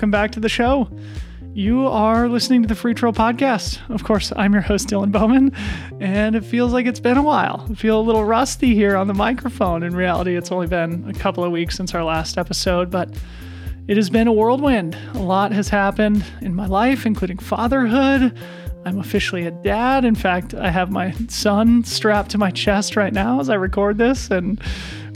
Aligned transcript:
Welcome 0.00 0.12
back 0.12 0.32
to 0.32 0.40
the 0.40 0.48
show. 0.48 0.88
You 1.52 1.86
are 1.86 2.26
listening 2.26 2.62
to 2.62 2.68
the 2.68 2.72
Freetrail 2.72 3.14
Podcast. 3.14 3.78
Of 3.90 4.02
course, 4.02 4.32
I'm 4.34 4.54
your 4.54 4.62
host, 4.62 4.88
Dylan 4.88 5.12
Bowman, 5.12 5.52
and 6.00 6.34
it 6.34 6.42
feels 6.42 6.72
like 6.72 6.86
it's 6.86 7.00
been 7.00 7.18
a 7.18 7.22
while. 7.22 7.66
I 7.70 7.74
feel 7.74 8.00
a 8.00 8.00
little 8.00 8.24
rusty 8.24 8.74
here 8.74 8.96
on 8.96 9.08
the 9.08 9.12
microphone. 9.12 9.82
In 9.82 9.94
reality, 9.94 10.38
it's 10.38 10.50
only 10.50 10.68
been 10.68 11.06
a 11.06 11.12
couple 11.12 11.44
of 11.44 11.52
weeks 11.52 11.76
since 11.76 11.94
our 11.94 12.02
last 12.02 12.38
episode, 12.38 12.90
but 12.90 13.14
it 13.88 13.98
has 13.98 14.08
been 14.08 14.26
a 14.26 14.32
whirlwind. 14.32 14.96
A 15.12 15.18
lot 15.18 15.52
has 15.52 15.68
happened 15.68 16.24
in 16.40 16.54
my 16.54 16.64
life, 16.64 17.04
including 17.04 17.36
fatherhood. 17.36 18.34
I'm 18.86 18.98
officially 18.98 19.44
a 19.44 19.50
dad. 19.50 20.06
In 20.06 20.14
fact, 20.14 20.54
I 20.54 20.70
have 20.70 20.90
my 20.90 21.12
son 21.28 21.84
strapped 21.84 22.30
to 22.30 22.38
my 22.38 22.50
chest 22.50 22.96
right 22.96 23.12
now 23.12 23.38
as 23.38 23.50
I 23.50 23.54
record 23.56 23.98
this, 23.98 24.30
and 24.30 24.58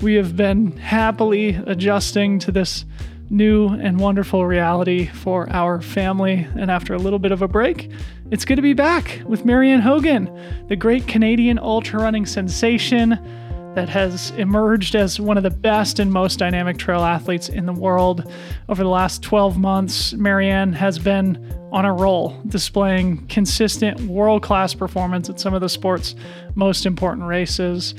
we 0.03 0.13
have 0.17 0.37
been 0.37 0.77
happily 0.77 1.55
adjusting 1.55 2.39
to 2.41 2.53
this 2.53 2.85
new 3.31 3.69
and 3.69 3.99
wonderful 3.99 4.47
reality 4.47 5.07
for 5.07 5.51
our 5.51 5.81
family. 5.81 6.47
And 6.57 6.71
after 6.71 6.95
a 6.95 6.99
little 6.99 7.19
bit 7.19 7.33
of 7.33 7.43
a 7.43 7.49
break, 7.49 7.91
it's 8.31 8.45
good 8.45 8.57
to 8.57 8.63
be 8.63 8.73
back 8.73 9.23
with 9.27 9.45
Marianne 9.45 9.81
Hogan, 9.81 10.31
the 10.69 10.77
great 10.77 11.07
Canadian 11.07 11.59
ultra 11.59 12.01
running 12.01 12.27
sensation 12.27 13.19
that 13.75 13.89
has 13.89 14.31
emerged 14.33 14.95
as 14.95 15.19
one 15.19 15.37
of 15.37 15.43
the 15.43 15.51
best 15.51 15.99
and 15.99 16.13
most 16.13 16.39
dynamic 16.39 16.79
trail 16.79 17.03
athletes 17.03 17.49
in 17.49 17.67
the 17.67 17.73
world. 17.73 18.33
Over 18.69 18.83
the 18.83 18.89
last 18.89 19.23
12 19.23 19.59
months, 19.59 20.13
Marianne 20.13 20.73
has 20.73 20.99
been 20.99 21.53
on 21.73 21.85
a 21.85 21.93
roll, 21.93 22.41
displaying 22.47 23.27
consistent 23.27 24.01
world 24.03 24.43
class 24.43 24.75
performance 24.75 25.29
at 25.29 25.41
some 25.41 25.55
of 25.55 25.61
the 25.61 25.69
sport's 25.69 26.15
most 26.55 26.87
important 26.87 27.27
races. 27.27 27.95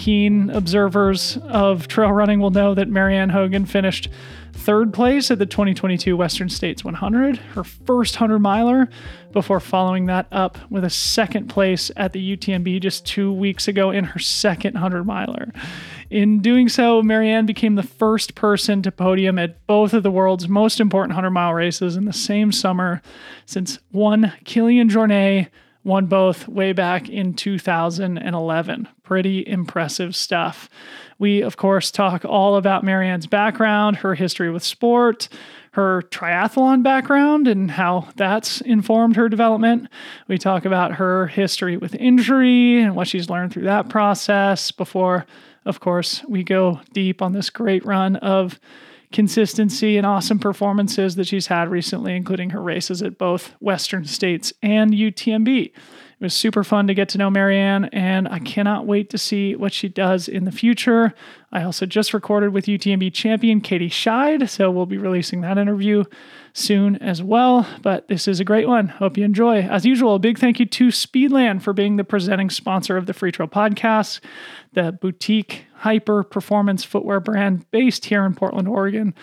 Keen 0.00 0.48
observers 0.48 1.36
of 1.42 1.86
trail 1.86 2.10
running 2.10 2.40
will 2.40 2.48
know 2.48 2.74
that 2.74 2.88
Marianne 2.88 3.28
Hogan 3.28 3.66
finished 3.66 4.08
third 4.54 4.94
place 4.94 5.30
at 5.30 5.38
the 5.38 5.44
2022 5.44 6.16
Western 6.16 6.48
States 6.48 6.82
100, 6.82 7.36
her 7.36 7.62
first 7.64 8.14
100 8.14 8.38
miler, 8.38 8.88
before 9.32 9.60
following 9.60 10.06
that 10.06 10.26
up 10.32 10.56
with 10.70 10.84
a 10.84 10.90
second 10.90 11.48
place 11.48 11.90
at 11.98 12.14
the 12.14 12.34
UTMB 12.34 12.80
just 12.80 13.04
two 13.04 13.30
weeks 13.30 13.68
ago 13.68 13.90
in 13.90 14.04
her 14.04 14.18
second 14.18 14.72
100 14.72 15.04
miler. 15.04 15.52
In 16.08 16.40
doing 16.40 16.70
so, 16.70 17.02
Marianne 17.02 17.44
became 17.44 17.74
the 17.74 17.82
first 17.82 18.34
person 18.34 18.80
to 18.80 18.90
podium 18.90 19.38
at 19.38 19.66
both 19.66 19.92
of 19.92 20.02
the 20.02 20.10
world's 20.10 20.48
most 20.48 20.80
important 20.80 21.10
100 21.10 21.28
mile 21.28 21.52
races 21.52 21.94
in 21.94 22.06
the 22.06 22.14
same 22.14 22.52
summer 22.52 23.02
since 23.44 23.78
one 23.90 24.32
Kilian 24.46 24.88
Jornet 24.88 25.48
won 25.84 26.06
both 26.06 26.46
way 26.46 26.72
back 26.72 27.08
in 27.08 27.34
2011. 27.34 28.88
Pretty 29.02 29.46
impressive 29.46 30.14
stuff. 30.14 30.68
We, 31.18 31.42
of 31.42 31.56
course, 31.56 31.90
talk 31.90 32.24
all 32.24 32.56
about 32.56 32.84
Marianne's 32.84 33.26
background, 33.26 33.96
her 33.96 34.14
history 34.14 34.50
with 34.50 34.62
sport, 34.62 35.28
her 35.72 36.02
triathlon 36.10 36.82
background, 36.82 37.46
and 37.46 37.70
how 37.70 38.08
that's 38.16 38.60
informed 38.62 39.16
her 39.16 39.28
development. 39.28 39.88
We 40.28 40.38
talk 40.38 40.64
about 40.64 40.94
her 40.94 41.26
history 41.28 41.76
with 41.76 41.94
injury 41.94 42.82
and 42.82 42.96
what 42.96 43.08
she's 43.08 43.30
learned 43.30 43.52
through 43.52 43.64
that 43.64 43.88
process 43.88 44.70
before, 44.70 45.26
of 45.64 45.80
course, 45.80 46.24
we 46.28 46.42
go 46.42 46.80
deep 46.92 47.22
on 47.22 47.32
this 47.32 47.50
great 47.50 47.84
run 47.84 48.16
of 48.16 48.58
consistency 49.12 49.96
and 49.96 50.06
awesome 50.06 50.38
performances 50.38 51.16
that 51.16 51.26
she's 51.26 51.48
had 51.48 51.68
recently, 51.68 52.14
including 52.14 52.50
her 52.50 52.62
races 52.62 53.02
at 53.02 53.18
both 53.18 53.54
Western 53.60 54.04
States 54.04 54.52
and 54.62 54.92
UTMB. 54.92 55.72
It 56.20 56.24
was 56.24 56.34
super 56.34 56.62
fun 56.62 56.86
to 56.86 56.92
get 56.92 57.08
to 57.10 57.18
know 57.18 57.30
Marianne, 57.30 57.86
and 57.86 58.28
I 58.28 58.40
cannot 58.40 58.86
wait 58.86 59.08
to 59.08 59.16
see 59.16 59.56
what 59.56 59.72
she 59.72 59.88
does 59.88 60.28
in 60.28 60.44
the 60.44 60.52
future. 60.52 61.14
I 61.50 61.62
also 61.62 61.86
just 61.86 62.12
recorded 62.12 62.52
with 62.52 62.66
UTMB 62.66 63.14
champion 63.14 63.62
Katie 63.62 63.88
Schide, 63.88 64.46
so 64.50 64.70
we'll 64.70 64.84
be 64.84 64.98
releasing 64.98 65.40
that 65.40 65.56
interview 65.56 66.04
soon 66.52 66.96
as 66.96 67.22
well. 67.22 67.66
But 67.80 68.08
this 68.08 68.28
is 68.28 68.38
a 68.38 68.44
great 68.44 68.68
one. 68.68 68.88
Hope 68.88 69.16
you 69.16 69.24
enjoy. 69.24 69.62
As 69.62 69.86
usual, 69.86 70.14
a 70.14 70.18
big 70.18 70.38
thank 70.38 70.60
you 70.60 70.66
to 70.66 70.88
Speedland 70.88 71.62
for 71.62 71.72
being 71.72 71.96
the 71.96 72.04
presenting 72.04 72.50
sponsor 72.50 72.98
of 72.98 73.06
the 73.06 73.14
Freetrail 73.14 73.50
Podcast, 73.50 74.20
the 74.74 74.92
boutique 74.92 75.64
hyper 75.80 76.22
performance 76.22 76.84
footwear 76.84 77.20
brand 77.20 77.64
based 77.70 78.04
here 78.04 78.26
in 78.26 78.34
Portland, 78.34 78.68
Oregon. 78.68 79.14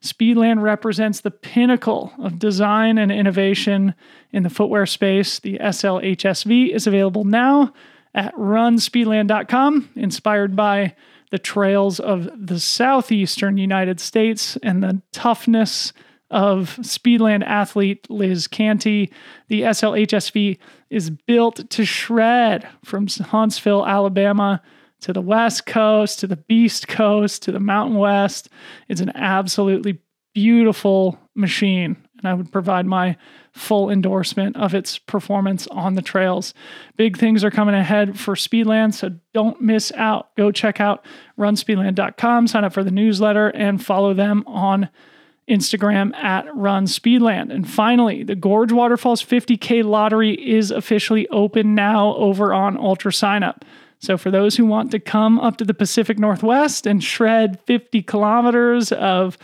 Speedland 0.00 0.62
represents 0.62 1.20
the 1.20 1.30
pinnacle 1.30 2.10
of 2.18 2.38
design 2.38 2.96
and 2.96 3.12
innovation 3.12 3.94
in 4.32 4.42
the 4.42 4.48
footwear 4.48 4.86
space. 4.86 5.38
The 5.38 5.58
SLHSV 5.58 6.74
is 6.74 6.86
available 6.86 7.24
now 7.24 7.74
at 8.14 8.34
runspeedland.com, 8.34 9.90
inspired 9.94 10.56
by 10.56 10.94
the 11.30 11.38
trails 11.38 12.00
of 12.00 12.30
the 12.34 12.60
southeastern 12.60 13.58
United 13.58 14.00
States 14.00 14.56
and 14.62 14.82
the 14.82 15.02
toughness 15.12 15.92
of 16.30 16.78
Speedland 16.80 17.44
athlete 17.44 18.06
Liz 18.08 18.46
Canty. 18.46 19.12
The 19.48 19.62
SLHSV 19.62 20.56
is 20.88 21.10
built 21.10 21.68
to 21.68 21.84
shred 21.84 22.66
from 22.82 23.06
Huntsville, 23.06 23.86
Alabama 23.86 24.62
to 25.06 25.12
the 25.12 25.20
West 25.20 25.66
Coast, 25.66 26.18
to 26.18 26.26
the 26.26 26.34
Beast 26.34 26.88
Coast, 26.88 27.42
to 27.42 27.52
the 27.52 27.60
Mountain 27.60 27.96
West. 27.96 28.48
It's 28.88 29.00
an 29.00 29.12
absolutely 29.14 30.00
beautiful 30.34 31.16
machine. 31.36 31.96
And 32.18 32.26
I 32.26 32.34
would 32.34 32.50
provide 32.50 32.86
my 32.86 33.16
full 33.52 33.88
endorsement 33.88 34.56
of 34.56 34.74
its 34.74 34.98
performance 34.98 35.68
on 35.68 35.94
the 35.94 36.02
trails. 36.02 36.54
Big 36.96 37.16
things 37.18 37.44
are 37.44 37.52
coming 37.52 37.76
ahead 37.76 38.18
for 38.18 38.34
Speedland, 38.34 38.94
so 38.94 39.12
don't 39.32 39.60
miss 39.60 39.92
out. 39.92 40.34
Go 40.34 40.50
check 40.50 40.80
out 40.80 41.06
runspeedland.com, 41.38 42.48
sign 42.48 42.64
up 42.64 42.72
for 42.72 42.82
the 42.82 42.90
newsletter, 42.90 43.50
and 43.50 43.84
follow 43.84 44.12
them 44.12 44.42
on 44.48 44.88
Instagram 45.48 46.12
at 46.16 46.52
Run 46.52 46.86
Speedland. 46.86 47.54
And 47.54 47.70
finally, 47.70 48.24
the 48.24 48.34
Gorge 48.34 48.72
Waterfalls 48.72 49.22
50K 49.22 49.84
lottery 49.84 50.34
is 50.34 50.72
officially 50.72 51.28
open 51.28 51.76
now 51.76 52.16
over 52.16 52.52
on 52.52 52.76
UltraSignup. 52.76 53.62
So, 54.06 54.16
for 54.16 54.30
those 54.30 54.54
who 54.54 54.64
want 54.64 54.92
to 54.92 55.00
come 55.00 55.40
up 55.40 55.56
to 55.56 55.64
the 55.64 55.74
Pacific 55.74 56.16
Northwest 56.16 56.86
and 56.86 57.02
shred 57.02 57.58
50 57.62 58.02
kilometers 58.02 58.92
of 58.92 59.36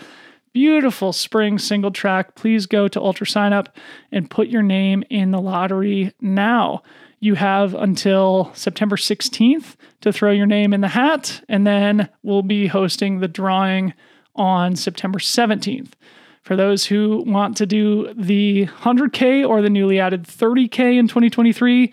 beautiful 0.52 1.12
spring 1.12 1.58
single 1.58 1.90
track, 1.90 2.36
please 2.36 2.66
go 2.66 2.86
to 2.86 3.00
UltraSignup 3.00 3.66
and 4.12 4.30
put 4.30 4.46
your 4.46 4.62
name 4.62 5.02
in 5.10 5.32
the 5.32 5.40
lottery 5.40 6.12
now. 6.20 6.84
You 7.18 7.34
have 7.34 7.74
until 7.74 8.52
September 8.54 8.94
16th 8.94 9.74
to 10.02 10.12
throw 10.12 10.30
your 10.30 10.46
name 10.46 10.72
in 10.72 10.80
the 10.80 10.86
hat, 10.86 11.42
and 11.48 11.66
then 11.66 12.08
we'll 12.22 12.42
be 12.42 12.68
hosting 12.68 13.18
the 13.18 13.26
drawing 13.26 13.92
on 14.36 14.76
September 14.76 15.18
17th. 15.18 15.90
For 16.42 16.54
those 16.54 16.86
who 16.86 17.24
want 17.26 17.56
to 17.56 17.66
do 17.66 18.14
the 18.14 18.66
100K 18.66 19.44
or 19.44 19.60
the 19.60 19.70
newly 19.70 19.98
added 19.98 20.22
30K 20.22 20.98
in 20.98 21.08
2023, 21.08 21.92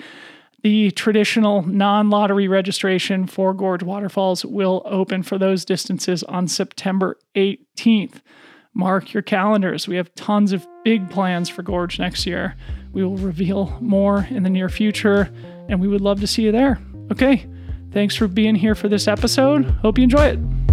the 0.64 0.92
traditional 0.92 1.64
non 1.64 2.10
lottery 2.10 2.48
registration 2.48 3.28
for 3.28 3.54
Gorge 3.54 3.84
Waterfalls 3.84 4.44
will 4.46 4.82
open 4.86 5.24
for 5.24 5.38
those 5.38 5.66
distances 5.66 6.24
on 6.24 6.48
September 6.48 7.18
18th. 7.36 8.22
Mark 8.74 9.14
your 9.14 9.24
calendars. 9.24 9.88
We 9.88 9.96
have 9.96 10.14
tons 10.16 10.52
of 10.52 10.68
big 10.84 11.10
plans 11.10 11.50
for 11.50 11.64
Gorge 11.64 12.00
next 12.00 12.26
year. 12.26 12.56
We 12.92 13.04
will 13.04 13.18
reveal 13.18 13.78
more 13.82 14.28
in 14.30 14.44
the 14.44 14.50
near 14.50 14.70
future, 14.70 15.32
and 15.68 15.80
we 15.80 15.88
would 15.88 16.02
love 16.02 16.20
to 16.22 16.28
see 16.28 16.44
you 16.44 16.52
there. 16.52 16.80
Okay, 17.12 17.48
thanks 17.92 18.16
for 18.16 18.28
being 18.28 18.56
here 18.56 18.76
for 18.76 18.88
this 18.88 19.08
episode. 19.08 19.66
Hope 19.82 19.98
you 19.98 20.04
enjoy 20.04 20.28
it. 20.28 20.69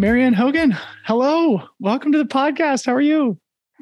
Marianne 0.00 0.32
Hogan, 0.32 0.76
hello. 1.06 1.60
Welcome 1.80 2.12
to 2.12 2.18
the 2.18 2.24
podcast. 2.24 2.86
How 2.86 2.94
are 2.94 3.00
you? 3.00 3.36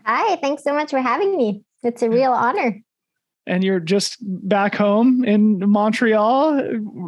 Hi, 0.06 0.36
thanks 0.36 0.64
so 0.64 0.72
much 0.72 0.88
for 0.88 0.98
having 0.98 1.36
me. 1.36 1.62
It's 1.82 2.00
a 2.00 2.08
real 2.08 2.32
honor. 2.32 2.80
And 3.46 3.62
you're 3.62 3.80
just 3.80 4.16
back 4.22 4.74
home 4.74 5.24
in 5.24 5.58
Montreal 5.58 6.58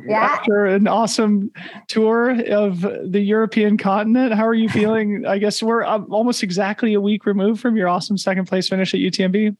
yeah. 0.07 0.21
after 0.21 0.67
an 0.67 0.87
awesome 0.87 1.51
tour 1.87 2.39
of 2.51 2.83
the 2.83 3.21
European 3.21 3.79
continent. 3.79 4.35
How 4.35 4.47
are 4.47 4.53
you 4.53 4.69
feeling? 4.79 5.25
I 5.27 5.39
guess 5.39 5.63
we're 5.63 5.85
um, 5.85 6.07
almost 6.11 6.43
exactly 6.43 6.93
a 6.93 7.01
week 7.01 7.25
removed 7.25 7.63
from 7.63 7.79
your 7.79 7.89
awesome 7.89 8.19
second 8.19 8.45
place 8.45 8.69
finish 8.69 8.93
at 8.93 9.01
UTMB. 9.01 9.57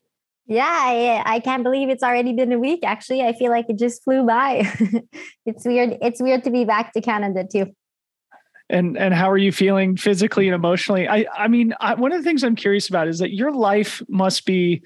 Yeah, 0.47 0.63
I, 0.67 1.23
I 1.25 1.41
can't 1.41 1.63
believe 1.63 1.89
it's 1.89 2.03
already 2.03 2.35
been 2.35 2.53
a 2.53 2.59
week. 2.59 2.81
Actually, 2.85 3.23
I 3.23 3.33
feel 3.33 3.51
like 3.51 3.65
it 3.71 3.79
just 3.79 4.05
flew 4.05 4.27
by. 4.27 4.71
it's 5.47 5.65
weird. 5.65 5.97
It's 6.03 6.21
weird 6.21 6.45
to 6.45 6.51
be 6.51 6.67
back 6.67 6.93
to 6.93 7.01
Canada 7.01 7.47
too 7.51 7.73
and 8.71 8.97
and 8.97 9.15
how 9.15 9.31
are 9.31 9.39
you 9.39 9.53
feeling 9.53 9.97
physically 9.97 10.47
and 10.47 10.55
emotionally? 10.55 11.09
I 11.09 11.27
i 11.37 11.49
mean 11.49 11.75
I, 11.81 11.95
one 11.95 12.13
of 12.13 12.19
the 12.19 12.25
things 12.25 12.45
i'm 12.45 12.57
curious 12.57 12.89
about 12.89 13.09
is 13.09 13.19
that 13.19 13.35
your 13.35 13.53
life 13.53 14.03
must 14.09 14.47
be 14.47 14.83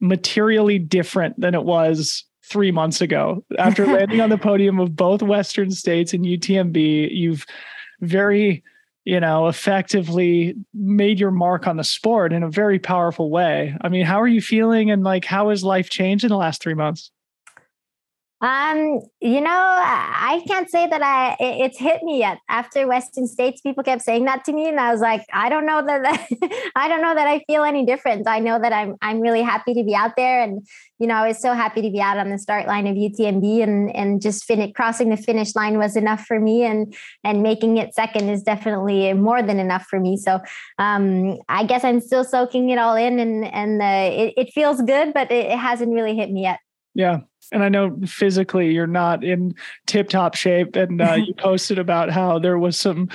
materially 0.00 0.78
different 0.78 1.40
than 1.40 1.54
it 1.54 1.64
was 1.64 2.24
three 2.44 2.70
months 2.70 3.00
ago. 3.00 3.44
After 3.58 3.86
landing 3.92 4.20
on 4.20 4.30
the 4.30 4.38
podium 4.38 4.78
of 4.78 4.94
both 4.94 5.22
western 5.22 5.70
states 5.70 6.12
and 6.12 6.24
utmb 6.24 7.08
you've 7.10 7.46
very 8.00 8.62
you 9.04 9.20
know 9.20 9.48
effectively 9.48 10.54
made 10.74 11.18
your 11.18 11.30
mark 11.30 11.66
on 11.66 11.76
the 11.76 11.84
sport 11.84 12.32
in 12.32 12.42
a 12.42 12.50
very 12.50 12.78
powerful 12.78 13.30
way. 13.30 13.76
I 13.80 13.88
mean 13.88 14.04
how 14.04 14.20
are 14.20 14.28
you 14.28 14.40
feeling 14.40 14.90
and 14.90 15.02
like 15.02 15.24
how 15.24 15.50
has 15.50 15.64
life 15.64 15.90
changed 15.90 16.24
in 16.24 16.30
the 16.30 16.36
last 16.36 16.62
three 16.62 16.74
months 16.74 17.10
Um, 18.42 19.00
you 19.22 19.40
know, 19.40 19.50
I 19.50 20.42
can't 20.46 20.70
say 20.70 20.86
that 20.86 21.02
I 21.02 21.36
it's 21.40 21.78
hit 21.78 22.02
me 22.02 22.18
yet. 22.18 22.38
After 22.50 22.86
Western 22.86 23.26
States, 23.26 23.62
people 23.62 23.82
kept 23.82 24.02
saying 24.02 24.26
that 24.26 24.44
to 24.44 24.52
me, 24.52 24.68
and 24.68 24.78
I 24.78 24.92
was 24.92 25.00
like, 25.00 25.24
I 25.32 25.48
don't 25.48 25.64
know 25.64 25.82
that, 25.86 26.02
that 26.02 26.70
I 26.76 26.86
don't 26.86 27.00
know 27.00 27.14
that 27.14 27.26
I 27.26 27.42
feel 27.46 27.64
any 27.64 27.86
different. 27.86 28.28
I 28.28 28.40
know 28.40 28.58
that 28.60 28.74
I'm 28.74 28.96
I'm 29.00 29.20
really 29.20 29.40
happy 29.40 29.72
to 29.72 29.82
be 29.82 29.94
out 29.94 30.16
there, 30.16 30.42
and 30.42 30.66
you 30.98 31.06
know, 31.06 31.14
I 31.14 31.28
was 31.28 31.40
so 31.40 31.54
happy 31.54 31.80
to 31.80 31.90
be 31.90 31.98
out 31.98 32.18
on 32.18 32.28
the 32.28 32.38
start 32.38 32.66
line 32.66 32.86
of 32.86 32.94
UTMB, 32.94 33.62
and 33.62 33.96
and 33.96 34.20
just 34.20 34.44
fin- 34.44 34.74
crossing 34.74 35.08
the 35.08 35.16
finish 35.16 35.54
line 35.56 35.78
was 35.78 35.96
enough 35.96 36.26
for 36.26 36.38
me, 36.38 36.62
and 36.62 36.94
and 37.24 37.42
making 37.42 37.78
it 37.78 37.94
second 37.94 38.28
is 38.28 38.42
definitely 38.42 39.14
more 39.14 39.42
than 39.42 39.58
enough 39.58 39.86
for 39.88 39.98
me. 39.98 40.18
So, 40.18 40.40
um, 40.78 41.38
I 41.48 41.64
guess 41.64 41.84
I'm 41.84 42.00
still 42.00 42.22
soaking 42.22 42.68
it 42.68 42.78
all 42.78 42.96
in, 42.96 43.18
and 43.18 43.46
and 43.46 43.80
uh, 43.80 44.14
it, 44.14 44.34
it 44.36 44.52
feels 44.52 44.82
good, 44.82 45.14
but 45.14 45.30
it, 45.30 45.46
it 45.46 45.58
hasn't 45.58 45.94
really 45.94 46.14
hit 46.14 46.30
me 46.30 46.42
yet. 46.42 46.60
Yeah, 46.96 47.20
and 47.52 47.62
I 47.62 47.68
know 47.68 47.98
physically 48.06 48.72
you're 48.72 48.86
not 48.86 49.22
in 49.22 49.54
tip 49.86 50.08
top 50.08 50.34
shape. 50.34 50.76
And 50.76 51.00
uh, 51.00 51.14
you 51.14 51.34
posted 51.38 51.78
about 51.78 52.10
how 52.10 52.38
there 52.38 52.58
was 52.58 52.78
some 52.78 53.08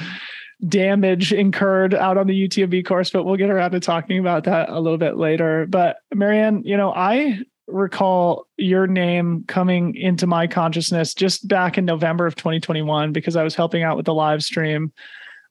damage 0.68 1.34
incurred 1.34 1.94
out 1.96 2.18
on 2.18 2.28
the 2.28 2.48
UTMB 2.48 2.86
course, 2.86 3.10
but 3.10 3.24
we'll 3.24 3.36
get 3.36 3.50
around 3.50 3.72
to 3.72 3.80
talking 3.80 4.20
about 4.20 4.44
that 4.44 4.70
a 4.70 4.80
little 4.80 5.00
bit 5.00 5.18
later. 5.18 5.66
But 5.68 5.98
Marianne, 6.14 6.62
you 6.64 6.78
know, 6.78 6.94
I 6.94 7.40
recall 7.68 8.46
your 8.58 8.86
name 8.86 9.44
coming 9.48 9.96
into 9.96 10.28
my 10.28 10.46
consciousness 10.46 11.14
just 11.14 11.48
back 11.48 11.78
in 11.78 11.86
November 11.86 12.28
of 12.28 12.36
2021 12.36 13.12
because 13.12 13.36
I 13.36 13.44
was 13.44 13.56
helping 13.56 13.82
out 13.82 13.98
with 13.98 14.06
the 14.06 14.14
live 14.14 14.44
stream 14.44 14.92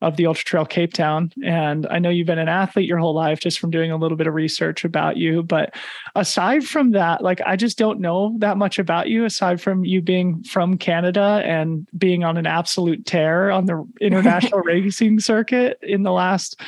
of 0.00 0.16
the 0.16 0.26
Ultra 0.26 0.44
Trail 0.44 0.64
Cape 0.64 0.92
Town. 0.92 1.32
And 1.44 1.86
I 1.90 1.98
know 1.98 2.08
you've 2.08 2.26
been 2.26 2.38
an 2.38 2.48
athlete 2.48 2.88
your 2.88 2.98
whole 2.98 3.14
life 3.14 3.40
just 3.40 3.58
from 3.58 3.70
doing 3.70 3.90
a 3.90 3.96
little 3.96 4.16
bit 4.16 4.26
of 4.26 4.34
research 4.34 4.84
about 4.84 5.16
you. 5.16 5.42
But 5.42 5.74
aside 6.14 6.64
from 6.64 6.92
that, 6.92 7.22
like 7.22 7.40
I 7.44 7.56
just 7.56 7.76
don't 7.76 8.00
know 8.00 8.34
that 8.38 8.56
much 8.56 8.78
about 8.78 9.08
you 9.08 9.24
aside 9.24 9.60
from 9.60 9.84
you 9.84 10.00
being 10.00 10.42
from 10.44 10.78
Canada 10.78 11.42
and 11.44 11.86
being 11.98 12.24
on 12.24 12.36
an 12.38 12.46
absolute 12.46 13.04
tear 13.04 13.50
on 13.50 13.66
the 13.66 13.86
international 14.00 14.60
racing 14.60 15.20
circuit 15.20 15.78
in 15.82 16.02
the 16.02 16.12
last, 16.12 16.60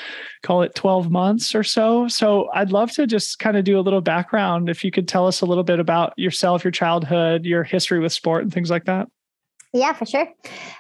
call 0.42 0.62
it 0.62 0.74
12 0.74 1.10
months 1.10 1.54
or 1.54 1.62
so. 1.62 2.08
So 2.08 2.50
I'd 2.52 2.70
love 2.72 2.90
to 2.92 3.06
just 3.06 3.38
kind 3.38 3.56
of 3.56 3.64
do 3.64 3.78
a 3.78 3.80
little 3.80 4.02
background. 4.02 4.68
If 4.68 4.84
you 4.84 4.90
could 4.90 5.08
tell 5.08 5.26
us 5.26 5.40
a 5.40 5.46
little 5.46 5.64
bit 5.64 5.80
about 5.80 6.12
yourself, 6.18 6.64
your 6.64 6.70
childhood, 6.70 7.46
your 7.46 7.64
history 7.64 7.98
with 7.98 8.12
sport, 8.12 8.42
and 8.42 8.52
things 8.52 8.70
like 8.70 8.84
that. 8.84 9.08
Yeah, 9.72 9.94
for 9.94 10.04
sure. 10.04 10.28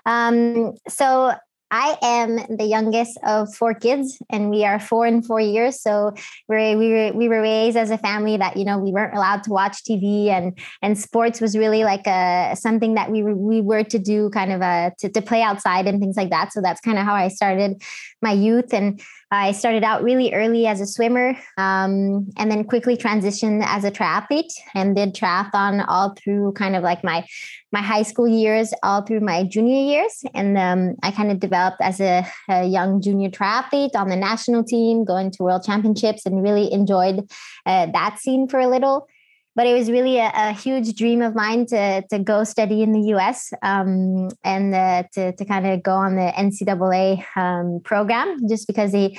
Um, 0.04 0.74
so 0.88 1.32
I 1.72 1.96
am 2.02 2.36
the 2.54 2.66
youngest 2.66 3.18
of 3.26 3.52
four 3.54 3.72
kids, 3.72 4.20
and 4.28 4.50
we 4.50 4.62
are 4.62 4.78
four 4.78 5.06
and 5.06 5.24
four 5.24 5.40
years. 5.40 5.80
So 5.80 6.12
we 6.46 6.76
we 6.76 6.92
were, 6.92 7.12
we 7.14 7.28
were 7.30 7.40
raised 7.40 7.78
as 7.78 7.90
a 7.90 7.96
family 7.96 8.36
that 8.36 8.58
you 8.58 8.66
know 8.66 8.78
we 8.78 8.92
weren't 8.92 9.14
allowed 9.14 9.42
to 9.44 9.50
watch 9.50 9.82
TV, 9.82 10.26
and 10.28 10.58
and 10.82 10.98
sports 10.98 11.40
was 11.40 11.56
really 11.56 11.82
like 11.82 12.06
a 12.06 12.54
something 12.56 12.94
that 12.96 13.10
we 13.10 13.22
were, 13.22 13.34
we 13.34 13.62
were 13.62 13.84
to 13.84 13.98
do, 13.98 14.28
kind 14.28 14.52
of 14.52 14.60
a 14.60 14.92
to, 14.98 15.08
to 15.08 15.22
play 15.22 15.40
outside 15.40 15.86
and 15.86 15.98
things 15.98 16.16
like 16.16 16.28
that. 16.28 16.52
So 16.52 16.60
that's 16.60 16.82
kind 16.82 16.98
of 16.98 17.06
how 17.06 17.14
I 17.14 17.28
started 17.28 17.82
my 18.20 18.32
youth, 18.32 18.74
and 18.74 19.00
I 19.32 19.52
started 19.52 19.82
out 19.82 20.02
really 20.02 20.34
early 20.34 20.66
as 20.66 20.82
a 20.82 20.86
swimmer, 20.86 21.30
um, 21.56 22.30
and 22.36 22.50
then 22.50 22.64
quickly 22.64 22.98
transitioned 22.98 23.64
as 23.64 23.82
a 23.82 23.90
triathlete, 23.90 24.52
and 24.74 24.94
did 24.94 25.14
triathlon 25.14 25.86
all 25.88 26.14
through 26.14 26.52
kind 26.52 26.76
of 26.76 26.82
like 26.82 27.02
my 27.02 27.24
my 27.72 27.80
high 27.80 28.02
school 28.02 28.28
years 28.28 28.74
all 28.82 29.00
through 29.00 29.20
my 29.20 29.44
junior 29.44 29.80
years. 29.80 30.22
And 30.34 30.58
um, 30.58 30.96
I 31.02 31.10
kind 31.12 31.30
of 31.30 31.40
developed 31.40 31.78
as 31.80 31.98
a, 31.98 32.26
a, 32.50 32.66
young 32.66 33.00
junior 33.00 33.30
triathlete 33.30 33.96
on 33.96 34.10
the 34.10 34.16
national 34.16 34.64
team, 34.64 35.06
going 35.06 35.30
to 35.30 35.42
world 35.42 35.64
championships, 35.64 36.26
and 36.26 36.42
really 36.42 36.70
enjoyed 36.70 37.20
uh, 37.64 37.86
that 37.86 38.18
scene 38.18 38.46
for 38.46 38.60
a 38.60 38.68
little. 38.68 39.08
But 39.54 39.66
it 39.66 39.74
was 39.74 39.90
really 39.90 40.18
a, 40.18 40.32
a, 40.34 40.52
huge 40.52 40.94
dream 40.94 41.20
of 41.20 41.34
mine 41.34 41.66
to, 41.66 42.02
to 42.08 42.18
go 42.18 42.42
study 42.42 42.82
in 42.82 42.92
the 42.92 43.12
US 43.14 43.52
um, 43.62 44.28
and 44.44 44.74
uh, 44.74 45.02
to, 45.12 45.32
to 45.32 45.44
kind 45.44 45.66
of 45.66 45.82
go 45.82 45.92
on 45.92 46.16
the 46.16 46.32
NCAA 46.34 47.24
um, 47.36 47.80
program 47.84 48.48
just 48.48 48.66
because 48.66 48.92
they 48.92 49.18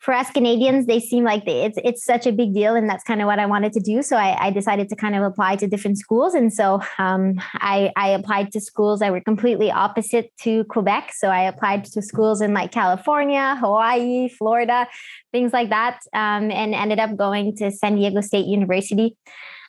for 0.00 0.14
us 0.14 0.30
Canadians, 0.30 0.86
they 0.86 1.00
seem 1.00 1.24
like 1.24 1.44
they, 1.44 1.64
it's 1.64 1.78
it's 1.82 2.04
such 2.04 2.26
a 2.26 2.32
big 2.32 2.54
deal, 2.54 2.76
and 2.76 2.88
that's 2.88 3.02
kind 3.02 3.20
of 3.20 3.26
what 3.26 3.40
I 3.40 3.46
wanted 3.46 3.72
to 3.72 3.80
do. 3.80 4.00
So 4.02 4.16
I, 4.16 4.46
I 4.46 4.50
decided 4.50 4.88
to 4.90 4.96
kind 4.96 5.16
of 5.16 5.24
apply 5.24 5.56
to 5.56 5.66
different 5.66 5.98
schools, 5.98 6.34
and 6.34 6.52
so 6.52 6.80
um, 6.98 7.34
I 7.54 7.90
I 7.96 8.08
applied 8.10 8.52
to 8.52 8.60
schools 8.60 9.00
that 9.00 9.10
were 9.10 9.20
completely 9.20 9.70
opposite 9.72 10.30
to 10.42 10.64
Quebec. 10.64 11.12
So 11.16 11.28
I 11.28 11.42
applied 11.42 11.84
to 11.86 12.02
schools 12.02 12.40
in 12.40 12.54
like 12.54 12.70
California, 12.70 13.56
Hawaii, 13.60 14.28
Florida, 14.28 14.86
things 15.32 15.52
like 15.52 15.70
that, 15.70 15.98
um, 16.14 16.50
and 16.52 16.74
ended 16.74 17.00
up 17.00 17.16
going 17.16 17.56
to 17.56 17.72
San 17.72 17.96
Diego 17.96 18.20
State 18.20 18.46
University. 18.46 19.16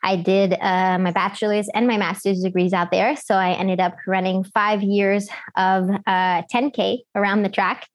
I 0.03 0.15
did 0.15 0.53
uh, 0.53 0.97
my 0.99 1.11
bachelor's 1.11 1.67
and 1.73 1.87
my 1.87 1.97
master's 1.97 2.41
degrees 2.41 2.71
out 2.71 2.91
there. 2.91 3.15
So 3.15 3.35
I 3.35 3.51
ended 3.51 3.79
up 3.79 3.95
running 4.07 4.43
five 4.43 4.81
years 4.81 5.27
of 5.57 5.89
uh, 6.07 6.43
10K 6.53 6.99
around 7.15 7.43
the 7.43 7.49
track. 7.49 7.87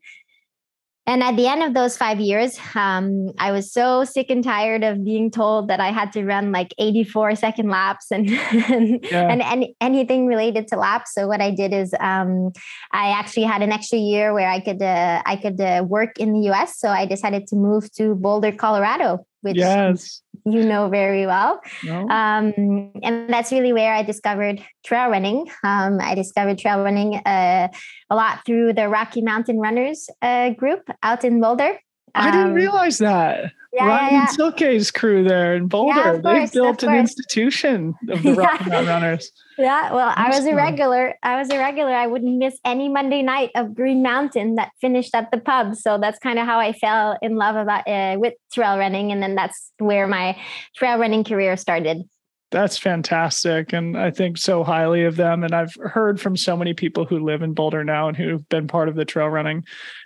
And 1.06 1.22
at 1.22 1.36
the 1.36 1.46
end 1.46 1.62
of 1.62 1.74
those 1.74 1.98
five 1.98 2.18
years, 2.18 2.58
um, 2.74 3.28
I 3.38 3.52
was 3.52 3.70
so 3.70 4.04
sick 4.04 4.30
and 4.30 4.42
tired 4.42 4.82
of 4.82 5.04
being 5.04 5.30
told 5.30 5.68
that 5.68 5.78
I 5.78 5.90
had 5.92 6.12
to 6.12 6.24
run 6.24 6.50
like 6.50 6.74
84 6.78 7.36
second 7.36 7.68
laps 7.68 8.10
and 8.10 8.30
and, 8.70 9.04
yeah. 9.04 9.28
and, 9.28 9.42
and, 9.42 9.66
anything 9.82 10.26
related 10.26 10.66
to 10.68 10.76
laps. 10.76 11.12
So 11.12 11.28
what 11.28 11.42
I 11.42 11.50
did 11.50 11.74
is 11.74 11.94
um, 12.00 12.52
I 12.92 13.10
actually 13.10 13.42
had 13.42 13.60
an 13.60 13.70
extra 13.70 13.98
year 13.98 14.32
where 14.32 14.48
I 14.48 14.60
could 14.60 14.80
uh, 14.80 15.22
I 15.26 15.36
could 15.36 15.60
uh, 15.60 15.84
work 15.86 16.18
in 16.18 16.32
the 16.32 16.40
U.S. 16.46 16.78
So 16.78 16.88
I 16.88 17.04
decided 17.04 17.46
to 17.48 17.56
move 17.56 17.92
to 17.96 18.14
Boulder, 18.14 18.52
Colorado, 18.52 19.26
which 19.44 19.56
yes. 19.56 20.22
you 20.44 20.64
know 20.64 20.88
very 20.88 21.26
well. 21.26 21.60
No. 21.84 22.08
Um, 22.08 22.90
and 23.02 23.28
that's 23.28 23.52
really 23.52 23.72
where 23.72 23.92
I 23.92 24.02
discovered 24.02 24.64
trail 24.84 25.10
running. 25.10 25.48
Um, 25.62 25.98
I 26.00 26.14
discovered 26.14 26.58
trail 26.58 26.82
running 26.82 27.16
uh, 27.16 27.68
a 28.10 28.16
lot 28.16 28.44
through 28.46 28.72
the 28.72 28.88
Rocky 28.88 29.22
Mountain 29.22 29.58
Runners 29.58 30.08
uh, 30.22 30.50
group 30.50 30.88
out 31.02 31.24
in 31.24 31.40
Boulder. 31.40 31.78
I 32.14 32.30
didn't 32.30 32.48
um, 32.48 32.54
realize 32.54 32.98
that. 32.98 33.52
Yeah, 33.72 33.88
Ryan 33.88 34.14
yeah, 34.14 34.20
yeah. 34.20 34.26
Silke's 34.28 34.90
crew 34.92 35.24
there 35.24 35.56
in 35.56 35.66
Boulder. 35.66 36.20
Yeah, 36.22 36.38
They've 36.38 36.52
built 36.52 36.84
an 36.84 36.94
institution 36.94 37.94
of 38.08 38.22
the 38.22 38.34
Rocky 38.34 38.70
Mountain 38.70 38.86
Runners. 38.86 39.32
Yeah, 39.58 39.92
well, 39.92 40.12
I 40.14 40.28
was 40.28 40.46
a 40.46 40.54
regular. 40.54 41.14
I 41.24 41.38
was 41.38 41.50
a 41.50 41.58
regular. 41.58 41.92
I 41.92 42.06
wouldn't 42.06 42.38
miss 42.38 42.56
any 42.64 42.88
Monday 42.88 43.22
night 43.22 43.50
of 43.56 43.74
Green 43.74 44.00
Mountain 44.00 44.54
that 44.56 44.70
finished 44.80 45.12
at 45.14 45.32
the 45.32 45.38
pub. 45.38 45.74
So 45.74 45.98
that's 45.98 46.20
kind 46.20 46.38
of 46.38 46.46
how 46.46 46.60
I 46.60 46.72
fell 46.72 47.18
in 47.20 47.34
love 47.34 47.56
about 47.56 47.88
uh, 47.88 48.16
with 48.18 48.34
trail 48.52 48.78
running, 48.78 49.10
and 49.10 49.20
then 49.20 49.34
that's 49.34 49.72
where 49.78 50.06
my 50.06 50.36
trail 50.76 50.98
running 50.98 51.24
career 51.24 51.56
started. 51.56 52.08
That's 52.54 52.78
fantastic. 52.78 53.72
And 53.72 53.98
I 53.98 54.12
think 54.12 54.38
so 54.38 54.62
highly 54.62 55.02
of 55.02 55.16
them. 55.16 55.42
And 55.42 55.52
I've 55.52 55.74
heard 55.74 56.20
from 56.20 56.36
so 56.36 56.56
many 56.56 56.72
people 56.72 57.04
who 57.04 57.18
live 57.18 57.42
in 57.42 57.52
Boulder 57.52 57.82
now 57.82 58.06
and 58.06 58.16
who've 58.16 58.48
been 58.48 58.68
part 58.68 58.88
of 58.88 58.94
the 58.94 59.04
trail 59.04 59.26
running 59.26 59.64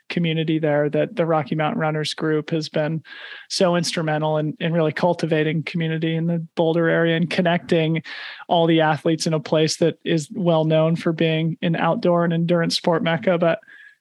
community 0.08 0.58
there 0.58 0.88
that 0.88 1.14
the 1.14 1.26
Rocky 1.26 1.54
Mountain 1.56 1.78
Runners 1.78 2.14
group 2.14 2.48
has 2.48 2.70
been 2.70 3.02
so 3.50 3.76
instrumental 3.76 4.38
in, 4.38 4.56
in 4.60 4.72
really 4.72 4.92
cultivating 4.92 5.62
community 5.62 6.16
in 6.16 6.26
the 6.26 6.38
Boulder 6.54 6.88
area 6.88 7.18
and 7.18 7.28
connecting 7.28 8.02
all 8.48 8.66
the 8.66 8.80
athletes 8.80 9.26
in 9.26 9.34
a 9.34 9.40
place 9.40 9.76
that 9.76 9.98
is 10.02 10.30
well 10.32 10.64
known 10.64 10.96
for 10.96 11.12
being 11.12 11.58
an 11.60 11.76
outdoor 11.76 12.24
and 12.24 12.32
endurance 12.32 12.74
sport 12.74 13.02
mecca. 13.02 13.36
But 13.36 13.60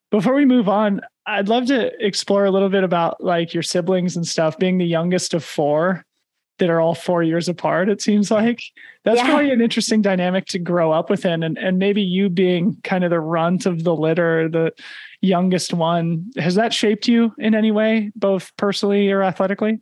before 0.09 0.33
we 0.33 0.45
move 0.45 0.69
on, 0.69 1.01
I'd 1.25 1.49
love 1.49 1.65
to 1.65 1.91
explore 1.99 2.45
a 2.45 2.51
little 2.51 2.69
bit 2.69 2.85
about 2.85 3.21
like 3.21 3.53
your 3.53 3.63
siblings 3.63 4.15
and 4.15 4.25
stuff. 4.25 4.57
Being 4.57 4.77
the 4.77 4.85
youngest 4.85 5.33
of 5.33 5.43
four, 5.43 6.05
that 6.59 6.69
are 6.69 6.81
all 6.81 6.95
four 6.95 7.23
years 7.23 7.47
apart 7.47 7.89
it 7.89 8.01
seems 8.01 8.31
like. 8.31 8.61
That's 9.03 9.19
yeah. 9.19 9.27
probably 9.27 9.51
an 9.51 9.61
interesting 9.61 10.01
dynamic 10.01 10.47
to 10.47 10.59
grow 10.59 10.91
up 10.91 11.09
within 11.09 11.43
and 11.43 11.57
and 11.57 11.77
maybe 11.77 12.01
you 12.01 12.29
being 12.29 12.77
kind 12.83 13.03
of 13.03 13.09
the 13.09 13.19
runt 13.19 13.65
of 13.65 13.83
the 13.83 13.95
litter 13.95 14.49
the 14.49 14.71
youngest 15.21 15.73
one 15.73 16.29
has 16.37 16.55
that 16.55 16.73
shaped 16.73 17.07
you 17.07 17.33
in 17.39 17.55
any 17.55 17.71
way 17.71 18.11
both 18.15 18.51
personally 18.57 19.11
or 19.11 19.23
athletically 19.23 19.79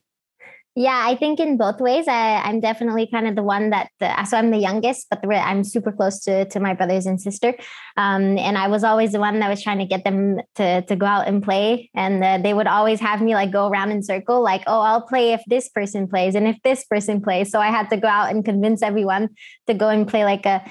yeah, 0.78 1.04
I 1.06 1.16
think 1.16 1.40
in 1.40 1.56
both 1.56 1.80
ways. 1.80 2.06
I, 2.08 2.42
I'm 2.42 2.60
definitely 2.60 3.08
kind 3.08 3.28
of 3.28 3.36
the 3.38 3.44
one 3.44 3.70
that, 3.70 3.90
so 4.28 4.38
I'm 4.38 4.52
the 4.52 4.58
youngest, 4.58 5.08
but 5.10 5.22
the, 5.22 5.30
I'm 5.30 5.64
super 5.64 5.94
close 5.94 6.20
to, 6.26 6.44
to 6.46 6.60
my 6.60 6.74
brothers 6.74 7.06
and 7.06 7.20
sister. 7.20 7.56
Um, 7.96 8.38
and 8.38 8.58
I 8.58 8.68
was 8.68 8.84
always 8.84 9.14
the 9.14 9.20
one 9.22 9.40
that 9.40 9.50
was 9.50 9.64
trying 9.64 9.80
to 9.80 9.86
get 9.86 10.04
them 10.04 10.42
to, 10.56 10.82
to 10.82 10.96
go 10.98 11.06
out 11.06 11.30
and 11.30 11.42
play. 11.42 11.90
And 11.96 12.44
they 12.44 12.54
would 12.54 12.68
always 12.68 13.00
have 13.00 13.22
me 13.22 13.36
like 13.36 13.54
go 13.54 13.70
around 13.70 13.92
in 13.92 14.04
circle, 14.04 14.44
like, 14.44 14.64
oh, 14.68 14.82
I'll 14.82 15.08
play 15.08 15.32
if 15.32 15.42
this 15.48 15.70
person 15.70 16.10
plays 16.10 16.36
and 16.36 16.46
if 16.46 16.58
this 16.64 16.84
person 16.84 17.22
plays. 17.22 17.52
So 17.52 17.62
I 17.62 17.68
had 17.68 17.90
to 17.92 17.98
go 17.98 18.10
out 18.10 18.32
and 18.32 18.44
convince 18.44 18.82
everyone 18.82 19.30
to 19.68 19.74
go 19.74 19.88
and 19.88 20.06
play 20.06 20.26
like 20.26 20.46
a, 20.46 20.62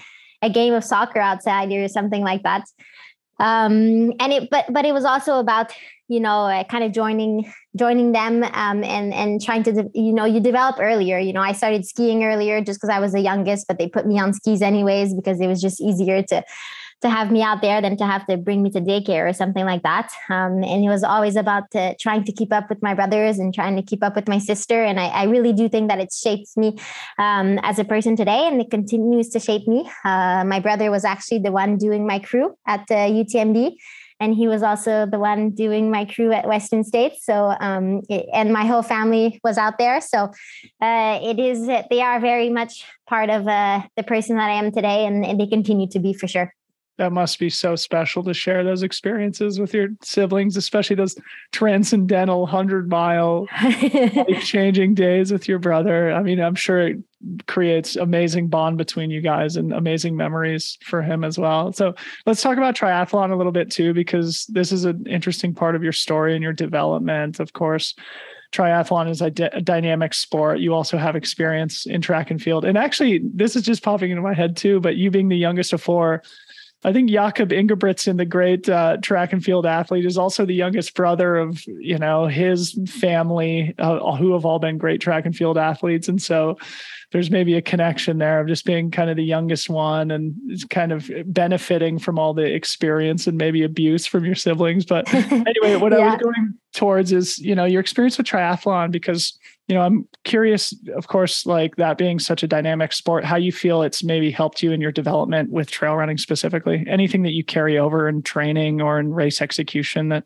a 0.43 0.51
game 0.51 0.75
of 0.75 0.85
soccer 0.85 1.19
outside 1.21 1.73
or 1.73 1.89
something 1.89 2.23
like 2.23 2.43
that 2.43 2.65
um 3.41 4.13
and 4.21 4.33
it 4.33 4.51
but 4.51 4.65
but 4.73 4.85
it 4.85 4.93
was 4.93 5.05
also 5.05 5.39
about 5.39 5.73
you 6.09 6.21
know 6.21 6.43
uh, 6.47 6.65
kind 6.65 6.85
of 6.85 6.93
joining 6.93 7.53
joining 7.77 8.13
them 8.13 8.45
um 8.45 8.85
and 8.85 9.13
and 9.13 9.43
trying 9.43 9.63
to 9.63 9.73
de- 9.73 9.91
you 9.95 10.13
know 10.13 10.25
you 10.25 10.41
develop 10.41 10.77
earlier. 10.79 11.19
You 11.19 11.33
know 11.33 11.41
i 11.41 11.53
started 11.53 11.87
skiing 11.87 12.25
earlier 12.25 12.61
just 12.61 12.79
because 12.79 12.91
i 12.91 13.01
was 13.01 13.13
the 13.13 13.21
youngest 13.21 13.67
but 13.67 13.79
they 13.79 13.89
put 13.89 14.07
me 14.07 14.19
on 14.19 14.33
skis 14.33 14.63
anyways 14.63 15.15
because 15.15 15.41
it 15.41 15.47
was 15.47 15.61
just 15.61 15.81
easier 15.81 16.23
to 16.23 16.45
to 17.05 17.11
have 17.11 17.31
me 17.31 17.43
out 17.43 17.61
there 17.61 17.83
than 17.83 17.99
to 17.99 18.07
have 18.07 18.27
to 18.27 18.39
bring 18.39 18.63
me 18.63 18.71
to 18.71 18.81
daycare 18.81 19.29
or 19.29 19.35
something 19.35 19.67
like 19.67 19.83
that. 19.83 20.11
Um, 20.31 20.65
and 20.65 20.83
it 20.83 20.89
was 20.89 21.05
always 21.05 21.37
about 21.37 21.65
uh, 21.75 21.93
trying 22.01 22.25
to 22.25 22.33
keep 22.33 22.51
up 22.51 22.71
with 22.71 22.83
my 22.83 22.95
brothers 22.95 23.39
and 23.39 23.53
trying 23.53 23.77
to 23.77 23.83
keep 23.83 24.03
up 24.03 24.17
with 24.17 24.27
my 24.27 24.39
sister. 24.39 24.83
And 24.83 24.99
I, 24.99 25.09
I 25.09 25.25
really 25.25 25.53
do 25.53 25.69
think 25.69 25.91
that 25.91 26.01
it 26.01 26.13
shapes 26.13 26.57
me 26.57 26.79
um, 27.19 27.61
as 27.63 27.79
a 27.79 27.85
person 27.85 28.17
today, 28.17 28.49
and 28.49 28.59
it 28.59 28.71
continues 28.71 29.29
to 29.31 29.39
shape 29.39 29.69
me. 29.69 29.89
Uh, 30.03 30.45
my 30.45 30.61
brother 30.61 30.91
was 30.91 31.05
actually 31.05 31.41
the 31.41 31.53
one 31.53 31.77
doing 31.77 32.07
my 32.07 32.19
crew 32.19 32.57
at 32.67 32.81
uh, 32.91 33.07
UTMB 33.21 33.77
and 34.21 34.33
he 34.33 34.47
was 34.47 34.63
also 34.63 35.07
the 35.07 35.19
one 35.19 35.51
doing 35.51 35.91
my 35.91 36.05
crew 36.05 36.33
at 36.33 36.47
Western 36.47 36.85
States. 36.85 37.27
So, 37.27 37.53
um, 37.61 38.01
it, 38.09 38.27
and 38.33 38.53
my 38.53 38.65
whole 38.65 38.83
family 38.83 39.41
was 39.43 39.59
out 39.59 39.77
there. 39.77 40.01
So, 40.01 40.31
uh, 40.81 41.19
it 41.21 41.41
is 41.41 41.67
they 41.67 42.01
are 42.01 42.21
very 42.21 42.49
much 42.49 42.85
part 43.09 43.29
of 43.29 43.47
uh, 43.49 43.83
the 43.97 44.05
person 44.05 44.37
that 44.37 44.49
I 44.49 44.55
am 44.55 44.71
today, 44.71 45.05
and, 45.05 45.27
and 45.27 45.39
they 45.39 45.49
continue 45.49 45.89
to 45.89 45.99
be 45.99 46.15
for 46.15 46.29
sure 46.29 46.55
that 46.97 47.13
must 47.13 47.39
be 47.39 47.51
so 47.51 47.75
special 47.75 48.23
to 48.23 48.33
share 48.33 48.63
those 48.63 48.83
experiences 48.83 49.59
with 49.59 49.75
your 49.75 49.89
siblings, 50.03 50.57
especially 50.57 50.97
those 50.97 51.17
transcendental 51.53 52.43
100 52.43 52.89
mile 52.89 53.49
changing 54.43 54.95
days 54.95 55.33
with 55.33 55.49
your 55.49 55.59
brother. 55.59 56.13
I 56.13 56.23
mean, 56.23 56.41
I'm 56.41 56.55
sure 56.55 56.89
it 56.89 56.99
creates 57.47 57.97
amazing 57.97 58.49
bond 58.49 58.79
between 58.79 59.11
you 59.11 59.21
guys 59.21 59.57
and 59.57 59.73
amazing 59.73 60.17
memories 60.17 60.79
for 60.83 61.03
him 61.03 61.25
as 61.25 61.39
well. 61.39 61.73
So 61.73 61.95
let's 62.27 62.43
talk 62.43 62.59
about 62.59 62.77
triathlon 62.77 63.33
a 63.33 63.37
little 63.37 63.53
bit 63.53 63.71
too, 63.71 63.93
because 63.93 64.47
this 64.51 64.71
is 64.71 64.85
an 64.85 65.05
interesting 65.09 65.53
part 65.55 65.75
of 65.75 65.83
your 65.83 65.93
story 65.93 66.35
and 66.35 66.43
your 66.43 66.53
development. 66.53 67.41
Of 67.41 67.55
course, 67.55 67.95
triathlon 68.53 69.11
is 69.11 69.21
a, 69.21 69.33
a, 69.53 69.61
dynamic 69.61 70.15
sport. 70.15 70.61
You 70.61 70.75
also 70.75 70.97
have 70.97 71.17
experience 71.17 71.87
in 71.87 72.01
track 72.01 72.31
and 72.31 72.41
field. 72.41 72.65
And 72.65 72.79
actually, 72.79 73.21
this 73.35 73.57
is 73.57 73.63
just 73.63 73.83
popping 73.83 74.11
into 74.13 74.23
my 74.23 74.35
head 74.35 74.57
too, 74.57 74.79
but 74.79 74.95
you 74.95 75.11
being 75.11 75.29
the 75.29 75.37
youngest 75.37 75.73
of 75.73 75.83
four, 75.83 76.23
I 76.87 76.93
think 76.93 77.09
Jakob 77.09 77.49
Ingebrigtsen, 77.49 78.19
the 78.19 78.27
great 78.27 78.69
uh, 78.69 78.99
track 78.99 79.33
and 79.33 79.43
field 79.43 79.65
athlete, 79.65 80.05
is 80.05 80.19
also 80.19 80.45
the 80.45 80.55
youngest 80.55 80.95
brother 80.95 81.37
of 81.37 81.63
you 81.67 81.99
know 81.99 82.27
his 82.27 82.79
family, 82.87 83.75
uh, 83.79 84.17
who 84.17 84.35
have 84.35 84.45
all 84.45 84.59
been 84.59 84.77
great 84.77 85.01
track 85.01 85.25
and 85.25 85.35
field 85.35 85.57
athletes, 85.57 86.09
and 86.09 86.21
so 86.21 86.59
there's 87.11 87.31
maybe 87.31 87.55
a 87.55 87.63
connection 87.63 88.19
there 88.19 88.41
of 88.41 88.49
just 88.49 88.65
being 88.65 88.91
kind 88.91 89.09
of 89.09 89.17
the 89.17 89.25
youngest 89.25 89.71
one 89.71 90.11
and 90.11 90.35
kind 90.69 90.93
of 90.93 91.11
benefiting 91.27 91.99
from 91.99 92.19
all 92.19 92.35
the 92.35 92.53
experience 92.55 93.27
and 93.27 93.39
maybe 93.39 93.63
abuse 93.63 94.05
from 94.05 94.25
your 94.25 94.35
siblings. 94.35 94.85
But 94.85 95.13
anyway, 95.15 95.77
what 95.77 95.93
yeah. 95.93 95.99
I 95.99 96.05
was 96.07 96.23
going 96.23 96.55
towards 96.75 97.13
is 97.13 97.39
you 97.39 97.55
know 97.55 97.65
your 97.65 97.81
experience 97.81 98.19
with 98.19 98.27
triathlon 98.27 98.91
because 98.91 99.39
you 99.67 99.75
know, 99.75 99.81
I'm 99.81 100.07
curious, 100.25 100.75
of 100.95 101.09
course, 101.09 101.47
like 101.47 101.77
that 101.77 101.97
being 101.97 102.19
such 102.19 102.43
a 102.43 102.47
dynamic 102.47 102.93
sport, 102.93 103.25
how 103.25 103.37
you 103.37 103.51
feel 103.51 103.83
it's 103.83 104.05
maybe 104.05 104.31
helped 104.31 104.63
you 104.63 104.73
in 104.73 104.81
your 104.81 104.93
development 104.93 105.51
with 105.51 105.71
trail 105.71 105.97
running 105.97 106.19
specifically. 106.19 106.85
Anything 106.87 107.23
that 107.23 107.33
you 107.33 107.43
carry 107.43 107.79
over 107.79 108.07
in 108.07 108.23
training 108.23 108.83
or 108.83 109.01
in 109.01 109.15
race 109.15 109.41
execution 109.41 110.11
that 110.11 110.25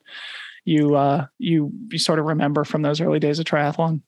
you 0.65 0.97
uh, 0.97 1.27
you 1.39 1.73
you 1.89 1.99
sort 1.99 2.19
of 2.19 2.27
remember 2.27 2.65
from 2.65 2.83
those 2.83 3.01
early 3.01 3.21
days 3.21 3.39
of 3.39 3.45
triathlon. 3.45 4.03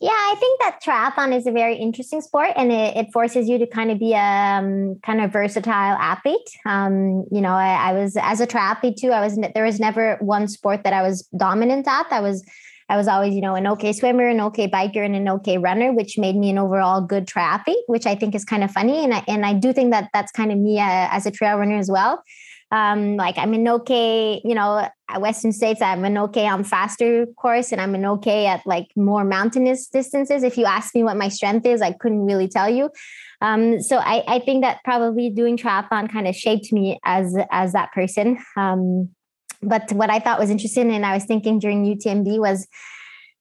Yeah, 0.00 0.10
I 0.10 0.34
think 0.38 0.60
that 0.60 0.80
triathlon 0.84 1.36
is 1.36 1.46
a 1.46 1.52
very 1.52 1.76
interesting 1.76 2.20
sport, 2.22 2.50
and 2.56 2.72
it, 2.72 2.96
it 2.96 3.12
forces 3.12 3.48
you 3.48 3.58
to 3.58 3.66
kind 3.66 3.90
of 3.90 3.98
be 3.98 4.14
a 4.14 4.18
um, 4.18 4.98
kind 5.04 5.20
of 5.20 5.32
versatile 5.32 5.72
athlete. 5.72 6.48
Um, 6.66 7.24
you 7.30 7.40
know, 7.40 7.52
I, 7.52 7.90
I 7.90 7.92
was 7.92 8.16
as 8.20 8.40
a 8.40 8.46
triathlete 8.46 8.96
too. 8.96 9.10
I 9.10 9.20
was 9.20 9.38
there 9.54 9.64
was 9.64 9.80
never 9.80 10.16
one 10.20 10.48
sport 10.48 10.84
that 10.84 10.92
I 10.92 11.02
was 11.02 11.22
dominant 11.36 11.86
at. 11.86 12.06
I 12.10 12.20
was 12.20 12.44
I 12.92 12.96
was 12.98 13.08
always, 13.08 13.34
you 13.34 13.40
know, 13.40 13.54
an 13.54 13.66
okay 13.68 13.94
swimmer, 13.94 14.28
an 14.28 14.38
okay 14.42 14.68
biker, 14.68 15.02
and 15.02 15.16
an 15.16 15.26
okay 15.26 15.56
runner, 15.56 15.94
which 15.94 16.18
made 16.18 16.36
me 16.36 16.50
an 16.50 16.58
overall 16.58 17.00
good 17.00 17.26
triathlete, 17.26 17.84
which 17.86 18.04
I 18.04 18.14
think 18.14 18.34
is 18.34 18.44
kind 18.44 18.62
of 18.62 18.70
funny. 18.70 19.02
And 19.02 19.14
I, 19.14 19.24
and 19.26 19.46
I 19.46 19.54
do 19.54 19.72
think 19.72 19.92
that 19.92 20.10
that's 20.12 20.30
kind 20.30 20.52
of 20.52 20.58
me 20.58 20.78
uh, 20.78 21.08
as 21.10 21.24
a 21.24 21.30
trail 21.30 21.56
runner 21.56 21.78
as 21.78 21.90
well. 21.90 22.22
Um, 22.70 23.16
like 23.16 23.38
I'm 23.38 23.54
an 23.54 23.66
okay, 23.66 24.42
you 24.44 24.54
know, 24.54 24.86
at 25.08 25.20
Western 25.22 25.52
States, 25.52 25.80
I'm 25.80 26.04
an 26.04 26.18
okay 26.18 26.46
on 26.46 26.64
faster 26.64 27.24
course 27.40 27.72
and 27.72 27.80
I'm 27.80 27.94
an 27.94 28.04
okay 28.04 28.46
at 28.46 28.66
like 28.66 28.88
more 28.94 29.24
mountainous 29.24 29.88
distances. 29.88 30.42
If 30.42 30.58
you 30.58 30.66
ask 30.66 30.94
me 30.94 31.02
what 31.02 31.16
my 31.16 31.28
strength 31.28 31.64
is, 31.64 31.80
I 31.80 31.92
couldn't 31.92 32.26
really 32.26 32.48
tell 32.48 32.68
you. 32.68 32.90
Um, 33.40 33.80
so 33.80 33.96
I, 33.96 34.22
I 34.28 34.38
think 34.38 34.64
that 34.64 34.80
probably 34.84 35.30
doing 35.30 35.56
triathlon 35.56 36.12
kind 36.12 36.28
of 36.28 36.36
shaped 36.36 36.74
me 36.74 36.98
as 37.06 37.34
as 37.50 37.72
that 37.72 37.92
person. 37.92 38.38
Um, 38.58 39.14
but 39.62 39.92
what 39.92 40.10
I 40.10 40.18
thought 40.18 40.38
was 40.38 40.50
interesting, 40.50 40.90
and 40.90 41.06
I 41.06 41.14
was 41.14 41.24
thinking 41.24 41.58
during 41.58 41.84
UTMB 41.84 42.38
was 42.38 42.66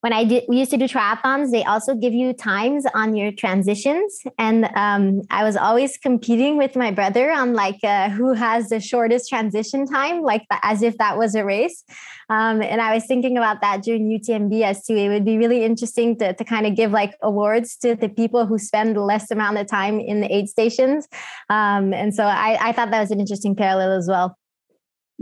when 0.01 0.13
I 0.13 0.23
did, 0.23 0.45
we 0.49 0.57
used 0.57 0.71
to 0.71 0.77
do 0.77 0.85
triathlons, 0.85 1.51
they 1.51 1.63
also 1.63 1.93
give 1.93 2.11
you 2.11 2.33
times 2.33 2.85
on 2.95 3.15
your 3.15 3.31
transitions. 3.31 4.21
And 4.39 4.65
um, 4.75 5.21
I 5.29 5.43
was 5.43 5.55
always 5.55 5.97
competing 5.97 6.57
with 6.57 6.75
my 6.75 6.89
brother 6.89 7.31
on 7.31 7.53
like 7.53 7.83
uh, 7.83 8.09
who 8.09 8.33
has 8.33 8.69
the 8.69 8.79
shortest 8.79 9.29
transition 9.29 9.85
time, 9.85 10.23
like 10.23 10.43
as 10.63 10.81
if 10.81 10.97
that 10.97 11.19
was 11.19 11.35
a 11.35 11.45
race. 11.45 11.83
Um, 12.29 12.63
and 12.63 12.81
I 12.81 12.95
was 12.95 13.05
thinking 13.05 13.37
about 13.37 13.61
that 13.61 13.83
during 13.83 14.09
UTMB 14.09 14.63
as 14.63 14.83
too. 14.83 14.95
It 14.95 15.09
would 15.09 15.25
be 15.25 15.37
really 15.37 15.63
interesting 15.63 16.17
to, 16.17 16.33
to 16.33 16.43
kind 16.43 16.65
of 16.65 16.75
give 16.75 16.91
like 16.91 17.15
awards 17.21 17.77
to 17.77 17.95
the 17.95 18.09
people 18.09 18.47
who 18.47 18.57
spend 18.57 18.95
the 18.95 19.01
less 19.01 19.29
amount 19.29 19.59
of 19.59 19.67
time 19.67 19.99
in 19.99 20.21
the 20.21 20.33
aid 20.33 20.49
stations. 20.49 21.07
Um, 21.49 21.93
and 21.93 22.13
so 22.15 22.23
I, 22.23 22.57
I 22.59 22.71
thought 22.71 22.89
that 22.89 23.01
was 23.01 23.11
an 23.11 23.19
interesting 23.19 23.55
parallel 23.55 23.91
as 23.91 24.07
well. 24.07 24.35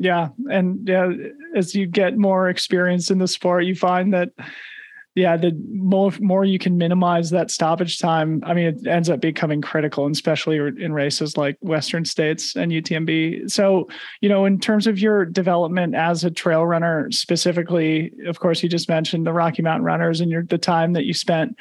Yeah, 0.01 0.29
and 0.49 0.87
yeah, 0.87 1.11
as 1.55 1.75
you 1.75 1.85
get 1.85 2.17
more 2.17 2.49
experience 2.49 3.11
in 3.11 3.17
the 3.17 3.27
sport, 3.27 3.65
you 3.65 3.75
find 3.75 4.13
that 4.13 4.29
yeah, 5.15 5.35
the 5.35 5.51
more 5.73 6.11
more 6.21 6.45
you 6.45 6.57
can 6.57 6.77
minimize 6.77 7.31
that 7.31 7.51
stoppage 7.51 7.99
time, 7.99 8.41
I 8.45 8.53
mean, 8.53 8.67
it 8.67 8.87
ends 8.87 9.09
up 9.09 9.19
becoming 9.19 9.61
critical, 9.61 10.07
especially 10.07 10.57
in 10.57 10.93
races 10.93 11.35
like 11.35 11.57
Western 11.59 12.05
States 12.05 12.55
and 12.55 12.71
UTMB. 12.71 13.51
So, 13.51 13.89
you 14.21 14.29
know, 14.29 14.45
in 14.45 14.59
terms 14.59 14.87
of 14.87 14.99
your 14.99 15.25
development 15.25 15.95
as 15.95 16.23
a 16.23 16.31
trail 16.31 16.65
runner, 16.65 17.11
specifically, 17.11 18.13
of 18.27 18.39
course, 18.39 18.63
you 18.63 18.69
just 18.69 18.87
mentioned 18.87 19.25
the 19.25 19.33
Rocky 19.33 19.61
Mountain 19.61 19.83
Runners 19.85 20.21
and 20.21 20.31
your 20.31 20.43
the 20.43 20.57
time 20.57 20.93
that 20.93 21.05
you 21.05 21.13
spent 21.13 21.57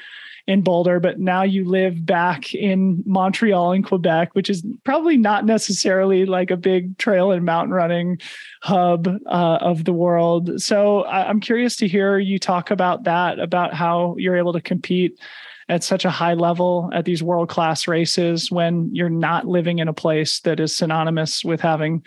in 0.49 0.63
Boulder, 0.63 0.99
but 0.99 1.21
now 1.21 1.43
you 1.43 1.69
live 1.69 2.07
back 2.07 2.55
in 2.55 3.03
Montreal 3.05 3.73
in 3.73 3.83
Quebec, 3.83 4.35
which 4.35 4.49
is 4.49 4.65
probably 4.83 5.19
not 5.19 5.45
necessarily 5.45 6.25
like 6.25 6.51
a 6.51 6.57
big 6.57 6.97
trail 6.97 7.31
and 7.31 7.45
mountain 7.45 7.75
running 7.75 8.19
hub 8.63 9.07
uh, 9.27 9.59
of 9.61 9.85
the 9.85 9.93
world. 9.93 10.59
So 10.61 11.05
I'm 11.05 11.41
curious 11.41 11.77
to 11.77 11.87
hear 11.87 12.19
you 12.19 12.39
talk 12.39 12.71
about 12.71 13.05
that, 13.05 13.39
about 13.39 13.75
how 13.75 14.17
you're 14.17 14.39
able 14.39 14.55
to 14.55 14.61
compete 14.63 15.21
at 15.69 15.85
such 15.85 16.07
a 16.07 16.11
high 16.11 16.33
level 16.33 16.89
at 16.95 17.05
these 17.05 17.23
world 17.23 17.51
class 17.51 17.87
races 17.87 18.51
when 18.51 18.89
you're 18.95 19.11
not 19.11 19.47
living 19.47 19.81
in 19.81 19.89
a 19.89 19.93
place 19.93 20.41
that 20.41 20.61
is 20.61 20.75
synonymous 20.75 21.45
with 21.45 21.61
having 21.61 22.03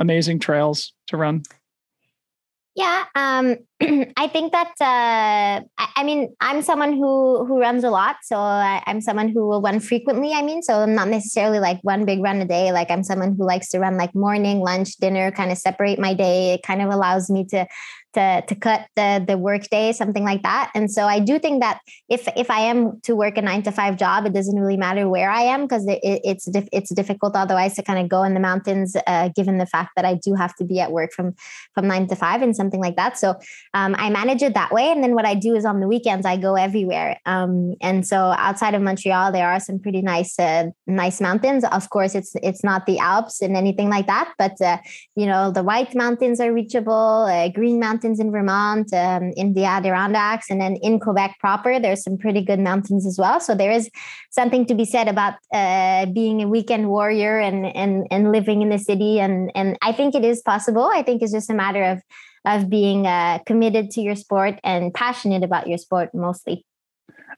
amazing 0.00 0.40
trails 0.40 0.92
to 1.06 1.16
run. 1.16 1.44
Yeah, 2.78 3.06
um, 3.16 3.56
I 4.16 4.28
think 4.28 4.52
that 4.52 4.72
uh, 4.80 5.66
I, 5.82 5.88
I, 5.96 6.04
mean 6.04 6.32
I'm 6.40 6.62
someone 6.62 6.92
who 6.92 7.44
who 7.44 7.58
runs 7.58 7.82
a 7.82 7.90
lot, 7.90 8.18
so 8.22 8.36
I, 8.36 8.84
am 8.86 9.00
someone 9.00 9.30
who 9.30 9.48
will 9.48 9.60
run 9.60 9.80
frequently. 9.80 10.32
I 10.32 10.42
mean, 10.42 10.62
so 10.62 10.74
I'm 10.74 10.94
not 10.94 11.08
necessarily 11.08 11.58
like 11.58 11.80
one 11.82 12.04
big 12.04 12.22
run 12.22 12.40
a 12.40 12.44
day. 12.44 12.70
Like 12.70 12.88
I'm 12.92 13.02
someone 13.02 13.34
who 13.36 13.44
likes 13.44 13.68
to 13.70 13.80
run 13.80 13.96
like 13.96 14.14
morning, 14.14 14.60
lunch, 14.60 14.94
dinner, 14.98 15.32
kind 15.32 15.50
of 15.50 15.58
separate 15.58 15.98
my 15.98 16.14
day. 16.14 16.54
It 16.54 16.62
kind 16.62 16.80
of 16.80 16.90
allows 16.90 17.28
me 17.28 17.46
to 17.46 17.66
to 18.14 18.42
to 18.46 18.54
cut 18.54 18.86
the 18.96 19.22
the 19.26 19.36
work 19.36 19.68
day, 19.68 19.92
something 19.92 20.24
like 20.24 20.42
that. 20.42 20.70
And 20.74 20.90
so 20.90 21.04
I 21.04 21.20
do 21.20 21.38
think 21.38 21.62
that 21.62 21.80
if 22.08 22.28
if 22.36 22.50
I 22.50 22.60
am 22.60 23.00
to 23.02 23.14
work 23.14 23.36
a 23.36 23.42
nine 23.42 23.62
to 23.62 23.72
five 23.72 23.96
job, 23.96 24.26
it 24.26 24.32
doesn't 24.32 24.58
really 24.58 24.76
matter 24.76 25.08
where 25.08 25.30
I 25.30 25.42
am 25.42 25.62
because 25.62 25.86
it, 25.86 26.00
it's 26.02 26.48
it's 26.72 26.94
difficult 26.94 27.36
otherwise 27.36 27.74
to 27.76 27.82
kind 27.82 27.98
of 27.98 28.08
go 28.08 28.22
in 28.22 28.34
the 28.34 28.40
mountains, 28.40 28.96
uh, 29.06 29.28
given 29.36 29.58
the 29.58 29.66
fact 29.66 29.90
that 29.96 30.04
I 30.04 30.14
do 30.14 30.34
have 30.34 30.54
to 30.56 30.64
be 30.64 30.80
at 30.80 30.90
work 30.90 31.12
from 31.12 31.34
from 31.74 31.86
nine 31.86 32.06
to 32.08 32.16
five 32.16 32.40
and 32.42 32.56
something 32.56 32.80
like 32.80 32.96
that. 32.96 33.18
So 33.18 33.34
um, 33.74 33.94
I 33.98 34.08
manage 34.10 34.42
it 34.42 34.54
that 34.54 34.72
way. 34.72 34.90
And 34.90 35.02
then 35.04 35.14
what 35.14 35.26
I 35.26 35.34
do 35.34 35.54
is 35.54 35.64
on 35.64 35.80
the 35.80 35.88
weekends 35.88 36.24
I 36.24 36.36
go 36.36 36.54
everywhere. 36.54 37.20
Um, 37.26 37.74
and 37.80 38.06
so 38.06 38.16
outside 38.16 38.74
of 38.74 38.82
Montreal, 38.82 39.32
there 39.32 39.48
are 39.48 39.60
some 39.60 39.78
pretty 39.78 40.02
nice 40.02 40.38
uh, 40.38 40.70
nice 40.86 41.20
mountains. 41.20 41.64
Of 41.64 41.90
course, 41.90 42.14
it's 42.14 42.34
it's 42.42 42.64
not 42.64 42.86
the 42.86 42.98
Alps 42.98 43.42
and 43.42 43.56
anything 43.56 43.90
like 43.90 44.06
that, 44.06 44.32
but 44.38 44.58
uh, 44.62 44.78
you 45.14 45.26
know 45.26 45.50
the 45.50 45.62
White 45.62 45.94
Mountains 45.94 46.40
are 46.40 46.52
reachable, 46.52 47.26
uh, 47.28 47.48
Green 47.50 47.78
Mountains 47.78 47.97
mountains 47.98 48.20
in 48.20 48.30
Vermont, 48.30 48.92
um, 48.92 49.32
in 49.36 49.54
the 49.54 49.64
Adirondacks, 49.64 50.50
and 50.50 50.60
then 50.60 50.76
in 50.76 51.00
Quebec 51.00 51.36
proper, 51.40 51.80
there's 51.80 52.02
some 52.02 52.16
pretty 52.16 52.42
good 52.42 52.60
mountains 52.60 53.04
as 53.04 53.18
well. 53.18 53.40
So 53.40 53.54
there 53.54 53.72
is 53.72 53.90
something 54.30 54.66
to 54.66 54.74
be 54.74 54.84
said 54.84 55.08
about 55.08 55.34
uh, 55.52 56.06
being 56.06 56.42
a 56.42 56.48
weekend 56.48 56.88
warrior 56.88 57.40
and 57.40 57.66
and 57.66 58.06
and 58.10 58.30
living 58.30 58.62
in 58.62 58.68
the 58.68 58.78
city. 58.78 59.18
And 59.18 59.50
and 59.56 59.76
I 59.82 59.92
think 59.92 60.14
it 60.14 60.24
is 60.24 60.40
possible. 60.42 60.88
I 60.94 61.02
think 61.02 61.22
it's 61.22 61.32
just 61.32 61.50
a 61.50 61.54
matter 61.54 61.82
of 61.82 61.98
of 62.44 62.70
being 62.70 63.06
uh, 63.06 63.40
committed 63.46 63.90
to 63.90 64.00
your 64.00 64.14
sport 64.14 64.60
and 64.62 64.94
passionate 64.94 65.42
about 65.42 65.66
your 65.66 65.78
sport 65.78 66.10
mostly. 66.14 66.64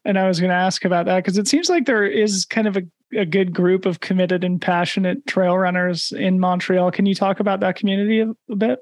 And 0.05 0.19
I 0.19 0.29
was 0.29 0.41
going 0.41 0.51
to 0.51 0.57
ask 0.57 0.85
about 0.85 1.07
that 1.07 1.17
because 1.17 1.39
it 1.39 1.49
seems 1.49 1.69
like 1.69 1.87
there 1.87 2.07
is 2.07 2.45
kind 2.45 2.67
of 2.67 2.77
a, 2.77 2.83
a 3.17 3.27
good 3.27 3.53
group 3.53 3.87
of 3.87 4.01
committed 4.01 4.45
and 4.45 4.61
passionate 4.61 5.27
trail 5.27 5.59
runners 5.59 6.13
in 6.13 6.39
Montreal. 6.39 6.91
Can 6.91 7.07
you 7.07 7.15
talk 7.15 7.41
about 7.41 7.61
that 7.61 7.77
community 7.77 8.21
a, 8.21 8.31
a 8.51 8.57
bit? 8.57 8.79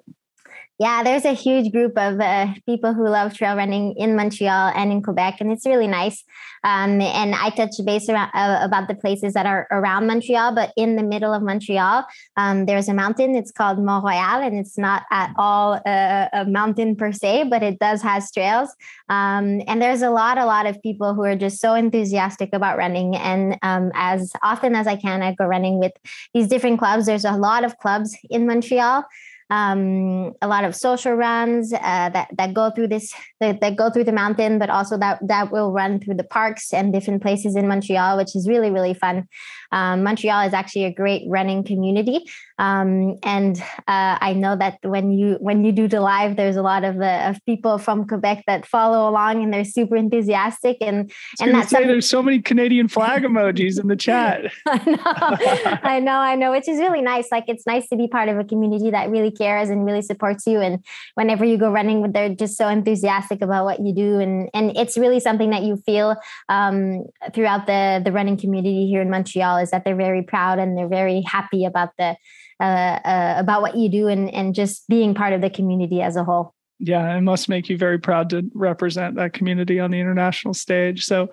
Yeah, 0.79 1.03
there's 1.03 1.25
a 1.25 1.33
huge 1.33 1.73
group 1.73 1.99
of 1.99 2.21
uh, 2.21 2.55
people 2.65 2.95
who 2.95 3.09
love 3.09 3.35
trail 3.35 3.57
running 3.57 3.97
in 3.97 4.15
Montreal 4.15 4.71
and 4.77 4.93
in 4.93 5.03
Quebec, 5.03 5.39
and 5.41 5.51
it's 5.51 5.67
really 5.67 5.89
nice. 5.89 6.23
Um, 6.63 7.01
and 7.01 7.35
I 7.35 7.51
touch 7.51 7.75
base 7.85 8.09
around, 8.09 8.31
uh, 8.33 8.61
about 8.63 8.87
the 8.87 8.95
places 8.95 9.35
that 9.35 9.45
are 9.45 9.67
around 9.73 10.07
Montreal, 10.07 10.55
but 10.55 10.73
in 10.77 10.95
the 10.95 11.03
middle 11.03 11.35
of 11.35 11.43
Montreal, 11.43 12.05
um, 12.37 12.67
there's 12.67 12.89
a 12.89 12.95
mountain. 12.95 13.35
It's 13.35 13.51
called 13.51 13.83
Mont 13.83 14.05
Royal, 14.05 14.41
and 14.41 14.57
it's 14.57 14.79
not 14.79 15.03
at 15.11 15.33
all 15.37 15.81
a, 15.85 16.29
a 16.33 16.45
mountain 16.45 16.95
per 16.95 17.11
se, 17.11 17.49
but 17.51 17.65
it 17.65 17.81
does 17.81 18.01
has 18.03 18.31
trails. 18.31 18.71
Um, 19.09 19.63
and 19.67 19.83
there's 19.83 20.03
a 20.03 20.11
lot, 20.11 20.39
a 20.39 20.47
lot 20.47 20.67
of 20.67 20.81
people 20.81 21.13
who 21.13 21.25
are 21.25 21.37
just 21.37 21.61
so 21.61 21.75
enthusiastic 21.75 22.51
about 22.53 22.79
running. 22.79 23.17
And 23.17 23.59
um, 23.63 23.91
as 23.95 24.33
often 24.45 24.77
as 24.77 24.87
I 24.87 24.95
can, 24.95 25.23
I 25.23 25.35
go 25.35 25.45
running 25.45 25.81
with 25.81 25.93
these 26.35 26.47
different 26.47 26.79
clubs. 26.79 27.07
There's 27.07 27.25
a 27.25 27.33
lot 27.33 27.65
of 27.65 27.79
clubs 27.79 28.17
in 28.31 28.47
Montreal 28.47 29.05
um, 29.51 30.35
a 30.43 30.49
lot 30.49 30.65
of 30.65 30.75
social 30.75 31.15
runs 31.15 31.73
uh, 31.73 32.11
that 32.11 32.29
that 32.37 32.53
go 32.53 32.71
through 32.71 32.89
this 32.89 33.15
that, 33.41 33.61
that, 33.61 33.77
go 33.77 33.91
through 33.91 34.05
the 34.05 34.13
mountain, 34.13 34.59
but 34.59 34.69
also 34.69 34.99
that 34.99 35.21
that 35.27 35.51
will 35.51 35.73
run 35.73 36.01
through 36.01 36.15
the 36.15 36.25
parks 36.25 36.73
and 36.73 36.93
different 36.93 37.23
places 37.23 37.57
in 37.57 37.67
Montreal, 37.67 38.17
which 38.17 38.37
is 38.37 38.47
really 38.49 38.71
really 38.71 38.95
fun. 38.95 39.27
Um, 39.73 40.03
Montreal 40.03 40.47
is 40.47 40.55
actually 40.55 40.85
a 40.85 40.93
great 40.93 41.23
running 41.29 41.65
community, 41.65 42.25
um, 42.59 43.17
and 43.23 43.59
uh, 43.87 44.19
I 44.21 44.35
know 44.35 44.57
that 44.57 44.79
when 44.83 45.13
you 45.13 45.37
when 45.41 45.65
you 45.65 45.73
do 45.73 45.89
the 45.89 46.01
live, 46.01 46.37
there's 46.37 46.57
a 46.57 46.63
lot 46.63 46.85
of 46.85 46.97
the 46.97 47.09
uh, 47.09 47.31
of 47.31 47.45
people 47.47 47.79
from 47.79 48.07
Quebec 48.07 48.45
that 48.47 48.67
follow 48.67 49.09
along, 49.09 49.43
and 49.43 49.53
they're 49.53 49.65
super 49.65 49.97
enthusiastic. 49.97 50.79
And 50.81 51.11
and 51.41 51.55
that's 51.55 51.71
say 51.71 51.87
there's 51.87 52.09
so 52.09 52.23
many 52.23 52.41
Canadian 52.41 52.89
flag 52.97 53.23
emojis 53.23 53.81
in 53.81 53.89
the 53.89 53.97
chat. 54.09 54.53
I 54.67 54.79
know, 54.87 55.81
I 55.83 56.01
know, 56.01 56.19
I 56.19 56.35
know, 56.35 56.51
which 56.51 56.69
is 56.69 56.79
really 56.79 57.03
nice. 57.03 57.29
Like 57.31 57.45
it's 57.49 57.67
nice 57.67 57.89
to 57.89 57.97
be 57.97 58.09
part 58.09 58.29
of 58.29 58.39
a 58.39 58.45
community 58.45 58.91
that 58.91 59.11
really 59.11 59.31
cares 59.39 59.71
and 59.71 59.87
really 59.87 60.03
supports 60.03 60.47
you. 60.47 60.61
And 60.61 60.85
whenever 61.15 61.45
you 61.45 61.57
go 61.57 61.71
running, 61.71 62.13
they're 62.13 62.35
just 62.35 62.57
so 62.57 62.69
enthusiastic 62.69 63.41
about 63.41 63.65
what 63.65 63.81
you 63.81 63.95
do, 63.95 64.19
and 64.19 64.51
and 64.53 64.77
it's 64.77 64.99
really 64.99 65.21
something 65.21 65.51
that 65.51 65.63
you 65.63 65.77
feel 65.77 66.17
um, 66.49 67.07
throughout 67.33 67.67
the 67.67 68.03
the 68.05 68.13
running 68.13 68.37
community 68.37 68.87
here 68.87 69.01
in 69.01 69.11
Montreal 69.11 69.59
is 69.59 69.71
that 69.71 69.85
they're 69.85 69.97
very 69.97 70.23
proud 70.23 70.59
and 70.59 70.77
they're 70.77 70.89
very 70.89 71.23
happy 71.23 71.65
about 71.65 71.91
the 71.99 72.17
uh, 72.61 72.99
uh, 73.05 73.35
about 73.39 73.63
what 73.63 73.77
you 73.77 73.89
do 73.89 74.09
and 74.09 74.33
and 74.35 74.55
just 74.55 74.89
being 74.89 75.15
part 75.15 75.33
of 75.33 75.41
the 75.41 75.51
community 75.51 76.03
as 76.03 76.17
a 76.17 76.25
whole 76.25 76.55
yeah, 76.81 77.17
it 77.17 77.23
must 77.23 77.49
make 77.49 77.69
you 77.69 77.77
very 77.77 77.99
proud 77.99 78.31
to 78.31 78.49
represent 78.55 79.17
that 79.17 79.33
community 79.33 79.81
on 79.81 79.91
the 79.91 79.99
international 79.99 80.55
stage. 80.55 81.05
So, 81.05 81.29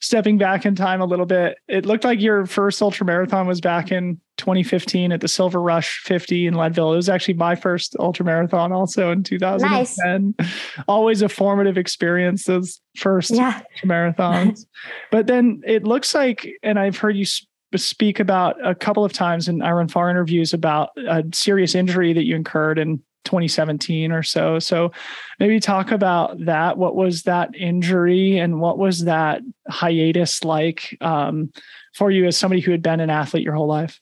stepping 0.00 0.38
back 0.38 0.66
in 0.66 0.74
time 0.74 1.00
a 1.00 1.04
little 1.04 1.26
bit, 1.26 1.56
it 1.68 1.86
looked 1.86 2.04
like 2.04 2.20
your 2.20 2.46
first 2.46 2.82
ultra 2.82 3.06
marathon 3.06 3.46
was 3.46 3.60
back 3.60 3.92
in 3.92 4.20
2015 4.38 5.12
at 5.12 5.20
the 5.20 5.28
Silver 5.28 5.62
Rush 5.62 6.00
50 6.04 6.46
in 6.46 6.54
Leadville. 6.54 6.92
It 6.92 6.96
was 6.96 7.08
actually 7.08 7.34
my 7.34 7.54
first 7.54 7.94
ultra 8.00 8.24
marathon, 8.24 8.72
also 8.72 9.12
in 9.12 9.22
2010. 9.22 10.34
Nice. 10.38 10.52
Always 10.88 11.22
a 11.22 11.28
formative 11.28 11.78
experience, 11.78 12.44
those 12.44 12.80
first 12.96 13.30
yeah. 13.30 13.60
marathons. 13.84 14.66
but 15.12 15.28
then 15.28 15.62
it 15.64 15.84
looks 15.84 16.12
like, 16.12 16.48
and 16.64 16.78
I've 16.78 16.96
heard 16.96 17.16
you 17.16 17.26
speak 17.76 18.18
about 18.18 18.56
a 18.66 18.74
couple 18.74 19.04
of 19.04 19.12
times 19.12 19.46
in 19.46 19.58
iRunFar 19.58 20.10
interviews 20.10 20.54
about 20.54 20.90
a 20.96 21.22
serious 21.32 21.74
injury 21.74 22.12
that 22.14 22.24
you 22.24 22.34
incurred 22.34 22.78
in 22.78 23.02
2017 23.24 24.12
or 24.12 24.22
so. 24.22 24.58
So 24.58 24.92
maybe 25.38 25.60
talk 25.60 25.90
about 25.90 26.44
that. 26.44 26.78
What 26.78 26.96
was 26.96 27.22
that 27.24 27.54
injury 27.54 28.38
and 28.38 28.60
what 28.60 28.78
was 28.78 29.04
that 29.04 29.42
hiatus 29.68 30.44
like 30.44 30.96
um, 31.00 31.52
for 31.94 32.10
you 32.10 32.26
as 32.26 32.36
somebody 32.36 32.60
who 32.60 32.70
had 32.70 32.82
been 32.82 33.00
an 33.00 33.10
athlete 33.10 33.42
your 33.42 33.54
whole 33.54 33.66
life? 33.66 34.00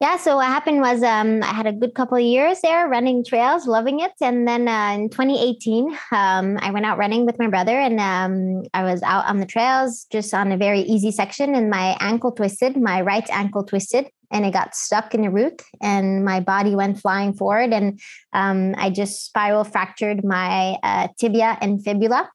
Yeah, 0.00 0.18
so 0.18 0.36
what 0.36 0.48
happened 0.48 0.80
was 0.80 1.02
um, 1.02 1.42
I 1.42 1.54
had 1.54 1.66
a 1.66 1.72
good 1.72 1.94
couple 1.94 2.18
of 2.18 2.22
years 2.22 2.60
there 2.60 2.88
running 2.88 3.24
trails, 3.24 3.66
loving 3.66 4.00
it. 4.00 4.12
And 4.20 4.46
then 4.46 4.68
uh, 4.68 4.92
in 4.94 5.08
2018, 5.08 5.96
um, 6.12 6.58
I 6.60 6.72
went 6.72 6.84
out 6.84 6.98
running 6.98 7.24
with 7.24 7.38
my 7.38 7.46
brother 7.46 7.78
and 7.78 7.98
um, 8.00 8.64
I 8.74 8.82
was 8.82 9.02
out 9.02 9.24
on 9.26 9.38
the 9.38 9.46
trails 9.46 10.04
just 10.10 10.34
on 10.34 10.52
a 10.52 10.58
very 10.58 10.80
easy 10.80 11.10
section 11.10 11.54
and 11.54 11.70
my 11.70 11.96
ankle 12.00 12.32
twisted, 12.32 12.76
my 12.76 13.00
right 13.00 13.26
ankle 13.30 13.64
twisted 13.64 14.08
and 14.34 14.44
it 14.44 14.52
got 14.52 14.74
stuck 14.74 15.14
in 15.14 15.22
the 15.22 15.30
root 15.30 15.62
and 15.80 16.24
my 16.24 16.40
body 16.40 16.74
went 16.74 17.00
flying 17.00 17.32
forward 17.32 17.72
and 17.72 18.00
um, 18.34 18.74
i 18.76 18.90
just 18.90 19.24
spiral 19.24 19.64
fractured 19.64 20.24
my 20.24 20.76
uh, 20.82 21.08
tibia 21.18 21.56
and 21.62 21.82
fibula 21.82 22.28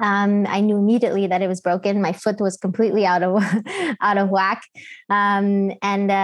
um, 0.00 0.44
I 0.48 0.60
knew 0.60 0.76
immediately 0.76 1.28
that 1.28 1.40
it 1.40 1.46
was 1.46 1.60
broken. 1.60 2.02
My 2.02 2.12
foot 2.12 2.40
was 2.40 2.56
completely 2.56 3.06
out 3.06 3.22
of 3.22 3.42
out 4.00 4.18
of 4.18 4.28
whack, 4.28 4.64
um, 5.08 5.72
and 5.82 6.10
uh, 6.10 6.14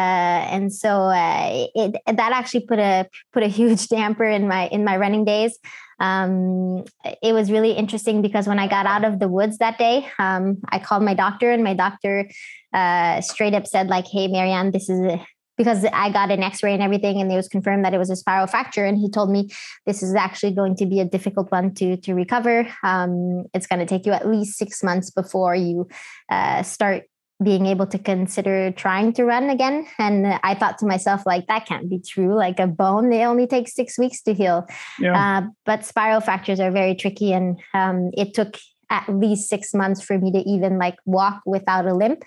and 0.51 0.75
so 0.75 1.05
uh, 1.05 1.67
it 1.75 1.97
that 2.07 2.33
actually 2.33 2.67
put 2.67 2.81
a 2.81 3.09
put 3.33 3.45
a 3.45 3.47
huge 3.49 3.87
damper 3.95 4.25
in 4.25 4.49
my 4.49 4.67
in 4.69 4.85
my 4.85 4.97
running 4.97 5.25
days. 5.25 5.57
Um, 6.01 6.85
it 7.23 7.33
was 7.33 7.51
really 7.51 7.73
interesting 7.73 8.23
because 8.23 8.49
when 8.49 8.59
I 8.59 8.67
got 8.67 8.87
out 8.87 9.05
of 9.05 9.21
the 9.21 9.29
woods 9.29 9.59
that 9.59 9.79
day, 9.79 10.09
um, 10.19 10.59
I 10.71 10.79
called 10.79 11.03
my 11.03 11.15
doctor, 11.15 11.51
and 11.53 11.63
my 11.63 11.75
doctor 11.75 12.29
uh, 12.73 13.21
straight 13.21 13.55
up 13.55 13.67
said 13.67 13.89
like, 13.89 14.07
"Hey, 14.07 14.27
Marianne, 14.27 14.71
this 14.71 14.89
is 14.89 15.01
a, 15.01 15.25
because 15.61 15.85
I 15.93 16.11
got 16.11 16.31
an 16.31 16.43
X-ray 16.43 16.73
and 16.73 16.83
everything, 16.83 17.21
and 17.21 17.31
it 17.31 17.37
was 17.37 17.47
confirmed 17.47 17.85
that 17.85 17.93
it 17.93 17.99
was 17.99 18.09
a 18.09 18.17
spiral 18.17 18.47
fracture. 18.47 18.87
And 18.87 18.97
he 18.97 19.11
told 19.11 19.31
me 19.31 19.51
this 19.85 20.03
is 20.03 20.15
actually 20.15 20.55
going 20.55 20.75
to 20.77 20.87
be 20.87 21.01
a 21.01 21.05
difficult 21.05 21.53
one 21.53 21.75
to 21.75 21.99
to 21.99 22.15
recover. 22.15 22.67
Um, 22.83 23.45
it's 23.53 23.67
going 23.67 23.81
to 23.81 23.85
take 23.85 24.07
you 24.07 24.13
at 24.13 24.27
least 24.27 24.57
six 24.57 24.83
months 24.83 25.11
before 25.11 25.55
you 25.55 25.87
uh, 26.31 26.63
start 26.63 27.10
being 27.43 27.67
able 27.67 27.87
to 27.87 27.99
consider 27.99 28.71
trying 28.73 29.13
to 29.15 29.25
run 29.25 29.51
again. 29.51 29.87
And 29.99 30.27
I 30.43 30.55
thought 30.55 30.79
to 30.79 30.87
myself, 30.87 31.23
like, 31.25 31.47
that 31.47 31.67
can't 31.67 31.89
be 31.89 31.99
true. 31.99 32.35
Like 32.35 32.61
a 32.61 32.67
bone, 32.67 33.11
they 33.11 33.25
only 33.25 33.47
take 33.47 33.69
six 33.69 33.99
weeks 33.99 34.23
to 34.23 34.35
heal. 34.35 34.67
Yeah. 34.99 35.39
Uh, 35.39 35.47
but 35.65 35.85
spiral 35.85 36.21
fractures 36.21 36.61
are 36.61 36.71
very 36.71 36.95
tricky. 36.95 37.33
And 37.33 37.59
um, 37.73 38.11
it 38.13 38.35
took 38.35 38.59
at 38.91 39.09
least 39.09 39.49
six 39.49 39.73
months 39.73 40.03
for 40.03 40.19
me 40.19 40.33
to 40.33 40.39
even 40.41 40.77
like 40.77 40.97
walk 41.07 41.41
without 41.47 41.87
a 41.87 41.95
limp. 41.95 42.25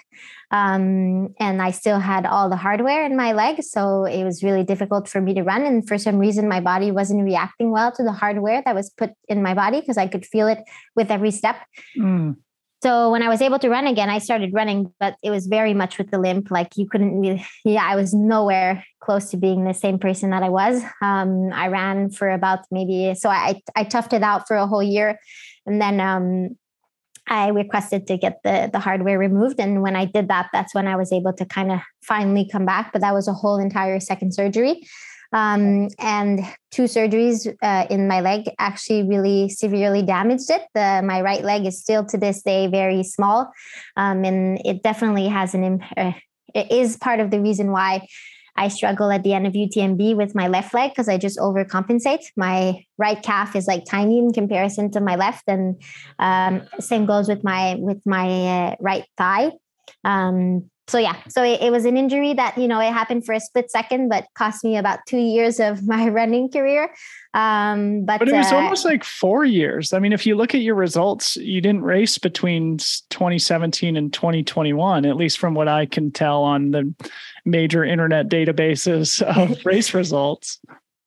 Um, 0.49 1.35
and 1.37 1.61
I 1.61 1.71
still 1.71 1.99
had 1.99 2.25
all 2.25 2.49
the 2.49 2.55
hardware 2.55 3.05
in 3.05 3.17
my 3.17 3.33
leg. 3.33 3.61
So 3.61 4.05
it 4.05 4.23
was 4.23 4.43
really 4.43 4.63
difficult 4.63 5.09
for 5.09 5.19
me 5.19 5.33
to 5.33 5.43
run. 5.43 5.63
And 5.63 5.85
for 5.85 5.97
some 5.97 6.17
reason, 6.17 6.47
my 6.47 6.61
body 6.61 6.89
wasn't 6.89 7.25
reacting 7.25 7.71
well 7.71 7.91
to 7.91 8.03
the 8.03 8.13
hardware 8.13 8.63
that 8.65 8.75
was 8.75 8.89
put 8.89 9.11
in 9.27 9.43
my 9.43 9.53
body 9.53 9.81
because 9.81 9.97
I 9.97 10.07
could 10.07 10.25
feel 10.25 10.47
it 10.47 10.59
with 10.95 11.11
every 11.11 11.31
step. 11.31 11.57
Mm. 11.99 12.37
So 12.83 13.11
when 13.11 13.23
I 13.23 13.29
was 13.29 13.41
able 13.41 13.59
to 13.59 13.69
run 13.69 13.87
again, 13.87 14.09
I 14.09 14.19
started 14.19 14.53
running, 14.53 14.93
but 14.99 15.15
it 15.23 15.29
was 15.29 15.47
very 15.47 15.73
much 15.73 15.97
with 15.97 16.11
the 16.11 16.19
limp. 16.19 16.51
Like 16.51 16.75
you 16.75 16.85
couldn't 16.85 17.17
really, 17.17 17.45
yeah, 17.63 17.85
I 17.85 17.95
was 17.95 18.13
nowhere 18.13 18.83
close 18.99 19.29
to 19.29 19.37
being 19.37 19.63
the 19.63 19.73
same 19.73 19.99
person 19.99 20.31
that 20.31 20.43
I 20.43 20.49
was. 20.49 20.83
Um, 21.01 21.53
I 21.53 21.69
ran 21.69 22.09
for 22.09 22.29
about 22.29 22.59
maybe, 22.71 23.15
so 23.15 23.29
I, 23.29 23.61
I 23.73 23.85
toughed 23.85 24.11
it 24.11 24.21
out 24.21 24.49
for 24.49 24.57
a 24.57 24.67
whole 24.67 24.83
year 24.83 25.17
and 25.65 25.81
then 25.81 26.01
um, 26.01 26.57
I 27.25 27.47
requested 27.51 28.05
to 28.07 28.17
get 28.17 28.39
the 28.43 28.69
the 28.73 28.79
hardware 28.79 29.17
removed. 29.17 29.61
And 29.61 29.81
when 29.81 29.95
I 29.95 30.03
did 30.03 30.27
that, 30.27 30.49
that's 30.51 30.75
when 30.75 30.89
I 30.89 30.97
was 30.97 31.13
able 31.13 31.31
to 31.33 31.45
kind 31.45 31.71
of 31.71 31.79
finally 32.01 32.49
come 32.51 32.65
back. 32.65 32.91
But 32.91 32.99
that 32.99 33.13
was 33.13 33.29
a 33.29 33.33
whole 33.33 33.59
entire 33.59 34.01
second 34.01 34.33
surgery. 34.33 34.85
Um, 35.33 35.89
and 35.99 36.41
two 36.71 36.83
surgeries 36.83 37.51
uh, 37.61 37.87
in 37.89 38.07
my 38.07 38.21
leg 38.21 38.43
actually 38.59 39.03
really 39.03 39.49
severely 39.49 40.03
damaged 40.03 40.49
it. 40.49 40.61
The, 40.75 41.01
my 41.03 41.21
right 41.21 41.43
leg 41.43 41.65
is 41.65 41.81
still 41.81 42.05
to 42.05 42.17
this 42.17 42.43
day 42.43 42.67
very 42.67 43.03
small, 43.03 43.51
um, 43.97 44.23
and 44.23 44.61
it 44.63 44.83
definitely 44.83 45.27
has 45.27 45.53
an. 45.55 45.81
Uh, 45.97 46.13
it 46.53 46.71
is 46.71 46.97
part 46.97 47.19
of 47.19 47.31
the 47.31 47.41
reason 47.41 47.71
why 47.71 48.05
I 48.55 48.67
struggle 48.67 49.11
at 49.11 49.23
the 49.23 49.33
end 49.33 49.47
of 49.47 49.53
UTMB 49.53 50.15
with 50.15 50.35
my 50.35 50.47
left 50.47 50.73
leg 50.73 50.91
because 50.91 51.09
I 51.09 51.17
just 51.17 51.39
overcompensate. 51.39 52.25
My 52.37 52.85
right 52.99 53.21
calf 53.21 53.55
is 53.55 53.65
like 53.65 53.85
tiny 53.85 54.19
in 54.19 54.31
comparison 54.31 54.91
to 54.91 55.01
my 55.01 55.15
left, 55.15 55.45
and 55.47 55.81
um, 56.19 56.67
same 56.79 57.05
goes 57.05 57.27
with 57.27 57.43
my 57.43 57.75
with 57.79 58.01
my 58.05 58.67
uh, 58.67 58.75
right 58.79 59.05
thigh. 59.17 59.51
Um, 60.03 60.69
so 60.87 60.97
yeah, 60.97 61.15
so 61.29 61.43
it, 61.43 61.61
it, 61.61 61.71
was 61.71 61.85
an 61.85 61.95
injury 61.95 62.33
that 62.33 62.57
you 62.57 62.67
know 62.67 62.79
it 62.79 62.91
happened 62.91 63.25
for 63.25 63.33
a 63.33 63.39
split 63.39 63.71
second, 63.71 64.09
but 64.09 64.27
cost 64.35 64.63
me 64.63 64.75
about 64.75 64.99
two 65.07 65.17
years 65.17 65.59
of 65.59 65.87
my 65.87 66.09
running 66.09 66.51
career. 66.51 66.93
Um, 67.33 68.05
but, 68.05 68.19
but 68.19 68.29
it 68.29 68.33
was 68.33 68.51
uh, 68.51 68.57
almost 68.57 68.85
like 68.85 69.03
four 69.03 69.45
years. 69.45 69.93
I 69.93 69.99
mean, 69.99 70.13
if 70.13 70.25
you 70.25 70.35
look 70.35 70.53
at 70.53 70.61
your 70.61 70.75
results, 70.75 71.35
you 71.37 71.61
didn't 71.61 71.83
race 71.83 72.17
between 72.17 72.77
2017 73.09 73.97
and 73.97 74.13
2021, 74.13 75.05
at 75.05 75.15
least 75.15 75.39
from 75.39 75.55
what 75.55 75.67
I 75.67 75.85
can 75.85 76.11
tell 76.11 76.43
on 76.43 76.71
the 76.71 76.93
major 77.45 77.83
internet 77.83 78.27
databases 78.27 79.21
of 79.37 79.65
race 79.65 79.93
results. 79.93 80.59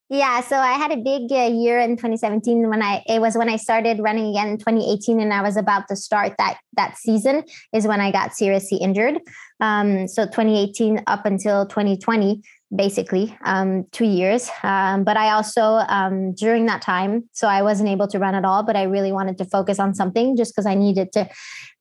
Yeah, 0.08 0.40
so 0.40 0.56
I 0.56 0.74
had 0.74 0.92
a 0.92 0.96
big 0.96 1.32
uh, 1.32 1.50
year 1.52 1.80
in 1.80 1.96
2017 1.96 2.68
when 2.68 2.80
I 2.80 3.02
it 3.08 3.20
was 3.20 3.36
when 3.36 3.48
I 3.48 3.56
started 3.56 3.98
running 3.98 4.30
again 4.30 4.50
in 4.50 4.58
2018, 4.58 5.18
and 5.18 5.32
I 5.32 5.42
was 5.42 5.56
about 5.56 5.88
to 5.88 5.96
start 5.96 6.34
that 6.38 6.58
that 6.76 6.96
season 6.96 7.42
is 7.72 7.88
when 7.88 8.00
I 8.00 8.12
got 8.12 8.32
seriously 8.32 8.78
injured. 8.78 9.18
Um, 9.60 10.06
so 10.06 10.24
2018 10.24 11.02
up 11.08 11.26
until 11.26 11.66
2020, 11.66 12.40
basically 12.76 13.36
um, 13.44 13.84
two 13.90 14.04
years. 14.04 14.48
Um, 14.62 15.02
but 15.02 15.16
I 15.16 15.30
also 15.30 15.82
um, 15.88 16.34
during 16.34 16.66
that 16.66 16.82
time, 16.82 17.28
so 17.32 17.48
I 17.48 17.62
wasn't 17.62 17.88
able 17.88 18.06
to 18.08 18.20
run 18.20 18.36
at 18.36 18.44
all. 18.44 18.62
But 18.62 18.76
I 18.76 18.84
really 18.84 19.10
wanted 19.10 19.38
to 19.38 19.44
focus 19.44 19.80
on 19.80 19.92
something 19.92 20.36
just 20.36 20.54
because 20.54 20.66
I 20.66 20.76
needed 20.76 21.10
to 21.14 21.28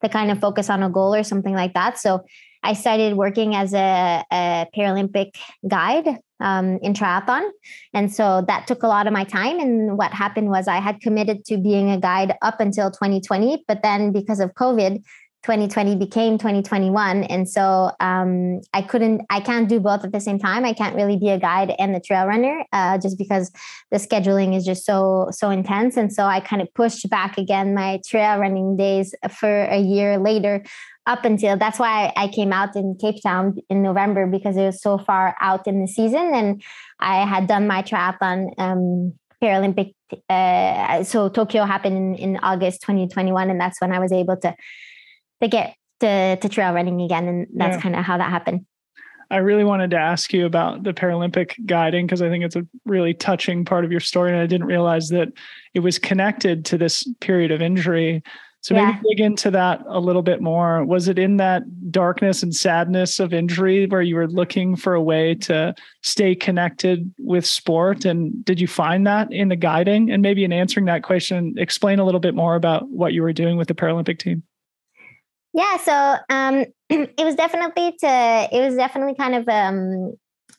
to 0.02 0.10
kind 0.10 0.32
of 0.32 0.40
focus 0.40 0.72
on 0.72 0.82
a 0.82 0.90
goal 0.90 1.14
or 1.14 1.24
something 1.24 1.54
like 1.54 1.76
that. 1.76 2.00
So 2.00 2.26
I 2.64 2.74
started 2.74 3.16
working 3.16 3.54
as 3.56 3.76
a, 3.76 4.24
a 4.32 4.66
Paralympic 4.76 5.36
guide 5.68 6.18
um, 6.40 6.80
in 6.82 6.94
triathlon. 6.94 7.50
And 7.94 8.14
so 8.14 8.44
that 8.48 8.68
took 8.68 8.84
a 8.84 8.88
lot 8.88 9.08
of 9.08 9.14
my 9.14 9.24
time. 9.24 9.60
And 9.60 9.98
what 9.98 10.12
happened 10.12 10.50
was 10.50 10.68
I 10.68 10.80
had 10.80 11.00
committed 11.02 11.46
to 11.46 11.58
being 11.58 11.90
a 11.90 12.00
guide 12.00 12.36
up 12.42 12.60
until 12.60 12.92
2020. 12.92 13.64
But 13.68 13.84
then 13.84 14.12
because 14.12 14.40
of 14.40 14.54
COVID, 14.54 15.02
2020 15.46 15.96
became 15.98 16.40
2021 16.40 17.24
and 17.26 17.48
so 17.48 17.92
um, 18.00 18.60
i 18.74 18.82
couldn't 18.82 19.22
i 19.30 19.40
can't 19.40 19.70
do 19.70 19.80
both 19.80 20.04
at 20.04 20.12
the 20.12 20.20
same 20.20 20.40
time 20.40 20.66
i 20.66 20.74
can't 20.74 20.96
really 20.96 21.18
be 21.18 21.30
a 21.30 21.38
guide 21.38 21.72
and 21.78 21.94
the 21.94 22.00
trail 22.00 22.26
runner 22.26 22.64
uh, 22.74 22.98
just 22.98 23.16
because 23.16 23.52
the 23.92 23.98
scheduling 23.98 24.58
is 24.58 24.66
just 24.66 24.84
so 24.86 25.28
so 25.30 25.52
intense 25.52 25.98
and 25.98 26.12
so 26.12 26.24
i 26.24 26.40
kind 26.40 26.64
of 26.64 26.74
pushed 26.74 27.08
back 27.12 27.38
again 27.38 27.76
my 27.76 28.02
trail 28.08 28.40
running 28.40 28.76
days 28.76 29.14
for 29.30 29.66
a 29.66 29.78
year 29.78 30.18
later 30.18 30.64
up 31.08 31.26
until 31.26 31.58
that's 31.58 31.80
why 31.80 32.12
I 32.16 32.28
came 32.28 32.52
out 32.52 32.76
in 32.76 32.98
Cape 33.00 33.22
Town 33.22 33.58
in 33.70 33.84
November 33.84 34.26
because 34.26 34.58
it 34.58 34.66
was 34.66 34.82
so 34.82 34.98
far 34.98 35.36
out 35.40 35.68
in 35.68 35.82
the 35.82 35.88
season 35.88 36.34
and 36.34 36.64
I 37.00 37.26
had 37.26 37.48
done 37.48 37.68
my 37.68 37.84
triathlon 37.84 38.54
um, 38.58 39.14
Paralympic. 39.42 39.94
Uh, 40.30 41.04
so 41.04 41.30
Tokyo 41.30 41.66
happened 41.66 41.98
in, 41.98 42.16
in, 42.16 42.38
August 42.38 42.82
2021, 42.82 43.50
and 43.50 43.60
that's 43.60 43.82
when 43.82 43.92
I 43.92 44.00
was 44.00 44.12
able 44.12 44.38
to 44.38 44.56
to 45.42 45.48
get 45.48 45.76
to, 46.00 46.38
to 46.38 46.50
trail 46.50 46.74
running 46.74 47.02
again, 47.02 47.28
and 47.28 47.48
that's 47.56 47.76
yeah. 47.76 47.82
kind 47.82 47.96
of 47.96 48.06
how 48.06 48.18
that 48.18 48.30
happened. 48.30 48.66
I 49.32 49.38
really 49.38 49.64
wanted 49.64 49.90
to 49.92 49.98
ask 49.98 50.32
you 50.32 50.46
about 50.46 50.84
the 50.84 50.94
Paralympic 50.94 51.66
guiding 51.66 52.06
because 52.06 52.22
I 52.22 52.30
think 52.30 52.44
it's 52.44 52.56
a 52.56 52.66
really 52.86 53.14
touching 53.14 53.66
part 53.66 53.84
of 53.84 53.92
your 53.92 54.00
story, 54.00 54.32
and 54.32 54.40
I 54.40 54.46
didn't 54.46 54.68
realize 54.68 55.10
that 55.10 55.30
it 55.74 55.80
was 55.80 55.98
connected 56.00 56.66
to 56.66 56.78
this 56.78 57.08
period 57.22 57.52
of 57.52 57.62
injury. 57.62 58.24
So 58.66 58.74
maybe 58.74 58.98
dig 59.08 59.20
into 59.20 59.52
that 59.52 59.84
a 59.86 60.00
little 60.00 60.24
bit 60.24 60.42
more. 60.42 60.84
Was 60.84 61.08
it 61.08 61.20
in 61.20 61.38
that 61.38 61.92
darkness 61.92 62.42
and 62.42 62.56
sadness 62.56 63.20
of 63.20 63.32
injury 63.32 63.86
where 63.86 64.02
you 64.02 64.16
were 64.16 64.28
looking 64.28 64.76
for 64.76 64.96
a 64.96 65.02
way 65.04 65.36
to 65.36 65.76
stay 66.02 66.34
connected 66.34 67.14
with 67.20 67.46
sport? 67.46 68.06
And 68.06 68.44
did 68.44 68.60
you 68.60 68.66
find 68.66 69.06
that 69.06 69.32
in 69.32 69.50
the 69.50 69.56
guiding? 69.56 70.12
And 70.12 70.24
maybe 70.24 70.44
in 70.44 70.52
answering 70.52 70.88
that 70.88 71.04
question, 71.04 71.54
explain 71.60 72.00
a 72.00 72.06
little 72.06 72.20
bit 72.20 72.34
more 72.34 72.56
about 72.56 72.90
what 72.90 73.14
you 73.14 73.22
were 73.22 73.34
doing 73.34 73.56
with 73.56 73.68
the 73.68 73.76
Paralympic 73.76 74.18
team. 74.18 74.42
Yeah, 75.54 75.78
so 75.78 76.16
um, 76.32 76.66
it 76.90 77.24
was 77.24 77.36
definitely 77.36 77.92
to 78.00 78.50
it 78.52 78.66
was 78.66 78.76
definitely 78.76 79.14
kind 79.14 79.36
of 79.36 79.48
um, 79.48 80.16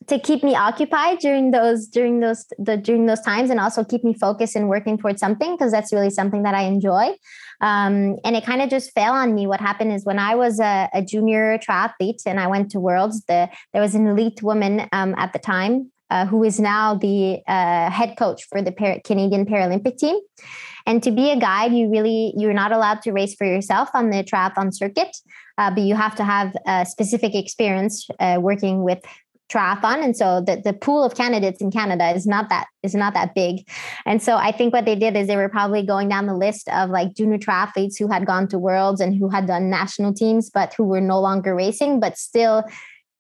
to 0.09 0.19
keep 0.19 0.43
me 0.45 0.55
occupied 0.55 1.19
during 1.19 1.51
those 1.51 1.87
during 1.87 2.21
those 2.21 2.47
the 2.59 2.77
during 2.77 3.07
those 3.07 3.21
times 3.21 3.51
and 3.51 3.59
also 3.59 3.85
keep 3.85 4.05
me 4.05 4.15
focused 4.15 4.57
and 4.57 4.69
working 4.69 4.97
towards 4.99 5.21
something 5.21 5.55
because 5.55 5.73
that's 5.73 5.93
really 5.93 6.11
something 6.11 6.43
that 6.43 6.55
I 6.55 6.63
enjoy. 6.63 7.15
Um, 7.61 8.17
and 8.25 8.37
it 8.37 8.45
kind 8.45 8.63
of 8.63 8.69
just 8.69 8.93
fell 8.93 9.15
on 9.15 9.35
me. 9.35 9.47
What 9.47 9.61
happened 9.61 9.93
is 9.93 10.05
when 10.05 10.19
I 10.19 10.35
was 10.35 10.61
a, 10.61 10.89
a 10.93 11.03
junior 11.03 11.59
triathlete 11.59 12.23
and 12.27 12.39
I 12.39 12.47
went 12.47 12.71
to 12.73 12.81
Worlds, 12.81 13.23
the, 13.27 13.49
there 13.73 13.83
was 13.83 13.95
an 13.95 14.07
elite 14.07 14.43
woman 14.43 14.89
um, 14.93 15.15
at 15.17 15.33
the 15.33 15.39
time 15.39 15.91
uh, 16.11 16.27
who 16.27 16.45
is 16.45 16.61
now 16.61 16.95
the 16.95 17.41
uh, 17.49 17.91
head 17.91 18.17
coach 18.19 18.45
for 18.49 18.63
the 18.63 18.73
Par- 18.73 19.01
Canadian 19.05 19.47
Paralympic 19.47 19.99
team. 19.99 20.19
And 20.87 21.03
to 21.03 21.11
be 21.11 21.31
a 21.31 21.37
guide, 21.37 21.73
you 21.73 21.91
really 21.91 22.33
you're 22.37 22.53
not 22.53 22.71
allowed 22.71 23.03
to 23.03 23.13
race 23.13 23.35
for 23.35 23.45
yourself 23.45 23.89
on 23.93 24.11
the 24.11 24.23
triathlon 24.23 24.73
circuit, 24.73 25.17
uh, 25.59 25.71
but 25.71 25.83
you 25.83 25.97
have 25.97 26.15
to 26.17 26.25
have 26.25 26.55
a 26.67 26.87
specific 26.87 27.35
experience 27.35 28.07
uh, 28.21 28.39
working 28.41 28.85
with 28.85 29.01
triathlon. 29.49 30.03
And 30.03 30.17
so 30.17 30.41
the, 30.41 30.61
the 30.63 30.73
pool 30.73 31.05
of 31.05 31.15
candidates 31.15 31.61
in 31.61 31.71
canada 31.71 32.11
is 32.11 32.27
not 32.27 32.49
that 32.49 32.67
is 32.83 32.95
not 32.95 33.15
that 33.15 33.35
big. 33.35 33.69
And 34.05 34.23
so 34.23 34.37
i 34.37 34.53
think 34.53 34.73
what 34.73 34.85
they 34.85 34.97
did 34.97 35.17
is 35.17 35.27
they 35.27 35.37
were 35.37 35.49
probably 35.49 35.85
going 35.85 36.09
down 36.09 36.27
the 36.27 36.37
list 36.37 36.69
of 36.69 36.91
like 36.91 37.15
junior 37.15 37.39
triathletes 37.39 37.99
who 37.99 38.09
had 38.09 38.27
gone 38.27 38.49
to 38.49 38.59
worlds 38.59 39.01
and 39.01 39.17
who 39.17 39.29
had 39.29 39.47
done 39.47 39.71
national 39.71 40.15
teams 40.15 40.51
but 40.51 40.75
who 40.75 40.85
were 40.85 41.01
no 41.01 41.21
longer 41.21 41.55
racing 41.55 42.01
but 42.01 42.19
still 42.19 42.65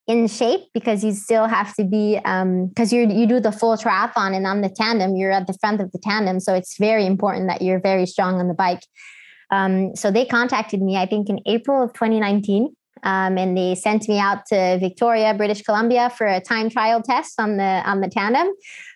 in 0.06 0.28
shape 0.28 0.60
because 0.72 1.02
you 1.02 1.12
still 1.12 1.46
have 1.46 1.74
to 1.74 1.84
be 1.84 2.16
because 2.16 2.92
um, 2.92 2.98
you 2.98 3.08
you 3.08 3.26
do 3.26 3.40
the 3.40 3.50
full 3.50 3.76
triathlon 3.76 4.36
and 4.36 4.46
on 4.46 4.60
the 4.60 4.68
tandem 4.68 5.16
you're 5.16 5.32
at 5.32 5.46
the 5.46 5.54
front 5.60 5.80
of 5.80 5.90
the 5.92 5.98
tandem. 5.98 6.38
So 6.38 6.54
it's 6.54 6.78
very 6.78 7.06
important 7.06 7.48
that 7.48 7.60
you're 7.60 7.80
very 7.80 8.06
strong 8.06 8.38
on 8.38 8.48
the 8.48 8.54
bike. 8.54 8.82
Um, 9.50 9.94
so 9.94 10.10
they 10.10 10.24
contacted 10.24 10.82
me 10.82 10.96
i 10.96 11.06
think 11.06 11.28
in 11.28 11.38
april 11.46 11.84
of 11.84 11.92
2019 11.92 12.75
um, 13.02 13.38
and 13.38 13.56
they 13.56 13.74
sent 13.74 14.08
me 14.08 14.18
out 14.18 14.46
to 14.46 14.78
Victoria, 14.78 15.34
British 15.34 15.62
Columbia, 15.62 16.10
for 16.10 16.26
a 16.26 16.40
time 16.40 16.70
trial 16.70 17.02
test 17.02 17.38
on 17.38 17.56
the 17.56 17.82
on 17.84 18.00
the 18.00 18.08
tandem, 18.08 18.48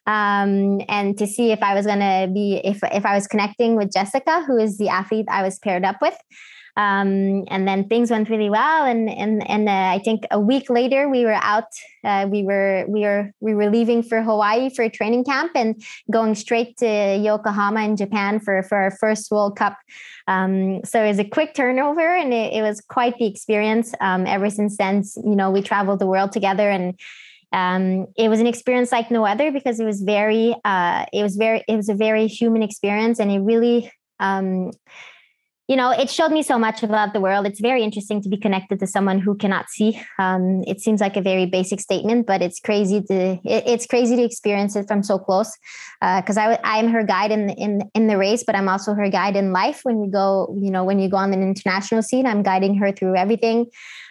um, 0.07 0.81
and 0.89 1.19
to 1.19 1.27
see 1.27 1.53
if 1.53 1.63
I 1.63 1.75
was 1.75 1.87
going 1.87 2.01
to 2.01 2.31
be 2.33 2.61
if 2.65 2.81
if 2.93 3.05
I 3.05 3.15
was 3.15 3.27
connecting 3.27 3.77
with 3.77 3.93
Jessica, 3.93 4.43
who 4.47 4.59
is 4.59 4.79
the 4.79 4.89
athlete 4.89 5.27
I 5.31 5.43
was 5.43 5.59
paired 5.59 5.85
up 5.85 5.97
with. 6.01 6.17
Um, 6.77 7.45
and 7.49 7.67
then 7.67 7.89
things 7.89 8.11
went 8.11 8.29
really 8.31 8.49
well, 8.49 8.85
and 8.85 9.11
and 9.11 9.49
and 9.49 9.69
uh, 9.69 9.73
I 9.73 10.01
think 10.05 10.25
a 10.31 10.39
week 10.39 10.71
later 10.71 11.09
we 11.09 11.25
were 11.25 11.39
out. 11.43 11.65
Uh, 12.05 12.27
we 12.31 12.43
were 12.43 12.85
we 12.89 13.01
were 13.01 13.33
we 13.41 13.55
were 13.55 13.69
leaving 13.69 14.03
for 14.03 14.23
Hawaii 14.23 14.71
for 14.71 14.83
a 14.83 14.89
training 14.89 15.25
camp 15.25 15.53
and 15.55 15.83
going 16.11 16.35
straight 16.35 16.77
to 16.79 17.17
Yokohama 17.17 17.83
in 17.83 17.97
Japan 17.97 18.41
for 18.41 18.63
for 18.63 18.79
our 18.79 18.91
first 18.91 19.31
World 19.31 19.57
Cup. 19.57 19.77
Um, 20.29 20.85
so 20.85 21.03
it 21.03 21.09
was 21.09 21.19
a 21.19 21.25
quick 21.25 21.55
turnover, 21.55 22.17
and 22.17 22.33
it, 22.33 22.53
it 22.53 22.63
was 22.63 22.81
quite 22.81 23.19
the 23.19 23.27
experience. 23.27 23.93
Um, 24.01 24.27
ever 24.27 24.49
since 24.49 24.77
then, 24.77 25.03
you 25.25 25.35
know, 25.35 25.51
we 25.51 25.63
traveled 25.63 25.99
the 25.99 26.07
world 26.07 26.31
together, 26.31 26.71
and 26.71 26.99
um, 27.53 28.07
it 28.17 28.29
was 28.29 28.39
an 28.39 28.47
experience 28.47 28.93
like 28.93 29.11
no 29.11 29.27
other 29.27 29.51
because 29.51 29.81
it 29.81 29.85
was 29.85 30.03
very, 30.03 30.55
uh, 30.65 31.05
it 31.13 31.25
was 31.25 31.35
very, 31.37 31.65
it 31.67 31.75
was 31.75 31.89
a 31.89 31.95
very 31.95 32.29
human 32.29 32.63
experience, 32.63 33.19
and 33.19 33.31
it 33.31 33.41
really. 33.41 33.91
Um, 34.21 34.71
you 35.71 35.77
know, 35.77 35.93
it 35.93 36.11
showed 36.11 36.33
me 36.33 36.43
so 36.43 36.59
much 36.59 36.83
about 36.83 37.13
the 37.13 37.21
world. 37.21 37.47
It's 37.47 37.61
very 37.61 37.85
interesting 37.85 38.21
to 38.23 38.29
be 38.29 38.37
connected 38.37 38.81
to 38.81 38.89
someone 38.89 39.21
who 39.21 39.37
cannot 39.37 39.71
see. 39.71 40.03
Um, 40.19 40.65
it 40.67 40.81
seems 40.81 41.01
like 41.01 41.17
a 41.17 41.21
very 41.21 41.47
basic 41.47 41.81
statement, 41.81 42.27
but 42.27 42.43
it's 42.43 42.59
crazy 42.59 43.01
to 43.03 43.39
it, 43.45 43.63
it's 43.69 43.87
crazy 43.87 44.17
to 44.17 44.23
experience 44.25 44.75
it 44.75 44.89
from 44.89 45.05
so 45.05 45.17
close. 45.17 45.57
Because 46.01 46.37
uh, 46.37 46.59
I 46.65 46.79
I'm 46.81 46.89
her 46.89 47.05
guide 47.05 47.31
in 47.31 47.51
in 47.51 47.89
in 47.95 48.09
the 48.09 48.19
race, 48.19 48.43
but 48.45 48.57
I'm 48.57 48.69
also 48.69 48.95
her 48.95 49.09
guide 49.09 49.37
in 49.37 49.53
life. 49.53 49.83
When 49.85 50.01
we 50.01 50.09
go, 50.11 50.53
you 50.61 50.73
know, 50.73 50.83
when 50.83 50.99
you 50.99 51.09
go 51.09 51.19
on 51.19 51.33
an 51.33 51.41
international 51.41 52.03
scene, 52.03 52.27
I'm 52.27 52.43
guiding 52.43 52.75
her 52.79 52.91
through 52.91 53.15
everything. 53.15 53.67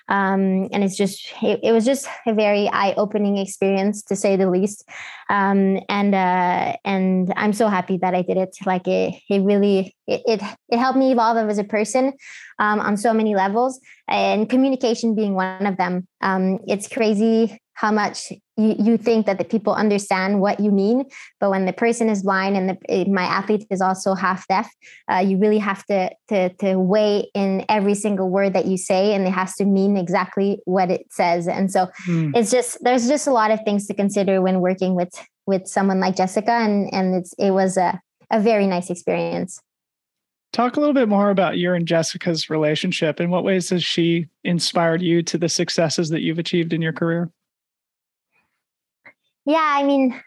Um, 0.09 0.69
and 0.71 0.83
it's 0.83 0.97
just 0.97 1.31
it, 1.41 1.59
it, 1.61 1.71
was 1.71 1.85
just 1.85 2.07
a 2.25 2.33
very 2.33 2.67
eye-opening 2.67 3.37
experience 3.37 4.01
to 4.03 4.15
say 4.15 4.35
the 4.35 4.49
least. 4.49 4.89
Um, 5.29 5.79
and 5.87 6.15
uh, 6.15 6.75
and 6.83 7.31
i'm 7.37 7.53
so 7.53 7.67
happy 7.67 7.97
that 7.97 8.15
i 8.15 8.23
did 8.23 8.37
it. 8.37 8.57
Like 8.65 8.87
it 8.87 9.21
it 9.29 9.41
really 9.41 9.95
it 10.07 10.21
it, 10.25 10.41
it 10.69 10.77
helped 10.77 10.97
me 10.97 11.11
evolve 11.11 11.37
as 11.37 11.59
a 11.59 11.63
person 11.63 12.13
um, 12.57 12.79
on 12.79 12.97
so 12.97 13.13
many 13.13 13.35
levels. 13.35 13.79
And 14.07 14.49
communication 14.49 15.13
being 15.13 15.35
one 15.35 15.67
of 15.67 15.77
them. 15.77 16.07
Um, 16.21 16.59
it's 16.67 16.87
crazy 16.87 17.61
how 17.79 17.93
much 17.93 18.29
you, 18.57 18.75
you 18.77 18.97
think 18.97 19.25
that 19.25 19.37
the 19.37 19.45
people 19.45 19.73
understand 19.73 20.41
what 20.41 20.59
you 20.59 20.69
mean 20.69 21.05
but 21.39 21.49
when 21.49 21.65
the 21.65 21.71
person 21.71 22.09
is 22.09 22.23
blind 22.23 22.57
and 22.57 22.69
the, 22.69 22.77
eh, 22.89 23.05
my 23.07 23.23
athlete 23.23 23.65
is 23.71 23.79
also 23.79 24.13
half 24.15 24.45
deaf 24.47 24.69
uh, 25.09 25.17
you 25.17 25.37
really 25.37 25.59
have 25.59 25.85
to, 25.85 26.09
to 26.27 26.49
to 26.55 26.77
weigh 26.77 27.29
in 27.33 27.65
every 27.69 27.95
single 27.95 28.29
word 28.29 28.53
that 28.53 28.65
you 28.65 28.77
say 28.77 29.13
and 29.13 29.25
it 29.25 29.31
has 29.31 29.55
to 29.55 29.63
mean 29.63 29.95
exactly 29.95 30.59
what 30.65 30.91
it 30.91 31.05
says 31.09 31.47
and 31.47 31.71
so 31.71 31.87
mm. 32.05 32.35
it's 32.35 32.51
just 32.51 32.77
there's 32.83 33.07
just 33.07 33.27
a 33.27 33.31
lot 33.31 33.49
of 33.49 33.59
things 33.63 33.87
to 33.87 33.93
consider 33.93 34.41
when 34.41 34.59
working 34.59 34.93
with 34.93 35.13
with 35.47 35.65
someone 35.65 36.01
like 36.01 36.17
jessica 36.17 36.51
and 36.51 36.93
and 36.93 37.15
it's 37.15 37.33
it 37.39 37.51
was 37.51 37.77
a, 37.77 37.99
a 38.29 38.41
very 38.41 38.67
nice 38.67 38.89
experience 38.89 39.61
Talk 40.51 40.77
a 40.77 40.79
little 40.79 40.95
bit 40.95 41.07
more 41.07 41.29
about 41.29 41.59
your 41.59 41.75
and 41.75 41.87
Jessica's 41.87 42.49
relationship. 42.49 43.21
In 43.21 43.29
what 43.29 43.43
ways 43.43 43.69
has 43.69 43.83
she 43.83 44.25
inspired 44.43 44.99
you 44.99 45.21
to 45.21 45.37
the 45.37 45.47
successes 45.47 46.09
that 46.09 46.21
you've 46.21 46.39
achieved 46.39 46.73
in 46.73 46.81
your 46.81 46.91
career? 46.91 47.29
Yeah, 49.45 49.75
I 49.77 49.83
mean, 49.83 50.19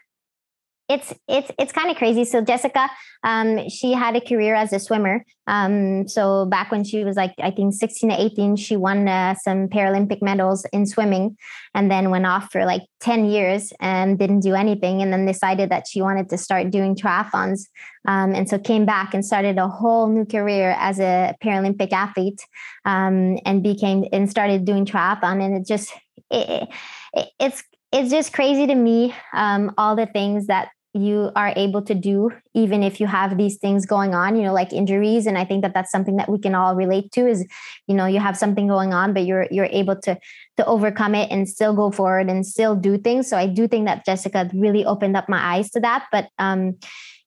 it's 0.89 1.13
it's 1.27 1.49
it's 1.57 1.71
kind 1.71 1.89
of 1.89 1.95
crazy. 1.95 2.25
So 2.25 2.41
Jessica, 2.41 2.89
um, 3.23 3.69
she 3.69 3.93
had 3.93 4.15
a 4.15 4.21
career 4.21 4.53
as 4.53 4.73
a 4.73 4.79
swimmer. 4.79 5.23
Um, 5.47 6.07
so 6.07 6.45
back 6.45 6.71
when 6.71 6.83
she 6.83 7.03
was 7.03 7.15
like 7.15 7.33
I 7.39 7.51
think 7.51 7.73
16 7.73 8.09
to 8.09 8.21
18, 8.21 8.55
she 8.57 8.75
won 8.75 9.07
uh, 9.07 9.35
some 9.35 9.69
Paralympic 9.69 10.21
medals 10.21 10.65
in 10.73 10.85
swimming, 10.85 11.37
and 11.73 11.89
then 11.89 12.09
went 12.09 12.25
off 12.25 12.51
for 12.51 12.65
like 12.65 12.81
10 12.99 13.25
years 13.25 13.71
and 13.79 14.19
didn't 14.19 14.41
do 14.41 14.55
anything, 14.55 15.01
and 15.01 15.13
then 15.13 15.25
decided 15.25 15.69
that 15.69 15.87
she 15.87 16.01
wanted 16.01 16.29
to 16.29 16.37
start 16.37 16.69
doing 16.69 16.95
triathlons. 16.95 17.61
Um, 18.05 18.35
and 18.35 18.49
so 18.49 18.59
came 18.59 18.85
back 18.85 19.13
and 19.13 19.25
started 19.25 19.57
a 19.57 19.69
whole 19.69 20.09
new 20.09 20.25
career 20.25 20.75
as 20.77 20.99
a 20.99 21.33
Paralympic 21.41 21.93
athlete, 21.93 22.41
um, 22.83 23.39
and 23.45 23.63
became 23.63 24.05
and 24.11 24.29
started 24.29 24.65
doing 24.65 24.85
triathlon, 24.85 25.41
and 25.43 25.55
it 25.55 25.65
just 25.65 25.93
it, 26.29 26.67
it, 27.13 27.29
it's 27.39 27.63
it's 27.93 28.09
just 28.09 28.33
crazy 28.33 28.67
to 28.67 28.75
me 28.75 29.15
um, 29.33 29.71
all 29.77 29.95
the 29.95 30.07
things 30.07 30.47
that 30.47 30.69
you 30.95 31.31
are 31.35 31.51
able 31.55 31.81
to 31.81 31.95
do 31.95 32.29
even 32.53 32.83
if 32.83 32.99
you 32.99 33.07
have 33.07 33.35
these 33.35 33.57
things 33.57 33.85
going 33.85 34.13
on 34.13 34.35
you 34.35 34.43
know 34.43 34.53
like 34.53 34.71
injuries. 34.71 35.25
And 35.25 35.37
i 35.37 35.45
think 35.45 35.63
that 35.63 35.73
that's 35.73 35.91
something 35.91 36.17
that 36.17 36.29
we 36.29 36.39
can 36.39 36.53
all 36.55 36.75
relate 36.75 37.11
to 37.13 37.27
is 37.27 37.47
you 37.87 37.95
know 37.95 38.05
you 38.05 38.19
have 38.19 38.37
something 38.37 38.67
going 38.67 38.93
on 38.93 39.13
but 39.13 39.25
you're 39.25 39.47
you're 39.49 39.65
able 39.71 39.95
to 40.01 40.19
to 40.57 40.65
overcome 40.65 41.15
it 41.15 41.31
and 41.31 41.49
still 41.49 41.73
go 41.73 41.89
forward 41.89 42.29
and 42.29 42.45
still 42.45 42.75
do 42.75 42.97
things. 42.97 43.27
So 43.27 43.37
i 43.37 43.47
do 43.47 43.67
think 43.67 43.85
that 43.85 44.05
jessica 44.05 44.49
really 44.53 44.85
opened 44.85 45.17
up 45.17 45.29
my 45.29 45.55
eyes 45.55 45.69
to 45.71 45.79
that. 45.79 46.05
But 46.11 46.29
um 46.37 46.77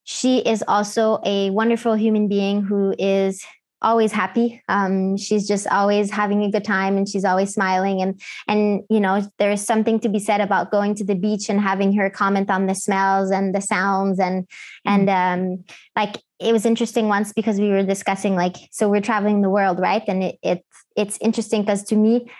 she 0.05 0.39
is 0.39 0.63
also 0.69 1.19
a 1.25 1.51
wonderful 1.51 1.95
human 1.95 2.29
being 2.29 2.63
who 2.63 2.95
is 2.97 3.45
always 3.83 4.13
happy. 4.13 4.63
Um, 4.69 5.17
she's 5.17 5.47
just 5.47 5.67
always 5.69 6.11
having 6.11 6.43
a 6.43 6.51
good 6.51 6.65
time 6.65 6.97
and 6.97 7.09
she's 7.09 7.25
always 7.25 7.53
smiling. 7.53 8.01
And 8.01 8.21
and 8.49 8.83
you 8.91 9.01
know, 9.01 9.23
there's 9.39 9.65
something 9.65 10.01
to 10.01 10.09
be 10.09 10.19
said 10.19 10.41
about 10.41 10.71
going 10.71 10.95
to 10.97 11.05
the 11.05 11.15
beach 11.15 11.49
and 11.49 11.61
having 11.61 11.93
her 11.95 12.11
comment 12.11 12.51
on 12.51 12.67
the 12.67 12.75
smells 12.75 13.31
and 13.31 13.55
the 13.55 13.61
sounds 13.61 14.19
and 14.19 14.45
mm-hmm. 14.45 14.89
and 14.89 15.11
um, 15.11 15.65
like 15.95 16.17
it 16.39 16.53
was 16.53 16.67
interesting 16.67 17.09
once 17.09 17.33
because 17.33 17.59
we 17.59 17.69
were 17.69 17.83
discussing 17.83 18.35
like 18.35 18.57
so 18.71 18.89
we're 18.89 19.01
traveling 19.01 19.43
the 19.43 19.51
world, 19.51 19.79
right? 19.79 20.03
And 20.09 20.23
it, 20.23 20.39
it 20.43 20.65
it's 20.97 21.19
interesting 21.21 21.63
because 21.63 21.83
to 21.85 21.97
me, 21.97 22.31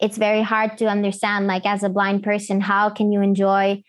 it's 0.00 0.16
very 0.16 0.42
hard 0.42 0.78
to 0.78 0.86
understand 0.86 1.46
like 1.46 1.66
as 1.66 1.82
a 1.82 1.88
blind 1.88 2.22
person 2.22 2.60
how 2.60 2.88
can 2.88 3.12
you 3.12 3.20
enjoy 3.20 3.82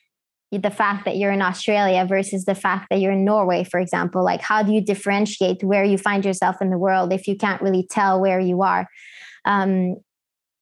the 0.51 0.71
fact 0.71 1.05
that 1.05 1.17
you're 1.17 1.31
in 1.31 1.41
Australia 1.41 2.05
versus 2.07 2.45
the 2.45 2.55
fact 2.55 2.87
that 2.89 2.99
you're 2.99 3.11
in 3.11 3.23
Norway, 3.23 3.63
for 3.63 3.79
example? 3.79 4.23
Like, 4.23 4.41
how 4.41 4.63
do 4.63 4.71
you 4.71 4.81
differentiate 4.81 5.63
where 5.63 5.83
you 5.83 5.97
find 5.97 6.25
yourself 6.25 6.55
in 6.61 6.69
the 6.69 6.77
world 6.77 7.13
if 7.13 7.27
you 7.27 7.35
can't 7.35 7.61
really 7.61 7.85
tell 7.89 8.19
where 8.19 8.39
you 8.39 8.63
are? 8.63 8.87
Um, 9.45 9.97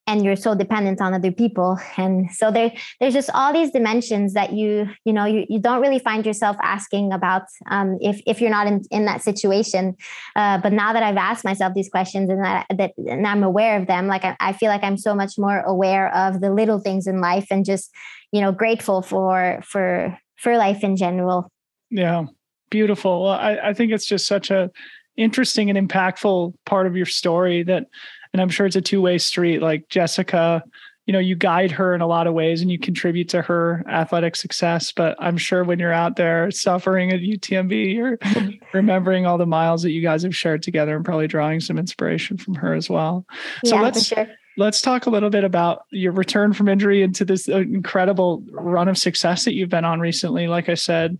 and 0.08 0.24
you're 0.24 0.36
so 0.36 0.54
dependent 0.54 1.02
on 1.02 1.12
other 1.12 1.30
people 1.30 1.78
and 1.98 2.32
so 2.32 2.50
there 2.50 2.72
there's 2.98 3.12
just 3.12 3.28
all 3.34 3.52
these 3.52 3.70
dimensions 3.70 4.32
that 4.32 4.54
you 4.54 4.88
you 5.04 5.12
know 5.12 5.26
you, 5.26 5.44
you 5.48 5.60
don't 5.60 5.82
really 5.82 5.98
find 5.98 6.24
yourself 6.24 6.56
asking 6.62 7.12
about 7.12 7.42
um, 7.70 7.98
if 8.00 8.20
if 8.26 8.40
you're 8.40 8.50
not 8.50 8.66
in, 8.66 8.82
in 8.90 9.04
that 9.04 9.22
situation 9.22 9.94
uh, 10.34 10.58
but 10.58 10.72
now 10.72 10.92
that 10.92 11.02
i've 11.02 11.18
asked 11.18 11.44
myself 11.44 11.74
these 11.74 11.90
questions 11.90 12.30
and 12.30 12.42
that, 12.42 12.66
that 12.76 12.92
and 13.06 13.26
i'm 13.26 13.44
aware 13.44 13.78
of 13.78 13.86
them 13.86 14.08
like 14.08 14.24
I, 14.24 14.34
I 14.40 14.52
feel 14.54 14.70
like 14.70 14.82
i'm 14.82 14.96
so 14.96 15.14
much 15.14 15.34
more 15.36 15.60
aware 15.60 16.12
of 16.14 16.40
the 16.40 16.52
little 16.52 16.80
things 16.80 17.06
in 17.06 17.20
life 17.20 17.46
and 17.50 17.64
just 17.64 17.94
you 18.32 18.40
know 18.40 18.52
grateful 18.52 19.02
for 19.02 19.60
for 19.64 20.18
for 20.36 20.56
life 20.56 20.84
in 20.84 20.96
general. 20.96 21.50
Yeah 21.90 22.26
beautiful. 22.70 23.22
Well, 23.22 23.32
I, 23.32 23.58
I 23.68 23.72
think 23.72 23.92
it's 23.92 24.04
just 24.04 24.26
such 24.26 24.50
a 24.50 24.70
interesting 25.18 25.68
and 25.68 25.88
impactful 25.88 26.54
part 26.64 26.86
of 26.86 26.96
your 26.96 27.04
story 27.04 27.64
that 27.64 27.84
and 28.32 28.40
i'm 28.40 28.48
sure 28.48 28.66
it's 28.66 28.76
a 28.76 28.80
two-way 28.80 29.18
street 29.18 29.60
like 29.60 29.88
jessica 29.88 30.62
you 31.06 31.12
know 31.12 31.18
you 31.18 31.34
guide 31.34 31.72
her 31.72 31.92
in 31.92 32.00
a 32.00 32.06
lot 32.06 32.28
of 32.28 32.34
ways 32.34 32.62
and 32.62 32.70
you 32.70 32.78
contribute 32.78 33.28
to 33.28 33.42
her 33.42 33.82
athletic 33.88 34.36
success 34.36 34.92
but 34.92 35.16
i'm 35.18 35.36
sure 35.36 35.64
when 35.64 35.80
you're 35.80 35.92
out 35.92 36.14
there 36.14 36.52
suffering 36.52 37.10
at 37.10 37.18
utmb 37.18 37.94
you're 37.94 38.16
remembering 38.72 39.26
all 39.26 39.38
the 39.38 39.44
miles 39.44 39.82
that 39.82 39.90
you 39.90 40.00
guys 40.00 40.22
have 40.22 40.36
shared 40.36 40.62
together 40.62 40.94
and 40.94 41.04
probably 41.04 41.26
drawing 41.26 41.58
some 41.58 41.78
inspiration 41.78 42.36
from 42.36 42.54
her 42.54 42.72
as 42.72 42.88
well. 42.88 43.26
So 43.64 43.74
yeah, 43.74 43.82
let's 43.82 44.06
sure 44.06 44.28
let's 44.58 44.82
talk 44.82 45.06
a 45.06 45.10
little 45.10 45.30
bit 45.30 45.44
about 45.44 45.86
your 45.90 46.12
return 46.12 46.52
from 46.52 46.68
injury 46.68 47.02
into 47.02 47.24
this 47.24 47.48
incredible 47.48 48.42
run 48.50 48.88
of 48.88 48.98
success 48.98 49.44
that 49.44 49.54
you've 49.54 49.68
been 49.68 49.84
on 49.84 50.00
recently. 50.00 50.48
Like 50.48 50.68
I 50.68 50.74
said, 50.74 51.16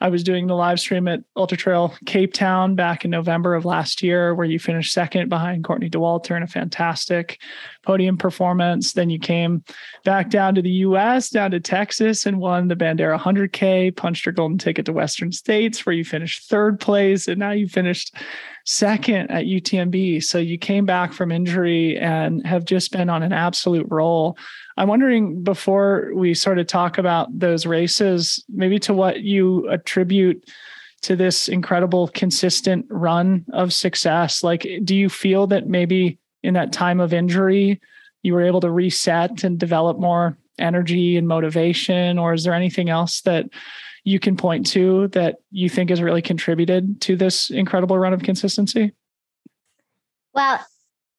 I 0.00 0.08
was 0.08 0.22
doing 0.22 0.46
the 0.46 0.54
live 0.54 0.78
stream 0.78 1.08
at 1.08 1.20
Ultra 1.36 1.58
Trail 1.58 1.94
Cape 2.06 2.32
Town 2.32 2.76
back 2.76 3.04
in 3.04 3.10
November 3.10 3.54
of 3.54 3.64
last 3.64 4.02
year, 4.02 4.34
where 4.34 4.46
you 4.46 4.58
finished 4.58 4.92
second 4.92 5.28
behind 5.28 5.64
Courtney 5.64 5.90
Dauwalter 5.90 6.36
in 6.36 6.42
a 6.42 6.46
fantastic 6.46 7.40
podium 7.82 8.16
performance. 8.16 8.92
Then 8.92 9.10
you 9.10 9.18
came 9.18 9.64
back 10.04 10.30
down 10.30 10.54
to 10.54 10.62
the 10.62 10.70
US, 10.70 11.30
down 11.30 11.50
to 11.50 11.60
Texas, 11.60 12.26
and 12.26 12.38
won 12.38 12.68
the 12.68 12.76
Bandera 12.76 13.18
100K, 13.18 13.96
punched 13.96 14.24
your 14.24 14.32
golden 14.32 14.58
ticket 14.58 14.86
to 14.86 14.92
Western 14.92 15.32
States, 15.32 15.84
where 15.84 15.94
you 15.94 16.04
finished 16.04 16.48
third 16.48 16.78
place. 16.78 17.26
And 17.26 17.38
now 17.38 17.50
you 17.50 17.66
finished 17.66 18.14
second 18.64 19.30
at 19.30 19.46
UTMB. 19.46 20.22
So 20.22 20.38
you 20.38 20.58
came 20.58 20.84
back 20.84 21.12
from 21.12 21.32
injury 21.32 21.98
and 21.98 22.46
have 22.46 22.64
just 22.64 22.92
been 22.92 23.08
on 23.08 23.22
an 23.22 23.32
absolute 23.32 23.86
roll. 23.88 24.36
I'm 24.78 24.88
wondering 24.88 25.42
before 25.42 26.12
we 26.14 26.34
sort 26.34 26.60
of 26.60 26.68
talk 26.68 26.98
about 26.98 27.36
those 27.36 27.66
races, 27.66 28.44
maybe 28.48 28.78
to 28.80 28.94
what 28.94 29.22
you 29.22 29.68
attribute 29.68 30.48
to 31.02 31.16
this 31.16 31.48
incredible 31.48 32.08
consistent 32.08 32.86
run 32.88 33.44
of 33.52 33.72
success. 33.72 34.44
Like, 34.44 34.68
do 34.84 34.94
you 34.94 35.08
feel 35.08 35.48
that 35.48 35.66
maybe 35.66 36.18
in 36.44 36.54
that 36.54 36.72
time 36.72 37.00
of 37.00 37.12
injury, 37.12 37.80
you 38.22 38.34
were 38.34 38.42
able 38.42 38.60
to 38.60 38.70
reset 38.70 39.42
and 39.42 39.58
develop 39.58 39.98
more 39.98 40.38
energy 40.60 41.16
and 41.16 41.26
motivation? 41.26 42.16
Or 42.16 42.32
is 42.32 42.44
there 42.44 42.54
anything 42.54 42.88
else 42.88 43.20
that 43.22 43.46
you 44.04 44.20
can 44.20 44.36
point 44.36 44.64
to 44.68 45.08
that 45.08 45.38
you 45.50 45.68
think 45.68 45.90
has 45.90 46.00
really 46.00 46.22
contributed 46.22 47.00
to 47.00 47.16
this 47.16 47.50
incredible 47.50 47.98
run 47.98 48.12
of 48.12 48.22
consistency? 48.22 48.92
Well, 50.34 50.64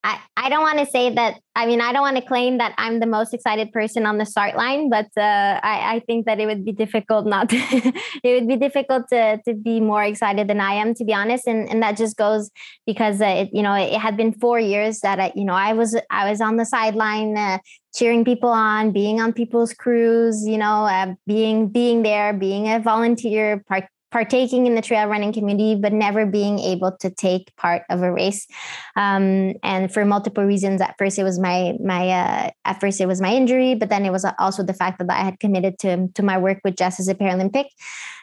I, 0.03 0.17
I 0.38 0.49
don't 0.49 0.62
want 0.62 0.79
to 0.79 0.85
say 0.85 1.13
that. 1.13 1.39
I 1.55 1.65
mean, 1.65 1.81
I 1.81 1.91
don't 1.91 2.01
want 2.01 2.15
to 2.15 2.21
claim 2.21 2.57
that 2.59 2.73
I'm 2.77 3.01
the 3.01 3.05
most 3.05 3.33
excited 3.33 3.73
person 3.73 4.05
on 4.05 4.17
the 4.17 4.25
start 4.25 4.55
line, 4.55 4.89
but 4.89 5.07
uh, 5.17 5.59
I, 5.62 5.95
I 5.95 6.03
think 6.07 6.25
that 6.25 6.39
it 6.39 6.45
would 6.45 6.63
be 6.63 6.71
difficult 6.71 7.25
not 7.25 7.49
to, 7.49 7.57
it 8.23 8.39
would 8.39 8.47
be 8.47 8.55
difficult 8.55 9.09
to, 9.09 9.41
to 9.45 9.53
be 9.53 9.81
more 9.81 10.03
excited 10.03 10.47
than 10.47 10.62
I 10.62 10.73
am, 10.73 10.93
to 10.95 11.03
be 11.03 11.13
honest. 11.13 11.47
And, 11.47 11.69
and 11.69 11.83
that 11.83 11.97
just 11.97 12.15
goes 12.15 12.49
because, 12.85 13.21
uh, 13.21 13.25
it, 13.25 13.49
you 13.51 13.62
know, 13.62 13.73
it 13.73 13.99
had 13.99 14.15
been 14.15 14.31
four 14.31 14.57
years 14.57 15.01
that, 15.01 15.19
I, 15.19 15.33
you 15.35 15.43
know, 15.43 15.53
I 15.53 15.73
was, 15.73 15.99
I 16.09 16.29
was 16.29 16.39
on 16.39 16.55
the 16.55 16.65
sideline 16.65 17.38
uh, 17.38 17.57
cheering 17.93 18.23
people 18.23 18.49
on, 18.49 18.91
being 18.91 19.19
on 19.19 19.33
people's 19.33 19.73
crews, 19.73 20.47
you 20.47 20.57
know, 20.57 20.85
uh, 20.85 21.13
being, 21.27 21.67
being 21.67 22.03
there, 22.03 22.31
being 22.31 22.69
a 22.69 22.79
volunteer, 22.79 23.65
part, 23.67 23.83
partaking 24.11 24.65
in 24.65 24.75
the 24.75 24.81
trail 24.81 25.07
running 25.07 25.33
community, 25.33 25.75
but 25.75 25.93
never 25.93 26.25
being 26.25 26.59
able 26.59 26.91
to 26.99 27.09
take 27.09 27.55
part 27.55 27.83
of 27.89 28.01
a 28.01 28.11
race. 28.11 28.47
Um, 28.95 29.53
and 29.63 29.93
for 29.93 30.05
multiple 30.05 30.43
reasons, 30.43 30.81
at 30.81 30.95
first 30.97 31.19
it 31.19 31.23
was 31.23 31.39
my 31.39 31.73
my 31.83 32.09
uh, 32.09 32.49
at 32.65 32.79
first 32.79 32.99
it 33.01 33.07
was 33.07 33.21
my 33.21 33.33
injury, 33.33 33.75
but 33.75 33.89
then 33.89 34.05
it 34.05 34.11
was 34.11 34.25
also 34.39 34.63
the 34.63 34.73
fact 34.73 34.99
that 34.99 35.09
I 35.11 35.23
had 35.23 35.39
committed 35.39 35.79
to 35.79 36.07
to 36.15 36.23
my 36.23 36.37
work 36.37 36.59
with 36.63 36.75
Jess 36.75 36.99
as 36.99 37.07
a 37.07 37.15
Paralympic. 37.15 37.65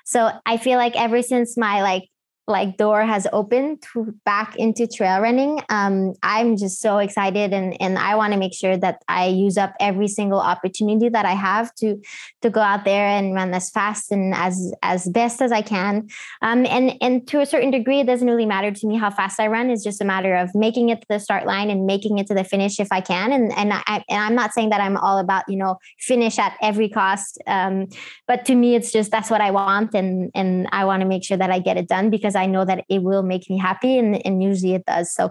So 0.04 0.30
I 0.46 0.56
feel 0.56 0.78
like 0.78 0.96
ever 0.96 1.22
since 1.22 1.56
my 1.56 1.82
like 1.82 2.08
like 2.48 2.76
door 2.76 3.02
has 3.02 3.26
opened 3.32 3.82
to 3.82 4.14
back 4.24 4.56
into 4.56 4.86
trail 4.86 5.20
running 5.20 5.60
um, 5.68 6.12
i'm 6.22 6.56
just 6.56 6.80
so 6.80 6.98
excited 6.98 7.52
and 7.52 7.76
and 7.80 7.98
i 7.98 8.14
want 8.14 8.32
to 8.32 8.38
make 8.38 8.54
sure 8.54 8.76
that 8.76 9.02
i 9.08 9.26
use 9.26 9.56
up 9.56 9.74
every 9.80 10.08
single 10.08 10.40
opportunity 10.40 11.08
that 11.08 11.24
i 11.24 11.32
have 11.32 11.74
to 11.74 12.00
to 12.42 12.50
go 12.50 12.60
out 12.60 12.84
there 12.84 13.06
and 13.06 13.34
run 13.34 13.52
as 13.52 13.70
fast 13.70 14.12
and 14.12 14.34
as 14.34 14.72
as 14.82 15.08
best 15.08 15.42
as 15.42 15.52
i 15.52 15.62
can. 15.62 16.08
Um, 16.42 16.66
and 16.66 16.96
and 17.00 17.26
to 17.28 17.40
a 17.40 17.46
certain 17.46 17.70
degree 17.70 18.00
it 18.00 18.06
doesn't 18.06 18.28
really 18.28 18.46
matter 18.46 18.70
to 18.70 18.86
me 18.86 18.96
how 18.96 19.10
fast 19.10 19.40
i 19.40 19.46
run 19.46 19.70
it's 19.70 19.82
just 19.82 20.00
a 20.00 20.04
matter 20.04 20.36
of 20.36 20.54
making 20.54 20.88
it 20.90 21.00
to 21.00 21.06
the 21.08 21.18
start 21.18 21.46
line 21.46 21.70
and 21.70 21.86
making 21.86 22.18
it 22.18 22.26
to 22.28 22.34
the 22.34 22.44
finish 22.44 22.78
if 22.78 22.88
i 22.90 23.00
can. 23.00 23.32
And 23.32 23.52
and 23.56 23.72
i 23.72 24.04
and 24.08 24.22
i'm 24.22 24.34
not 24.34 24.52
saying 24.52 24.70
that 24.70 24.80
i'm 24.80 24.96
all 24.96 25.18
about 25.18 25.44
you 25.48 25.56
know 25.56 25.78
finish 25.98 26.38
at 26.38 26.56
every 26.62 26.88
cost 26.88 27.42
um, 27.46 27.88
but 28.26 28.44
to 28.44 28.54
me 28.54 28.74
it's 28.74 28.92
just 28.92 29.10
that's 29.10 29.30
what 29.30 29.40
i 29.40 29.50
want 29.50 29.94
and 29.94 30.30
and 30.34 30.68
i 30.72 30.84
want 30.84 31.00
to 31.00 31.08
make 31.08 31.24
sure 31.24 31.36
that 31.36 31.50
i 31.50 31.58
get 31.58 31.76
it 31.76 31.88
done 31.88 32.10
because 32.10 32.35
I 32.36 32.46
know 32.46 32.64
that 32.64 32.84
it 32.88 33.02
will 33.02 33.22
make 33.22 33.48
me 33.50 33.58
happy, 33.58 33.98
and, 33.98 34.24
and 34.26 34.42
usually 34.42 34.74
it 34.74 34.84
does. 34.86 35.12
So 35.12 35.30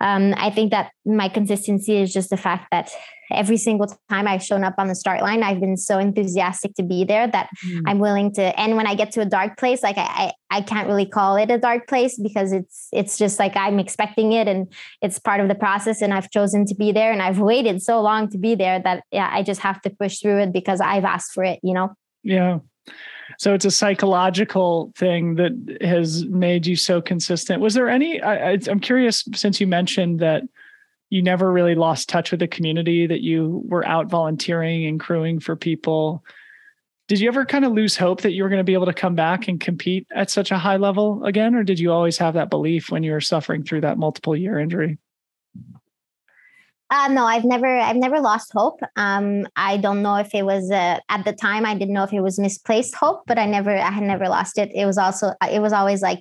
um, 0.00 0.34
I 0.36 0.50
think 0.50 0.70
that 0.70 0.92
my 1.04 1.28
consistency 1.28 1.96
is 1.96 2.12
just 2.12 2.30
the 2.30 2.36
fact 2.36 2.68
that 2.70 2.90
every 3.30 3.56
single 3.56 3.86
time 4.10 4.28
I've 4.28 4.42
shown 4.42 4.64
up 4.64 4.74
on 4.78 4.88
the 4.88 4.94
start 4.94 5.22
line, 5.22 5.42
I've 5.42 5.60
been 5.60 5.76
so 5.76 5.98
enthusiastic 5.98 6.74
to 6.74 6.82
be 6.82 7.04
there 7.04 7.26
that 7.26 7.48
mm. 7.64 7.82
I'm 7.86 7.98
willing 7.98 8.32
to. 8.34 8.60
And 8.60 8.76
when 8.76 8.86
I 8.86 8.94
get 8.94 9.12
to 9.12 9.20
a 9.20 9.24
dark 9.24 9.58
place, 9.58 9.82
like 9.82 9.96
I, 9.98 10.32
I, 10.50 10.58
I 10.58 10.60
can't 10.60 10.88
really 10.88 11.06
call 11.06 11.36
it 11.36 11.50
a 11.50 11.58
dark 11.58 11.86
place 11.88 12.18
because 12.18 12.52
it's 12.52 12.88
it's 12.92 13.16
just 13.16 13.38
like 13.38 13.56
I'm 13.56 13.78
expecting 13.78 14.32
it 14.32 14.48
and 14.48 14.72
it's 15.00 15.18
part 15.18 15.40
of 15.40 15.48
the 15.48 15.54
process. 15.54 16.02
And 16.02 16.12
I've 16.12 16.30
chosen 16.30 16.66
to 16.66 16.74
be 16.74 16.92
there, 16.92 17.12
and 17.12 17.22
I've 17.22 17.38
waited 17.38 17.82
so 17.82 18.00
long 18.00 18.28
to 18.30 18.38
be 18.38 18.54
there 18.54 18.80
that 18.80 19.04
yeah, 19.10 19.30
I 19.32 19.42
just 19.42 19.60
have 19.60 19.80
to 19.82 19.90
push 19.90 20.18
through 20.20 20.40
it 20.42 20.52
because 20.52 20.80
I've 20.80 21.04
asked 21.04 21.32
for 21.32 21.44
it. 21.44 21.60
You 21.62 21.74
know. 21.74 21.94
Yeah. 22.22 22.58
So 23.42 23.54
it's 23.54 23.64
a 23.64 23.72
psychological 23.72 24.92
thing 24.94 25.34
that 25.34 25.78
has 25.80 26.24
made 26.26 26.64
you 26.64 26.76
so 26.76 27.02
consistent. 27.02 27.60
Was 27.60 27.74
there 27.74 27.88
any? 27.88 28.22
I, 28.22 28.52
I'm 28.68 28.78
curious 28.78 29.24
since 29.34 29.60
you 29.60 29.66
mentioned 29.66 30.20
that 30.20 30.44
you 31.10 31.24
never 31.24 31.50
really 31.50 31.74
lost 31.74 32.08
touch 32.08 32.30
with 32.30 32.38
the 32.38 32.46
community, 32.46 33.04
that 33.08 33.20
you 33.20 33.64
were 33.66 33.84
out 33.84 34.08
volunteering 34.08 34.86
and 34.86 35.00
crewing 35.00 35.40
for 35.40 35.56
people. 35.56 36.22
Did 37.08 37.18
you 37.18 37.26
ever 37.26 37.44
kind 37.44 37.64
of 37.64 37.72
lose 37.72 37.96
hope 37.96 38.20
that 38.20 38.30
you 38.30 38.44
were 38.44 38.48
going 38.48 38.60
to 38.60 38.64
be 38.64 38.74
able 38.74 38.86
to 38.86 38.94
come 38.94 39.16
back 39.16 39.48
and 39.48 39.58
compete 39.58 40.06
at 40.14 40.30
such 40.30 40.52
a 40.52 40.58
high 40.58 40.76
level 40.76 41.24
again? 41.24 41.56
Or 41.56 41.64
did 41.64 41.80
you 41.80 41.90
always 41.90 42.18
have 42.18 42.34
that 42.34 42.48
belief 42.48 42.92
when 42.92 43.02
you 43.02 43.10
were 43.10 43.20
suffering 43.20 43.64
through 43.64 43.80
that 43.80 43.98
multiple 43.98 44.36
year 44.36 44.56
injury? 44.60 44.98
Uh, 46.92 47.08
no, 47.08 47.24
I've 47.24 47.44
never, 47.44 47.78
I've 47.78 47.96
never 47.96 48.20
lost 48.20 48.52
hope. 48.52 48.80
Um, 48.96 49.46
I 49.56 49.78
don't 49.78 50.02
know 50.02 50.16
if 50.16 50.34
it 50.34 50.44
was 50.44 50.70
uh, 50.70 50.98
at 51.08 51.24
the 51.24 51.32
time. 51.32 51.64
I 51.64 51.72
didn't 51.72 51.94
know 51.94 52.04
if 52.04 52.12
it 52.12 52.20
was 52.20 52.38
misplaced 52.38 52.94
hope, 52.94 53.22
but 53.26 53.38
I 53.38 53.46
never, 53.46 53.74
I 53.74 53.90
had 53.90 54.02
never 54.02 54.28
lost 54.28 54.58
it. 54.58 54.70
It 54.74 54.84
was 54.84 54.98
also, 54.98 55.32
it 55.50 55.62
was 55.62 55.72
always 55.72 56.02
like, 56.02 56.20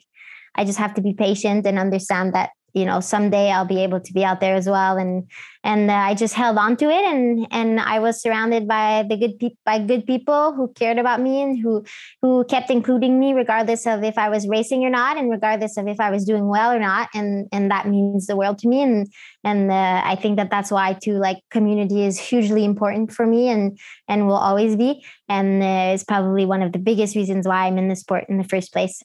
I 0.56 0.64
just 0.64 0.80
have 0.80 0.94
to 0.94 1.02
be 1.02 1.14
patient 1.14 1.68
and 1.68 1.78
understand 1.78 2.34
that 2.36 2.52
you 2.74 2.86
know 2.86 3.00
someday 3.00 3.52
I'll 3.52 3.66
be 3.66 3.84
able 3.84 4.00
to 4.00 4.14
be 4.14 4.24
out 4.24 4.40
there 4.40 4.56
as 4.56 4.68
well. 4.68 4.98
And 4.98 5.30
and 5.64 5.92
uh, 5.92 5.94
I 5.94 6.16
just 6.16 6.34
held 6.34 6.58
on 6.58 6.76
to 6.78 6.90
it 6.90 7.06
and 7.06 7.48
and 7.52 7.80
I 7.80 8.00
was 8.00 8.22
surrounded 8.22 8.68
by 8.68 9.06
the 9.08 9.18
good 9.18 9.38
people 9.38 9.58
by 9.66 9.80
good 9.80 10.06
people 10.06 10.54
who 10.54 10.72
cared 10.74 10.98
about 10.98 11.22
me 11.22 11.42
and 11.42 11.60
who 11.60 11.84
who 12.22 12.44
kept 12.46 12.70
including 12.70 13.20
me 13.20 13.34
regardless 13.34 13.86
of 13.86 14.04
if 14.04 14.18
I 14.18 14.30
was 14.30 14.48
racing 14.48 14.84
or 14.84 14.90
not 14.90 15.18
and 15.18 15.30
regardless 15.30 15.78
of 15.78 15.88
if 15.88 16.00
I 16.00 16.10
was 16.10 16.26
doing 16.26 16.48
well 16.48 16.72
or 16.72 16.80
not. 16.80 17.10
And 17.14 17.48
and 17.52 17.70
that 17.70 17.88
means 17.88 18.28
the 18.28 18.36
world 18.36 18.58
to 18.60 18.68
me. 18.68 18.82
And 18.82 19.08
and 19.44 19.72
uh, 19.72 20.02
I 20.04 20.16
think 20.16 20.38
that 20.38 20.50
that's 20.50 20.72
why 20.72 20.94
too 20.94 21.18
like 21.18 21.38
community 21.52 22.04
is 22.04 22.20
hugely 22.20 22.66
important 22.66 23.12
for 23.12 23.28
me 23.28 23.50
and 23.50 23.78
and 24.08 24.28
will 24.28 24.36
always 24.36 24.76
be. 24.76 25.06
And 25.30 25.62
uh, 25.62 25.94
is 25.94 26.04
probably 26.04 26.46
one 26.46 26.62
of 26.62 26.72
the 26.72 26.80
biggest 26.80 27.16
reasons 27.16 27.48
why 27.48 27.68
I'm 27.68 27.78
in 27.78 27.88
the 27.88 27.96
sport 27.96 28.26
in 28.30 28.38
the 28.38 28.44
first 28.44 28.74
place 28.74 29.02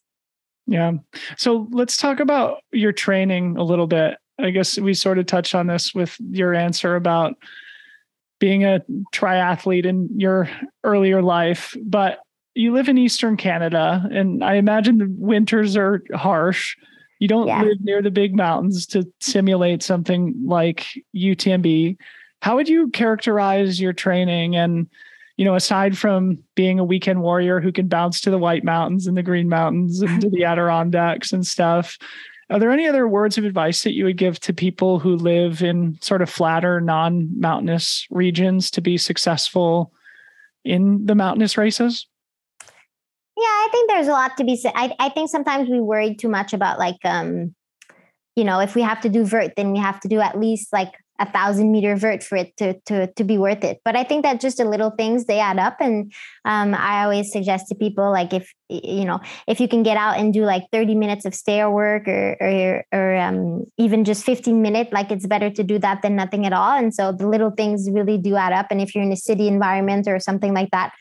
Yeah. 0.66 0.92
So 1.36 1.68
let's 1.70 1.96
talk 1.96 2.20
about 2.20 2.62
your 2.72 2.92
training 2.92 3.56
a 3.56 3.62
little 3.62 3.86
bit. 3.86 4.18
I 4.38 4.50
guess 4.50 4.78
we 4.78 4.94
sort 4.94 5.18
of 5.18 5.26
touched 5.26 5.54
on 5.54 5.66
this 5.66 5.94
with 5.94 6.16
your 6.30 6.54
answer 6.54 6.96
about 6.96 7.36
being 8.38 8.64
a 8.64 8.82
triathlete 9.14 9.86
in 9.86 10.08
your 10.14 10.50
earlier 10.84 11.22
life, 11.22 11.74
but 11.82 12.18
you 12.54 12.72
live 12.72 12.88
in 12.88 12.98
Eastern 12.98 13.36
Canada, 13.36 14.06
and 14.10 14.42
I 14.42 14.54
imagine 14.54 14.98
the 14.98 15.14
winters 15.18 15.76
are 15.76 16.02
harsh. 16.14 16.76
You 17.18 17.28
don't 17.28 17.46
yeah. 17.46 17.62
live 17.62 17.80
near 17.80 18.02
the 18.02 18.10
big 18.10 18.34
mountains 18.34 18.86
to 18.88 19.10
simulate 19.20 19.82
something 19.82 20.34
like 20.44 20.86
UTMB. 21.14 21.96
How 22.42 22.56
would 22.56 22.68
you 22.68 22.90
characterize 22.90 23.80
your 23.80 23.92
training? 23.92 24.56
And, 24.56 24.88
you 25.36 25.44
know, 25.44 25.54
aside 25.54 25.98
from 25.98 26.38
being 26.54 26.78
a 26.78 26.84
weekend 26.84 27.20
warrior 27.20 27.60
who 27.60 27.72
can 27.72 27.88
bounce 27.88 28.20
to 28.22 28.30
the 28.30 28.38
White 28.38 28.64
Mountains 28.64 29.06
and 29.06 29.16
the 29.16 29.22
Green 29.22 29.48
Mountains 29.48 30.00
and 30.00 30.20
to 30.22 30.30
the 30.30 30.44
Adirondacks 30.46 31.32
and 31.32 31.46
stuff, 31.46 31.98
are 32.48 32.58
there 32.58 32.70
any 32.70 32.86
other 32.86 33.08
words 33.08 33.36
of 33.36 33.44
advice 33.44 33.82
that 33.82 33.94
you 33.94 34.04
would 34.04 34.16
give 34.16 34.38
to 34.40 34.54
people 34.54 34.98
who 34.98 35.16
live 35.16 35.62
in 35.62 35.98
sort 36.00 36.22
of 36.22 36.30
flatter, 36.30 36.80
non 36.80 37.28
mountainous 37.38 38.06
regions 38.10 38.70
to 38.72 38.80
be 38.80 38.96
successful 38.96 39.92
in 40.64 41.04
the 41.06 41.14
mountainous 41.14 41.58
races? 41.58 42.06
Yeah, 43.36 43.44
I 43.44 43.68
think 43.70 43.90
there's 43.90 44.08
a 44.08 44.12
lot 44.12 44.36
to 44.38 44.44
be 44.44 44.56
said. 44.56 44.72
I, 44.74 44.94
I 44.98 45.08
think 45.10 45.28
sometimes 45.28 45.68
we 45.68 45.80
worry 45.80 46.14
too 46.14 46.28
much 46.28 46.54
about 46.54 46.78
like, 46.78 46.96
um, 47.04 47.54
you 48.36 48.44
know, 48.44 48.60
if 48.60 48.74
we 48.74 48.82
have 48.82 49.00
to 49.02 49.08
do 49.08 49.24
vert, 49.24 49.52
then 49.56 49.72
we 49.72 49.78
have 49.78 50.00
to 50.00 50.08
do 50.08 50.20
at 50.20 50.38
least 50.38 50.72
like 50.72 50.92
a 51.18 51.30
thousand 51.30 51.72
meter 51.72 51.96
vert 51.96 52.22
for 52.22 52.36
it 52.36 52.56
to 52.56 52.78
to 52.86 53.06
to 53.12 53.24
be 53.24 53.38
worth 53.38 53.64
it. 53.64 53.80
But 53.84 53.96
I 53.96 54.04
think 54.04 54.22
that 54.24 54.40
just 54.40 54.58
the 54.58 54.64
little 54.64 54.90
things 54.90 55.24
they 55.24 55.40
add 55.40 55.58
up, 55.58 55.76
and 55.80 56.12
um, 56.44 56.74
I 56.74 57.04
always 57.04 57.32
suggest 57.32 57.68
to 57.68 57.74
people 57.74 58.10
like 58.10 58.32
if 58.32 58.52
you 58.68 59.04
know 59.04 59.20
if 59.46 59.60
you 59.60 59.68
can 59.68 59.82
get 59.82 59.96
out 59.96 60.18
and 60.18 60.32
do 60.32 60.44
like 60.44 60.64
thirty 60.72 60.94
minutes 60.94 61.24
of 61.24 61.34
stair 61.34 61.70
work 61.70 62.06
or 62.08 62.36
or, 62.40 62.84
or 62.92 63.16
um, 63.16 63.64
even 63.78 64.04
just 64.04 64.24
fifteen 64.24 64.62
minute, 64.62 64.92
like 64.92 65.10
it's 65.10 65.26
better 65.26 65.50
to 65.50 65.62
do 65.62 65.78
that 65.78 66.02
than 66.02 66.16
nothing 66.16 66.46
at 66.46 66.52
all. 66.52 66.76
And 66.76 66.94
so 66.94 67.12
the 67.12 67.26
little 67.26 67.50
things 67.50 67.88
really 67.90 68.18
do 68.18 68.36
add 68.36 68.52
up. 68.52 68.66
And 68.70 68.80
if 68.80 68.94
you're 68.94 69.04
in 69.04 69.12
a 69.12 69.16
city 69.16 69.48
environment 69.48 70.08
or 70.08 70.18
something 70.20 70.54
like 70.54 70.70
that. 70.70 70.92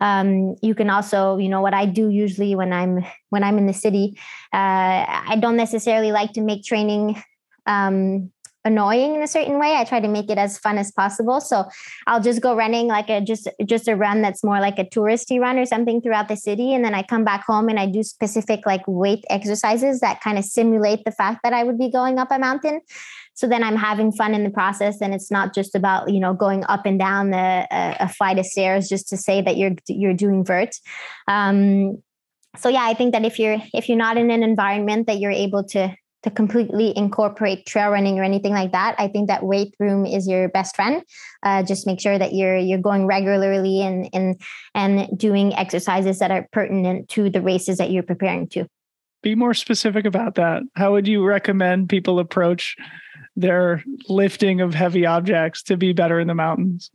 Um, 0.00 0.54
you 0.62 0.76
can 0.76 0.90
also 0.90 1.38
you 1.38 1.48
know 1.48 1.60
what 1.60 1.74
i 1.74 1.84
do 1.84 2.08
usually 2.08 2.54
when 2.54 2.72
i'm 2.72 3.04
when 3.30 3.42
i'm 3.42 3.58
in 3.58 3.66
the 3.66 3.72
city 3.72 4.16
uh, 4.54 5.02
i 5.26 5.36
don't 5.40 5.56
necessarily 5.56 6.12
like 6.12 6.34
to 6.34 6.40
make 6.40 6.62
training 6.62 7.20
um, 7.68 8.32
annoying 8.68 9.14
in 9.16 9.22
a 9.22 9.26
certain 9.26 9.58
way. 9.58 9.74
I 9.74 9.84
try 9.84 10.00
to 10.00 10.08
make 10.08 10.30
it 10.30 10.38
as 10.38 10.58
fun 10.58 10.78
as 10.78 10.92
possible. 10.92 11.40
So 11.40 11.64
i'll 12.06 12.20
just 12.20 12.40
go 12.40 12.54
running 12.54 12.86
like 12.86 13.10
a 13.10 13.20
just 13.20 13.48
just 13.66 13.88
a 13.88 13.96
run 13.96 14.22
that's 14.22 14.44
more 14.44 14.60
like 14.60 14.78
a 14.78 14.84
touristy 14.84 15.40
run 15.40 15.58
or 15.58 15.66
something 15.66 16.00
throughout 16.00 16.28
the 16.28 16.36
city. 16.36 16.72
And 16.74 16.84
then 16.84 16.94
i 16.94 17.02
come 17.02 17.24
back 17.24 17.44
home 17.44 17.68
and 17.68 17.80
i 17.80 17.86
do 17.86 18.02
specific 18.02 18.66
like 18.66 18.82
weight 18.86 19.24
exercises 19.30 20.00
that 20.00 20.20
kind 20.20 20.38
of 20.38 20.44
simulate 20.44 21.04
the 21.04 21.12
fact 21.12 21.40
that 21.42 21.52
i 21.52 21.64
would 21.64 21.78
be 21.78 21.90
going 21.90 22.18
up 22.18 22.30
a 22.30 22.38
mountain. 22.38 22.80
So 23.34 23.48
then 23.48 23.64
i'm 23.64 23.76
having 23.76 24.12
fun 24.12 24.34
in 24.34 24.44
the 24.44 24.50
process 24.50 25.00
and 25.00 25.14
it's 25.14 25.30
not 25.30 25.54
just 25.54 25.74
about 25.74 26.10
you 26.12 26.20
know 26.20 26.34
going 26.34 26.64
up 26.64 26.86
and 26.86 26.98
down 26.98 27.30
the, 27.30 27.66
a, 27.70 27.96
a 28.00 28.08
flight 28.08 28.38
of 28.38 28.46
stairs 28.46 28.88
just 28.88 29.08
to 29.08 29.16
say 29.16 29.40
that 29.42 29.56
you're 29.56 29.74
you're 29.88 30.14
doing 30.14 30.44
vert. 30.44 30.74
Um, 31.26 32.02
so 32.56 32.68
yeah 32.68 32.84
i 32.84 32.94
think 32.94 33.12
that 33.12 33.24
if 33.24 33.38
you're 33.38 33.58
if 33.74 33.88
you're 33.88 33.98
not 33.98 34.16
in 34.16 34.30
an 34.30 34.42
environment 34.42 35.06
that 35.06 35.18
you're 35.18 35.30
able 35.30 35.62
to 35.62 35.94
to 36.22 36.30
completely 36.30 36.96
incorporate 36.96 37.66
trail 37.66 37.90
running 37.90 38.18
or 38.18 38.24
anything 38.24 38.52
like 38.52 38.72
that 38.72 38.94
i 38.98 39.08
think 39.08 39.28
that 39.28 39.42
weight 39.42 39.74
room 39.78 40.04
is 40.06 40.28
your 40.28 40.48
best 40.48 40.76
friend. 40.76 41.02
Uh, 41.42 41.62
just 41.62 41.86
make 41.86 42.00
sure 42.00 42.18
that 42.18 42.34
you're 42.34 42.56
you're 42.56 42.80
going 42.80 43.06
regularly 43.06 43.80
and 43.80 44.08
and 44.12 44.40
and 44.74 45.18
doing 45.18 45.54
exercises 45.54 46.18
that 46.18 46.30
are 46.30 46.48
pertinent 46.52 47.08
to 47.08 47.30
the 47.30 47.40
races 47.40 47.78
that 47.78 47.90
you're 47.90 48.02
preparing 48.02 48.46
to. 48.48 48.66
Be 49.22 49.34
more 49.34 49.54
specific 49.54 50.04
about 50.04 50.36
that. 50.36 50.62
How 50.76 50.92
would 50.92 51.08
you 51.08 51.24
recommend 51.24 51.88
people 51.88 52.18
approach 52.18 52.76
their 53.36 53.84
lifting 54.08 54.60
of 54.60 54.74
heavy 54.74 55.06
objects 55.06 55.62
to 55.64 55.76
be 55.76 55.92
better 55.92 56.20
in 56.20 56.28
the 56.28 56.34
mountains 56.34 56.90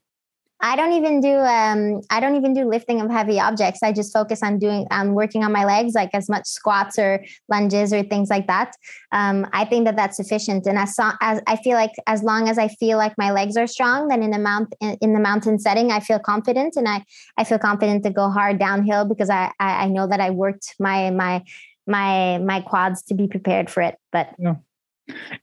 I 0.64 0.78
don't 0.78 0.94
even 0.94 1.20
do 1.20 1.36
um 1.36 2.02
I 2.10 2.22
don't 2.22 2.38
even 2.38 2.54
do 2.54 2.64
lifting 2.64 3.02
of 3.02 3.12
heavy 3.12 3.38
objects. 3.38 3.84
I 3.84 3.92
just 3.92 4.14
focus 4.14 4.42
on 4.42 4.60
doing 4.60 4.88
um 4.92 5.14
working 5.14 5.44
on 5.44 5.52
my 5.52 5.66
legs, 5.66 5.94
like 5.94 6.12
as 6.14 6.30
much 6.30 6.46
squats 6.48 6.98
or 6.98 7.24
lunges 7.50 7.92
or 7.92 8.02
things 8.02 8.30
like 8.30 8.48
that. 8.48 8.72
Um, 9.12 9.46
I 9.52 9.66
think 9.66 9.86
that 9.86 9.98
that's 9.98 10.16
sufficient. 10.16 10.66
And 10.66 10.78
as 10.78 10.98
as 11.22 11.42
I 11.48 11.58
feel 11.58 11.76
like 11.76 11.92
as 12.08 12.24
long 12.24 12.48
as 12.48 12.58
I 12.58 12.70
feel 12.70 12.98
like 12.98 13.14
my 13.18 13.32
legs 13.32 13.58
are 13.58 13.68
strong, 13.68 14.08
then 14.08 14.24
in 14.24 14.32
the 14.32 14.40
mount 14.40 14.74
in, 14.80 14.98
in 15.02 15.14
the 15.14 15.20
mountain 15.20 15.60
setting, 15.60 15.92
I 15.92 16.00
feel 16.00 16.20
confident, 16.20 16.78
and 16.78 16.88
I 16.88 17.04
I 17.38 17.44
feel 17.44 17.60
confident 17.60 18.06
to 18.06 18.10
go 18.10 18.30
hard 18.30 18.58
downhill 18.58 19.04
because 19.04 19.30
I 19.30 19.52
I, 19.60 19.84
I 19.84 19.88
know 19.90 20.08
that 20.08 20.22
I 20.22 20.30
worked 20.30 20.76
my 20.80 21.12
my 21.12 21.44
my 21.86 22.38
my 22.38 22.62
quads 22.62 23.04
to 23.04 23.14
be 23.14 23.28
prepared 23.28 23.70
for 23.70 23.84
it. 23.84 23.98
But 24.14 24.30
yeah. 24.40 24.56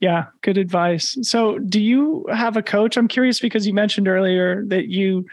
Yeah, 0.01 0.27
good 0.43 0.59
advice. 0.59 1.17
So, 1.23 1.59
do 1.59 1.81
you 1.81 2.25
have 2.33 2.57
a 2.57 2.63
coach? 2.63 2.97
I'm 2.97 3.09
curious 3.09 3.41
because 3.41 3.67
you 3.67 3.75
mentioned 3.75 4.09
earlier 4.09 4.65
that 4.67 4.89
you 4.89 5.27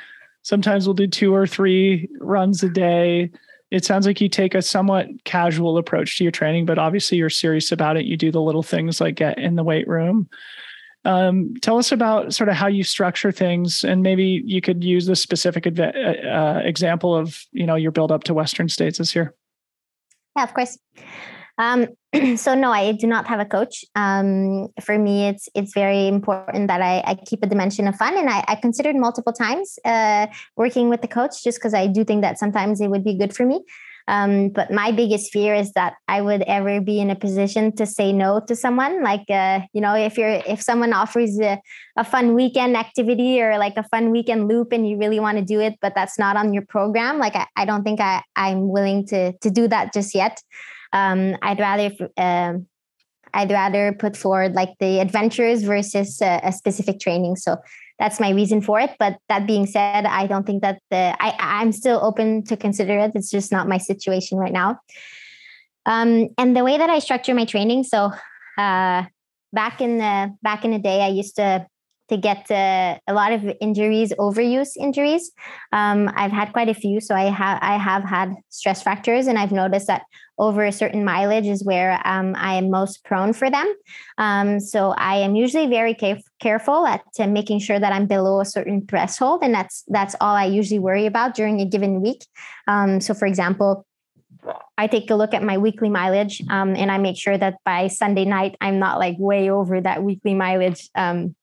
sometimes 0.43 0.85
will 0.85 0.93
do 0.93 1.07
two 1.07 1.33
or 1.33 1.47
three 1.47 2.09
runs 2.19 2.63
a 2.63 2.69
day. 2.69 3.31
It 3.71 3.83
sounds 3.83 4.05
like 4.05 4.21
you 4.21 4.29
take 4.29 4.55
a 4.55 4.61
somewhat 4.61 5.07
casual 5.25 5.77
approach 5.77 6.17
to 6.17 6.23
your 6.23 6.31
training, 6.31 6.65
but 6.65 6.77
obviously 6.77 7.17
you're 7.17 7.29
serious 7.29 7.71
about 7.71 7.97
it. 7.97 8.05
You 8.05 8.15
do 8.15 8.31
the 8.31 8.41
little 8.41 8.63
things 8.63 9.01
like 9.01 9.15
get 9.15 9.37
in 9.37 9.55
the 9.55 9.63
weight 9.63 9.87
room. 9.87 10.29
Um, 11.05 11.53
tell 11.61 11.77
us 11.77 11.91
about 11.91 12.33
sort 12.33 12.49
of 12.49 12.55
how 12.55 12.67
you 12.67 12.83
structure 12.83 13.31
things, 13.31 13.83
and 13.83 14.03
maybe 14.03 14.41
you 14.45 14.61
could 14.61 14.83
use 14.83 15.05
the 15.05 15.15
specific 15.15 15.65
uh, 15.65 15.83
uh, 15.83 16.61
example 16.63 17.15
of 17.15 17.45
you 17.51 17.65
know 17.65 17.75
your 17.75 17.91
build 17.91 18.11
up 18.11 18.25
to 18.25 18.33
Western 18.33 18.67
States 18.67 18.97
this 18.97 19.15
year. 19.15 19.33
Yeah, 20.35 20.43
of 20.43 20.53
course. 20.53 20.77
Um, 21.57 21.87
so 22.37 22.53
no, 22.53 22.71
I 22.71 22.91
do 22.91 23.07
not 23.07 23.27
have 23.27 23.39
a 23.39 23.45
coach. 23.45 23.83
Um, 23.95 24.67
for 24.81 24.97
me, 24.97 25.27
it's 25.27 25.49
it's 25.55 25.73
very 25.73 26.07
important 26.07 26.67
that 26.67 26.81
I, 26.81 27.03
I, 27.05 27.15
keep 27.15 27.43
a 27.43 27.47
dimension 27.47 27.87
of 27.87 27.95
fun, 27.95 28.17
and 28.17 28.29
I, 28.29 28.43
I 28.47 28.55
considered 28.55 28.95
multiple 28.95 29.33
times 29.33 29.79
uh, 29.83 30.27
working 30.55 30.89
with 30.89 31.01
the 31.01 31.07
coach 31.07 31.43
just 31.43 31.57
because 31.57 31.73
I 31.73 31.87
do 31.87 32.03
think 32.03 32.21
that 32.21 32.37
sometimes 32.37 32.79
it 32.79 32.89
would 32.89 33.03
be 33.03 33.17
good 33.17 33.35
for 33.35 33.45
me. 33.45 33.63
Um, 34.09 34.49
but 34.49 34.71
my 34.71 34.91
biggest 34.91 35.33
fear 35.33 35.53
is 35.53 35.73
that 35.73 35.95
I 36.07 36.21
would 36.21 36.41
ever 36.43 36.79
be 36.79 37.01
in 37.01 37.09
a 37.09 37.15
position 37.15 37.75
to 37.75 37.85
say 37.85 38.13
no 38.13 38.39
to 38.47 38.55
someone. 38.55 39.03
Like, 39.03 39.29
uh, 39.29 39.61
you 39.73 39.81
know, 39.81 39.95
if 39.95 40.17
you're 40.17 40.41
if 40.47 40.61
someone 40.61 40.93
offers 40.93 41.37
a, 41.39 41.59
a 41.97 42.05
fun 42.05 42.33
weekend 42.33 42.77
activity 42.77 43.41
or 43.41 43.57
like 43.57 43.73
a 43.75 43.83
fun 43.83 44.11
weekend 44.11 44.47
loop, 44.47 44.71
and 44.71 44.87
you 44.87 44.97
really 44.97 45.19
want 45.19 45.39
to 45.39 45.43
do 45.43 45.59
it, 45.59 45.73
but 45.81 45.93
that's 45.93 46.17
not 46.17 46.37
on 46.37 46.53
your 46.53 46.65
program, 46.69 47.17
like 47.17 47.35
I, 47.35 47.47
I 47.57 47.65
don't 47.65 47.83
think 47.83 47.99
I, 47.99 48.21
I'm 48.35 48.69
willing 48.69 49.07
to 49.07 49.33
to 49.33 49.49
do 49.49 49.67
that 49.67 49.93
just 49.93 50.15
yet. 50.15 50.41
Um, 50.93 51.35
I'd 51.41 51.59
rather 51.59 51.91
uh, 52.17 52.53
I'd 53.33 53.51
rather 53.51 53.93
put 53.93 54.15
forward 54.15 54.53
like 54.53 54.69
the 54.79 54.99
adventures 54.99 55.63
versus 55.63 56.21
a, 56.21 56.39
a, 56.43 56.51
specific 56.51 56.99
training. 56.99 57.35
So 57.35 57.57
that's 57.99 58.19
my 58.19 58.29
reason 58.31 58.61
for 58.61 58.79
it. 58.79 58.91
But 58.99 59.17
that 59.29 59.45
being 59.45 59.65
said, 59.65 60.05
I 60.05 60.27
don't 60.27 60.45
think 60.45 60.61
that 60.61 60.79
the 60.89 61.15
I 61.19 61.35
I'm 61.37 61.71
still 61.71 61.99
open 62.03 62.43
to 62.45 62.57
consider 62.57 62.97
it. 62.99 63.11
It's 63.15 63.29
just 63.29 63.51
not 63.51 63.67
my 63.67 63.77
situation 63.77 64.37
right 64.37 64.53
now. 64.53 64.79
Um, 65.85 66.29
and 66.37 66.55
the 66.55 66.63
way 66.63 66.77
that 66.77 66.89
I 66.89 66.99
structure 66.99 67.33
my 67.33 67.45
training, 67.45 67.83
so 67.83 68.11
uh, 68.57 69.03
back 69.53 69.81
in 69.81 69.97
the 69.97 70.35
back 70.41 70.65
in 70.65 70.71
the 70.71 70.79
day, 70.79 71.01
I 71.01 71.09
used 71.09 71.35
to 71.37 71.65
to 72.09 72.17
get 72.17 72.49
uh, 72.49 72.97
a 73.07 73.13
lot 73.13 73.33
of 73.33 73.43
injuries, 73.59 74.13
overuse 74.17 74.77
injuries. 74.77 75.31
Um, 75.73 76.09
I've 76.15 76.31
had 76.31 76.53
quite 76.53 76.69
a 76.69 76.73
few, 76.73 77.01
so 77.01 77.15
I 77.15 77.25
have 77.25 77.59
I 77.61 77.77
have 77.77 78.03
had 78.03 78.33
stress 78.49 78.81
fractures, 78.81 79.27
and 79.27 79.37
I've 79.37 79.51
noticed 79.51 79.87
that 79.87 80.03
over 80.37 80.63
a 80.63 80.71
certain 80.71 81.03
mileage 81.03 81.47
is 81.47 81.63
where 81.63 82.01
um, 82.05 82.35
I 82.37 82.55
am 82.55 82.69
most 82.69 83.03
prone 83.03 83.33
for 83.33 83.49
them. 83.49 83.73
Um, 84.17 84.59
so 84.59 84.91
I 84.91 85.17
am 85.17 85.35
usually 85.35 85.67
very 85.67 85.93
caref- 85.93 86.23
careful 86.39 86.85
at 86.85 87.01
uh, 87.19 87.27
making 87.27 87.59
sure 87.59 87.79
that 87.79 87.93
I'm 87.93 88.05
below 88.05 88.39
a 88.41 88.45
certain 88.45 88.85
threshold, 88.85 89.41
and 89.43 89.53
that's 89.53 89.83
that's 89.87 90.15
all 90.21 90.35
I 90.35 90.45
usually 90.45 90.79
worry 90.79 91.05
about 91.05 91.35
during 91.35 91.59
a 91.59 91.65
given 91.65 92.01
week. 92.01 92.25
Um, 92.67 93.01
so, 93.01 93.13
for 93.13 93.25
example. 93.25 93.85
I 94.77 94.87
take 94.87 95.09
a 95.09 95.15
look 95.15 95.33
at 95.33 95.43
my 95.43 95.57
weekly 95.57 95.89
mileage 95.89 96.41
um, 96.49 96.75
and 96.75 96.89
I 96.89 96.99
make 96.99 97.17
sure 97.17 97.37
that 97.37 97.55
by 97.65 97.87
Sunday 97.87 98.23
night, 98.23 98.55
I'm 98.61 98.79
not 98.79 98.97
like 98.97 99.15
way 99.17 99.49
over 99.49 99.81
that 99.81 100.03
weekly 100.03 100.33
mileage 100.33 100.89
um, 100.95 101.35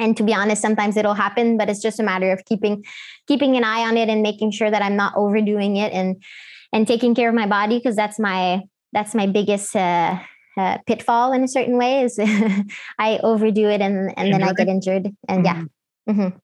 and 0.00 0.16
to 0.16 0.22
be 0.22 0.34
honest 0.34 0.62
sometimes 0.62 0.96
it'll 0.96 1.14
happen 1.14 1.56
but 1.56 1.68
it's 1.68 1.82
just 1.82 2.00
a 2.00 2.02
matter 2.02 2.32
of 2.32 2.44
keeping 2.46 2.82
keeping 3.28 3.56
an 3.56 3.64
eye 3.64 3.86
on 3.86 3.96
it 3.96 4.08
and 4.08 4.22
making 4.22 4.50
sure 4.50 4.70
that 4.70 4.82
i'm 4.82 4.96
not 4.96 5.12
overdoing 5.16 5.76
it 5.76 5.92
and 5.92 6.22
and 6.72 6.86
taking 6.86 7.14
care 7.14 7.28
of 7.28 7.34
my 7.34 7.46
body 7.46 7.78
because 7.78 7.96
that's 7.96 8.18
my 8.18 8.62
that's 8.92 9.14
my 9.14 9.26
biggest 9.26 9.74
uh, 9.76 10.18
uh, 10.56 10.78
pitfall 10.86 11.32
in 11.32 11.44
a 11.44 11.48
certain 11.48 11.76
way 11.76 12.02
is 12.02 12.18
i 12.98 13.18
overdo 13.22 13.68
it 13.68 13.80
and 13.80 14.12
and 14.18 14.32
then 14.32 14.42
i 14.42 14.52
get 14.52 14.68
injured 14.68 15.08
and 15.28 15.44
mm-hmm. 15.44 15.64
yeah 16.06 16.12
mm-hmm. 16.12 16.36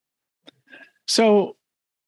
so 1.06 1.56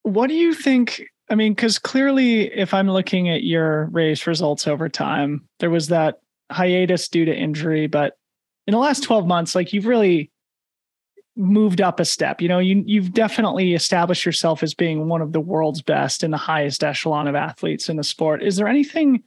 what 0.02 0.28
do 0.28 0.34
you 0.34 0.54
think 0.54 1.02
i 1.30 1.34
mean 1.34 1.52
because 1.52 1.78
clearly 1.78 2.52
if 2.52 2.72
i'm 2.72 2.88
looking 2.88 3.28
at 3.28 3.42
your 3.42 3.86
race 3.86 4.26
results 4.26 4.66
over 4.66 4.88
time 4.88 5.46
there 5.60 5.70
was 5.70 5.88
that 5.88 6.20
hiatus 6.50 7.08
due 7.08 7.24
to 7.24 7.34
injury 7.34 7.86
but 7.86 8.14
in 8.66 8.72
the 8.72 8.78
last 8.78 9.02
12 9.02 9.26
months 9.26 9.54
like 9.54 9.72
you've 9.72 9.86
really 9.86 10.30
moved 11.38 11.80
up 11.80 12.00
a 12.00 12.04
step. 12.04 12.40
You 12.40 12.48
know, 12.48 12.58
you 12.58 12.82
you've 12.84 13.12
definitely 13.12 13.74
established 13.74 14.26
yourself 14.26 14.62
as 14.62 14.74
being 14.74 15.08
one 15.08 15.22
of 15.22 15.32
the 15.32 15.40
world's 15.40 15.82
best 15.82 16.22
and 16.22 16.32
the 16.32 16.38
highest 16.38 16.84
echelon 16.84 17.28
of 17.28 17.34
athletes 17.34 17.88
in 17.88 17.96
the 17.96 18.04
sport. 18.04 18.42
Is 18.42 18.56
there 18.56 18.68
anything 18.68 19.22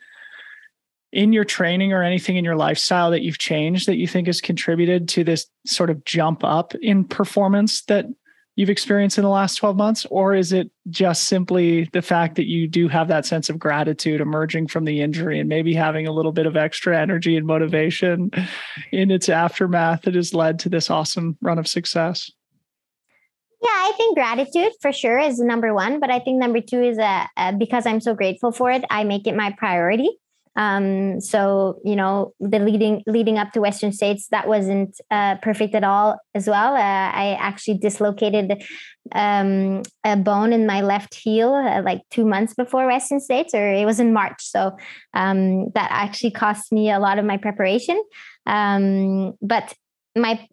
in 1.13 1.33
your 1.33 1.43
training 1.43 1.91
or 1.93 2.03
anything 2.03 2.37
in 2.37 2.45
your 2.45 2.55
lifestyle 2.55 3.11
that 3.11 3.21
you've 3.21 3.37
changed 3.37 3.87
that 3.87 3.97
you 3.97 4.07
think 4.07 4.27
has 4.27 4.39
contributed 4.39 5.09
to 5.09 5.23
this 5.23 5.47
sort 5.65 5.89
of 5.89 6.03
jump 6.05 6.43
up 6.43 6.73
in 6.75 7.03
performance 7.03 7.81
that 7.83 8.05
you've 8.55 8.69
experienced 8.69 9.17
in 9.17 9.23
the 9.23 9.29
last 9.29 9.55
12 9.55 9.77
months? 9.77 10.05
Or 10.09 10.35
is 10.35 10.51
it 10.51 10.69
just 10.89 11.25
simply 11.25 11.89
the 11.93 12.01
fact 12.01 12.35
that 12.35 12.47
you 12.47 12.67
do 12.67 12.87
have 12.87 13.07
that 13.07 13.25
sense 13.25 13.49
of 13.49 13.57
gratitude 13.57 14.21
emerging 14.21 14.67
from 14.67 14.85
the 14.85 15.01
injury 15.01 15.39
and 15.39 15.47
maybe 15.47 15.73
having 15.73 16.07
a 16.07 16.11
little 16.11 16.31
bit 16.31 16.45
of 16.45 16.57
extra 16.57 16.99
energy 16.99 17.37
and 17.37 17.45
motivation 17.45 18.31
in 18.91 19.11
its 19.11 19.29
aftermath 19.29 20.03
that 20.03 20.15
has 20.15 20.33
led 20.33 20.59
to 20.59 20.69
this 20.69 20.89
awesome 20.89 21.37
run 21.41 21.57
of 21.57 21.67
success? 21.67 22.29
Yeah, 23.61 23.69
I 23.69 23.93
think 23.95 24.15
gratitude 24.15 24.71
for 24.81 24.91
sure 24.91 25.19
is 25.19 25.39
number 25.39 25.73
one. 25.73 25.99
But 25.99 26.09
I 26.09 26.19
think 26.19 26.39
number 26.39 26.61
two 26.61 26.81
is 26.81 26.97
uh, 26.97 27.27
uh, 27.37 27.51
because 27.53 27.85
I'm 27.85 28.01
so 28.01 28.15
grateful 28.15 28.51
for 28.51 28.71
it, 28.71 28.83
I 28.89 29.03
make 29.03 29.27
it 29.27 29.35
my 29.35 29.53
priority. 29.57 30.09
Um, 30.55 31.21
so 31.21 31.79
you 31.83 31.95
know, 31.95 32.33
the 32.39 32.59
leading 32.59 33.03
leading 33.07 33.37
up 33.37 33.51
to 33.53 33.61
Western 33.61 33.91
States, 33.91 34.27
that 34.29 34.47
wasn't 34.47 34.99
uh, 35.09 35.35
perfect 35.37 35.75
at 35.75 35.83
all 35.83 36.17
as 36.35 36.47
well. 36.47 36.75
Uh, 36.75 36.79
I 36.79 37.37
actually 37.39 37.77
dislocated 37.77 38.63
um, 39.13 39.83
a 40.03 40.17
bone 40.17 40.53
in 40.53 40.65
my 40.65 40.81
left 40.81 41.15
heel 41.15 41.53
uh, 41.53 41.81
like 41.81 42.01
two 42.09 42.25
months 42.25 42.53
before 42.53 42.85
Western 42.87 43.19
States, 43.19 43.53
or 43.53 43.73
it 43.73 43.85
was 43.85 43.99
in 43.99 44.13
March. 44.13 44.43
So 44.43 44.77
um, 45.13 45.69
that 45.71 45.89
actually 45.91 46.31
cost 46.31 46.71
me 46.71 46.91
a 46.91 46.99
lot 46.99 47.17
of 47.17 47.25
my 47.25 47.37
preparation. 47.37 48.01
Um, 48.45 49.33
but 49.41 49.73
my 50.15 50.45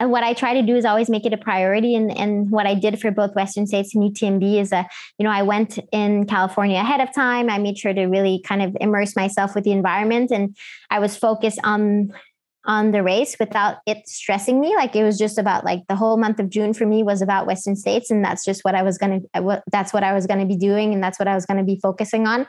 what 0.00 0.22
I 0.22 0.32
try 0.32 0.54
to 0.54 0.62
do 0.62 0.76
is 0.76 0.84
always 0.84 1.10
make 1.10 1.26
it 1.26 1.32
a 1.32 1.36
priority, 1.36 1.94
and 1.94 2.16
and 2.16 2.50
what 2.50 2.66
I 2.66 2.74
did 2.74 3.00
for 3.00 3.10
both 3.10 3.34
Western 3.34 3.66
States 3.66 3.94
and 3.94 4.04
UTMB 4.04 4.60
is 4.60 4.70
that 4.70 4.90
you 5.18 5.24
know 5.24 5.30
I 5.30 5.42
went 5.42 5.78
in 5.90 6.26
California 6.26 6.78
ahead 6.78 7.00
of 7.00 7.12
time. 7.12 7.50
I 7.50 7.58
made 7.58 7.78
sure 7.78 7.92
to 7.92 8.06
really 8.06 8.42
kind 8.46 8.62
of 8.62 8.76
immerse 8.80 9.16
myself 9.16 9.54
with 9.54 9.64
the 9.64 9.72
environment, 9.72 10.30
and 10.30 10.56
I 10.90 11.00
was 11.00 11.16
focused 11.16 11.58
on 11.64 12.12
on 12.64 12.92
the 12.92 13.02
race 13.02 13.36
without 13.40 13.78
it 13.86 14.06
stressing 14.06 14.60
me. 14.60 14.74
Like 14.76 14.94
it 14.94 15.02
was 15.02 15.18
just 15.18 15.36
about 15.36 15.64
like 15.64 15.80
the 15.88 15.96
whole 15.96 16.16
month 16.16 16.38
of 16.38 16.48
June 16.48 16.72
for 16.72 16.86
me 16.86 17.02
was 17.02 17.20
about 17.20 17.46
Western 17.46 17.74
States, 17.74 18.08
and 18.10 18.24
that's 18.24 18.44
just 18.44 18.64
what 18.64 18.76
I 18.76 18.84
was 18.84 18.98
gonna 18.98 19.20
uh, 19.34 19.42
what 19.42 19.64
that's 19.72 19.92
what 19.92 20.04
I 20.04 20.12
was 20.12 20.28
gonna 20.28 20.46
be 20.46 20.56
doing, 20.56 20.94
and 20.94 21.02
that's 21.02 21.18
what 21.18 21.26
I 21.26 21.34
was 21.34 21.44
gonna 21.44 21.64
be 21.64 21.80
focusing 21.82 22.28
on 22.28 22.46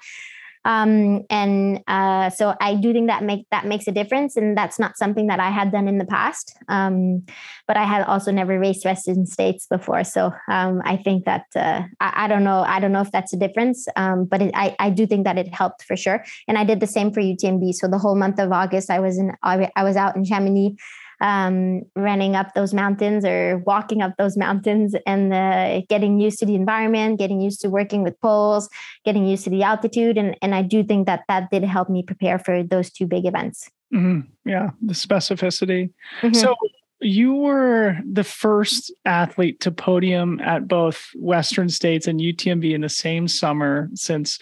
um, 0.66 1.24
and 1.30 1.82
uh, 1.88 2.30
so 2.30 2.55
I 2.61 2.76
do 2.76 2.93
think 2.93 3.07
that 3.07 3.24
make 3.24 3.45
that 3.51 3.66
makes 3.66 3.88
a 3.88 3.91
difference, 3.91 4.38
and 4.38 4.57
that's 4.57 4.80
not 4.80 4.97
something 4.97 5.28
that 5.28 5.39
I 5.39 5.49
had 5.49 5.72
done 5.72 5.88
in 5.88 5.97
the 5.97 6.05
past. 6.05 6.55
Um, 6.70 7.26
but 7.68 7.78
I 7.78 7.84
had 7.84 8.03
also 8.03 8.32
never 8.32 8.57
raced 8.57 8.86
Western 8.86 9.26
States 9.26 9.68
before, 9.68 10.03
so 10.03 10.32
um, 10.49 10.82
I 10.86 10.97
think 10.97 11.26
that 11.26 11.45
uh, 11.55 11.82
I, 11.99 12.26
I, 12.26 12.28
don't 12.28 12.43
know. 12.43 12.61
I 12.61 12.80
don't 12.80 12.91
know 12.91 13.01
if 13.01 13.11
that's 13.11 13.34
a 13.34 13.38
difference, 13.38 13.88
um, 13.95 14.26
but 14.26 14.41
it, 14.41 14.51
I 14.55 14.76
I 14.80 14.89
do 14.89 15.05
think 15.05 15.26
that 15.26 15.38
it 15.38 15.53
helped 15.53 15.84
for 15.84 15.97
sure. 15.97 16.24
And 16.47 16.57
I 16.57 16.64
did 16.64 16.80
the 16.80 16.88
same 16.88 17.11
for 17.11 17.22
UTMB. 17.22 17.74
So 17.74 17.88
the 17.88 17.97
whole 17.97 18.16
month 18.16 18.39
of 18.39 18.51
August, 18.51 18.89
I 18.89 18.99
was 18.99 19.18
in 19.18 19.34
I, 19.43 19.70
I 19.76 19.84
was 19.84 19.97
out 19.97 20.16
in 20.16 20.24
Chamonix 20.24 20.76
um, 21.22 21.84
running 21.95 22.36
up 22.36 22.53
those 22.53 22.74
mountains 22.74 23.26
or 23.26 23.59
walking 23.66 24.01
up 24.01 24.16
those 24.18 24.38
mountains 24.38 24.95
and 25.05 25.34
uh, 25.34 25.82
getting 25.89 26.20
used 26.20 26.39
to 26.39 26.45
the 26.45 26.55
environment, 26.55 27.20
getting 27.20 27.41
used 27.41 27.61
to 27.61 27.70
working 27.70 28.03
with 28.03 28.20
poles, 28.22 28.70
getting 29.05 29.26
used 29.26 29.43
to 29.45 29.49
the 29.49 29.64
altitude. 29.64 30.18
And, 30.18 30.36
and 30.41 30.53
I 30.53 30.61
do 30.61 30.84
think 30.84 31.07
that 31.07 31.24
that 31.28 31.49
did 31.51 31.64
help 31.64 31.89
me 31.89 32.03
prepare 32.03 32.39
for 32.39 32.64
those 32.64 32.89
two 32.89 33.05
big 33.05 33.26
events. 33.26 33.70
Mm-hmm. 33.93 34.22
Yeah, 34.49 34.72
the 34.82 34.93
specificity. 34.93 35.91
Mm-hmm. 36.22 36.34
So 36.34 36.55
you 36.99 37.36
were 37.36 37.97
the 38.09 38.24
first 38.24 38.91
athlete 39.05 39.59
to 39.61 39.72
podium 39.72 40.39
at 40.39 40.68
both 40.68 41.09
Western 41.16 41.70
States 41.70 42.07
and 42.07 42.20
UTMB 42.20 42.74
in 42.74 42.82
the 42.82 42.89
same 42.89 43.28
summer 43.28 43.89
since 43.93 44.39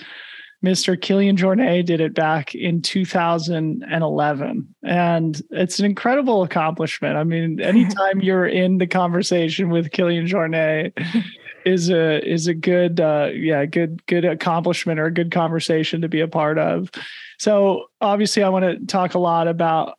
Mr. 0.64 0.95
Kilian 0.95 1.38
Jornet 1.38 1.86
did 1.86 2.01
it 2.01 2.14
back 2.14 2.53
in 2.53 2.82
2011. 2.82 4.76
And 4.84 5.41
it's 5.49 5.80
an 5.80 5.86
incredible 5.86 6.43
accomplishment. 6.43 7.18
I 7.18 7.24
mean, 7.24 7.59
anytime 7.64 8.22
you're 8.22 8.45
in 8.45 8.78
the 8.78 8.88
conversation 8.88 9.70
with 9.70 9.91
Kilian 9.91 10.28
Jornet 10.28 10.93
is 11.66 11.89
a 11.89 12.28
is 12.28 12.47
a 12.47 12.53
good 12.53 12.99
uh 12.99 13.30
yeah, 13.34 13.66
good 13.66 14.05
good 14.07 14.26
accomplishment 14.26 14.99
or 14.99 15.05
a 15.05 15.14
good 15.14 15.32
conversation 15.32 16.01
to 16.01 16.09
be 16.09 16.22
a 16.22 16.28
part 16.28 16.57
of. 16.57 16.91
So 17.39 17.86
obviously 17.99 18.43
I 18.43 18.49
want 18.49 18.66
to 18.66 18.86
talk 18.86 19.16
a 19.16 19.20
lot 19.20 19.47
about 19.47 19.97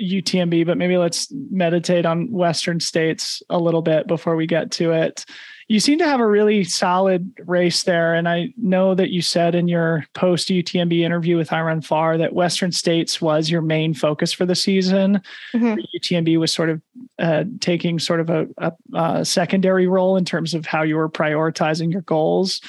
UTMB, 0.00 0.66
but 0.66 0.76
maybe 0.76 0.96
let's 0.96 1.28
meditate 1.50 2.06
on 2.06 2.30
Western 2.30 2.80
states 2.80 3.42
a 3.48 3.58
little 3.58 3.82
bit 3.82 4.06
before 4.06 4.36
we 4.36 4.46
get 4.46 4.70
to 4.72 4.92
it 4.92 5.24
you 5.68 5.80
seem 5.80 5.98
to 5.98 6.06
have 6.06 6.20
a 6.20 6.26
really 6.26 6.64
solid 6.64 7.32
race 7.46 7.84
there. 7.84 8.14
And 8.14 8.28
I 8.28 8.52
know 8.56 8.94
that 8.94 9.10
you 9.10 9.22
said 9.22 9.54
in 9.54 9.68
your 9.68 10.04
post 10.14 10.48
UTMB 10.48 11.00
interview 11.00 11.36
with 11.36 11.48
iRunFar 11.48 12.18
that 12.18 12.34
Western 12.34 12.72
States 12.72 13.20
was 13.20 13.50
your 13.50 13.62
main 13.62 13.94
focus 13.94 14.32
for 14.32 14.44
the 14.44 14.54
season. 14.54 15.22
Mm-hmm. 15.54 15.80
UTMB 15.96 16.38
was 16.38 16.52
sort 16.52 16.70
of 16.70 16.82
uh, 17.18 17.44
taking 17.60 17.98
sort 17.98 18.20
of 18.20 18.30
a, 18.30 18.46
a, 18.58 18.72
a 18.94 19.24
secondary 19.24 19.86
role 19.86 20.16
in 20.16 20.24
terms 20.24 20.54
of 20.54 20.66
how 20.66 20.82
you 20.82 20.96
were 20.96 21.08
prioritizing 21.08 21.90
your 21.90 22.02
goals. 22.02 22.60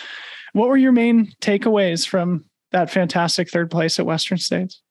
What 0.53 0.69
were 0.69 0.77
your 0.77 0.93
main 0.93 1.33
takeaways 1.41 2.07
from 2.07 2.45
that 2.71 2.89
fantastic 2.89 3.49
third 3.49 3.69
place 3.69 3.99
at 3.99 4.05
Western 4.05 4.37
States? 4.37 4.81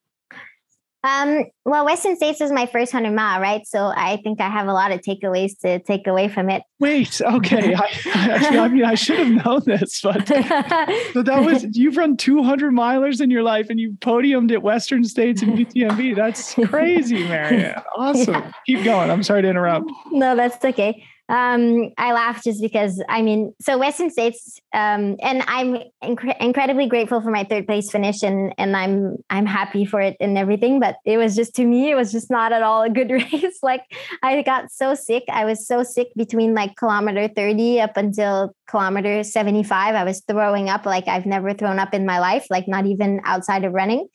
Um, 1.04 1.44
well, 1.66 1.84
Western 1.84 2.16
States 2.16 2.40
is 2.40 2.50
my 2.50 2.64
first 2.64 2.94
100 2.94 3.14
mile, 3.14 3.38
right? 3.38 3.66
So 3.66 3.92
I 3.94 4.16
think 4.24 4.40
I 4.40 4.48
have 4.48 4.68
a 4.68 4.72
lot 4.72 4.90
of 4.90 5.00
takeaways 5.00 5.52
to 5.60 5.78
take 5.80 6.06
away 6.06 6.28
from 6.28 6.48
it. 6.48 6.62
Wait, 6.80 7.20
okay. 7.20 7.74
I, 7.74 7.90
actually, 8.14 8.58
I 8.58 8.68
mean, 8.68 8.84
I 8.86 8.94
should 8.94 9.18
have 9.18 9.44
known 9.44 9.60
this, 9.66 10.00
but, 10.00 10.26
but 10.26 11.26
that 11.26 11.42
was, 11.44 11.66
you've 11.72 11.98
run 11.98 12.16
200 12.16 12.72
milers 12.72 13.20
in 13.20 13.30
your 13.30 13.42
life 13.42 13.68
and 13.68 13.78
you 13.78 13.92
podiumed 14.00 14.50
at 14.50 14.62
Western 14.62 15.04
States 15.04 15.42
and 15.42 15.58
UTMB. 15.58 16.16
That's 16.16 16.54
crazy, 16.54 17.24
Marianne. 17.24 17.82
Awesome. 17.96 18.34
Yeah. 18.34 18.52
Keep 18.66 18.84
going. 18.84 19.10
I'm 19.10 19.22
sorry 19.22 19.42
to 19.42 19.48
interrupt. 19.48 19.90
No, 20.10 20.34
that's 20.34 20.62
okay 20.64 21.04
um, 21.28 21.90
I 21.96 22.12
laugh 22.12 22.44
just 22.44 22.60
because 22.60 23.02
I 23.08 23.22
mean, 23.22 23.54
so 23.58 23.78
Western 23.78 24.10
States, 24.10 24.60
um, 24.74 25.16
and 25.22 25.42
I'm 25.46 25.78
inc- 26.02 26.36
incredibly 26.38 26.86
grateful 26.86 27.22
for 27.22 27.30
my 27.30 27.44
third 27.44 27.66
place 27.66 27.90
finish, 27.90 28.22
and 28.22 28.52
and 28.58 28.76
I'm 28.76 29.16
I'm 29.30 29.46
happy 29.46 29.86
for 29.86 30.02
it 30.02 30.18
and 30.20 30.36
everything. 30.36 30.80
But 30.80 30.96
it 31.06 31.16
was 31.16 31.34
just 31.34 31.54
to 31.56 31.64
me, 31.64 31.90
it 31.90 31.94
was 31.94 32.12
just 32.12 32.30
not 32.30 32.52
at 32.52 32.62
all 32.62 32.82
a 32.82 32.90
good 32.90 33.10
race. 33.32 33.58
like 33.62 33.82
I 34.22 34.42
got 34.42 34.70
so 34.70 34.94
sick, 34.94 35.24
I 35.30 35.46
was 35.46 35.66
so 35.66 35.82
sick 35.82 36.08
between 36.14 36.54
like 36.54 36.76
kilometer 36.76 37.28
thirty 37.28 37.80
up 37.80 37.96
until 37.96 38.54
kilometer 38.68 39.24
seventy 39.24 39.62
five. 39.62 39.94
I 39.94 40.04
was 40.04 40.22
throwing 40.28 40.68
up 40.68 40.84
like 40.84 41.08
I've 41.08 41.26
never 41.26 41.54
thrown 41.54 41.78
up 41.78 41.94
in 41.94 42.04
my 42.04 42.18
life, 42.18 42.46
like 42.50 42.68
not 42.68 42.84
even 42.84 43.20
outside 43.24 43.64
of 43.64 43.72
running. 43.72 44.08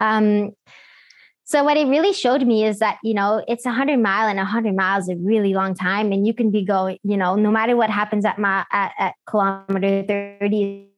Um, 0.00 0.50
so 1.48 1.64
what 1.64 1.78
it 1.78 1.86
really 1.86 2.12
showed 2.12 2.46
me 2.46 2.66
is 2.66 2.78
that, 2.80 2.98
you 3.02 3.14
know, 3.14 3.42
it's 3.48 3.64
a 3.64 3.72
hundred 3.72 4.00
mile 4.00 4.28
and 4.28 4.38
a 4.38 4.44
hundred 4.44 4.76
miles 4.76 5.08
a 5.08 5.16
really 5.16 5.54
long 5.54 5.74
time. 5.74 6.12
And 6.12 6.26
you 6.26 6.34
can 6.34 6.50
be 6.50 6.62
going, 6.62 6.98
you 7.02 7.16
know, 7.16 7.36
no 7.36 7.50
matter 7.50 7.74
what 7.74 7.88
happens 7.88 8.26
at 8.26 8.38
my 8.38 8.66
at, 8.70 8.92
at 8.98 9.14
kilometer 9.26 10.04
30 10.06 10.88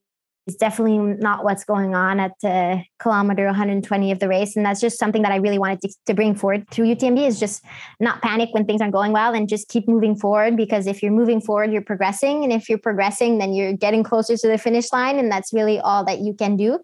is 0.48 0.57
definitely 0.57 0.98
not 1.20 1.44
what's 1.44 1.62
going 1.62 1.94
on 1.94 2.18
at 2.18 2.32
uh, 2.42 2.78
kilometer 2.98 3.46
120 3.46 4.11
of 4.11 4.18
the 4.18 4.26
race. 4.26 4.57
And 4.57 4.66
that's 4.66 4.80
just 4.80 4.98
something 4.98 5.22
that 5.22 5.30
I 5.30 5.36
really 5.36 5.61
wanted 5.61 5.82
to, 5.82 5.94
to 6.07 6.14
bring 6.14 6.34
forward 6.34 6.68
through 6.70 6.86
UTMB 6.86 7.28
is 7.28 7.38
just 7.38 7.64
not 8.01 8.20
panic 8.20 8.48
when 8.51 8.64
things 8.64 8.80
aren't 8.80 8.92
going 8.92 9.12
well 9.12 9.32
and 9.32 9.48
just 9.48 9.68
keep 9.68 9.86
moving 9.86 10.16
forward 10.16 10.57
because 10.57 10.88
if 10.88 11.01
you're 11.01 11.12
moving 11.12 11.40
forward, 11.40 11.70
you're 11.70 11.80
progressing. 11.80 12.42
And 12.42 12.53
if 12.53 12.68
you're 12.68 12.78
progressing, 12.78 13.38
then 13.38 13.53
you're 13.53 13.74
getting 13.74 14.03
closer 14.03 14.36
to 14.36 14.48
the 14.48 14.59
finish 14.59 14.92
line. 14.92 15.20
And 15.20 15.30
that's 15.30 15.53
really 15.53 15.78
all 15.78 16.05
that 16.07 16.18
you 16.18 16.34
can 16.34 16.57
do. 16.57 16.80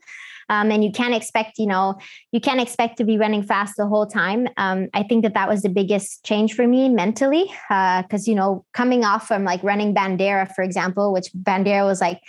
Um, 0.49 0.71
and 0.71 0.85
you 0.85 0.93
can't 0.93 1.15
expect, 1.15 1.59
you 1.59 1.67
know, 1.67 1.99
you 2.33 2.41
can't 2.41 2.61
expect 2.61 2.99
to 2.99 3.05
be 3.05 3.19
running 3.19 3.43
fast 3.43 3.75
the 3.77 3.87
whole 3.87 4.07
time. 4.07 4.49
Um, 4.57 4.89
I 4.95 5.03
think 5.03 5.25
that 5.25 5.35
that 5.35 5.49
was 5.49 5.63
the 5.63 5.69
biggest 5.69 6.25
change 6.25 6.55
for 6.55 6.67
me 6.67 6.89
mentally, 6.89 7.45
because 7.69 8.29
uh, 8.29 8.31
you 8.31 8.35
know, 8.35 8.65
coming 8.73 9.05
off 9.05 9.27
from 9.27 9.45
like 9.45 9.63
running 9.63 9.95
Bandera, 9.95 10.53
for 10.55 10.63
example, 10.63 11.13
which 11.13 11.33
Bandera 11.33 11.85
was 11.85 12.01
like 12.01 12.21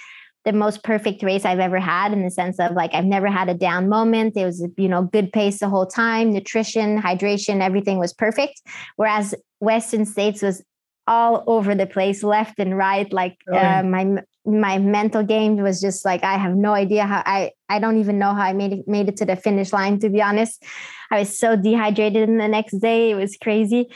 the 0.45 0.53
most 0.53 0.81
perfect 0.81 1.21
race 1.23 1.43
I've 1.43 1.59
ever 1.59 1.77
had 1.79 2.13
in 2.13 2.23
the 2.23 2.31
sense 2.31 2.57
of 2.57 2.71
like 2.71 2.93
I've 2.93 3.05
never 3.05 3.27
had 3.27 3.49
a 3.49 3.53
down 3.53 3.89
moment. 3.89 4.37
It 4.37 4.45
was 4.45 4.65
you 4.77 4.87
know 4.87 5.03
good 5.03 5.31
pace 5.33 5.59
the 5.59 5.69
whole 5.69 5.85
time, 5.85 6.31
nutrition, 6.31 7.01
hydration, 7.01 7.61
everything 7.61 7.99
was 7.99 8.13
perfect. 8.13 8.61
Whereas 8.95 9.35
Western 9.59 10.05
States 10.05 10.41
was 10.41 10.63
all 11.05 11.43
over 11.47 11.75
the 11.75 11.85
place, 11.85 12.23
left 12.23 12.59
and 12.59 12.77
right. 12.77 13.11
Like 13.11 13.37
uh, 13.51 13.83
my 13.83 14.23
my 14.47 14.77
mental 14.79 15.23
game 15.23 15.57
was 15.57 15.81
just 15.81 16.05
like 16.05 16.23
I 16.23 16.37
have 16.37 16.55
no 16.55 16.73
idea 16.73 17.05
how 17.05 17.21
I 17.25 17.51
I 17.69 17.79
don't 17.79 17.97
even 17.97 18.17
know 18.17 18.33
how 18.33 18.43
I 18.43 18.53
made 18.53 18.73
it 18.73 18.87
made 18.87 19.09
it 19.09 19.17
to 19.17 19.25
the 19.25 19.35
finish 19.35 19.73
line. 19.73 19.99
To 19.99 20.09
be 20.09 20.21
honest, 20.21 20.63
I 21.11 21.19
was 21.19 21.37
so 21.37 21.55
dehydrated 21.55 22.29
in 22.29 22.37
the 22.37 22.47
next 22.47 22.79
day. 22.79 23.11
It 23.11 23.15
was 23.15 23.37
crazy. 23.41 23.89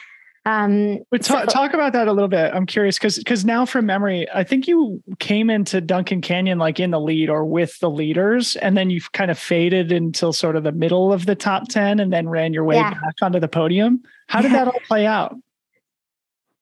Um, 0.44 1.00
but 1.12 1.22
talk, 1.22 1.50
so, 1.50 1.54
talk 1.54 1.74
about 1.74 1.94
that 1.94 2.08
a 2.08 2.14
little 2.14 2.28
bit. 2.28 2.52
I'm 2.54 2.66
curious 2.66 2.98
because 2.98 3.18
because 3.18 3.46
now 3.46 3.66
from 3.66 3.86
memory, 3.86 4.28
I 4.34 4.44
think 4.44 4.68
you 4.68 5.02
came 5.20 5.50
into 5.52 5.80
Duncan 5.82 6.22
Canyon 6.22 6.58
like 6.58 6.80
in 6.80 6.92
the 6.92 7.00
lead 7.00 7.30
or 7.30 7.46
with 7.46 7.78
the 7.80 7.90
leaders, 7.90 8.56
and 8.56 8.76
then 8.76 8.90
you've 8.90 9.12
kind 9.12 9.30
of 9.30 9.38
faded 9.38 9.92
until 9.92 10.34
sort 10.34 10.56
of 10.56 10.64
the 10.64 10.72
middle 10.72 11.14
of 11.14 11.28
the 11.28 11.36
top 11.36 11.68
ten, 11.68 12.00
and 12.00 12.12
then 12.12 12.28
ran 12.28 12.54
your 12.54 12.64
way 12.64 12.76
yeah. 12.76 12.92
back 12.92 13.16
onto 13.22 13.40
the 13.40 13.48
podium. 13.48 14.02
How 14.28 14.42
did 14.42 14.52
that 14.54 14.68
all 14.68 14.80
play 14.88 15.06
out? 15.06 15.36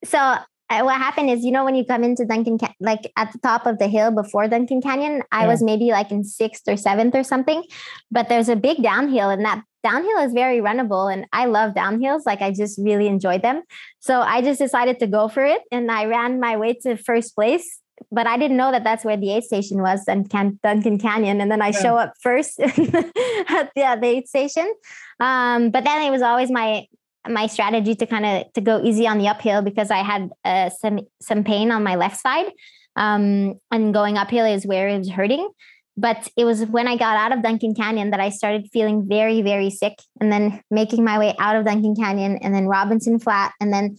So 0.04 0.38
what 0.70 0.98
happened 0.98 1.30
is, 1.30 1.44
you 1.44 1.52
know, 1.52 1.66
when 1.66 1.76
you 1.76 1.84
come 1.84 2.04
into 2.04 2.26
Duncan, 2.26 2.58
like 2.80 3.12
at 3.18 3.32
the 3.32 3.40
top 3.40 3.66
of 3.66 3.80
the 3.80 3.88
hill 3.88 4.12
before 4.12 4.48
Duncan 4.48 4.82
Canyon, 4.82 5.24
I 5.32 5.42
yeah. 5.42 5.48
was 5.48 5.64
maybe 5.64 5.86
like 5.86 6.12
in 6.12 6.24
sixth 6.24 6.68
or 6.68 6.78
seventh 6.78 7.16
or 7.16 7.24
something. 7.24 7.64
But 8.12 8.30
there's 8.30 8.50
a 8.50 8.56
big 8.56 8.84
downhill, 8.84 9.30
and 9.30 9.44
that 9.46 9.64
downhill 9.84 10.20
is 10.20 10.34
very 10.34 10.60
runnable. 10.60 11.12
And 11.12 11.26
I 11.34 11.46
love 11.46 11.74
downhills. 11.74 12.22
Like 12.26 12.42
I 12.42 12.52
just 12.52 12.80
really 12.80 13.08
enjoyed 13.08 13.42
them. 13.42 13.64
So 14.00 14.22
I 14.22 14.42
just 14.42 14.60
decided 14.60 15.00
to 15.00 15.08
go 15.08 15.28
for 15.28 15.44
it, 15.44 15.62
and 15.72 15.90
I 15.90 16.06
ran 16.06 16.40
my 16.40 16.56
way 16.58 16.74
to 16.84 16.98
first 16.98 17.36
place. 17.36 17.80
But 18.12 18.28
I 18.28 18.38
didn't 18.38 18.56
know 18.56 18.72
that 18.72 18.86
that's 18.86 19.04
where 19.04 19.18
the 19.18 19.34
aid 19.34 19.44
station 19.44 19.82
was, 19.82 20.04
and 20.08 20.30
Duncan 20.30 21.00
Canyon. 21.00 21.42
And 21.42 21.52
then 21.52 21.64
I 21.64 21.70
yeah. 21.70 21.82
show 21.82 21.98
up 21.98 22.14
first 22.22 22.60
at 22.62 22.76
the, 22.76 23.98
the 24.00 24.06
aid 24.06 24.28
station. 24.28 24.72
Um, 25.20 25.72
but 25.72 25.84
then 25.84 26.02
it 26.04 26.12
was 26.12 26.22
always 26.22 26.52
my 26.52 26.86
my 27.30 27.48
strategy 27.48 27.96
to 27.96 28.06
kind 28.06 28.26
of 28.26 28.54
to 28.54 28.62
go 28.62 28.82
easy 28.84 29.08
on 29.08 29.18
the 29.18 29.28
uphill 29.28 29.62
because 29.62 29.92
I 29.92 30.00
had 30.00 30.30
uh, 30.44 30.70
some 30.70 31.00
some 31.22 31.44
pain 31.44 31.72
on 31.72 31.84
my 31.84 31.96
left 31.96 32.18
side, 32.20 32.52
um, 32.96 33.60
and 33.72 33.94
going 33.94 34.18
uphill 34.18 34.46
is 34.46 34.66
where 34.66 34.90
it 34.90 34.98
was 34.98 35.10
hurting. 35.10 35.50
But 35.96 36.30
it 36.38 36.46
was 36.46 36.66
when 36.66 36.88
I 36.88 36.96
got 36.96 37.18
out 37.18 37.34
of 37.34 37.44
Duncan 37.44 37.76
Canyon 37.76 38.12
that 38.12 38.22
I 38.22 38.30
started 38.30 38.68
feeling 38.72 39.08
very 39.08 39.42
very 39.42 39.70
sick, 39.70 39.96
and 40.20 40.32
then 40.32 40.62
making 40.72 41.04
my 41.04 41.20
way 41.20 41.36
out 41.40 41.56
of 41.56 41.66
Duncan 41.66 41.96
Canyon, 41.96 42.38
and 42.42 42.54
then 42.54 42.68
Robinson 42.68 43.20
Flat, 43.20 43.54
and 43.60 43.72
then 43.72 43.98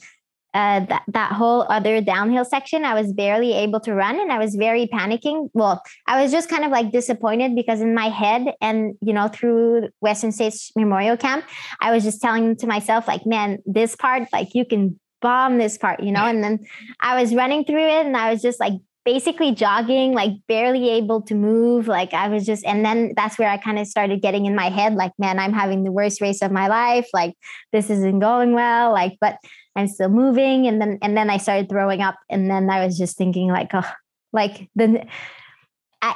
uh, 0.53 0.81
that 0.87 1.03
that 1.09 1.33
whole 1.33 1.65
other 1.69 2.01
downhill 2.01 2.45
section, 2.45 2.85
I 2.85 2.95
was 2.95 3.13
barely 3.13 3.53
able 3.53 3.81
to 3.81 3.95
run, 3.95 4.21
and 4.21 4.33
I 4.33 4.39
was 4.39 4.57
very 4.57 4.89
panicking. 4.93 5.49
Well, 5.55 5.83
I 6.07 6.23
was 6.23 6.33
just 6.33 6.49
kind 6.49 6.65
of 6.65 6.71
like 6.71 6.91
disappointed 6.91 7.55
because 7.55 7.81
in 7.81 7.95
my 7.95 8.09
head, 8.09 8.55
and 8.61 8.95
you 9.01 9.13
know, 9.13 9.29
through 9.29 9.89
Western 10.01 10.33
States 10.33 10.73
Memorial 10.75 11.17
Camp, 11.17 11.45
I 11.81 11.93
was 11.93 12.03
just 12.03 12.21
telling 12.21 12.57
to 12.57 12.67
myself, 12.67 13.07
like, 13.07 13.27
man, 13.27 13.59
this 13.65 13.95
part, 13.95 14.25
like, 14.33 14.49
you 14.55 14.65
can 14.65 14.99
bomb 15.23 15.59
this 15.59 15.79
part, 15.79 16.03
you 16.03 16.11
know. 16.11 16.25
And 16.25 16.43
then 16.43 16.59
I 17.01 17.21
was 17.21 17.35
running 17.35 17.65
through 17.65 17.87
it, 17.87 18.07
and 18.07 18.17
I 18.17 18.33
was 18.33 18.43
just 18.43 18.59
like 18.59 18.75
basically 19.05 19.55
jogging, 19.55 20.13
like 20.13 20.33
barely 20.47 20.91
able 20.91 21.23
to 21.23 21.35
move. 21.35 21.89
Like 21.89 22.13
I 22.13 22.29
was 22.29 22.45
just, 22.45 22.65
and 22.67 22.85
then 22.85 23.13
that's 23.17 23.39
where 23.39 23.49
I 23.49 23.57
kind 23.57 23.79
of 23.79 23.87
started 23.87 24.21
getting 24.21 24.47
in 24.47 24.55
my 24.55 24.69
head, 24.69 24.95
like, 24.95 25.13
man, 25.19 25.39
I'm 25.39 25.53
having 25.53 25.85
the 25.85 25.93
worst 25.93 26.21
race 26.21 26.43
of 26.43 26.53
my 26.53 26.69
life. 26.69 27.09
Like 27.13 27.35
this 27.73 27.89
isn't 27.89 28.19
going 28.19 28.53
well. 28.53 28.93
Like, 28.93 29.17
but 29.21 29.37
I'm 29.77 29.89
still 29.89 30.09
moving. 30.09 30.67
And 30.67 30.81
then 30.81 30.99
and 31.03 31.17
then 31.17 31.31
I 31.31 31.37
started 31.39 31.69
throwing 31.69 32.01
up. 32.01 32.17
And 32.29 32.51
then 32.51 32.69
I 32.71 32.85
was 32.85 32.99
just 32.99 33.17
thinking 33.17 33.49
like, 33.49 33.71
oh, 33.75 33.91
like 34.33 34.69
the 34.75 35.07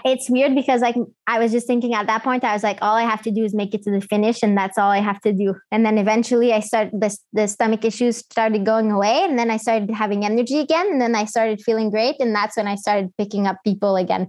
it's 0.04 0.30
weird 0.30 0.54
because 0.54 0.80
like 0.80 0.96
I 1.26 1.38
was 1.38 1.52
just 1.52 1.66
thinking 1.66 1.94
at 1.94 2.06
that 2.06 2.22
point, 2.22 2.42
I 2.42 2.54
was 2.54 2.62
like, 2.62 2.78
all 2.80 2.96
I 2.96 3.02
have 3.02 3.22
to 3.22 3.30
do 3.30 3.44
is 3.44 3.54
make 3.54 3.74
it 3.74 3.82
to 3.82 3.90
the 3.90 4.00
finish, 4.00 4.42
and 4.42 4.56
that's 4.56 4.78
all 4.78 4.90
I 4.90 5.00
have 5.00 5.20
to 5.22 5.32
do. 5.32 5.54
And 5.70 5.84
then 5.84 5.98
eventually, 5.98 6.52
I 6.52 6.60
started 6.60 6.92
the 6.98 7.16
the 7.32 7.46
stomach 7.46 7.84
issues 7.84 8.18
started 8.18 8.64
going 8.64 8.90
away, 8.90 9.24
and 9.24 9.38
then 9.38 9.50
I 9.50 9.58
started 9.58 9.90
having 9.90 10.24
energy 10.24 10.58
again, 10.58 10.86
and 10.86 11.00
then 11.00 11.14
I 11.14 11.26
started 11.26 11.60
feeling 11.60 11.90
great, 11.90 12.16
and 12.18 12.34
that's 12.34 12.56
when 12.56 12.66
I 12.66 12.76
started 12.76 13.12
picking 13.18 13.46
up 13.46 13.56
people 13.64 13.96
again. 13.96 14.28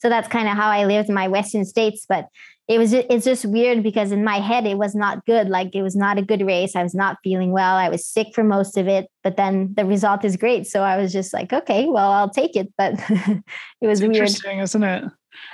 So 0.00 0.08
that's 0.08 0.28
kind 0.28 0.48
of 0.48 0.56
how 0.56 0.70
I 0.70 0.84
lived 0.84 1.10
my 1.10 1.28
Western 1.28 1.64
states. 1.64 2.06
But 2.08 2.26
it 2.68 2.78
was 2.78 2.92
it's 2.92 3.24
just 3.24 3.46
weird 3.46 3.82
because 3.82 4.12
in 4.12 4.22
my 4.22 4.40
head 4.40 4.66
it 4.66 4.76
was 4.76 4.94
not 4.94 5.24
good. 5.24 5.48
Like 5.48 5.74
it 5.74 5.82
was 5.82 5.96
not 5.96 6.18
a 6.18 6.22
good 6.22 6.46
race. 6.46 6.76
I 6.76 6.82
was 6.82 6.94
not 6.94 7.16
feeling 7.24 7.50
well. 7.50 7.76
I 7.76 7.88
was 7.88 8.04
sick 8.04 8.28
for 8.34 8.44
most 8.44 8.76
of 8.76 8.86
it 8.86 9.10
but 9.24 9.36
then 9.36 9.72
the 9.74 9.86
result 9.86 10.24
is 10.24 10.36
great. 10.36 10.66
So 10.66 10.82
i 10.82 10.96
was 10.96 11.12
just 11.12 11.32
like 11.32 11.52
okay 11.52 11.86
well 11.86 12.10
i'll 12.10 12.30
take 12.30 12.56
it. 12.56 12.72
But 12.76 12.94
it 13.80 13.86
was 13.86 14.00
weird. 14.00 14.16
interesting 14.16 14.58
isn't 14.58 14.82
it? 14.82 15.04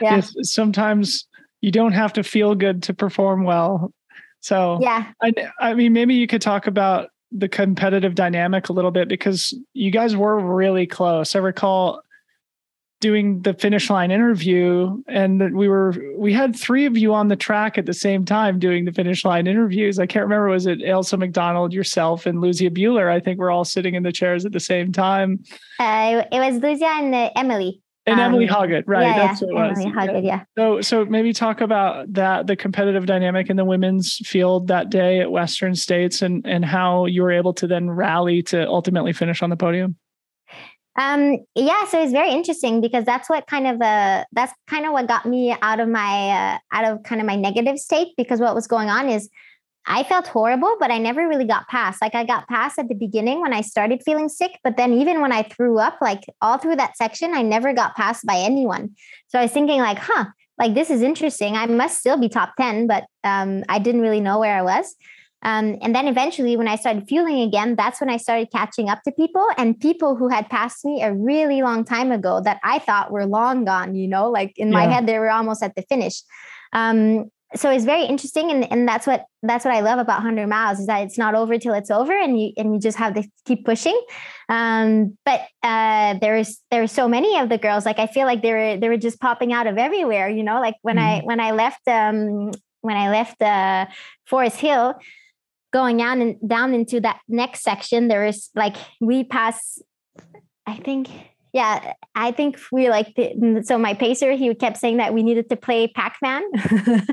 Yeah. 0.00 0.20
Sometimes 0.42 1.26
you 1.60 1.70
don't 1.70 1.92
have 1.92 2.12
to 2.14 2.24
feel 2.24 2.54
good 2.56 2.82
to 2.84 2.94
perform 2.94 3.44
well. 3.44 3.92
So 4.40 4.78
yeah. 4.80 5.12
I 5.22 5.32
i 5.60 5.72
mean 5.74 5.92
maybe 5.92 6.14
you 6.14 6.26
could 6.26 6.42
talk 6.42 6.66
about 6.66 7.10
the 7.30 7.48
competitive 7.48 8.14
dynamic 8.14 8.68
a 8.68 8.72
little 8.72 8.92
bit 8.92 9.08
because 9.08 9.56
you 9.72 9.90
guys 9.90 10.16
were 10.16 10.38
really 10.38 10.86
close. 10.86 11.34
I 11.34 11.40
recall 11.40 12.02
doing 13.04 13.42
the 13.42 13.52
finish 13.52 13.90
line 13.90 14.10
interview 14.10 14.96
and 15.08 15.54
we 15.54 15.68
were 15.68 15.94
we 16.16 16.32
had 16.32 16.56
three 16.56 16.86
of 16.86 16.96
you 16.96 17.12
on 17.12 17.28
the 17.28 17.36
track 17.36 17.76
at 17.76 17.84
the 17.84 17.92
same 17.92 18.24
time 18.24 18.58
doing 18.58 18.86
the 18.86 18.92
finish 18.92 19.26
line 19.26 19.46
interviews 19.46 19.98
i 19.98 20.06
can't 20.06 20.22
remember 20.22 20.48
was 20.48 20.64
it 20.64 20.78
Ailsa 20.78 21.18
MacDonald 21.18 21.74
yourself 21.74 22.24
and 22.24 22.38
Luzia 22.38 22.70
bueller 22.70 23.12
i 23.12 23.20
think 23.20 23.38
we're 23.38 23.50
all 23.50 23.66
sitting 23.66 23.94
in 23.94 24.04
the 24.04 24.10
chairs 24.10 24.46
at 24.46 24.52
the 24.52 24.58
same 24.58 24.90
time 24.90 25.38
uh, 25.78 26.24
it 26.32 26.38
was 26.38 26.60
Luzia 26.60 26.98
and 26.98 27.14
uh, 27.14 27.30
Emily 27.36 27.82
and 28.06 28.20
um, 28.20 28.34
Emily 28.34 28.46
Hawgood, 28.46 28.84
right? 28.86 29.06
Yeah, 29.06 29.26
That's 29.26 29.40
yeah. 29.40 29.48
what 29.48 29.64
it 29.64 29.68
was. 29.68 29.78
Emily 29.78 29.92
Hawgood, 29.92 30.24
yeah. 30.26 30.44
So, 30.58 30.82
so 30.82 31.06
maybe 31.06 31.32
talk 31.32 31.62
about 31.62 32.12
that, 32.12 32.46
the 32.46 32.54
competitive 32.54 33.06
dynamic 33.06 33.48
in 33.48 33.56
the 33.56 33.64
women's 33.64 34.16
field 34.28 34.68
that 34.68 34.90
day 34.90 35.20
at 35.20 35.30
Western 35.30 35.74
States, 35.74 36.20
and 36.20 36.46
and 36.46 36.66
how 36.66 37.06
you 37.06 37.22
were 37.22 37.32
able 37.32 37.54
to 37.54 37.66
then 37.66 37.88
rally 37.88 38.42
to 38.42 38.68
ultimately 38.68 39.14
finish 39.14 39.42
on 39.42 39.48
the 39.48 39.56
podium. 39.56 39.96
Um, 40.96 41.38
yeah, 41.56 41.84
so 41.86 42.00
it's 42.00 42.12
very 42.12 42.30
interesting 42.30 42.80
because 42.80 43.04
that's 43.04 43.28
what 43.28 43.48
kind 43.48 43.66
of 43.66 43.82
uh 43.82 44.24
that's 44.32 44.52
kind 44.68 44.86
of 44.86 44.92
what 44.92 45.08
got 45.08 45.26
me 45.26 45.54
out 45.60 45.80
of 45.80 45.88
my 45.88 46.30
uh, 46.30 46.58
out 46.72 46.84
of 46.84 47.02
kind 47.02 47.20
of 47.20 47.26
my 47.26 47.34
negative 47.34 47.78
state 47.78 48.14
because 48.16 48.40
what 48.40 48.54
was 48.54 48.68
going 48.68 48.88
on 48.88 49.08
is 49.08 49.28
I 49.86 50.02
felt 50.04 50.26
horrible, 50.28 50.76
but 50.80 50.90
I 50.90 50.98
never 50.98 51.28
really 51.28 51.44
got 51.44 51.68
past. 51.68 52.00
Like 52.00 52.14
I 52.14 52.24
got 52.24 52.48
past 52.48 52.78
at 52.78 52.88
the 52.88 52.94
beginning 52.94 53.42
when 53.42 53.52
I 53.52 53.60
started 53.60 54.02
feeling 54.04 54.28
sick, 54.28 54.52
but 54.64 54.76
then 54.76 54.94
even 54.94 55.20
when 55.20 55.32
I 55.32 55.42
threw 55.42 55.78
up, 55.78 55.98
like 56.00 56.22
all 56.40 56.56
through 56.56 56.76
that 56.76 56.96
section, 56.96 57.34
I 57.34 57.42
never 57.42 57.74
got 57.74 57.94
passed 57.94 58.24
by 58.24 58.36
anyone. 58.36 58.94
So 59.28 59.38
I 59.38 59.42
was 59.42 59.52
thinking 59.52 59.80
like, 59.80 59.98
huh, 59.98 60.26
like 60.58 60.74
this 60.74 60.90
is 60.90 61.02
interesting. 61.02 61.56
I 61.56 61.66
must 61.66 61.98
still 61.98 62.16
be 62.16 62.30
top 62.30 62.54
10, 62.56 62.86
but 62.86 63.04
um, 63.24 63.62
I 63.68 63.78
didn't 63.78 64.00
really 64.00 64.20
know 64.20 64.38
where 64.38 64.56
I 64.56 64.62
was. 64.62 64.94
Um, 65.44 65.76
and 65.82 65.94
then 65.94 66.08
eventually, 66.08 66.56
when 66.56 66.68
I 66.68 66.76
started 66.76 67.06
fueling 67.06 67.40
again, 67.40 67.76
that's 67.76 68.00
when 68.00 68.10
I 68.10 68.16
started 68.16 68.50
catching 68.50 68.88
up 68.88 69.02
to 69.02 69.12
people 69.12 69.46
and 69.58 69.78
people 69.78 70.16
who 70.16 70.28
had 70.28 70.48
passed 70.48 70.84
me 70.84 71.02
a 71.02 71.12
really 71.12 71.62
long 71.62 71.84
time 71.84 72.10
ago 72.10 72.40
that 72.42 72.60
I 72.64 72.78
thought 72.78 73.12
were 73.12 73.26
long 73.26 73.64
gone, 73.64 73.94
you 73.94 74.08
know, 74.08 74.30
like 74.30 74.54
in 74.56 74.68
yeah. 74.68 74.74
my 74.74 74.86
head, 74.86 75.06
they 75.06 75.18
were 75.18 75.30
almost 75.30 75.62
at 75.62 75.74
the 75.76 75.82
finish. 75.82 76.22
Um, 76.72 77.30
so 77.56 77.70
it's 77.70 77.84
very 77.84 78.04
interesting 78.04 78.50
and, 78.50 78.70
and 78.70 78.88
that's 78.88 79.06
what 79.06 79.26
that's 79.42 79.64
what 79.64 79.74
i 79.74 79.80
love 79.80 79.98
about 79.98 80.16
100 80.16 80.46
miles 80.46 80.80
is 80.80 80.86
that 80.86 81.02
it's 81.02 81.18
not 81.18 81.34
over 81.34 81.58
till 81.58 81.74
it's 81.74 81.90
over 81.90 82.12
and 82.12 82.40
you 82.40 82.52
and 82.56 82.74
you 82.74 82.80
just 82.80 82.98
have 82.98 83.14
to 83.14 83.22
keep 83.44 83.64
pushing 83.64 83.98
um, 84.48 85.16
but 85.24 85.40
uh, 85.62 86.18
there's 86.20 86.60
there's 86.70 86.92
so 86.92 87.08
many 87.08 87.38
of 87.38 87.48
the 87.48 87.58
girls 87.58 87.86
like 87.86 87.98
i 87.98 88.06
feel 88.06 88.26
like 88.26 88.42
they 88.42 88.52
were 88.52 88.76
they 88.76 88.88
were 88.88 88.96
just 88.96 89.20
popping 89.20 89.52
out 89.52 89.66
of 89.66 89.78
everywhere 89.78 90.28
you 90.28 90.42
know 90.42 90.60
like 90.60 90.74
when 90.82 90.96
mm-hmm. 90.96 91.06
i 91.06 91.24
when 91.24 91.40
i 91.40 91.52
left 91.52 91.86
um, 91.86 92.50
when 92.80 92.96
i 92.96 93.10
left 93.10 93.40
uh, 93.40 93.86
forest 94.26 94.58
hill 94.58 94.94
going 95.74 95.96
down 95.96 96.22
and 96.22 96.36
down 96.48 96.72
into 96.72 97.00
that 97.00 97.18
next 97.28 97.62
section, 97.62 98.06
there 98.06 98.24
is 98.24 98.48
like 98.54 98.76
we 99.00 99.24
pass. 99.24 99.82
I 100.66 100.76
think, 100.76 101.10
yeah, 101.52 101.92
I 102.14 102.30
think 102.30 102.58
we 102.72 102.88
like 102.88 103.14
the, 103.16 103.62
so 103.66 103.76
my 103.76 103.92
pacer. 103.92 104.32
He 104.32 104.54
kept 104.54 104.78
saying 104.78 104.98
that 104.98 105.12
we 105.12 105.22
needed 105.22 105.50
to 105.50 105.56
play 105.56 105.88
Pac 105.88 106.16
Man, 106.22 106.42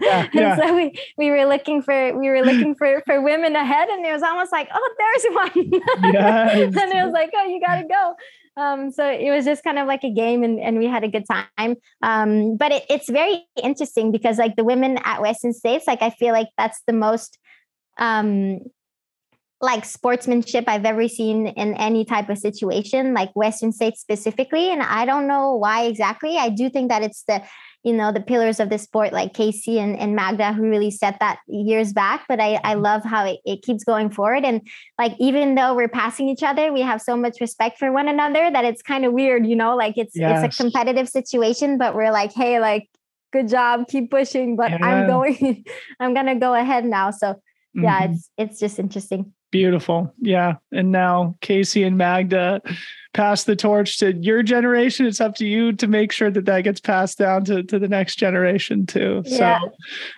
yeah, 0.01 0.27
yeah. 0.31 0.53
and 0.53 0.61
so 0.61 0.75
we 0.75 0.93
we 1.17 1.31
were 1.31 1.45
looking 1.45 1.81
for 1.81 2.17
we 2.17 2.29
were 2.29 2.43
looking 2.43 2.75
for 2.75 3.01
for 3.05 3.19
women 3.21 3.55
ahead, 3.55 3.89
and 3.89 4.05
it 4.05 4.13
was 4.13 4.23
almost 4.23 4.51
like, 4.51 4.69
oh, 4.73 4.89
there's 4.99 5.25
one, 5.33 5.81
yes. 6.13 6.75
and 6.77 6.93
it 6.93 7.03
was 7.03 7.13
like, 7.13 7.31
oh, 7.35 7.45
you 7.47 7.59
gotta 7.59 7.87
go. 7.87 8.15
Um, 8.57 8.91
so 8.91 9.09
it 9.09 9.31
was 9.31 9.45
just 9.45 9.63
kind 9.63 9.79
of 9.79 9.87
like 9.87 10.03
a 10.03 10.13
game 10.13 10.43
and, 10.43 10.59
and 10.59 10.77
we 10.77 10.85
had 10.85 11.05
a 11.05 11.07
good 11.07 11.23
time. 11.25 11.77
Um, 12.03 12.57
but 12.57 12.73
it, 12.73 12.83
it's 12.89 13.09
very 13.09 13.47
interesting 13.63 14.11
because 14.11 14.37
like 14.37 14.57
the 14.57 14.65
women 14.65 14.99
at 15.05 15.21
Western 15.21 15.53
States, 15.53 15.87
like 15.87 16.01
I 16.01 16.09
feel 16.09 16.33
like 16.33 16.49
that's 16.57 16.81
the 16.85 16.91
most 16.91 17.39
um, 17.97 18.59
like 19.61 19.85
sportsmanship 19.85 20.65
I've 20.67 20.85
ever 20.85 21.07
seen 21.07 21.47
in 21.47 21.75
any 21.75 22.03
type 22.03 22.29
of 22.29 22.37
situation, 22.37 23.13
like 23.13 23.31
Western 23.35 23.71
states 23.71 24.01
specifically. 24.01 24.71
And 24.71 24.81
I 24.81 25.05
don't 25.05 25.27
know 25.27 25.55
why 25.55 25.83
exactly. 25.83 26.37
I 26.37 26.49
do 26.49 26.69
think 26.69 26.89
that 26.89 27.03
it's 27.03 27.23
the, 27.23 27.43
you 27.83 27.93
know, 27.93 28.11
the 28.11 28.21
pillars 28.21 28.59
of 28.59 28.69
the 28.69 28.79
sport, 28.79 29.13
like 29.13 29.33
Kaci 29.33 29.77
and, 29.77 29.97
and 29.97 30.15
Magda, 30.15 30.53
who 30.53 30.63
really 30.63 30.89
set 30.89 31.19
that 31.19 31.39
years 31.47 31.93
back. 31.93 32.25
But 32.27 32.39
I, 32.39 32.59
I 32.63 32.73
love 32.73 33.03
how 33.03 33.25
it, 33.25 33.39
it 33.45 33.61
keeps 33.61 33.83
going 33.83 34.09
forward. 34.09 34.43
And 34.45 34.67
like, 34.97 35.13
even 35.19 35.53
though 35.53 35.75
we're 35.75 35.89
passing 35.89 36.27
each 36.27 36.43
other, 36.43 36.73
we 36.73 36.81
have 36.81 37.01
so 37.01 37.15
much 37.15 37.39
respect 37.39 37.77
for 37.77 37.91
one 37.91 38.07
another 38.07 38.49
that 38.51 38.65
it's 38.65 38.81
kind 38.81 39.05
of 39.05 39.13
weird, 39.13 39.45
you 39.45 39.55
know, 39.55 39.75
like 39.75 39.95
it's, 39.95 40.15
yes. 40.15 40.43
it's 40.43 40.59
a 40.59 40.63
competitive 40.63 41.07
situation, 41.07 41.77
but 41.77 41.93
we're 41.93 42.11
like, 42.11 42.33
hey, 42.33 42.59
like, 42.59 42.89
good 43.31 43.47
job, 43.47 43.87
keep 43.87 44.09
pushing, 44.09 44.55
but 44.55 44.71
yeah. 44.71 44.77
I'm 44.81 45.07
going, 45.07 45.63
I'm 45.99 46.13
going 46.15 46.25
to 46.25 46.35
go 46.35 46.53
ahead 46.55 46.83
now. 46.83 47.11
So, 47.11 47.39
yeah, 47.73 48.01
mm-hmm. 48.01 48.13
it's 48.13 48.31
it's 48.37 48.59
just 48.59 48.79
interesting. 48.79 49.33
Beautiful. 49.51 50.13
Yeah. 50.21 50.55
And 50.71 50.93
now 50.93 51.35
Kaci 51.41 51.85
and 51.85 51.97
Magda 51.97 52.61
pass 53.13 53.43
the 53.43 53.57
torch 53.57 53.97
to 53.97 54.13
your 54.13 54.41
generation. 54.41 55.05
It's 55.05 55.19
up 55.19 55.35
to 55.35 55.45
you 55.45 55.73
to 55.73 55.87
make 55.87 56.13
sure 56.13 56.31
that 56.31 56.45
that 56.45 56.61
gets 56.61 56.79
passed 56.79 57.17
down 57.17 57.43
to, 57.45 57.61
to 57.63 57.77
the 57.77 57.89
next 57.89 58.15
generation 58.15 58.85
too. 58.85 59.23
Yeah. 59.25 59.59
So 59.59 59.71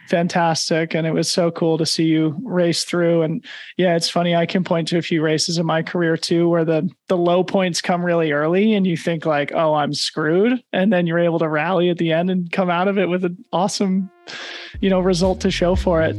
fantastic. 0.08 0.94
And 0.94 1.08
it 1.08 1.14
was 1.14 1.32
so 1.32 1.50
cool 1.50 1.80
to 1.80 1.86
see 1.88 2.04
you 2.04 2.38
race 2.44 2.84
through. 2.84 3.24
And 3.24 3.44
yeah, 3.76 3.96
it's 3.96 4.10
funny. 4.10 4.36
I 4.36 4.46
can 4.46 4.64
point 4.64 4.88
to 4.90 5.00
a 5.00 5.02
few 5.02 5.24
races 5.24 5.58
in 5.58 5.66
my 5.66 5.82
career 5.82 6.16
too, 6.16 6.48
where 6.48 6.64
the, 6.64 6.88
the 7.08 7.18
low 7.18 7.44
points 7.44 7.82
come 7.82 8.06
really 8.06 8.32
early 8.32 8.76
and 8.76 8.86
you 8.86 8.96
think 8.96 9.26
like, 9.26 9.52
oh, 9.56 9.74
I'm 9.74 9.96
screwed. 9.96 10.64
And 10.72 10.94
then 10.94 11.08
you're 11.08 11.18
able 11.18 11.40
to 11.40 11.50
rally 11.50 11.90
at 11.90 11.98
the 11.98 12.12
end 12.12 12.30
and 12.30 12.52
come 12.52 12.70
out 12.70 12.88
of 12.88 13.00
it 13.00 13.10
with 13.10 13.26
an 13.26 13.44
awesome, 13.52 14.12
you 14.80 14.92
know, 14.92 15.00
result 15.00 15.42
to 15.42 15.50
show 15.50 15.74
for 15.74 16.04
it. 16.04 16.16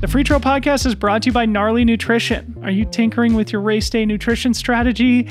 The 0.00 0.06
Freetrail 0.06 0.40
Podcast 0.40 0.86
is 0.86 0.94
brought 0.94 1.20
to 1.22 1.26
you 1.26 1.32
by 1.34 1.44
Gnarly 1.44 1.84
Nutrition. 1.84 2.56
Are 2.62 2.70
you 2.70 2.86
tinkering 2.86 3.34
with 3.34 3.52
your 3.52 3.60
race 3.60 3.90
day 3.90 4.06
nutrition 4.06 4.54
strategy? 4.54 5.28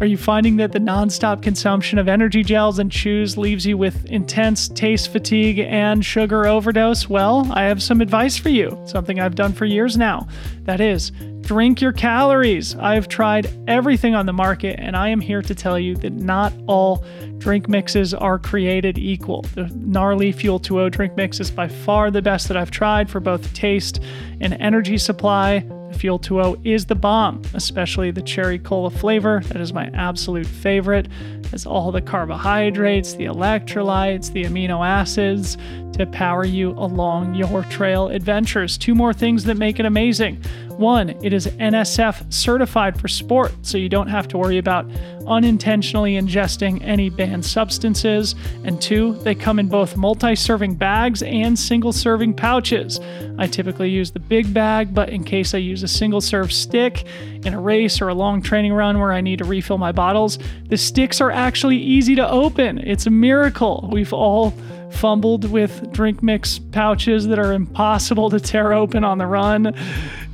Are 0.00 0.06
you 0.06 0.16
finding 0.16 0.56
that 0.56 0.72
the 0.72 0.80
nonstop 0.80 1.40
consumption 1.40 1.98
of 2.00 2.08
energy 2.08 2.42
gels 2.42 2.80
and 2.80 2.90
chews 2.90 3.38
leaves 3.38 3.64
you 3.64 3.78
with 3.78 4.04
intense 4.06 4.66
taste 4.68 5.12
fatigue 5.12 5.60
and 5.60 6.04
sugar 6.04 6.46
overdose? 6.46 7.08
Well, 7.08 7.48
I 7.52 7.62
have 7.62 7.80
some 7.80 8.00
advice 8.00 8.36
for 8.36 8.48
you, 8.48 8.76
something 8.86 9.20
I've 9.20 9.36
done 9.36 9.52
for 9.52 9.66
years 9.66 9.96
now. 9.96 10.26
That 10.62 10.80
is, 10.80 11.12
drink 11.42 11.80
your 11.80 11.92
calories. 11.92 12.74
I've 12.74 13.06
tried 13.06 13.48
everything 13.68 14.16
on 14.16 14.26
the 14.26 14.32
market, 14.32 14.80
and 14.80 14.96
I 14.96 15.10
am 15.10 15.20
here 15.20 15.42
to 15.42 15.54
tell 15.54 15.78
you 15.78 15.94
that 15.98 16.12
not 16.12 16.52
all 16.66 17.04
drink 17.38 17.68
mixes 17.68 18.12
are 18.12 18.38
created 18.38 18.98
equal. 18.98 19.42
The 19.54 19.70
Gnarly 19.76 20.32
Fuel 20.32 20.58
2.0 20.58 20.90
drink 20.90 21.16
mix 21.16 21.38
is 21.38 21.52
by 21.52 21.68
far 21.68 22.10
the 22.10 22.20
best 22.20 22.48
that 22.48 22.56
I've 22.56 22.72
tried 22.72 23.08
for 23.08 23.20
both 23.20 23.54
taste 23.54 24.00
and 24.40 24.54
energy 24.54 24.98
supply. 24.98 25.64
Fuel 25.94 26.18
2.0 26.18 26.64
is 26.66 26.86
the 26.86 26.94
bomb, 26.94 27.42
especially 27.54 28.10
the 28.10 28.22
cherry 28.22 28.58
cola 28.58 28.90
flavor. 28.90 29.40
That 29.48 29.60
is 29.60 29.72
my 29.72 29.90
absolute 29.94 30.46
favorite. 30.46 31.08
It 31.38 31.46
has 31.46 31.66
all 31.66 31.90
the 31.92 32.02
carbohydrates, 32.02 33.14
the 33.14 33.24
electrolytes, 33.24 34.32
the 34.32 34.44
amino 34.44 34.86
acids 34.86 35.56
to 35.94 36.06
power 36.06 36.44
you 36.44 36.70
along 36.72 37.34
your 37.34 37.62
trail 37.64 38.08
adventures. 38.08 38.76
Two 38.76 38.94
more 38.94 39.12
things 39.12 39.44
that 39.44 39.56
make 39.56 39.78
it 39.78 39.86
amazing. 39.86 40.42
One, 40.78 41.10
it 41.22 41.32
is 41.32 41.46
NSF 41.46 42.32
certified 42.32 43.00
for 43.00 43.06
sport, 43.06 43.52
so 43.62 43.78
you 43.78 43.88
don't 43.88 44.08
have 44.08 44.26
to 44.28 44.38
worry 44.38 44.58
about 44.58 44.90
unintentionally 45.26 46.14
ingesting 46.14 46.82
any 46.82 47.10
banned 47.10 47.44
substances. 47.44 48.34
And 48.64 48.80
two, 48.82 49.14
they 49.22 49.34
come 49.34 49.58
in 49.58 49.68
both 49.68 49.96
multi 49.96 50.34
serving 50.34 50.74
bags 50.74 51.22
and 51.22 51.58
single 51.58 51.92
serving 51.92 52.34
pouches. 52.34 52.98
I 53.38 53.46
typically 53.46 53.90
use 53.90 54.10
the 54.10 54.20
big 54.20 54.52
bag, 54.52 54.94
but 54.94 55.10
in 55.10 55.22
case 55.22 55.54
I 55.54 55.58
use 55.58 55.82
a 55.82 55.88
single 55.88 56.20
serve 56.20 56.52
stick 56.52 57.06
in 57.44 57.54
a 57.54 57.60
race 57.60 58.00
or 58.00 58.08
a 58.08 58.14
long 58.14 58.42
training 58.42 58.72
run 58.72 58.98
where 58.98 59.12
I 59.12 59.20
need 59.20 59.38
to 59.38 59.44
refill 59.44 59.78
my 59.78 59.92
bottles, 59.92 60.38
the 60.68 60.76
sticks 60.76 61.20
are 61.20 61.30
actually 61.30 61.78
easy 61.78 62.16
to 62.16 62.28
open. 62.28 62.78
It's 62.78 63.06
a 63.06 63.10
miracle. 63.10 63.88
We've 63.92 64.12
all 64.12 64.52
fumbled 64.90 65.50
with 65.50 65.92
drink 65.92 66.22
mix 66.22 66.58
pouches 66.58 67.26
that 67.26 67.38
are 67.38 67.52
impossible 67.52 68.30
to 68.30 68.40
tear 68.40 68.72
open 68.72 69.04
on 69.04 69.18
the 69.18 69.26
run. 69.26 69.74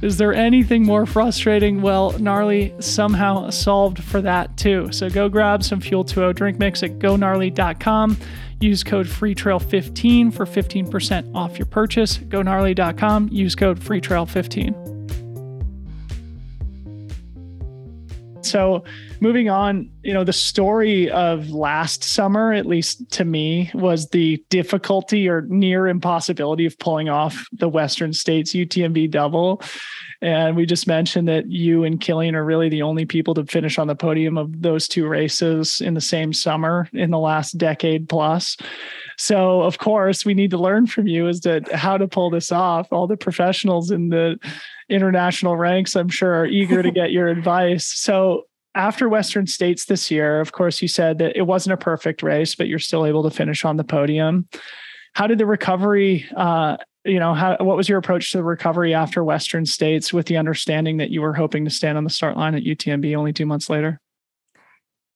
Is 0.02 0.16
there 0.16 0.32
anything 0.32 0.84
more 0.84 1.04
frustrating? 1.06 1.82
Well, 1.82 2.18
Gnarly 2.18 2.74
somehow 2.80 3.50
solved 3.50 4.02
for 4.02 4.20
that 4.22 4.56
too. 4.56 4.90
So 4.92 5.10
go 5.10 5.28
grab 5.28 5.62
some 5.62 5.80
Fuel 5.80 6.04
2.0 6.04 6.34
drink 6.34 6.58
mix 6.58 6.82
at 6.82 6.98
gonarly.com. 6.98 8.16
Use 8.60 8.84
code 8.84 9.06
FreeTrail15 9.06 10.34
for 10.34 10.44
15% 10.44 11.34
off 11.34 11.58
your 11.58 11.66
purchase. 11.66 12.18
GoNarly.com. 12.18 13.28
Use 13.32 13.54
code 13.54 13.80
FreeTrail15. 13.80 14.89
So, 18.42 18.84
moving 19.20 19.50
on, 19.50 19.90
you 20.02 20.14
know, 20.14 20.24
the 20.24 20.32
story 20.32 21.10
of 21.10 21.50
last 21.50 22.02
summer, 22.02 22.52
at 22.52 22.66
least 22.66 23.10
to 23.12 23.24
me, 23.24 23.70
was 23.74 24.08
the 24.08 24.42
difficulty 24.48 25.28
or 25.28 25.42
near 25.42 25.86
impossibility 25.86 26.66
of 26.66 26.78
pulling 26.78 27.08
off 27.08 27.46
the 27.52 27.68
Western 27.68 28.12
States 28.12 28.52
UTMB 28.52 29.10
double. 29.10 29.62
And 30.22 30.54
we 30.56 30.66
just 30.66 30.86
mentioned 30.86 31.28
that 31.28 31.50
you 31.50 31.84
and 31.84 32.00
Kilian 32.00 32.34
are 32.34 32.44
really 32.44 32.68
the 32.68 32.82
only 32.82 33.06
people 33.06 33.34
to 33.34 33.44
finish 33.46 33.78
on 33.78 33.86
the 33.86 33.94
podium 33.94 34.36
of 34.36 34.60
those 34.60 34.86
two 34.86 35.06
races 35.06 35.80
in 35.80 35.94
the 35.94 36.00
same 36.00 36.32
summer 36.32 36.88
in 36.92 37.10
the 37.10 37.18
last 37.18 37.56
decade 37.56 38.08
plus. 38.08 38.56
So, 39.16 39.62
of 39.62 39.78
course, 39.78 40.24
we 40.24 40.34
need 40.34 40.50
to 40.50 40.58
learn 40.58 40.86
from 40.86 41.06
you 41.06 41.28
as 41.28 41.40
to 41.40 41.62
how 41.72 41.96
to 41.98 42.08
pull 42.08 42.30
this 42.30 42.52
off. 42.52 42.92
All 42.92 43.06
the 43.06 43.16
professionals 43.16 43.90
in 43.90 44.08
the 44.08 44.38
international 44.90 45.56
ranks, 45.56 45.96
I'm 45.96 46.08
sure, 46.08 46.34
are 46.34 46.46
eager 46.46 46.82
to 46.82 46.90
get 46.90 47.12
your 47.12 47.28
advice. 47.28 47.92
So, 48.10 48.46
after 48.74 49.08
Western 49.08 49.46
States 49.46 49.86
this 49.86 50.10
year, 50.10 50.40
of 50.40 50.52
course, 50.52 50.80
you 50.80 50.88
said 50.88 51.18
that 51.18 51.36
it 51.36 51.42
wasn't 51.42 51.74
a 51.74 51.76
perfect 51.76 52.22
race, 52.22 52.54
but 52.54 52.68
you're 52.68 52.78
still 52.78 53.04
able 53.04 53.22
to 53.24 53.30
finish 53.30 53.64
on 53.64 53.76
the 53.76 53.84
podium. 53.84 54.48
How 55.14 55.26
did 55.26 55.38
the 55.38 55.46
recovery, 55.46 56.26
uh, 56.36 56.76
you 57.04 57.18
know, 57.18 57.34
how, 57.34 57.56
what 57.60 57.76
was 57.76 57.88
your 57.88 57.98
approach 57.98 58.30
to 58.30 58.38
the 58.38 58.44
recovery 58.44 58.94
after 58.94 59.24
Western 59.24 59.66
States 59.66 60.12
with 60.12 60.26
the 60.26 60.36
understanding 60.36 60.98
that 60.98 61.10
you 61.10 61.20
were 61.20 61.34
hoping 61.34 61.64
to 61.64 61.70
stand 61.70 61.98
on 61.98 62.04
the 62.04 62.10
start 62.10 62.36
line 62.36 62.54
at 62.54 62.62
UTMB 62.62 63.16
only 63.16 63.32
two 63.32 63.46
months 63.46 63.68
later? 63.68 64.00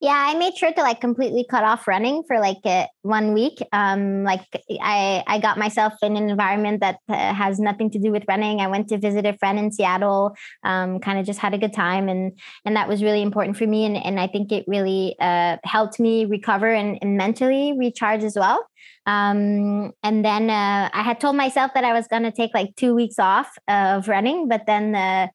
Yeah, 0.05 0.22
I 0.28 0.34
made 0.34 0.55
sure 0.55 0.70
to 0.70 0.82
like 0.82 1.00
completely 1.00 1.46
cut 1.48 1.64
off 1.64 1.88
running 1.88 2.24
for 2.28 2.38
like 2.38 2.59
uh, 2.66 2.88
one 3.00 3.32
week. 3.32 3.57
Um, 3.72 4.22
like 4.22 4.44
I, 4.82 5.24
I 5.26 5.38
got 5.38 5.57
myself 5.57 5.94
in 6.02 6.18
an 6.18 6.28
environment 6.28 6.80
that 6.80 6.98
uh, 7.09 7.32
has 7.32 7.59
nothing 7.59 7.90
to 7.92 7.98
do 7.98 8.12
with 8.12 8.22
running. 8.28 8.61
I 8.61 8.66
went 8.66 8.90
to 8.90 8.98
visit 8.98 9.24
a 9.24 9.32
friend 9.38 9.59
in 9.59 9.72
Seattle. 9.72 10.36
Um, 10.62 11.00
kind 11.00 11.18
of 11.18 11.24
just 11.24 11.38
had 11.38 11.55
a 11.55 11.59
good 11.59 11.72
time, 11.72 12.11
and 12.11 12.38
and 12.66 12.76
that 12.76 12.86
was 12.86 13.02
really 13.02 13.22
important 13.22 13.57
for 13.57 13.66
me. 13.66 13.86
And 13.86 13.96
and 13.96 14.20
I 14.20 14.26
think 14.26 14.52
it 14.52 14.66
really 14.68 15.16
uh, 15.20 15.57
helped 15.64 15.98
me 15.98 16.26
recover 16.26 16.70
and, 16.70 16.98
and 17.00 17.16
mentally 17.16 17.72
recharge 17.78 18.24
as 18.24 18.36
well. 18.36 18.62
Um, 19.07 19.92
and 20.02 20.22
then 20.22 20.50
uh, 20.50 20.90
I 20.92 21.00
had 21.02 21.18
told 21.18 21.34
myself 21.34 21.70
that 21.72 21.84
I 21.84 21.94
was 21.94 22.09
going 22.09 22.24
to 22.24 22.30
take 22.30 22.50
like 22.52 22.76
two 22.76 22.94
weeks 22.94 23.18
off 23.18 23.48
of 23.68 24.07
running, 24.07 24.48
but 24.48 24.66
then 24.66 24.94
uh, 24.94 25.28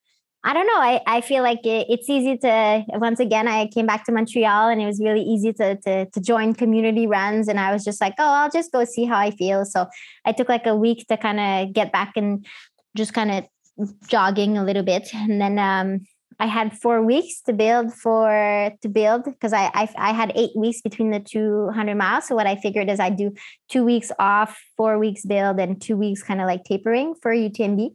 I 0.44 0.54
don't 0.54 0.68
know. 0.68 0.80
I, 0.80 1.02
I 1.06 1.22
feel 1.22 1.44
like 1.44 1.66
it, 1.66 1.88
it's 1.90 2.10
easy 2.10 2.38
to 2.38 2.86
once 2.94 3.20
again 3.20 3.48
I 3.48 3.68
came 3.68 3.86
back 3.86 4.06
to 4.06 4.14
Montreal 4.14 4.70
and 4.70 4.82
it 4.82 4.86
was 4.86 5.02
really 5.02 5.22
easy 5.22 5.52
to, 5.54 5.76
to 5.76 6.06
to 6.06 6.22
join 6.22 6.54
community 6.54 7.08
runs 7.08 7.50
and 7.50 7.60
I 7.60 7.74
was 7.74 7.84
just 7.84 8.00
like, 8.00 8.14
oh, 8.20 8.24
I'll 8.24 8.50
just 8.50 8.72
go 8.72 8.86
see 8.86 9.04
how 9.04 9.18
I 9.18 9.32
feel. 9.32 9.66
So 9.66 9.88
I 10.24 10.32
took 10.32 10.48
like 10.48 10.66
a 10.66 10.76
week 10.76 11.08
to 11.08 11.18
kind 11.18 11.40
of 11.40 11.74
get 11.74 11.92
back 11.92 12.14
and 12.16 12.46
just 12.96 13.14
kind 13.14 13.32
of 13.32 13.90
jogging 14.08 14.58
a 14.58 14.64
little 14.64 14.84
bit. 14.84 15.10
And 15.14 15.42
then 15.42 15.60
um 15.60 16.02
I 16.42 16.46
had 16.46 16.78
four 16.78 17.04
weeks 17.04 17.42
to 17.48 17.54
build 17.54 17.94
for 17.94 18.72
to 18.82 18.88
build 18.88 19.26
because 19.26 19.52
I, 19.52 19.70
I, 19.74 19.90
I 19.98 20.14
had 20.14 20.32
eight 20.36 20.52
weeks 20.56 20.82
between 20.82 21.12
the 21.12 21.20
200 21.20 21.96
miles. 21.96 22.28
So 22.28 22.36
what 22.36 22.48
I 22.48 22.56
figured 22.56 22.90
is 22.90 23.02
I 23.02 23.10
do 23.10 23.34
two 23.68 23.84
weeks 23.84 24.10
off, 24.20 24.58
four 24.78 24.98
weeks 24.98 25.26
build, 25.26 25.60
and 25.60 25.82
two 25.82 25.98
weeks 25.98 26.24
kind 26.24 26.40
of 26.40 26.48
like 26.48 26.64
tapering 26.64 27.16
for 27.22 27.34
UTMB. 27.34 27.90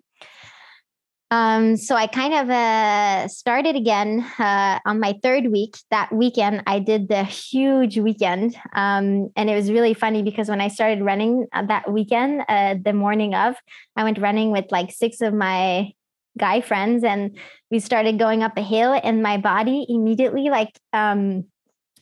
Um, 1.35 1.77
so 1.77 1.97
I 1.97 2.07
kind 2.07 2.33
of 2.33 2.49
uh, 2.49 3.27
started 3.27 3.75
again 3.75 4.21
uh, 4.39 4.79
on 4.87 5.01
my 5.01 5.19
third 5.21 5.51
week. 5.51 5.77
That 5.91 6.13
weekend, 6.13 6.63
I 6.69 6.79
did 6.79 7.09
the 7.09 7.25
huge 7.25 7.99
weekend. 7.99 8.55
Um, 8.73 9.31
and 9.35 9.51
it 9.51 9.57
was 9.57 9.73
really 9.73 9.95
funny 9.95 10.23
because 10.23 10.49
when 10.49 10.61
I 10.61 10.69
started 10.69 11.03
running 11.03 11.49
uh, 11.53 11.67
that 11.67 11.91
weekend, 11.91 12.43
uh, 12.49 12.77
the 12.81 12.93
morning 12.93 13.35
of, 13.35 13.57
I 13.97 14.05
went 14.05 14.19
running 14.19 14.53
with 14.53 14.67
like 14.71 14.93
six 14.93 15.21
of 15.21 15.35
my 15.35 15.91
guy 16.39 16.61
friends 16.61 17.03
and 17.03 17.37
we 17.69 17.81
started 17.81 18.17
going 18.17 18.45
up 18.45 18.57
a 18.57 18.63
hill 18.63 18.93
and 19.03 19.21
my 19.21 19.37
body 19.37 19.87
immediately 19.89 20.51
like 20.51 20.79
um, 20.93 21.47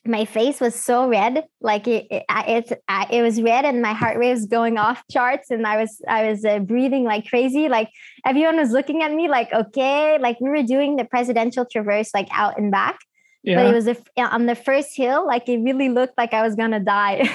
my 0.05 0.25
face 0.25 0.61
was 0.61 0.75
so 0.75 1.09
red 1.09 1.45
like 1.61 1.87
it 1.87 2.07
it, 2.11 2.25
it, 2.29 2.83
it 3.11 3.23
was 3.23 3.41
red 3.41 3.65
and 3.65 3.81
my 3.81 3.93
heart 3.93 4.19
rate 4.19 4.33
was 4.33 4.47
going 4.47 4.77
off 4.77 5.03
charts 5.11 5.51
and 5.51 5.67
i 5.67 5.77
was 5.77 6.01
i 6.09 6.29
was 6.29 6.45
uh, 6.45 6.59
breathing 6.59 7.05
like 7.05 7.27
crazy 7.29 7.69
like 7.69 7.89
everyone 8.27 8.57
was 8.57 8.71
looking 8.71 9.03
at 9.03 9.13
me 9.13 9.29
like 9.29 9.53
okay 9.53 10.19
like 10.19 10.41
we 10.41 10.49
were 10.49 10.63
doing 10.63 10.97
the 10.97 11.05
presidential 11.05 11.65
traverse 11.65 12.11
like 12.15 12.29
out 12.33 12.59
and 12.59 12.73
back 12.73 12.99
yeah. 13.45 13.57
but 13.57 13.67
it 13.67 13.75
was 13.75 13.87
a, 13.87 13.97
on 14.23 14.47
the 14.47 14.57
first 14.57 14.97
hill 14.97 15.25
like 15.27 15.49
it 15.49 15.59
really 15.59 15.89
looked 15.89 16.19
like 16.19 16.35
i 16.35 16.43
was 16.43 16.57
gonna 16.57 16.81
die 16.81 17.29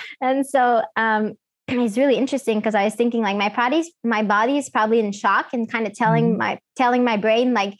and 0.20 0.46
so 0.46 0.82
um 0.96 1.34
it's 1.66 1.96
really 1.96 2.16
interesting 2.16 2.58
because 2.58 2.74
i 2.74 2.84
was 2.84 2.94
thinking 2.94 3.22
like 3.22 3.36
my 3.36 3.48
body's 3.48 3.90
my 4.04 4.22
body 4.22 4.56
is 4.58 4.68
probably 4.68 5.00
in 5.00 5.10
shock 5.10 5.48
and 5.52 5.70
kind 5.70 5.86
of 5.86 5.94
telling 5.94 6.30
mm-hmm. 6.30 6.38
my 6.38 6.58
telling 6.76 7.02
my 7.02 7.16
brain 7.16 7.54
like 7.54 7.74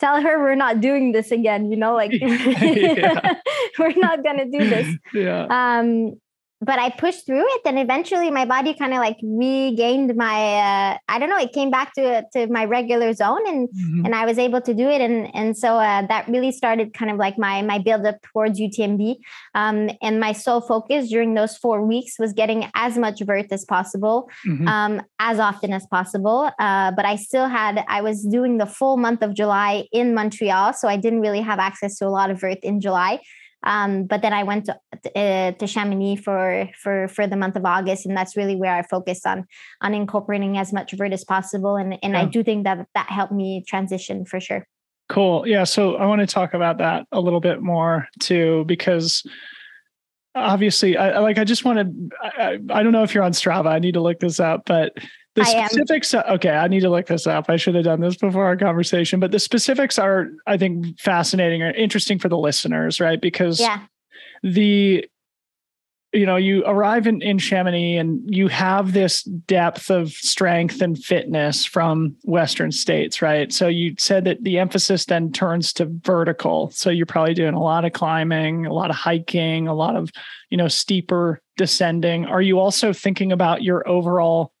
tell 0.00 0.20
her 0.20 0.38
we're 0.40 0.54
not 0.54 0.80
doing 0.80 1.12
this 1.12 1.30
again 1.30 1.70
you 1.70 1.76
know 1.76 1.94
like 1.94 2.12
we're 3.78 3.94
not 3.96 4.22
gonna 4.24 4.46
do 4.46 4.58
this. 4.68 4.96
Yeah. 5.14 5.46
Um 5.50 6.20
but 6.62 6.78
I 6.78 6.90
pushed 6.90 7.24
through 7.24 7.44
it, 7.44 7.62
and 7.64 7.78
eventually 7.78 8.30
my 8.30 8.44
body 8.44 8.74
kind 8.74 8.92
of 8.92 8.98
like 8.98 9.16
regained 9.22 10.14
my. 10.14 10.58
Uh, 10.58 10.98
I 11.08 11.18
don't 11.18 11.30
know. 11.30 11.38
It 11.38 11.52
came 11.52 11.70
back 11.70 11.94
to 11.94 12.22
to 12.34 12.46
my 12.48 12.66
regular 12.66 13.14
zone, 13.14 13.46
and 13.48 13.68
mm-hmm. 13.68 14.04
and 14.04 14.14
I 14.14 14.26
was 14.26 14.38
able 14.38 14.60
to 14.62 14.74
do 14.74 14.86
it, 14.86 15.00
and 15.00 15.34
and 15.34 15.56
so 15.56 15.76
uh, 15.76 16.06
that 16.06 16.28
really 16.28 16.52
started 16.52 16.92
kind 16.92 17.10
of 17.10 17.16
like 17.16 17.38
my 17.38 17.62
my 17.62 17.78
build 17.78 18.04
up 18.04 18.20
towards 18.22 18.60
UTMB. 18.60 19.16
Um, 19.54 19.90
and 20.02 20.20
my 20.20 20.32
sole 20.32 20.60
focus 20.60 21.08
during 21.08 21.32
those 21.32 21.56
four 21.56 21.84
weeks 21.84 22.18
was 22.18 22.34
getting 22.34 22.70
as 22.74 22.98
much 22.98 23.20
vert 23.20 23.46
as 23.50 23.64
possible, 23.64 24.28
mm-hmm. 24.46 24.68
um, 24.68 25.02
as 25.18 25.38
often 25.38 25.72
as 25.72 25.86
possible. 25.86 26.50
Uh, 26.58 26.92
but 26.92 27.06
I 27.06 27.16
still 27.16 27.48
had. 27.48 27.82
I 27.88 28.02
was 28.02 28.22
doing 28.22 28.58
the 28.58 28.66
full 28.66 28.98
month 28.98 29.22
of 29.22 29.32
July 29.32 29.88
in 29.92 30.14
Montreal, 30.14 30.74
so 30.74 30.88
I 30.88 30.98
didn't 30.98 31.22
really 31.22 31.40
have 31.40 31.58
access 31.58 31.96
to 31.98 32.06
a 32.06 32.12
lot 32.12 32.30
of 32.30 32.38
vert 32.38 32.58
in 32.62 32.82
July. 32.82 33.20
Um, 33.62 34.04
but 34.04 34.22
then 34.22 34.32
I 34.32 34.42
went 34.42 34.66
to, 34.66 34.78
uh, 35.16 35.52
to 35.52 35.66
Chamonix 35.66 36.16
for 36.16 36.68
for 36.80 37.08
for 37.08 37.26
the 37.26 37.36
month 37.36 37.56
of 37.56 37.64
August, 37.64 38.06
and 38.06 38.16
that's 38.16 38.36
really 38.36 38.56
where 38.56 38.74
I 38.74 38.82
focused 38.82 39.26
on 39.26 39.46
on 39.82 39.94
incorporating 39.94 40.56
as 40.56 40.72
much 40.72 40.92
vert 40.92 41.12
as 41.12 41.24
possible. 41.24 41.76
And 41.76 41.98
and 42.02 42.14
yeah. 42.14 42.22
I 42.22 42.24
do 42.24 42.42
think 42.42 42.64
that 42.64 42.86
that 42.94 43.10
helped 43.10 43.32
me 43.32 43.62
transition 43.66 44.24
for 44.24 44.40
sure. 44.40 44.66
Cool. 45.08 45.46
Yeah. 45.46 45.64
So 45.64 45.96
I 45.96 46.06
want 46.06 46.20
to 46.20 46.26
talk 46.26 46.54
about 46.54 46.78
that 46.78 47.06
a 47.12 47.20
little 47.20 47.40
bit 47.40 47.60
more 47.60 48.08
too, 48.20 48.64
because 48.66 49.26
obviously, 50.34 50.96
I 50.96 51.18
like. 51.18 51.38
I 51.38 51.44
just 51.44 51.64
wanted. 51.64 52.12
I, 52.22 52.58
I 52.70 52.82
don't 52.82 52.92
know 52.92 53.02
if 53.02 53.14
you're 53.14 53.24
on 53.24 53.32
Strava. 53.32 53.66
I 53.66 53.78
need 53.78 53.94
to 53.94 54.00
look 54.00 54.20
this 54.20 54.40
up, 54.40 54.62
but 54.66 54.92
The 55.36 55.42
I 55.42 55.50
am. 55.50 55.68
specifics, 55.68 56.12
uh, 56.12 56.24
okay, 56.30 56.50
I 56.50 56.66
need 56.66 56.80
to 56.80 56.90
look 56.90 57.06
this 57.06 57.26
up. 57.26 57.46
I 57.48 57.56
should 57.56 57.76
have 57.76 57.84
done 57.84 58.00
this 58.00 58.16
before 58.16 58.44
our 58.44 58.56
conversation, 58.56 59.20
but 59.20 59.30
the 59.30 59.38
specifics 59.38 59.98
are, 59.98 60.28
I 60.46 60.56
think, 60.56 60.98
fascinating 60.98 61.62
or 61.62 61.70
interesting 61.70 62.18
for 62.18 62.28
the 62.28 62.38
listeners, 62.38 62.98
right? 63.00 63.20
Because 63.20 63.60
Yeah. 63.60 63.80
the 64.42 65.06
you 66.12 66.26
know 66.26 66.36
you 66.36 66.64
arrive 66.66 67.06
in, 67.06 67.22
in 67.22 67.38
chamonix 67.38 67.96
and 67.96 68.22
you 68.34 68.48
have 68.48 68.92
this 68.92 69.22
depth 69.22 69.90
of 69.90 70.10
strength 70.10 70.80
and 70.82 70.98
fitness 71.02 71.64
from 71.64 72.16
western 72.24 72.72
states 72.72 73.22
right 73.22 73.52
so 73.52 73.68
you 73.68 73.94
said 73.98 74.24
that 74.24 74.42
the 74.42 74.58
emphasis 74.58 75.04
then 75.04 75.30
turns 75.30 75.72
to 75.72 75.86
vertical 76.02 76.70
so 76.70 76.90
you're 76.90 77.06
probably 77.06 77.34
doing 77.34 77.54
a 77.54 77.62
lot 77.62 77.84
of 77.84 77.92
climbing 77.92 78.66
a 78.66 78.72
lot 78.72 78.90
of 78.90 78.96
hiking 78.96 79.68
a 79.68 79.74
lot 79.74 79.94
of 79.94 80.10
you 80.48 80.56
know 80.56 80.68
steeper 80.68 81.40
descending 81.56 82.24
are 82.26 82.42
you 82.42 82.58
also 82.58 82.92
thinking 82.92 83.30
about 83.30 83.62
your 83.62 83.86
overall 83.88 84.52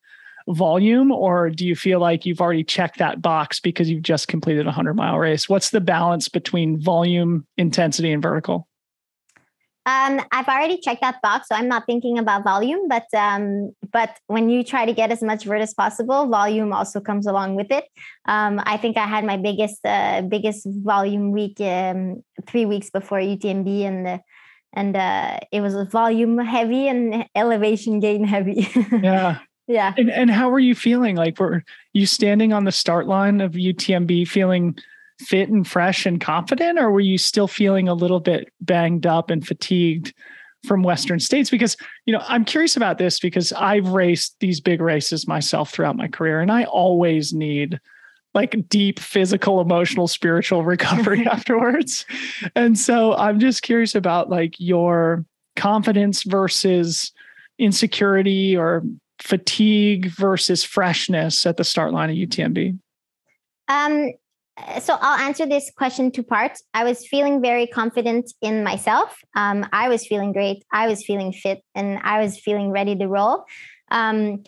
volume 0.48 1.10
or 1.12 1.50
do 1.50 1.66
you 1.66 1.76
feel 1.76 2.00
like 2.00 2.26
you've 2.26 2.40
already 2.40 2.64
checked 2.64 2.98
that 2.98 3.20
box 3.20 3.60
because 3.60 3.90
you've 3.90 4.02
just 4.02 4.28
completed 4.28 4.62
a 4.62 4.66
100 4.66 4.94
mile 4.94 5.18
race 5.18 5.48
what's 5.48 5.70
the 5.70 5.80
balance 5.80 6.28
between 6.28 6.80
volume 6.80 7.46
intensity 7.56 8.12
and 8.12 8.22
vertical 8.22 8.66
Um, 9.86 10.20
I've 10.30 10.46
already 10.46 10.78
checked 10.78 11.00
that 11.00 11.22
box, 11.22 11.48
so 11.48 11.54
I'm 11.54 11.66
not 11.66 11.86
thinking 11.86 12.18
about 12.18 12.44
volume. 12.44 12.86
But 12.86 13.06
um, 13.16 13.72
but 13.90 14.18
when 14.26 14.50
you 14.50 14.62
try 14.62 14.84
to 14.84 14.92
get 14.92 15.10
as 15.10 15.22
much 15.22 15.44
vert 15.44 15.62
as 15.62 15.72
possible, 15.72 16.28
volume 16.28 16.72
also 16.72 17.00
comes 17.00 17.26
along 17.26 17.56
with 17.56 17.72
it. 17.72 17.86
Um, 18.28 18.60
I 18.66 18.76
think 18.76 18.98
I 18.98 19.06
had 19.06 19.24
my 19.24 19.38
biggest 19.38 19.80
uh, 19.84 20.20
biggest 20.20 20.68
volume 20.68 21.32
week 21.32 21.60
um, 21.60 22.22
three 22.46 22.66
weeks 22.66 22.90
before 22.90 23.18
UTMB, 23.20 23.68
and 23.88 24.06
the, 24.06 24.20
and 24.74 24.96
uh, 24.96 25.40
it 25.50 25.62
was 25.62 25.74
volume 25.88 26.36
heavy 26.38 26.86
and 26.86 27.24
elevation 27.34 28.00
gain 28.00 28.24
heavy. 28.24 28.68
yeah 29.02 29.38
yeah. 29.70 29.94
And 29.96 30.10
and 30.10 30.30
how 30.30 30.50
were 30.50 30.58
you 30.58 30.74
feeling? 30.74 31.14
Like 31.14 31.38
were 31.38 31.62
you 31.92 32.04
standing 32.04 32.52
on 32.52 32.64
the 32.64 32.72
start 32.72 33.06
line 33.06 33.40
of 33.40 33.52
UTMB 33.52 34.26
feeling 34.26 34.76
fit 35.20 35.48
and 35.48 35.66
fresh 35.66 36.06
and 36.06 36.20
confident, 36.20 36.78
or 36.78 36.90
were 36.90 37.00
you 37.00 37.18
still 37.18 37.46
feeling 37.46 37.88
a 37.88 37.94
little 37.94 38.18
bit 38.18 38.52
banged 38.60 39.06
up 39.06 39.30
and 39.30 39.46
fatigued 39.46 40.12
from 40.66 40.82
Western 40.82 41.20
states? 41.20 41.50
Because 41.50 41.76
you 42.04 42.12
know, 42.12 42.22
I'm 42.26 42.44
curious 42.44 42.76
about 42.76 42.98
this 42.98 43.20
because 43.20 43.52
I've 43.52 43.88
raced 43.88 44.34
these 44.40 44.60
big 44.60 44.80
races 44.80 45.28
myself 45.28 45.70
throughout 45.70 45.96
my 45.96 46.08
career, 46.08 46.40
and 46.40 46.50
I 46.50 46.64
always 46.64 47.32
need 47.32 47.78
like 48.34 48.68
deep 48.68 48.98
physical, 48.98 49.60
emotional, 49.60 50.08
spiritual 50.08 50.64
recovery 50.74 51.26
afterwards. 51.30 52.04
And 52.56 52.76
so 52.76 53.14
I'm 53.14 53.38
just 53.38 53.62
curious 53.62 53.94
about 53.94 54.30
like 54.30 54.54
your 54.58 55.24
confidence 55.54 56.24
versus 56.24 57.12
insecurity 57.60 58.56
or 58.56 58.82
fatigue 59.22 60.06
versus 60.06 60.64
freshness 60.64 61.46
at 61.46 61.56
the 61.56 61.64
start 61.64 61.92
line 61.92 62.10
of 62.10 62.16
UTMB? 62.16 62.78
Um, 63.68 64.10
so 64.80 64.96
I'll 65.00 65.18
answer 65.18 65.46
this 65.46 65.70
question 65.76 66.10
two 66.10 66.22
parts. 66.22 66.62
I 66.74 66.84
was 66.84 67.06
feeling 67.06 67.40
very 67.40 67.66
confident 67.66 68.32
in 68.42 68.64
myself. 68.64 69.16
Um, 69.36 69.66
I 69.72 69.88
was 69.88 70.06
feeling 70.06 70.32
great. 70.32 70.64
I 70.72 70.88
was 70.88 71.04
feeling 71.04 71.32
fit, 71.32 71.62
and 71.74 71.98
I 72.02 72.22
was 72.22 72.38
feeling 72.38 72.70
ready 72.70 72.96
to 72.96 73.06
roll. 73.06 73.44
Um, 73.90 74.42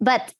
but 0.00 0.32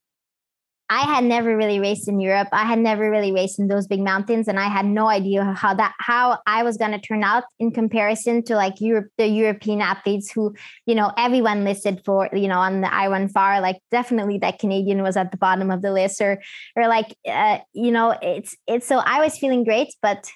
I 0.90 1.00
had 1.02 1.24
never 1.24 1.54
really 1.54 1.78
raced 1.80 2.08
in 2.08 2.18
Europe. 2.18 2.48
I 2.50 2.64
had 2.64 2.78
never 2.78 3.10
really 3.10 3.30
raced 3.30 3.58
in 3.58 3.68
those 3.68 3.86
big 3.86 4.00
mountains, 4.00 4.48
and 4.48 4.58
I 4.58 4.68
had 4.68 4.86
no 4.86 5.08
idea 5.08 5.44
how 5.44 5.74
that 5.74 5.94
how 5.98 6.38
I 6.46 6.62
was 6.62 6.78
going 6.78 6.92
to 6.92 6.98
turn 6.98 7.22
out 7.22 7.44
in 7.58 7.72
comparison 7.72 8.42
to 8.44 8.56
like 8.56 8.80
Europe, 8.80 9.08
the 9.18 9.26
European 9.26 9.82
athletes 9.82 10.30
who, 10.30 10.54
you 10.86 10.94
know, 10.94 11.12
everyone 11.18 11.64
listed 11.64 12.00
for 12.06 12.30
you 12.32 12.48
know 12.48 12.58
on 12.58 12.80
the 12.80 12.88
iRunFar. 12.88 13.60
Like 13.60 13.76
definitely 13.90 14.38
that 14.38 14.58
Canadian 14.58 15.02
was 15.02 15.16
at 15.16 15.30
the 15.30 15.36
bottom 15.36 15.70
of 15.70 15.82
the 15.82 15.92
list, 15.92 16.22
or 16.22 16.40
or 16.74 16.88
like 16.88 17.14
uh, 17.28 17.58
you 17.74 17.90
know 17.90 18.16
it's 18.22 18.56
it's 18.66 18.86
so 18.86 18.98
I 18.98 19.20
was 19.20 19.38
feeling 19.38 19.64
great, 19.64 19.94
but 20.00 20.30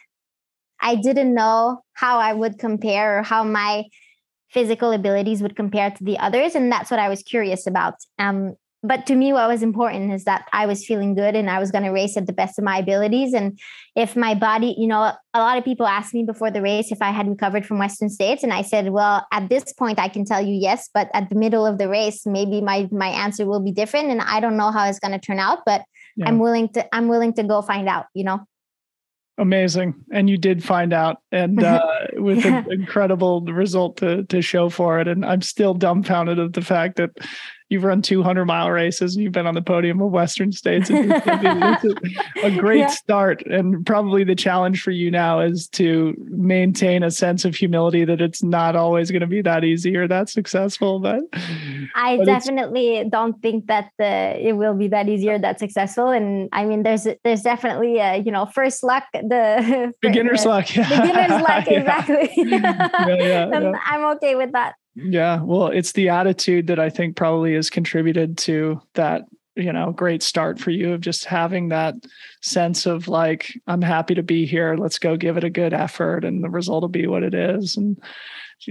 I 0.81 0.97
didn't 0.97 1.35
know 1.35 1.83
how 1.95 2.19
I 2.19 2.35
would 2.35 2.59
compare 2.59 3.21
or 3.21 3.23
how 3.23 3.43
my 3.43 3.85
physical 4.51 4.93
abilities 4.93 5.41
would 5.41 5.57
compare 5.57 5.91
to 5.91 6.05
the 6.05 6.19
others, 6.19 6.55
and 6.55 6.71
that's 6.71 6.91
what 6.91 7.01
I 7.01 7.09
was 7.09 7.23
curious 7.23 7.67
about. 7.67 7.95
Um, 8.19 8.57
but 8.83 9.07
to 9.07 9.15
me 9.15 9.33
what 9.33 9.49
was 9.49 9.63
important 9.63 10.13
is 10.13 10.25
that 10.25 10.47
i 10.53 10.67
was 10.67 10.85
feeling 10.85 11.15
good 11.15 11.37
and 11.37 11.49
i 11.49 11.59
was 11.59 11.71
going 11.71 11.85
to 11.85 11.91
race 11.91 12.17
at 12.17 12.27
the 12.27 12.33
best 12.33 12.59
of 12.59 12.65
my 12.65 12.79
abilities 12.79 13.33
and 13.33 13.59
if 13.95 14.17
my 14.17 14.35
body 14.35 14.75
you 14.77 14.87
know 14.87 15.13
a 15.35 15.39
lot 15.39 15.59
of 15.59 15.65
people 15.65 15.87
asked 15.87 16.15
me 16.15 16.25
before 16.25 16.51
the 16.51 16.63
race 16.63 16.91
if 16.91 17.01
i 17.01 17.11
had 17.11 17.29
recovered 17.29 17.65
from 17.65 17.79
western 17.79 18.09
states 18.09 18.43
and 18.43 18.53
i 18.53 18.63
said 18.63 18.91
well 18.91 19.27
at 19.33 19.49
this 19.49 19.73
point 19.73 19.99
i 19.99 20.09
can 20.09 20.25
tell 20.25 20.45
you 20.45 20.55
yes 20.55 20.89
but 20.93 21.09
at 21.15 21.29
the 21.29 21.37
middle 21.37 21.67
of 21.67 21.79
the 21.79 21.89
race 21.89 22.27
maybe 22.27 22.61
my 22.61 22.89
my 22.91 23.09
answer 23.09 23.47
will 23.47 23.61
be 23.61 23.73
different 23.73 24.11
and 24.11 24.21
i 24.23 24.41
don't 24.41 24.57
know 24.57 24.71
how 24.71 24.89
it's 24.89 24.99
going 24.99 25.13
to 25.13 25.25
turn 25.25 25.39
out 25.39 25.61
but 25.65 25.83
yeah. 26.17 26.29
i'm 26.29 26.39
willing 26.39 26.69
to 26.69 26.95
i'm 26.95 27.09
willing 27.09 27.33
to 27.33 27.43
go 27.43 27.63
find 27.63 27.89
out 27.89 28.07
you 28.15 28.25
know 28.25 28.41
amazing 29.39 29.95
and 30.13 30.29
you 30.29 30.37
did 30.37 30.63
find 30.63 30.93
out 30.93 31.17
and 31.33 31.63
uh, 31.63 31.83
with 32.15 32.45
yeah. 32.45 32.59
an 32.59 32.71
incredible 32.71 33.41
result 33.43 33.97
to 33.97 34.25
to 34.25 34.43
show 34.43 34.69
for 34.69 35.01
it 35.01 35.09
and 35.09 35.25
i'm 35.25 35.41
still 35.41 35.73
dumbfounded 35.73 36.39
of 36.39 36.53
the 36.53 36.61
fact 36.61 36.97
that 36.97 37.11
you've 37.73 37.85
run 37.85 38.03
200 38.03 38.45
mile 38.45 38.71
races 38.71 39.17
and 39.17 39.25
you've 39.25 39.33
been 39.33 39.47
on 39.47 39.55
the 39.55 39.63
podium 39.63 40.01
of 40.03 40.11
western 40.11 40.53
states 40.53 40.91
it's, 40.93 41.27
a, 41.27 42.47
a, 42.47 42.51
great 42.59 42.81
yeah. 42.81 42.87
start 42.89 43.43
and 43.47 43.85
probably 43.87 44.25
the 44.25 44.35
challenge 44.35 44.83
for 44.83 44.91
you 44.91 45.11
now 45.11 45.41
is 45.41 45.69
to 45.69 46.15
maintain 46.29 47.03
a 47.03 47.11
sense 47.11 47.47
of 47.47 47.57
humility 47.57 48.05
that 48.05 48.21
it's 48.21 48.43
not 48.43 48.77
always 48.77 49.11
going 49.11 49.21
to 49.21 49.27
be 49.27 49.41
that 49.41 49.65
easy 49.65 49.97
or 49.97 50.07
that 50.07 50.29
successful 50.29 51.01
but 51.01 51.23
i 51.95 52.19
but 52.19 52.27
definitely 52.27 53.05
don't 53.11 53.41
think 53.41 53.67
that 53.67 53.91
the, 53.99 54.37
it 54.39 54.53
will 54.53 54.75
be 54.75 54.89
that 54.89 55.09
easy 55.09 55.31
or 55.31 55.39
that 55.39 55.59
successful 55.59 56.11
and 56.11 56.51
i 56.53 56.67
mean 56.67 56.83
there's 56.83 57.07
there's 57.25 57.43
definitely 57.43 57.99
a 57.99 58.19
you 58.19 58.31
know 58.31 58.45
first 58.45 58.83
luck 58.83 59.05
the 59.15 59.95
beginner's 60.03 60.43
the, 60.43 60.49
luck 60.51 60.77
yeah. 60.77 60.89
beginner's 60.89 61.43
luck 61.43 61.67
exactly 61.69 62.31
yeah, 62.37 63.45
and 63.45 63.55
um, 63.55 63.63
yeah. 63.63 63.79
i'm 63.87 64.05
okay 64.15 64.35
with 64.35 64.53
that 64.53 64.75
Yeah, 64.95 65.41
well, 65.43 65.69
it's 65.69 65.93
the 65.93 66.11
attitude 66.11 66.67
that 66.67 66.79
I 66.79 66.91
think 66.91 67.17
probably 67.17 67.55
has 67.55 67.71
contributed 67.71 68.37
to 68.39 68.81
that, 68.95 69.23
you 69.57 69.73
know, 69.73 69.91
great 69.93 70.23
start 70.23 70.59
for 70.59 70.71
you 70.71 70.93
of 70.93 71.01
just 71.01 71.25
having 71.25 71.69
that 71.69 71.95
sense 72.43 72.85
of 72.85 73.09
like, 73.09 73.59
I'm 73.67 73.83
happy 73.83 74.15
to 74.15 74.23
be 74.23 74.45
here. 74.45 74.77
Let's 74.77 74.99
go 74.99 75.17
give 75.17 75.37
it 75.37 75.45
a 75.45 75.51
good 75.51 75.73
effort 75.73 76.25
and 76.25 76.45
the 76.45 76.51
result 76.51 76.83
will 76.83 76.89
be 76.89 77.07
what 77.07 77.23
it 77.23 77.33
is. 77.35 77.77
And 77.77 78.03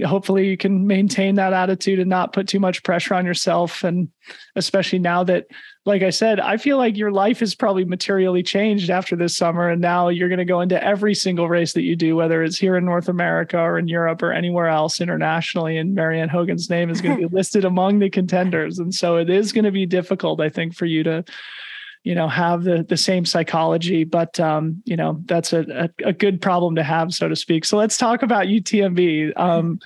hopefully 0.04 0.48
you 0.48 0.56
can 0.56 0.86
maintain 0.86 1.34
that 1.34 1.52
attitude 1.52 1.98
and 1.98 2.08
not 2.08 2.32
put 2.32 2.48
too 2.48 2.60
much 2.60 2.82
pressure 2.82 3.14
on 3.14 3.26
yourself. 3.26 3.84
And 3.84 4.08
especially 4.56 4.98
now 4.98 5.24
that, 5.24 5.46
like 5.84 6.02
I 6.02 6.10
said, 6.10 6.40
I 6.40 6.56
feel 6.56 6.78
like 6.78 6.96
your 6.96 7.10
life 7.10 7.40
has 7.40 7.54
probably 7.54 7.84
materially 7.84 8.42
changed 8.42 8.90
after 8.90 9.16
this 9.16 9.36
summer. 9.36 9.68
And 9.68 9.80
now 9.80 10.08
you're 10.08 10.28
going 10.28 10.38
to 10.38 10.44
go 10.44 10.60
into 10.60 10.82
every 10.82 11.14
single 11.14 11.48
race 11.48 11.72
that 11.74 11.82
you 11.82 11.96
do, 11.96 12.16
whether 12.16 12.42
it's 12.42 12.58
here 12.58 12.76
in 12.76 12.84
North 12.84 13.08
America 13.08 13.58
or 13.58 13.78
in 13.78 13.88
Europe 13.88 14.22
or 14.22 14.32
anywhere 14.32 14.68
else 14.68 15.00
internationally. 15.00 15.76
And 15.76 15.94
Marianne 15.94 16.28
Hogan's 16.28 16.70
name 16.70 16.88
is 16.88 17.00
going 17.00 17.20
to 17.20 17.28
be 17.28 17.34
listed 17.36 17.64
among 17.64 17.98
the 17.98 18.10
contenders. 18.10 18.78
And 18.78 18.94
so 18.94 19.16
it 19.16 19.28
is 19.28 19.52
going 19.52 19.64
to 19.64 19.72
be 19.72 19.86
difficult, 19.86 20.40
I 20.40 20.48
think, 20.48 20.74
for 20.74 20.86
you 20.86 21.02
to 21.02 21.24
you 22.04 22.14
know 22.14 22.28
have 22.28 22.64
the 22.64 22.84
the 22.88 22.96
same 22.96 23.24
psychology 23.24 24.04
but 24.04 24.38
um 24.40 24.82
you 24.84 24.96
know 24.96 25.20
that's 25.26 25.52
a, 25.52 25.90
a, 26.04 26.08
a 26.08 26.12
good 26.12 26.40
problem 26.40 26.74
to 26.76 26.82
have 26.82 27.12
so 27.12 27.28
to 27.28 27.36
speak. 27.36 27.64
So 27.64 27.76
let's 27.76 27.96
talk 27.96 28.22
about 28.22 28.46
utmb 28.46 29.32
um 29.38 29.78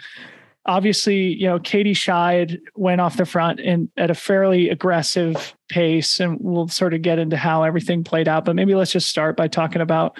obviously 0.64 1.34
you 1.34 1.46
know 1.46 1.58
Katie 1.58 1.94
Schide 1.94 2.58
went 2.74 3.00
off 3.00 3.16
the 3.16 3.26
front 3.26 3.60
and 3.60 3.88
at 3.96 4.10
a 4.10 4.14
fairly 4.14 4.70
aggressive 4.70 5.54
pace 5.68 6.20
and 6.20 6.38
we'll 6.40 6.68
sort 6.68 6.94
of 6.94 7.02
get 7.02 7.18
into 7.18 7.36
how 7.36 7.62
everything 7.62 8.02
played 8.04 8.28
out 8.28 8.44
but 8.44 8.56
maybe 8.56 8.74
let's 8.74 8.92
just 8.92 9.08
start 9.08 9.36
by 9.36 9.48
talking 9.48 9.82
about 9.82 10.18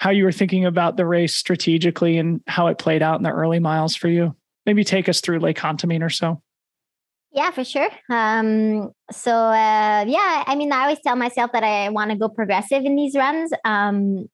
how 0.00 0.10
you 0.10 0.24
were 0.24 0.32
thinking 0.32 0.64
about 0.64 0.96
the 0.96 1.06
race 1.06 1.36
strategically 1.36 2.16
and 2.16 2.40
how 2.46 2.68
it 2.68 2.78
played 2.78 3.02
out 3.02 3.18
in 3.18 3.22
the 3.22 3.30
early 3.30 3.58
miles 3.58 3.94
for 3.94 4.08
you. 4.08 4.34
Maybe 4.64 4.82
take 4.82 5.10
us 5.10 5.20
through 5.20 5.40
Les 5.40 5.52
Contamines 5.52 6.02
or 6.02 6.08
so 6.08 6.42
yeah, 7.32 7.50
for 7.50 7.64
sure. 7.64 7.88
Um, 8.08 8.90
so 9.12 9.32
uh, 9.32 10.04
yeah, 10.06 10.44
I 10.46 10.54
mean, 10.56 10.72
I 10.72 10.82
always 10.82 11.00
tell 11.00 11.16
myself 11.16 11.52
that 11.52 11.62
I 11.62 11.88
want 11.90 12.10
to 12.10 12.16
go 12.16 12.28
progressive 12.28 12.84
in 12.84 12.96
these 12.96 13.14
runs. 13.14 13.52
Um, 13.64 14.28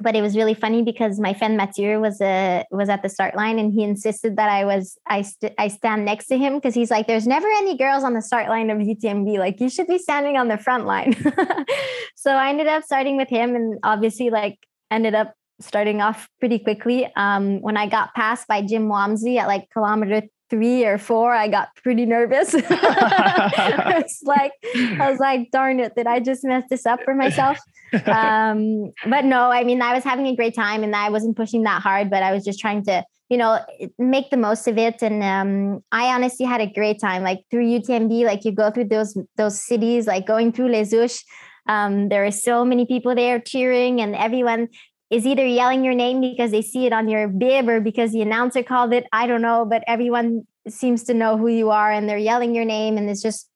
but 0.00 0.14
it 0.14 0.22
was 0.22 0.36
really 0.36 0.54
funny 0.54 0.82
because 0.82 1.18
my 1.18 1.34
friend 1.34 1.56
Mathieu 1.56 2.00
was 2.00 2.20
uh, 2.20 2.62
was 2.70 2.88
at 2.88 3.02
the 3.02 3.08
start 3.08 3.34
line 3.34 3.58
and 3.58 3.72
he 3.72 3.82
insisted 3.82 4.36
that 4.36 4.48
I 4.48 4.64
was 4.64 4.96
I 5.06 5.22
st- 5.22 5.54
I 5.58 5.68
stand 5.68 6.04
next 6.04 6.26
to 6.26 6.38
him 6.38 6.54
because 6.54 6.74
he's 6.74 6.90
like, 6.90 7.06
"There's 7.06 7.26
never 7.26 7.48
any 7.48 7.76
girls 7.76 8.04
on 8.04 8.14
the 8.14 8.22
start 8.22 8.48
line 8.48 8.70
of 8.70 8.78
UTMB. 8.78 9.38
Like, 9.38 9.60
you 9.60 9.68
should 9.68 9.86
be 9.86 9.98
standing 9.98 10.36
on 10.36 10.48
the 10.48 10.58
front 10.58 10.86
line." 10.86 11.14
so 12.16 12.30
I 12.30 12.50
ended 12.50 12.68
up 12.68 12.84
starting 12.84 13.16
with 13.16 13.28
him, 13.28 13.56
and 13.56 13.78
obviously, 13.82 14.30
like, 14.30 14.58
ended 14.90 15.14
up 15.14 15.34
starting 15.60 16.00
off 16.00 16.28
pretty 16.38 16.58
quickly. 16.58 17.10
Um, 17.16 17.60
when 17.60 17.76
I 17.76 17.88
got 17.88 18.14
passed 18.14 18.46
by 18.46 18.62
Jim 18.62 18.88
Walmsley 18.88 19.38
at 19.38 19.48
like 19.48 19.68
kilometer 19.72 20.22
three 20.50 20.84
or 20.84 20.98
four, 20.98 21.32
I 21.32 21.48
got 21.48 21.68
pretty 21.82 22.06
nervous. 22.06 22.54
I 22.70 24.02
was 24.02 24.20
like, 24.24 24.52
I 25.00 25.10
was 25.10 25.18
like, 25.18 25.50
darn 25.50 25.80
it, 25.80 25.94
did 25.94 26.06
I 26.06 26.20
just 26.20 26.44
mess 26.44 26.64
this 26.70 26.86
up 26.86 27.00
for 27.04 27.14
myself? 27.14 27.58
Um, 28.06 28.92
but 29.08 29.24
no, 29.24 29.50
I 29.50 29.64
mean, 29.64 29.80
I 29.80 29.94
was 29.94 30.04
having 30.04 30.26
a 30.26 30.36
great 30.36 30.54
time 30.54 30.82
and 30.82 30.94
I 30.94 31.08
wasn't 31.08 31.36
pushing 31.36 31.62
that 31.62 31.82
hard, 31.82 32.10
but 32.10 32.22
I 32.22 32.32
was 32.32 32.44
just 32.44 32.60
trying 32.60 32.84
to 32.84 33.04
you 33.28 33.36
know, 33.36 33.58
make 33.98 34.30
the 34.30 34.36
most 34.36 34.66
of 34.66 34.78
it. 34.78 35.02
And 35.02 35.22
um, 35.22 35.84
I 35.92 36.14
honestly 36.14 36.46
had 36.46 36.60
a 36.60 36.66
great 36.66 36.98
time. 37.00 37.22
Like 37.22 37.40
through 37.50 37.66
UTMB, 37.66 38.24
like 38.24 38.44
you 38.44 38.52
go 38.52 38.70
through 38.70 38.88
those 38.88 39.16
those 39.36 39.60
cities, 39.60 40.06
like 40.06 40.26
going 40.26 40.52
through 40.52 40.68
Les 40.68 40.90
Houches. 40.92 41.24
Um, 41.66 42.08
there 42.08 42.24
are 42.24 42.30
so 42.30 42.64
many 42.64 42.86
people 42.86 43.14
there 43.14 43.38
cheering, 43.38 44.00
and 44.00 44.16
everyone 44.16 44.68
is 45.10 45.26
either 45.26 45.46
yelling 45.46 45.84
your 45.84 45.94
name 45.94 46.20
because 46.20 46.50
they 46.50 46.62
see 46.62 46.86
it 46.86 46.92
on 46.92 47.08
your 47.08 47.28
bib 47.28 47.68
or 47.68 47.80
because 47.80 48.12
the 48.12 48.22
announcer 48.22 48.62
called 48.62 48.92
it. 48.92 49.06
I 49.12 49.26
don't 49.26 49.42
know, 49.42 49.64
but 49.64 49.82
everyone 49.86 50.46
seems 50.68 51.04
to 51.04 51.14
know 51.14 51.38
who 51.38 51.48
you 51.48 51.70
are, 51.70 51.90
and 51.90 52.08
they're 52.08 52.18
yelling 52.18 52.54
your 52.54 52.64
name, 52.64 52.98
and 52.98 53.08
it's 53.08 53.22
just 53.22 53.48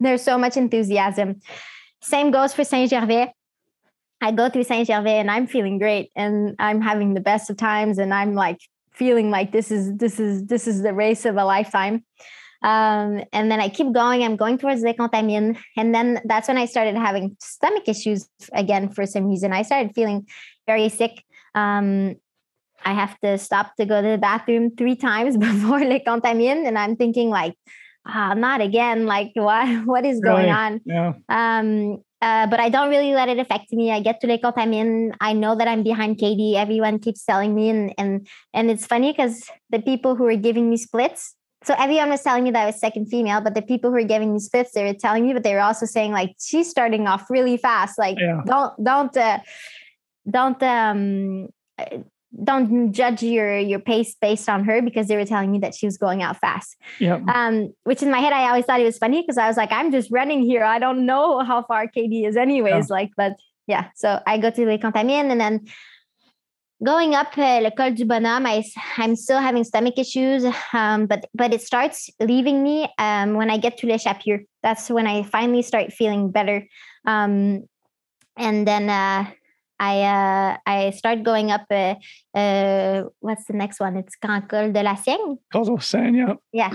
there's 0.00 0.22
so 0.22 0.38
much 0.38 0.56
enthusiasm. 0.56 1.40
Same 2.02 2.30
goes 2.30 2.54
for 2.54 2.64
Saint 2.64 2.90
Gervais. 2.90 3.32
I 4.22 4.32
go 4.32 4.48
through 4.48 4.64
Saint 4.64 4.86
Gervais 4.86 5.18
and 5.18 5.30
I'm 5.30 5.46
feeling 5.46 5.78
great 5.78 6.10
and 6.14 6.54
I'm 6.58 6.80
having 6.80 7.14
the 7.14 7.20
best 7.20 7.48
of 7.48 7.56
times 7.56 7.98
and 7.98 8.12
I'm 8.12 8.34
like 8.34 8.58
feeling 8.92 9.30
like 9.30 9.52
this 9.52 9.70
is 9.70 9.96
this 9.96 10.20
is 10.20 10.46
this 10.46 10.66
is 10.66 10.82
the 10.82 10.92
race 10.92 11.24
of 11.24 11.36
a 11.36 11.44
lifetime. 11.44 12.04
Um, 12.62 13.24
and 13.32 13.50
then 13.50 13.60
I 13.60 13.70
keep 13.70 13.90
going. 13.92 14.22
I'm 14.22 14.36
going 14.36 14.58
towards 14.58 14.82
Les 14.82 14.92
Contamines, 14.92 15.56
and 15.78 15.94
then 15.94 16.20
that's 16.26 16.46
when 16.46 16.58
I 16.58 16.66
started 16.66 16.94
having 16.94 17.34
stomach 17.40 17.88
issues 17.88 18.28
again 18.52 18.90
for 18.90 19.06
some 19.06 19.28
reason. 19.28 19.54
I 19.54 19.62
started 19.62 19.94
feeling 19.94 20.26
very 20.66 20.88
sick. 20.88 21.22
Um, 21.54 22.16
I 22.84 22.94
have 22.94 23.18
to 23.20 23.36
stop 23.38 23.76
to 23.76 23.84
go 23.84 24.00
to 24.00 24.08
the 24.08 24.18
bathroom 24.18 24.74
three 24.76 24.96
times 24.96 25.36
before 25.48 25.80
Les 25.80 26.00
Contamines, 26.00 26.66
and 26.66 26.78
I'm 26.78 26.96
thinking 26.96 27.30
like, 27.30 27.54
ah, 28.06 28.34
not 28.34 28.60
again. 28.60 29.06
Like, 29.06 29.32
what 29.34 29.66
what 29.86 30.04
is 30.04 30.20
going 30.20 30.48
on? 30.50 30.80
Yeah. 30.84 31.12
Um, 31.28 32.02
uh, 32.22 32.46
but 32.48 32.60
I 32.60 32.68
don't 32.68 32.90
really 32.90 33.14
let 33.14 33.30
it 33.30 33.38
affect 33.38 33.72
me. 33.72 33.90
I 33.90 34.00
get 34.00 34.20
to 34.20 34.26
Les 34.26 34.38
Contamines. 34.38 35.12
I 35.20 35.32
know 35.32 35.54
that 35.56 35.68
I'm 35.68 35.82
behind 35.82 36.18
Katie. 36.18 36.56
Everyone 36.56 36.98
keeps 36.98 37.24
telling 37.24 37.54
me, 37.54 37.70
and 37.70 37.94
and 37.98 38.26
and 38.54 38.70
it's 38.70 38.86
funny 38.86 39.12
because 39.12 39.48
the 39.70 39.80
people 39.80 40.16
who 40.16 40.26
are 40.26 40.36
giving 40.36 40.70
me 40.70 40.76
splits. 40.76 41.34
So 41.62 41.74
everyone 41.78 42.08
was 42.08 42.22
telling 42.22 42.44
me 42.44 42.50
that 42.52 42.62
I 42.62 42.66
was 42.66 42.80
second 42.80 43.08
female, 43.10 43.42
but 43.42 43.54
the 43.54 43.60
people 43.60 43.90
who 43.90 43.96
were 43.96 44.08
giving 44.08 44.32
me 44.32 44.38
splits, 44.38 44.72
they 44.72 44.82
were 44.82 44.94
telling 44.94 45.26
me, 45.26 45.34
but 45.34 45.42
they 45.42 45.52
were 45.52 45.60
also 45.60 45.84
saying 45.84 46.10
like 46.10 46.34
she's 46.40 46.70
starting 46.70 47.06
off 47.06 47.28
really 47.28 47.58
fast. 47.58 47.98
Like 47.98 48.18
Yeah. 48.18 48.40
don't 48.46 48.72
don't 48.82 49.14
uh, 49.16 49.40
don't 50.30 50.62
um 50.62 51.48
don't 52.44 52.92
judge 52.92 53.22
your 53.22 53.58
your 53.58 53.80
pace 53.80 54.14
based 54.20 54.48
on 54.48 54.64
her 54.64 54.80
because 54.80 55.08
they 55.08 55.16
were 55.16 55.24
telling 55.24 55.50
me 55.50 55.58
that 55.58 55.74
she 55.74 55.86
was 55.86 55.98
going 55.98 56.22
out 56.22 56.36
fast 56.38 56.76
Yep. 57.00 57.26
um, 57.28 57.74
which 57.84 58.02
in 58.02 58.10
my 58.10 58.20
head 58.20 58.32
I 58.32 58.48
always 58.48 58.64
thought 58.64 58.80
it 58.80 58.84
was 58.84 58.98
funny 58.98 59.22
because 59.22 59.38
I 59.38 59.48
was 59.48 59.56
like, 59.56 59.72
I'm 59.72 59.90
just 59.90 60.10
running 60.12 60.42
here. 60.42 60.64
I 60.64 60.78
don't 60.78 61.06
know 61.06 61.40
how 61.40 61.62
far 61.62 61.88
Katie 61.88 62.24
is, 62.24 62.36
anyways. 62.36 62.88
Like, 62.88 63.10
but 63.16 63.32
yeah, 63.66 63.88
so 63.94 64.20
I 64.26 64.38
go 64.38 64.50
to 64.50 64.66
Les 64.66 64.78
Contamines 64.78 65.30
and 65.30 65.40
then 65.40 65.66
going 66.84 67.14
up 67.14 67.36
uh, 67.36 67.60
Le 67.60 67.70
Col 67.70 67.92
du 67.92 68.04
Bonhomme, 68.04 68.46
I, 68.46 68.64
am 68.98 69.16
still 69.16 69.38
having 69.38 69.64
stomach 69.64 69.98
issues, 69.98 70.44
um, 70.72 71.06
but 71.06 71.26
but 71.34 71.52
it 71.52 71.62
starts 71.62 72.10
leaving 72.20 72.62
me 72.62 72.88
um, 72.98 73.34
when 73.34 73.50
I 73.50 73.58
get 73.58 73.78
to 73.78 73.86
Le 73.86 73.98
Chapieux. 73.98 74.44
That's 74.62 74.88
when 74.90 75.06
I 75.06 75.22
finally 75.22 75.62
start 75.62 75.92
feeling 75.92 76.30
better. 76.30 76.66
Um, 77.06 77.64
and 78.36 78.66
then 78.66 78.88
uh, 78.88 79.30
I 79.80 80.02
uh, 80.02 80.56
I 80.66 80.90
start 80.90 81.22
going 81.22 81.50
up. 81.50 81.64
Uh, 81.70 81.94
uh, 82.36 83.04
what's 83.20 83.46
the 83.46 83.54
next 83.54 83.80
one? 83.80 83.96
It's 83.96 84.14
Grand 84.16 84.46
Col 84.48 84.72
de 84.72 84.82
la 84.82 84.94
Seigne. 84.94 85.38
Calls 85.50 85.70
was 85.70 85.86
saying, 85.86 86.14
yeah. 86.14 86.34
Yeah. 86.52 86.74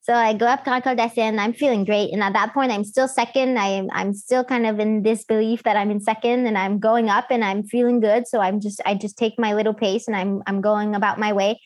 So 0.00 0.14
I 0.14 0.32
go 0.32 0.46
up 0.46 0.64
Grand 0.64 0.82
Col 0.82 0.96
de 0.96 1.02
la 1.02 1.08
Seigne. 1.10 1.38
I'm 1.38 1.52
feeling 1.52 1.84
great, 1.84 2.10
and 2.10 2.22
at 2.22 2.32
that 2.32 2.54
point, 2.54 2.72
I'm 2.72 2.84
still 2.84 3.06
second. 3.06 3.58
I'm 3.58 3.90
I'm 3.92 4.14
still 4.14 4.44
kind 4.44 4.66
of 4.66 4.80
in 4.80 5.02
disbelief 5.02 5.62
that 5.64 5.76
I'm 5.76 5.90
in 5.90 6.00
second, 6.00 6.46
and 6.46 6.56
I'm 6.56 6.78
going 6.78 7.10
up, 7.10 7.26
and 7.30 7.44
I'm 7.44 7.62
feeling 7.64 8.00
good. 8.00 8.26
So 8.26 8.40
I'm 8.40 8.60
just 8.60 8.80
I 8.86 8.94
just 8.94 9.18
take 9.18 9.38
my 9.38 9.52
little 9.52 9.74
pace, 9.74 10.08
and 10.08 10.16
I'm 10.16 10.42
I'm 10.46 10.62
going 10.62 10.94
about 10.94 11.18
my 11.18 11.34
way. 11.34 11.60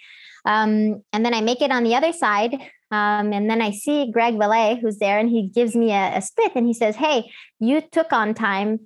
Um, 0.45 1.05
and 1.13 1.25
then 1.25 1.35
I 1.35 1.41
make 1.41 1.63
it 1.63 1.71
on 1.71 1.85
the 1.85 1.95
other 1.95 2.13
side, 2.13 2.55
um, 2.91 3.33
and 3.33 3.49
then 3.49 3.63
I 3.63 3.71
see 3.71 4.11
Greg 4.11 4.37
Valet, 4.37 4.81
who's 4.83 4.99
there, 4.99 5.21
and 5.21 5.31
he 5.31 5.49
gives 5.49 5.77
me 5.77 5.93
a, 5.93 6.17
a 6.17 6.21
split, 6.21 6.51
and 6.57 6.67
he 6.67 6.75
says, 6.75 6.97
"Hey, 6.97 7.31
you 7.61 7.81
took 7.81 8.13
on 8.13 8.35
time. 8.35 8.81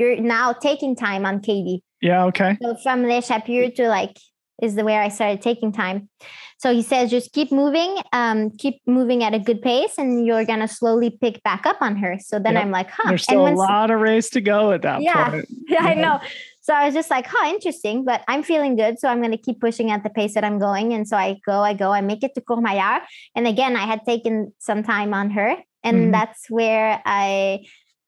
You're 0.00 0.16
now 0.20 0.52
taking 0.52 0.96
time 0.96 1.24
on 1.26 1.40
Katie." 1.40 1.84
Yeah. 2.00 2.24
Okay. 2.24 2.56
So 2.62 2.74
from 2.82 3.04
Les 3.04 3.20
Chapieux 3.28 3.70
to 3.76 3.88
like 3.88 4.16
is 4.62 4.74
the 4.74 4.84
where 4.84 5.00
I 5.02 5.08
started 5.08 5.40
taking 5.40 5.72
time. 5.72 6.08
So 6.58 6.74
he 6.74 6.82
says, 6.82 7.10
just 7.10 7.32
keep 7.32 7.50
moving, 7.50 7.96
um, 8.12 8.50
keep 8.58 8.82
moving 8.86 9.24
at 9.24 9.32
a 9.32 9.38
good 9.38 9.62
pace, 9.62 9.96
and 9.96 10.26
you're 10.26 10.44
gonna 10.44 10.68
slowly 10.68 11.10
pick 11.10 11.42
back 11.42 11.64
up 11.64 11.78
on 11.80 11.96
her. 11.96 12.16
So 12.18 12.38
then 12.38 12.54
Yep. 12.54 12.62
I'm 12.62 12.70
like, 12.70 12.90
huh. 12.90 13.08
There's 13.08 13.22
still 13.22 13.46
a 13.46 13.54
lot 13.54 13.90
of 13.90 14.00
race 14.00 14.28
to 14.30 14.40
go 14.40 14.72
at 14.72 14.82
that 14.82 15.00
Yeah. 15.02 15.30
point. 15.30 15.46
Yeah, 15.68 15.82
I 15.84 15.94
know. 15.94 16.18
So 16.62 16.74
I 16.74 16.84
was 16.84 16.94
just 16.94 17.10
like, 17.10 17.26
huh, 17.26 17.48
interesting, 17.48 18.04
but 18.04 18.22
I'm 18.28 18.42
feeling 18.42 18.76
good. 18.76 18.98
So 18.98 19.08
I'm 19.08 19.20
going 19.20 19.30
to 19.30 19.38
keep 19.38 19.60
pushing 19.60 19.90
at 19.90 20.02
the 20.02 20.10
pace 20.10 20.34
that 20.34 20.44
I'm 20.44 20.58
going. 20.58 20.92
And 20.92 21.06
so 21.08 21.16
I 21.16 21.38
go, 21.46 21.62
I 21.62 21.72
go, 21.74 21.92
I 21.92 22.00
make 22.02 22.22
it 22.22 22.34
to 22.34 22.40
Courmayeur. 22.42 23.00
And 23.34 23.46
again, 23.46 23.76
I 23.76 23.86
had 23.86 24.04
taken 24.04 24.52
some 24.58 24.82
time 24.82 25.14
on 25.14 25.30
her. 25.30 25.56
And 25.84 25.96
Mhm. 26.08 26.12
that's 26.12 26.50
where 26.50 27.00
I 27.06 27.60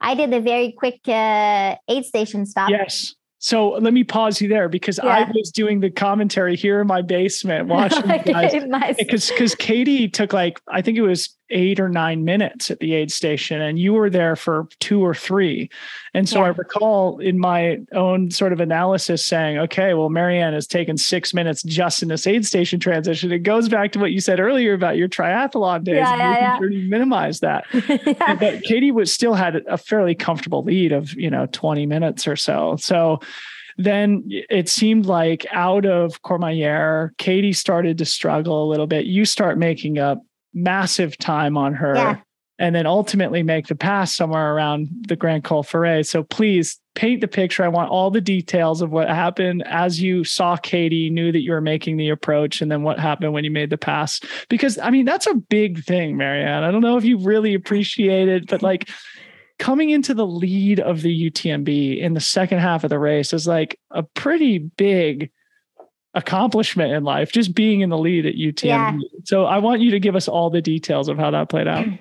I 0.03 0.15
did 0.15 0.33
a 0.35 0.41
very 0.41 0.73
quick 0.73 1.01
uh, 1.07 1.77
aid 1.89 2.05
station 2.05 2.45
stop. 2.45 2.71
Yes. 2.71 3.15
So 3.39 3.71
let 3.71 3.93
me 3.93 4.05
pause 4.05 4.41
you 4.41 4.49
there 4.49 4.69
because 4.69 5.01
I 5.01 5.29
was 5.35 5.51
doing 5.51 5.81
the 5.81 5.91
commentary 5.91 6.55
here 6.55 6.81
in 6.81 6.87
my 6.87 7.03
basement 7.03 7.67
watching 7.69 8.07
guys. 8.07 8.97
Because 8.97 9.31
because 9.31 9.57
Katie 9.57 10.09
took 10.09 10.33
like 10.33 10.61
I 10.69 10.81
think 10.81 10.97
it 10.97 11.03
was 11.03 11.37
eight 11.53 11.79
or 11.79 11.89
nine 11.89 12.25
minutes 12.25 12.71
at 12.71 12.81
the 12.81 12.95
aid 12.95 13.13
station, 13.13 13.61
and 13.61 13.79
you 13.79 13.93
were 13.93 14.11
there 14.11 14.35
for 14.35 14.67
two 14.81 15.05
or 15.05 15.15
three. 15.15 15.71
And 16.15 16.29
so 16.29 16.43
I 16.43 16.49
recall 16.49 17.19
in 17.19 17.39
my 17.39 17.79
own 17.93 18.31
sort 18.31 18.53
of 18.53 18.61
analysis 18.61 19.25
saying, 19.25 19.59
okay, 19.59 19.95
well, 19.95 20.11
Marianne 20.11 20.53
has 20.53 20.67
taken 20.67 20.97
six 20.97 21.33
minutes 21.33 21.63
just 21.63 22.03
in 22.03 22.09
this 22.09 22.27
aid 22.27 22.45
station 22.45 22.81
transition. 22.81 23.33
It 23.33 23.41
goes 23.41 23.69
back 23.69 23.93
to 23.93 23.99
what 23.99 24.13
you 24.13 24.21
said 24.21 24.41
earlier 24.41 24.75
about 24.75 24.97
your 24.97 25.09
triathlon 25.09 25.85
days. 25.85 25.97
Yeah, 25.97 26.13
and 26.13 26.21
yeah, 26.21 26.39
yeah. 26.39 26.59
sure 26.59 26.71
you 26.71 26.89
minimize 26.89 27.41
that. 27.41 27.65
Yeah. 28.03 28.35
but 28.35 28.63
Katie 28.63 28.91
was 28.91 29.13
still 29.13 29.35
had 29.35 29.57
a 29.69 29.77
fairly 29.77 30.15
comfortable 30.15 30.63
lead 30.63 30.93
of 30.93 31.13
you 31.15 31.31
know 31.31 31.47
20 31.53 31.87
minutes 31.87 32.27
or 32.27 32.37
so. 32.37 32.77
So 32.77 33.21
then 33.79 34.25
it 34.29 34.69
seemed 34.69 35.07
like 35.07 35.47
out 35.51 35.87
of 35.87 36.23
Courmayeur, 36.23 37.17
Katie 37.19 37.53
started 37.53 37.99
to 37.99 38.05
struggle 38.05 38.65
a 38.65 38.69
little 38.71 38.87
bit. 38.87 39.07
You 39.07 39.25
start 39.25 39.59
making 39.59 39.99
up 39.99 40.23
massive 40.55 41.19
time 41.19 41.57
on 41.57 41.75
her. 41.75 41.95
Yeah. 41.95 42.17
And 42.59 42.75
then 42.75 42.87
ultimately 42.87 43.43
make 43.43 43.67
the 43.67 43.75
pass 43.75 44.15
somewhere 44.15 44.55
around 44.55 44.89
the 45.09 45.17
Grand 45.17 45.43
Col 45.43 45.65
Ferret. 45.65 46.07
So 46.07 46.23
please 46.23 46.79
paint 46.95 47.21
the 47.21 47.27
picture. 47.27 47.65
I 47.65 47.69
want 47.69 47.91
all 47.91 48.11
the 48.11 48.21
details 48.21 48.83
of 48.83 48.93
what 48.93 49.09
happened 49.09 49.65
as 49.67 50.01
you 50.01 50.23
saw 50.23 50.57
Katie, 50.57 51.11
knew 51.11 51.33
that 51.33 51.43
you 51.43 51.53
were 51.53 51.61
making 51.61 51.97
the 51.97 52.11
approach, 52.11 52.61
and 52.61 52.71
then 52.71 52.83
what 52.83 53.01
happened 53.01 53.33
when 53.33 53.43
you 53.43 53.51
made 53.51 53.71
the 53.71 53.79
pass. 53.79 54.21
Because 54.49 54.79
I 54.79 54.91
mean, 54.91 55.07
that's 55.07 55.27
a 55.27 55.35
big 55.35 55.83
thing, 55.83 56.17
Marianne. 56.17 56.63
I 56.63 56.71
don't 56.71 56.83
know 56.83 56.99
if 56.99 57.05
you 57.05 57.19
really 57.19 57.55
appreciate 57.55 58.29
it, 58.29 58.47
but 58.47 58.63
like 58.63 58.89
coming 59.59 59.91
into 59.91 60.15
the 60.15 60.27
lead 60.27 60.79
of 60.79 61.03
the 61.03 61.31
UTMB 61.31 61.99
in 61.99 62.15
the 62.15 62.21
second 62.21 62.59
half 62.59 62.85
of 62.85 62.91
the 62.91 62.99
race 62.99 63.33
is 63.33 63.47
like 63.47 63.79
a 63.91 64.03
pretty 64.03 64.59
big 64.59 65.31
accomplishment 66.15 66.93
in 66.93 67.05
life, 67.05 67.33
just 67.33 67.55
being 67.55 67.81
in 67.81 67.91
the 67.91 67.99
lead 67.99 68.27
at 68.27 68.35
UTMB. 68.35 68.65
Yeah. 68.65 68.99
So 69.25 69.45
I 69.45 69.59
want 69.59 69.81
you 69.81 69.91
to 69.93 70.01
give 70.01 70.15
us 70.15 70.29
all 70.29 70.51
the 70.51 70.63
details 70.63 71.09
of 71.09 71.19
how 71.19 71.31
that 71.31 71.49
played 71.49 71.69
out. 71.69 71.87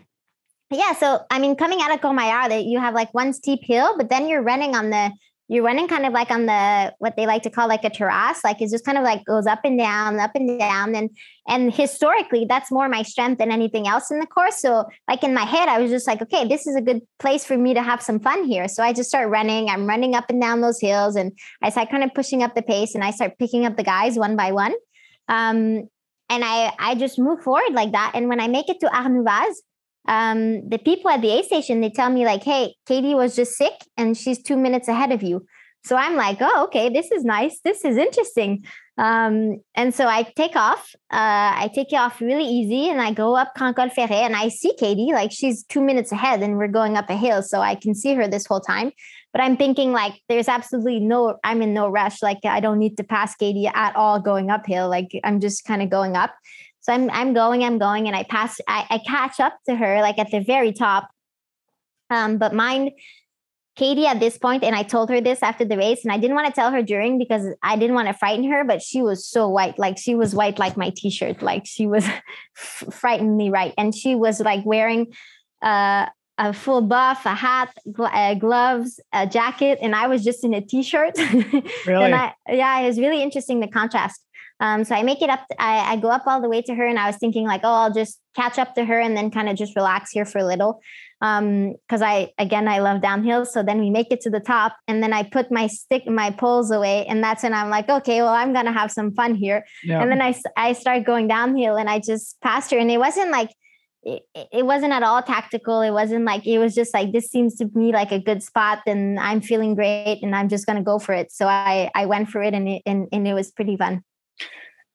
Yeah, 0.74 0.94
so 0.94 1.20
I 1.30 1.38
mean, 1.40 1.58
coming 1.58 1.82
out 1.82 1.94
of 1.94 2.00
that 2.48 2.64
you 2.64 2.80
have 2.80 2.94
like 2.94 3.14
one 3.14 3.34
steep 3.34 3.60
hill, 3.62 3.98
but 3.98 4.08
then 4.08 4.30
you're 4.30 4.42
running 4.42 4.74
on 4.74 4.90
the 4.90 5.12
you're 5.52 5.66
running 5.66 5.90
kind 5.90 6.06
of 6.06 6.14
like 6.14 6.32
on 6.32 6.46
the 6.46 6.96
what 7.00 7.18
they 7.18 7.26
like 7.26 7.44
to 7.44 7.50
call 7.50 7.68
like 7.68 7.84
a 7.84 7.90
terrace, 7.90 8.42
like 8.42 8.62
it's 8.62 8.72
just 8.72 8.86
kind 8.86 8.98
of 8.98 9.04
like 9.04 9.26
goes 9.26 9.46
up 9.46 9.60
and 9.66 9.78
down, 9.78 10.18
up 10.18 10.32
and 10.34 10.58
down, 10.58 10.96
and 10.96 11.10
and 11.46 11.74
historically 11.74 12.46
that's 12.48 12.72
more 12.72 12.88
my 12.88 13.04
strength 13.04 13.40
than 13.40 13.52
anything 13.52 13.86
else 13.86 14.10
in 14.12 14.20
the 14.20 14.26
course. 14.26 14.62
So 14.62 14.86
like 15.10 15.26
in 15.26 15.34
my 15.34 15.44
head, 15.44 15.68
I 15.68 15.82
was 15.82 15.92
just 15.92 16.08
like, 16.08 16.22
okay, 16.22 16.48
this 16.48 16.68
is 16.68 16.78
a 16.78 16.82
good 16.82 17.02
place 17.20 17.44
for 17.44 17.58
me 17.58 17.74
to 17.74 17.84
have 17.84 18.02
some 18.02 18.22
fun 18.22 18.46
here. 18.46 18.70
So 18.70 18.82
I 18.82 18.94
just 18.94 19.10
start 19.10 19.30
running. 19.30 19.70
I'm 19.70 19.86
running 19.86 20.16
up 20.16 20.30
and 20.30 20.42
down 20.42 20.62
those 20.62 20.80
hills, 20.80 21.18
and 21.18 21.34
I 21.62 21.70
start 21.70 21.90
kind 21.90 22.06
of 22.06 22.14
pushing 22.14 22.44
up 22.44 22.56
the 22.56 22.62
pace, 22.62 22.96
and 22.96 23.04
I 23.04 23.12
start 23.12 23.38
picking 23.38 23.66
up 23.66 23.76
the 23.76 23.84
guys 23.84 24.18
one 24.18 24.38
by 24.38 24.54
one. 24.54 24.74
Um, 25.28 25.90
and 26.30 26.46
I 26.46 26.72
I 26.80 26.96
just 26.96 27.20
move 27.20 27.44
forward 27.44 27.74
like 27.74 27.92
that. 27.92 28.14
And 28.16 28.30
when 28.30 28.40
I 28.40 28.48
make 28.48 28.70
it 28.70 28.80
to 28.80 28.88
Arnouvaz, 28.88 29.56
um, 30.08 30.68
the 30.68 30.80
people 30.80 31.10
at 31.12 31.22
the 31.22 31.32
aid 31.32 31.46
station 31.46 31.82
they 31.82 31.90
tell 31.90 32.10
me 32.10 32.26
like, 32.26 32.44
"Hey, 32.44 32.76
Katie 32.86 33.16
was 33.16 33.36
just 33.36 33.54
sick, 33.54 33.74
and 33.98 34.18
she's 34.18 34.42
two 34.42 34.58
minutes 34.58 34.88
ahead 34.88 35.12
of 35.12 35.24
you." 35.24 35.46
So 35.84 35.96
I'm 35.96 36.16
like, 36.16 36.38
"Oh, 36.42 36.66
okay, 36.66 36.90
this 36.90 37.12
is 37.12 37.24
nice. 37.24 37.60
This 37.64 37.86
is 37.86 37.98
interesting." 37.98 38.66
Um, 38.98 39.62
and 39.76 39.94
so 39.94 40.08
I 40.08 40.24
take 40.24 40.56
off. 40.56 40.94
Uh, 41.12 41.54
I 41.64 41.72
take 41.74 41.92
it 41.94 41.96
off 41.96 42.22
really 42.22 42.46
easy, 42.46 42.90
and 42.90 43.02
I 43.02 43.14
go 43.14 43.36
up 43.36 43.54
Col 43.58 43.74
Ferret, 43.90 44.12
and 44.12 44.36
I 44.36 44.50
see 44.50 44.74
Katie 44.78 45.12
like 45.14 45.32
she's 45.32 45.64
two 45.64 45.82
minutes 45.82 46.12
ahead, 46.12 46.42
and 46.42 46.58
we're 46.58 46.68
going 46.68 46.98
up 46.98 47.10
a 47.10 47.16
hill, 47.16 47.42
so 47.44 47.62
I 47.62 47.76
can 47.76 47.96
see 47.96 48.14
her 48.16 48.28
this 48.28 48.46
whole 48.46 48.62
time. 48.62 48.92
But 49.34 49.42
I'm 49.42 49.56
thinking 49.56 49.92
like, 49.94 50.14
there's 50.28 50.48
absolutely 50.48 51.00
no. 51.00 51.38
I'm 51.44 51.62
in 51.62 51.74
no 51.74 51.88
rush. 51.88 52.22
Like 52.22 52.40
I 52.44 52.60
don't 52.60 52.80
need 52.80 52.98
to 52.98 53.04
pass 53.04 53.36
Katie 53.36 53.68
at 53.68 53.96
all 53.96 54.20
going 54.20 54.50
uphill. 54.50 54.90
Like 54.90 55.12
I'm 55.24 55.40
just 55.40 55.64
kind 55.66 55.82
of 55.82 55.90
going 55.90 56.16
up. 56.16 56.34
So 56.82 56.94
I'm 56.94 57.10
I'm 57.12 57.34
going, 57.34 57.64
I'm 57.64 57.78
going, 57.78 58.08
and 58.08 58.16
I 58.16 58.24
pass, 58.24 58.60
I, 58.68 58.86
I 58.90 58.98
catch 59.00 59.40
up 59.40 59.58
to 59.70 59.76
her 59.76 60.02
like 60.02 60.20
at 60.20 60.32
the 60.32 60.42
very 60.42 60.74
top. 60.74 61.10
Um, 62.10 62.38
but 62.38 62.54
mind, 62.54 62.92
Katie 63.78 64.06
at 64.06 64.20
this 64.20 64.38
point, 64.38 64.64
and 64.64 64.76
I 64.76 64.84
told 64.84 65.10
her 65.10 65.22
this 65.22 65.42
after 65.42 65.64
the 65.64 65.78
race, 65.78 66.04
and 66.04 66.12
I 66.12 66.18
didn't 66.18 66.36
want 66.36 66.48
to 66.48 66.54
tell 66.54 66.72
her 66.72 66.82
during 66.82 67.18
because 67.18 67.46
I 67.64 67.78
didn't 67.78 67.96
want 67.96 68.08
to 68.10 68.14
frighten 68.14 68.50
her, 68.52 68.64
but 68.64 68.82
she 68.82 69.02
was 69.02 69.26
so 69.26 69.48
white. 69.48 69.80
Like 69.80 69.98
she 69.98 70.16
was 70.16 70.36
white 70.36 70.60
like 70.60 70.76
my 70.76 70.92
t-shirt. 70.96 71.42
Like 71.42 71.66
she 71.66 71.88
was 71.88 72.06
frighteningly 72.54 73.50
right, 73.50 73.74
And 73.78 73.96
she 73.96 74.16
was 74.16 74.42
like 74.42 74.66
wearing 74.66 75.14
uh, 75.62 76.08
a 76.38 76.54
full 76.54 76.82
buff, 76.82 77.26
a 77.26 77.36
hat, 77.36 77.74
gl- 77.88 78.12
uh, 78.12 78.34
gloves, 78.34 79.00
a 79.14 79.26
jacket, 79.26 79.80
and 79.82 79.96
I 79.96 80.08
was 80.08 80.24
just 80.24 80.44
in 80.44 80.54
a 80.54 80.62
t-shirt. 80.62 81.14
Really? 81.86 82.06
and 82.06 82.16
I, 82.16 82.34
yeah, 82.50 82.80
it 82.80 82.88
was 82.88 83.00
really 83.00 83.22
interesting 83.22 83.60
the 83.60 83.68
contrast. 83.68 84.20
Um, 84.62 84.84
so 84.84 84.94
I 84.94 85.02
make 85.02 85.24
it 85.24 85.30
up. 85.30 85.44
I, 85.58 85.94
I 85.94 85.96
go 85.98 86.10
up 86.10 86.24
all 86.28 86.40
the 86.40 86.48
way 86.48 86.62
to 86.62 86.76
her, 86.76 86.86
and 86.86 87.00
I 87.00 87.08
was 87.08 87.18
thinking 87.18 87.48
like, 87.48 87.62
oh, 87.64 87.74
I'll 87.74 87.94
just 87.94 88.20
catch 88.36 88.60
up 88.60 88.76
to 88.76 88.86
her 88.86 89.00
and 89.00 89.18
then 89.18 89.32
kind 89.32 89.50
of 89.50 89.58
just 89.58 89.76
relax 89.76 90.12
here 90.12 90.24
for 90.24 90.38
a 90.38 90.46
little. 90.46 90.80
Um, 91.20 91.74
because 91.74 92.02
I 92.02 92.32
again 92.38 92.68
I 92.68 92.80
love 92.80 93.02
downhill. 93.02 93.46
So 93.46 93.64
then 93.64 93.80
we 93.80 93.90
make 93.90 94.12
it 94.12 94.22
to 94.22 94.30
the 94.30 94.40
top, 94.40 94.76
and 94.88 95.02
then 95.02 95.14
I 95.14 95.24
put 95.24 95.52
my 95.52 95.68
stick, 95.68 96.08
my 96.08 96.30
poles 96.30 96.72
away, 96.72 97.06
and 97.08 97.24
that's 97.24 97.44
when 97.44 97.56
I'm 97.56 97.72
like, 97.72 97.90
okay, 97.90 98.22
well 98.22 98.34
I'm 98.34 98.54
gonna 98.54 98.72
have 98.72 98.92
some 98.92 99.12
fun 99.14 99.36
here. 99.36 99.66
Yeah. 99.84 100.02
And 100.02 100.12
then 100.12 100.22
I 100.22 100.36
I 100.56 100.74
start 100.74 101.06
going 101.06 101.28
downhill, 101.28 101.76
and 101.76 101.90
I 101.90 102.00
just 102.00 102.40
passed 102.42 102.72
her, 102.72 102.78
and 102.78 102.92
it 102.92 103.00
wasn't 103.00 103.32
like 103.32 103.50
it, 104.04 104.24
it 104.52 104.66
wasn't 104.66 104.94
at 104.94 105.04
all 105.04 105.22
tactical. 105.22 105.82
It 105.82 105.92
wasn't 105.92 106.26
like 106.26 106.46
it 106.46 106.60
was 106.60 106.74
just 106.76 106.94
like 106.94 107.12
this 107.12 107.28
seems 107.30 107.56
to 107.58 107.70
me 107.74 107.94
like 107.94 108.12
a 108.12 108.20
good 108.20 108.44
spot, 108.44 108.80
and 108.86 109.20
I'm 109.20 109.42
feeling 109.42 109.74
great, 109.74 110.20
and 110.22 110.36
I'm 110.36 110.50
just 110.50 110.68
gonna 110.68 110.84
go 110.84 111.00
for 111.00 111.14
it. 111.14 111.32
So 111.32 111.48
I 111.48 111.90
I 111.96 112.06
went 112.06 112.30
for 112.30 112.42
it, 112.44 112.54
and 112.54 112.68
it 112.68 112.84
and, 112.86 113.08
and 113.12 113.28
it 113.28 113.34
was 113.34 113.52
pretty 113.52 113.76
fun. 113.76 114.04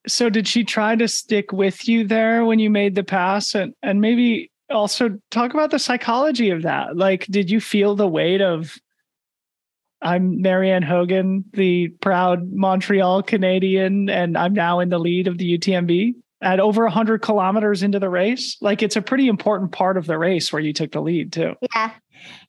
So 0.06 0.30
did 0.30 0.46
she 0.46 0.64
try 0.64 0.94
to 0.96 1.08
stick 1.08 1.52
with 1.52 1.88
you 1.88 2.06
there 2.06 2.44
when 2.44 2.58
you 2.58 2.70
made 2.70 2.94
the 2.94 3.04
pass? 3.04 3.54
And 3.54 3.74
and 3.82 4.00
maybe 4.00 4.50
also 4.70 5.18
talk 5.30 5.54
about 5.54 5.70
the 5.70 5.78
psychology 5.78 6.50
of 6.50 6.62
that. 6.62 6.96
Like 6.96 7.26
did 7.26 7.50
you 7.50 7.60
feel 7.60 7.94
the 7.94 8.08
weight 8.08 8.40
of 8.40 8.74
i'm 10.02 10.42
marianne 10.42 10.82
hogan 10.82 11.42
the 11.54 11.88
proud 12.02 12.52
montreal 12.52 13.22
canadian 13.22 14.10
and 14.10 14.36
i'm 14.36 14.52
now 14.52 14.78
in 14.78 14.90
the 14.90 14.98
lead 14.98 15.26
of 15.26 15.38
the 15.38 15.56
utmb 15.56 16.12
at 16.42 16.60
over 16.60 16.82
100 16.84 17.22
kilometers 17.22 17.82
into 17.82 17.98
the 17.98 18.08
race? 18.08 18.56
Like 18.60 18.82
it's 18.82 18.96
a 18.96 19.02
pretty 19.02 19.28
important 19.28 19.72
part 19.72 19.96
of 19.96 20.06
the 20.06 20.18
race 20.18 20.52
where 20.52 20.62
you 20.62 20.72
took 20.72 20.92
the 20.92 21.00
lead 21.00 21.32
too. 21.32 21.54
Yeah. 21.74 21.90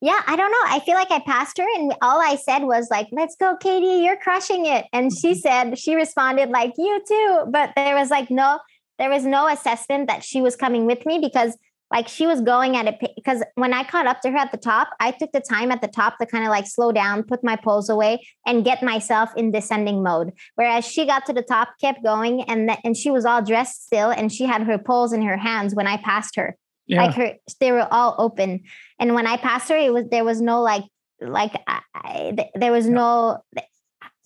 Yeah. 0.01 0.19
I 0.27 0.35
don't 0.35 0.51
know. 0.51 0.57
I 0.65 0.79
feel 0.79 0.95
like 0.95 1.11
I 1.11 1.19
passed 1.19 1.57
her 1.57 1.65
and 1.75 1.93
all 2.01 2.19
I 2.21 2.35
said 2.35 2.63
was 2.63 2.87
like, 2.89 3.07
let's 3.11 3.35
go, 3.35 3.55
Katie, 3.57 4.03
you're 4.03 4.17
crushing 4.17 4.65
it. 4.65 4.85
And 4.93 5.11
she 5.11 5.31
mm-hmm. 5.31 5.39
said, 5.39 5.79
she 5.79 5.95
responded 5.95 6.49
like, 6.49 6.73
you 6.77 7.01
too. 7.07 7.45
But 7.49 7.73
there 7.75 7.95
was 7.95 8.09
like 8.09 8.29
no, 8.29 8.59
there 8.99 9.09
was 9.09 9.25
no 9.25 9.47
assessment 9.47 10.07
that 10.07 10.23
she 10.23 10.41
was 10.41 10.55
coming 10.55 10.85
with 10.85 11.05
me 11.05 11.19
because 11.19 11.57
like 11.89 12.07
she 12.09 12.27
was 12.27 12.41
going 12.41 12.75
at 12.75 12.85
it 12.85 13.13
because 13.15 13.41
when 13.55 13.73
I 13.73 13.83
caught 13.83 14.07
up 14.07 14.19
to 14.21 14.31
her 14.31 14.37
at 14.37 14.51
the 14.51 14.57
top, 14.57 14.89
I 14.99 15.11
took 15.11 15.31
the 15.31 15.39
time 15.39 15.71
at 15.71 15.81
the 15.81 15.87
top 15.87 16.17
to 16.17 16.25
kind 16.25 16.43
of 16.43 16.49
like 16.49 16.67
slow 16.67 16.91
down, 16.91 17.23
put 17.23 17.43
my 17.45 17.55
poles 17.55 17.89
away, 17.89 18.27
and 18.45 18.65
get 18.65 18.83
myself 18.83 19.29
in 19.37 19.51
descending 19.51 20.03
mode. 20.03 20.33
Whereas 20.55 20.85
she 20.85 21.05
got 21.05 21.25
to 21.27 21.33
the 21.33 21.43
top, 21.43 21.69
kept 21.79 22.03
going, 22.03 22.41
and 22.41 22.67
th- 22.67 22.79
and 22.83 22.97
she 22.97 23.09
was 23.09 23.23
all 23.23 23.41
dressed 23.41 23.85
still, 23.85 24.09
and 24.09 24.33
she 24.33 24.43
had 24.43 24.63
her 24.63 24.77
poles 24.77 25.13
in 25.13 25.21
her 25.21 25.37
hands 25.37 25.75
when 25.75 25.87
I 25.87 25.95
passed 25.95 26.35
her 26.35 26.57
yeah 26.87 27.03
like 27.03 27.15
her 27.15 27.33
they 27.59 27.71
were 27.71 27.87
all 27.91 28.15
open 28.17 28.63
and 28.99 29.13
when 29.13 29.27
i 29.27 29.37
passed 29.37 29.69
her 29.69 29.77
it 29.77 29.93
was 29.93 30.05
there 30.09 30.23
was 30.23 30.41
no 30.41 30.61
like 30.61 30.83
like 31.19 31.53
I, 31.95 32.49
there 32.53 32.71
was 32.71 32.87
no 32.87 33.39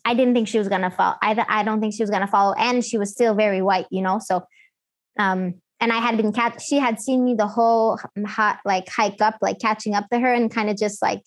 i 0.03 0.13
didn't 0.13 0.33
think 0.33 0.47
she 0.47 0.57
was 0.57 0.67
gonna 0.67 0.91
fall 0.91 1.15
i, 1.21 1.45
I 1.47 1.63
don't 1.63 1.79
think 1.79 1.93
she 1.93 2.03
was 2.03 2.09
gonna 2.09 2.27
follow. 2.27 2.53
And 2.57 2.83
she 2.83 2.97
was 2.97 3.11
still 3.11 3.33
very 3.35 3.61
white 3.61 3.87
you 3.91 4.01
know 4.01 4.19
so 4.19 4.43
um 5.19 5.55
and 5.79 5.91
i 5.91 5.97
had 5.97 6.17
been 6.17 6.33
cat 6.33 6.61
she 6.61 6.77
had 6.77 6.99
seen 6.99 7.23
me 7.23 7.33
the 7.33 7.47
whole 7.47 7.99
hot 8.25 8.59
like 8.65 8.89
hike 8.89 9.21
up 9.21 9.37
like 9.41 9.59
catching 9.59 9.93
up 9.95 10.09
to 10.11 10.19
her 10.19 10.33
and 10.33 10.51
kind 10.51 10.69
of 10.69 10.77
just 10.77 11.01
like 11.01 11.21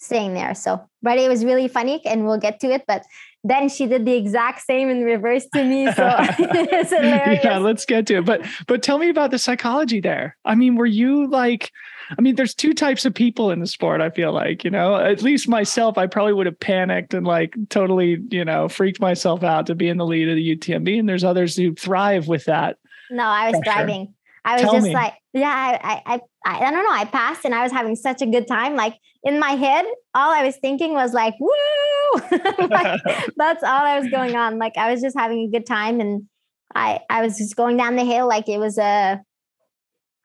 staying 0.00 0.34
there. 0.34 0.54
So 0.54 0.82
but 1.02 1.18
it 1.18 1.28
was 1.28 1.44
really 1.44 1.68
funny 1.68 2.00
and 2.04 2.26
we'll 2.26 2.38
get 2.38 2.58
to 2.60 2.68
it 2.68 2.84
but 2.88 3.04
then 3.44 3.68
she 3.68 3.86
did 3.86 4.04
the 4.04 4.14
exact 4.14 4.62
same 4.62 4.88
in 4.90 5.02
reverse 5.02 5.46
to 5.54 5.64
me 5.64 5.90
so 5.92 6.14
it's 6.18 6.90
hilarious. 6.90 7.44
yeah 7.44 7.58
let's 7.58 7.84
get 7.84 8.06
to 8.06 8.16
it. 8.16 8.24
But 8.24 8.46
but 8.66 8.82
tell 8.82 8.98
me 8.98 9.08
about 9.08 9.30
the 9.30 9.38
psychology 9.38 10.00
there. 10.00 10.36
I 10.44 10.54
mean 10.54 10.76
were 10.76 10.86
you 10.86 11.28
like 11.28 11.70
i 12.18 12.20
mean 12.20 12.34
there's 12.36 12.54
two 12.54 12.72
types 12.74 13.04
of 13.04 13.14
people 13.14 13.50
in 13.50 13.60
the 13.60 13.66
sport 13.66 14.00
i 14.00 14.10
feel 14.10 14.32
like 14.32 14.64
you 14.64 14.70
know 14.70 14.96
at 14.96 15.22
least 15.22 15.48
myself 15.48 15.96
i 15.98 16.06
probably 16.06 16.32
would 16.32 16.46
have 16.46 16.58
panicked 16.60 17.14
and 17.14 17.26
like 17.26 17.54
totally 17.68 18.18
you 18.30 18.44
know 18.44 18.68
freaked 18.68 19.00
myself 19.00 19.42
out 19.42 19.66
to 19.66 19.74
be 19.74 19.88
in 19.88 19.96
the 19.96 20.06
lead 20.06 20.28
of 20.28 20.36
the 20.36 20.56
utmb 20.56 20.98
and 20.98 21.08
there's 21.08 21.24
others 21.24 21.56
who 21.56 21.74
thrive 21.74 22.28
with 22.28 22.44
that 22.46 22.76
No, 23.10 23.24
I 23.24 23.50
was 23.50 23.60
Pressure. 23.60 23.76
driving. 23.76 24.14
I 24.44 24.54
was 24.54 24.62
Tell 24.62 24.72
just 24.72 24.86
me. 24.86 24.94
like, 24.94 25.12
yeah, 25.34 25.78
I, 25.82 26.02
I, 26.06 26.20
I, 26.46 26.66
I 26.66 26.70
don't 26.70 26.82
know. 26.82 26.90
I 26.90 27.04
passed 27.04 27.44
and 27.44 27.54
I 27.54 27.62
was 27.62 27.72
having 27.72 27.94
such 27.94 28.22
a 28.22 28.26
good 28.26 28.46
time. 28.48 28.74
Like 28.74 28.96
in 29.22 29.38
my 29.38 29.50
head, 29.50 29.84
all 30.14 30.32
I 30.32 30.44
was 30.46 30.56
thinking 30.56 30.94
was 30.94 31.12
like, 31.12 31.34
woo! 31.38 32.20
like, 32.70 33.02
that's 33.36 33.62
all 33.62 33.84
I 33.84 33.98
was 33.98 34.08
going 34.08 34.34
on. 34.36 34.58
Like 34.58 34.78
I 34.78 34.90
was 34.90 35.02
just 35.02 35.18
having 35.18 35.40
a 35.40 35.48
good 35.50 35.66
time, 35.66 36.00
and 36.00 36.22
I, 36.74 37.00
I 37.10 37.20
was 37.20 37.36
just 37.36 37.54
going 37.54 37.76
down 37.76 37.96
the 37.96 38.04
hill 38.04 38.26
like 38.28 38.48
it 38.48 38.58
was 38.58 38.78
a, 38.78 39.20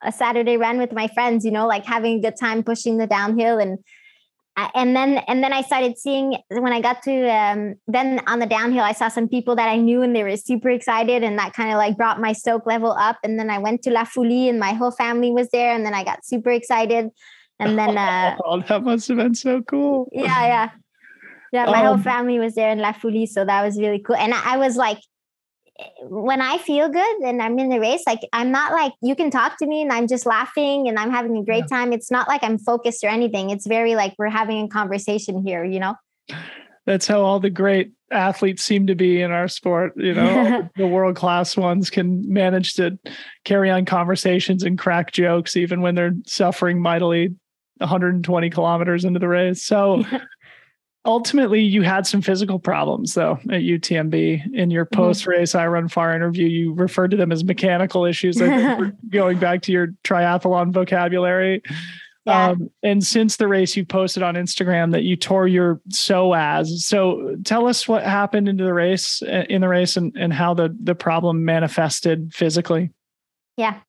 a 0.06 0.12
Saturday 0.12 0.58
run 0.58 0.78
with 0.78 0.94
my 0.94 1.08
friends. 1.08 1.44
You 1.44 1.52
know, 1.52 1.68
like 1.68 1.86
having 1.86 2.20
a 2.20 2.22
good 2.22 2.40
time 2.40 2.64
pushing 2.64 2.98
the 2.98 3.08
downhill 3.08 3.60
and. 3.60 3.80
And 4.74 4.96
then, 4.96 5.18
and 5.28 5.44
then 5.44 5.52
I 5.52 5.64
started 5.64 5.98
seeing 5.98 6.38
when 6.48 6.72
I 6.72 6.80
got 6.80 7.04
to 7.04 7.30
um, 7.30 7.76
then 7.88 8.22
on 8.26 8.40
the 8.40 8.46
downhill, 8.46 8.86
I 8.86 8.94
saw 8.94 9.10
some 9.10 9.28
people 9.28 9.54
that 9.58 9.68
I 9.68 9.76
knew 9.76 10.02
and 10.02 10.16
they 10.16 10.24
were 10.24 10.38
super 10.38 10.70
excited, 10.70 11.26
and 11.26 11.38
that 11.38 11.52
kind 11.52 11.72
of 11.72 11.78
like 11.78 11.98
brought 11.98 12.22
my 12.22 12.32
stoke 12.32 12.66
level 12.66 12.94
up. 12.94 13.18
And 13.22 13.38
then 13.38 13.50
I 13.50 13.58
went 13.58 13.82
to 13.84 13.92
La 13.92 14.06
Fouly, 14.06 14.48
and 14.48 14.58
my 14.58 14.72
whole 14.72 14.92
family 14.92 15.30
was 15.30 15.50
there, 15.50 15.76
and 15.76 15.86
then 15.86 15.94
I 15.94 16.06
got 16.06 16.26
super 16.26 16.52
excited. 16.52 17.10
And 17.60 17.78
then, 17.78 17.98
uh, 18.08 18.38
oh 18.46 18.62
that 18.62 18.82
must 18.82 19.10
have 19.10 19.18
been 19.18 19.36
so 19.36 19.62
cool 19.62 20.08
yeah, 20.14 20.48
yeah, 20.48 20.70
yeah, 21.52 21.66
my 21.66 21.84
whole 21.84 21.96
Um, 21.96 22.04
family 22.04 22.40
was 22.40 22.56
there 22.56 22.72
in 22.72 22.80
La 22.80 22.94
Fouly, 22.94 23.28
so 23.28 23.44
that 23.46 23.64
was 23.64 23.78
really 23.78 24.00
cool. 24.00 24.16
And 24.16 24.34
I, 24.34 24.54
I 24.54 24.58
was 24.58 24.78
like, 24.78 25.00
when 26.04 26.42
I 26.42 26.58
feel 26.58 26.90
good 26.90 27.18
and 27.24 27.42
I'm 27.42 27.60
in 27.60 27.70
the 27.70 27.80
race, 27.80 28.04
like 28.08 28.22
I'm 28.32 28.52
not 28.52 28.72
like 28.72 28.94
you 29.02 29.16
can 29.16 29.30
talk 29.30 29.58
to 29.60 29.66
me 29.66 29.82
and 29.82 29.92
I'm 29.92 30.08
just 30.08 30.26
laughing 30.26 30.88
and 30.88 30.98
I'm 30.98 31.12
having 31.12 31.36
a 31.38 31.44
great 31.44 31.68
time. 31.68 31.92
It's 31.92 32.10
not 32.10 32.28
like 32.28 32.44
I'm 32.44 32.58
focused 32.58 33.04
or 33.04 33.08
anything. 33.08 33.50
It's 33.50 33.68
very 33.68 33.96
like 33.96 34.16
we're 34.18 34.30
having 34.30 34.64
a 34.64 34.68
conversation 34.70 35.46
here, 35.46 35.64
you 35.64 35.80
know. 35.80 35.96
that's 36.86 37.08
how 37.08 37.22
all 37.22 37.40
the 37.40 37.50
great 37.50 37.92
athletes 38.12 38.64
seem 38.64 38.88
to 38.88 38.96
be 38.96 39.22
in 39.22 39.32
our 39.32 39.48
sport 39.48 39.92
you 39.98 40.14
know 40.14 40.70
the 40.76 40.88
world 40.88 41.16
class 41.16 41.58
ones 41.58 41.90
can 41.90 42.22
manage 42.32 42.76
to 42.76 42.98
carry 43.44 43.70
on 43.70 43.84
conversations 43.84 44.64
and 44.64 44.78
crack 44.78 45.12
jokes 45.12 45.58
even 45.58 45.82
when 45.82 45.96
they're 45.96 46.14
suffering 46.28 46.80
mightily 46.80 47.34
120 47.78 48.50
kilometers 48.52 49.06
into 49.06 49.20
the 49.20 49.28
race 49.28 49.64
so 49.64 50.04
ultimately 51.06 51.62
you 51.62 51.84
had 51.84 52.08
some 52.08 52.22
physical 52.22 52.60
problems 52.60 53.14
though 53.14 53.34
at 53.46 53.62
UTMB 53.62 54.54
in 54.54 54.72
your 54.72 54.86
post 54.86 55.28
race 55.28 55.54
iRunFar 55.54 56.16
interview 56.16 56.48
you 56.48 56.74
referred 56.74 57.12
to 57.12 57.18
them 57.18 57.32
as 57.32 57.44
mechanical 57.44 58.06
issues. 58.06 58.42
I 58.42 58.78
think 58.78 58.96
going 59.10 59.38
back 59.38 59.62
to 59.64 59.72
your 59.72 59.88
triathlon 60.04 60.74
vocabulary. 60.74 61.62
Yeah. 62.26 62.50
um, 62.50 62.72
and 62.82 63.06
since 63.06 63.38
the 63.38 63.48
race 63.48 63.78
you 63.78 63.86
posted 63.86 64.24
on 64.24 64.34
Instagram 64.34 64.94
that 64.94 65.04
you 65.04 65.16
tore 65.16 65.48
your 65.48 65.80
psoas 65.90 66.66
so 66.80 67.36
tell 67.46 67.68
us 67.68 67.88
what 67.88 68.04
happened 68.04 68.50
into 68.50 68.64
the 68.64 68.74
race 68.74 69.22
uh, 69.22 69.44
in 69.48 69.62
the 69.62 69.68
race 69.68 69.96
and, 69.96 70.16
and 70.18 70.34
how 70.34 70.56
the 70.56 70.76
the 70.82 70.96
problem 70.96 71.46
manifested 71.46 72.34
physically. 72.34 72.90
Yeah. 73.58 73.80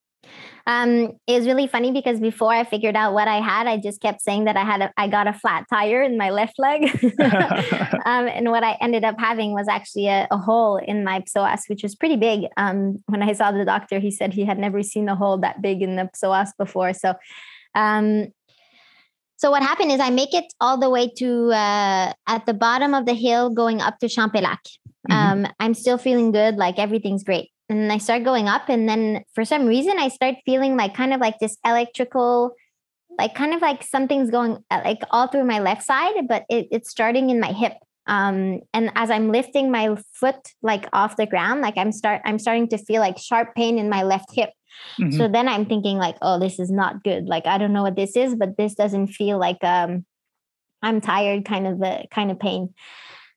Um, 0.67 1.13
it 1.29 1.39
was 1.39 1.47
really 1.47 1.69
funny 1.69 1.93
because 1.93 2.19
before 2.19 2.53
I 2.53 2.65
figured 2.65 2.97
out 2.97 3.15
what 3.15 3.29
I 3.29 3.41
had, 3.41 3.69
I 3.69 3.77
just 3.77 4.01
kept 4.01 4.21
saying 4.21 4.47
that 4.47 4.57
I 4.57 4.65
had 4.65 4.83
a, 4.83 4.93
I 4.97 5.07
got 5.07 5.29
a 5.29 5.33
flat 5.33 5.65
tire 5.71 6.03
in 6.03 6.19
my 6.19 6.31
left 6.31 6.59
leg. 6.59 6.83
um, 8.05 8.27
and 8.27 8.51
what 8.51 8.65
I 8.65 8.77
ended 8.81 9.05
up 9.05 9.15
having 9.19 9.53
was 9.53 9.69
actually 9.69 10.09
a, 10.09 10.27
a 10.31 10.37
hole 10.37 10.77
in 10.77 11.05
my 11.05 11.21
psoas, 11.21 11.69
which 11.69 11.85
was 11.85 11.95
pretty 11.95 12.17
big. 12.17 12.47
Um, 12.57 13.03
when 13.07 13.23
I 13.23 13.33
saw 13.33 13.53
the 13.53 13.65
doctor, 13.65 14.01
he 14.01 14.11
said 14.11 14.33
he 14.33 14.45
had 14.45 14.59
never 14.59 14.83
seen 14.83 15.09
a 15.09 15.15
hole 15.15 15.39
that 15.39 15.63
big 15.63 15.83
in 15.83 15.95
the 15.95 16.11
psoas 16.17 16.51
before. 16.59 16.93
So, 16.93 17.15
um, 17.77 18.33
so 19.37 19.51
what 19.51 19.63
happened 19.63 19.93
is 19.93 20.01
I 20.01 20.11
make 20.11 20.35
it 20.35 20.47
all 20.61 20.79
the 20.79 20.91
way 20.91 21.09
to 21.19 21.53
uh, 21.53 22.13
at 22.27 22.47
the 22.47 22.55
bottom 22.55 22.93
of 22.93 23.07
the 23.07 23.15
hill 23.15 23.51
going 23.51 23.81
up 23.81 23.99
to 24.01 24.07
Champex-Lac. 24.07 24.61
Mhm. 25.09 25.15
Um, 25.15 25.47
I'm 25.61 25.75
still 25.75 25.99
feeling 25.99 26.33
good, 26.33 26.57
like 26.57 26.79
everything's 26.79 27.23
great. 27.23 27.51
And 27.69 27.81
then 27.81 27.91
I 27.91 27.99
start 27.99 28.23
going 28.23 28.49
up, 28.49 28.69
and 28.69 28.89
then 28.89 29.25
for 29.35 29.45
some 29.45 29.67
reason 29.67 29.99
I 29.99 30.09
start 30.09 30.37
feeling 30.45 30.77
like 30.77 30.95
kind 30.95 31.13
of 31.13 31.21
like 31.21 31.39
this 31.41 31.57
electrical, 31.65 32.53
like 33.19 33.35
kind 33.35 33.55
of 33.55 33.61
like 33.61 33.83
something's 33.83 34.31
going 34.31 34.59
uh, 34.71 34.83
like 34.85 35.01
all 35.11 35.27
through 35.27 35.45
my 35.45 35.59
left 35.59 35.83
side, 35.83 36.15
but 36.29 36.45
it, 36.49 36.69
it's 36.71 36.91
starting 36.91 37.31
in 37.31 37.41
my 37.41 37.53
hip. 37.53 37.73
Um, 38.07 38.61
and 38.73 38.93
as 38.95 39.11
I'm 39.11 39.33
lifting 39.33 39.73
my 39.73 39.97
foot 40.15 40.37
like 40.63 40.89
off 40.93 41.17
the 41.17 41.27
ground, 41.27 41.61
like 41.61 41.77
I'm 41.77 41.91
start 41.91 42.23
I'm 42.25 42.39
starting 42.39 42.69
to 42.69 42.79
feel 42.79 43.01
like 43.01 43.19
sharp 43.19 43.55
pain 43.57 43.79
in 43.79 43.89
my 43.89 44.05
left 44.05 44.33
hip. 44.33 44.51
Mhm. 45.01 45.17
So 45.17 45.27
then 45.27 45.49
I'm 45.49 45.67
thinking 45.67 45.99
like, 45.99 46.17
oh, 46.23 46.39
this 46.39 46.61
is 46.61 46.71
not 46.71 47.03
good. 47.03 47.27
Like 47.27 47.47
I 47.47 47.59
don't 47.59 47.73
know 47.73 47.83
what 47.83 47.97
this 47.97 48.17
is, 48.17 48.37
but 48.37 48.57
this 48.57 48.75
doesn't 48.75 49.09
feel 49.09 49.39
like 49.39 49.63
um 49.65 50.05
I'm 50.83 51.01
tired 51.01 51.45
kind 51.45 51.67
of 51.67 51.83
a 51.83 52.07
kind 52.13 52.31
of 52.31 52.39
pain. 52.39 52.75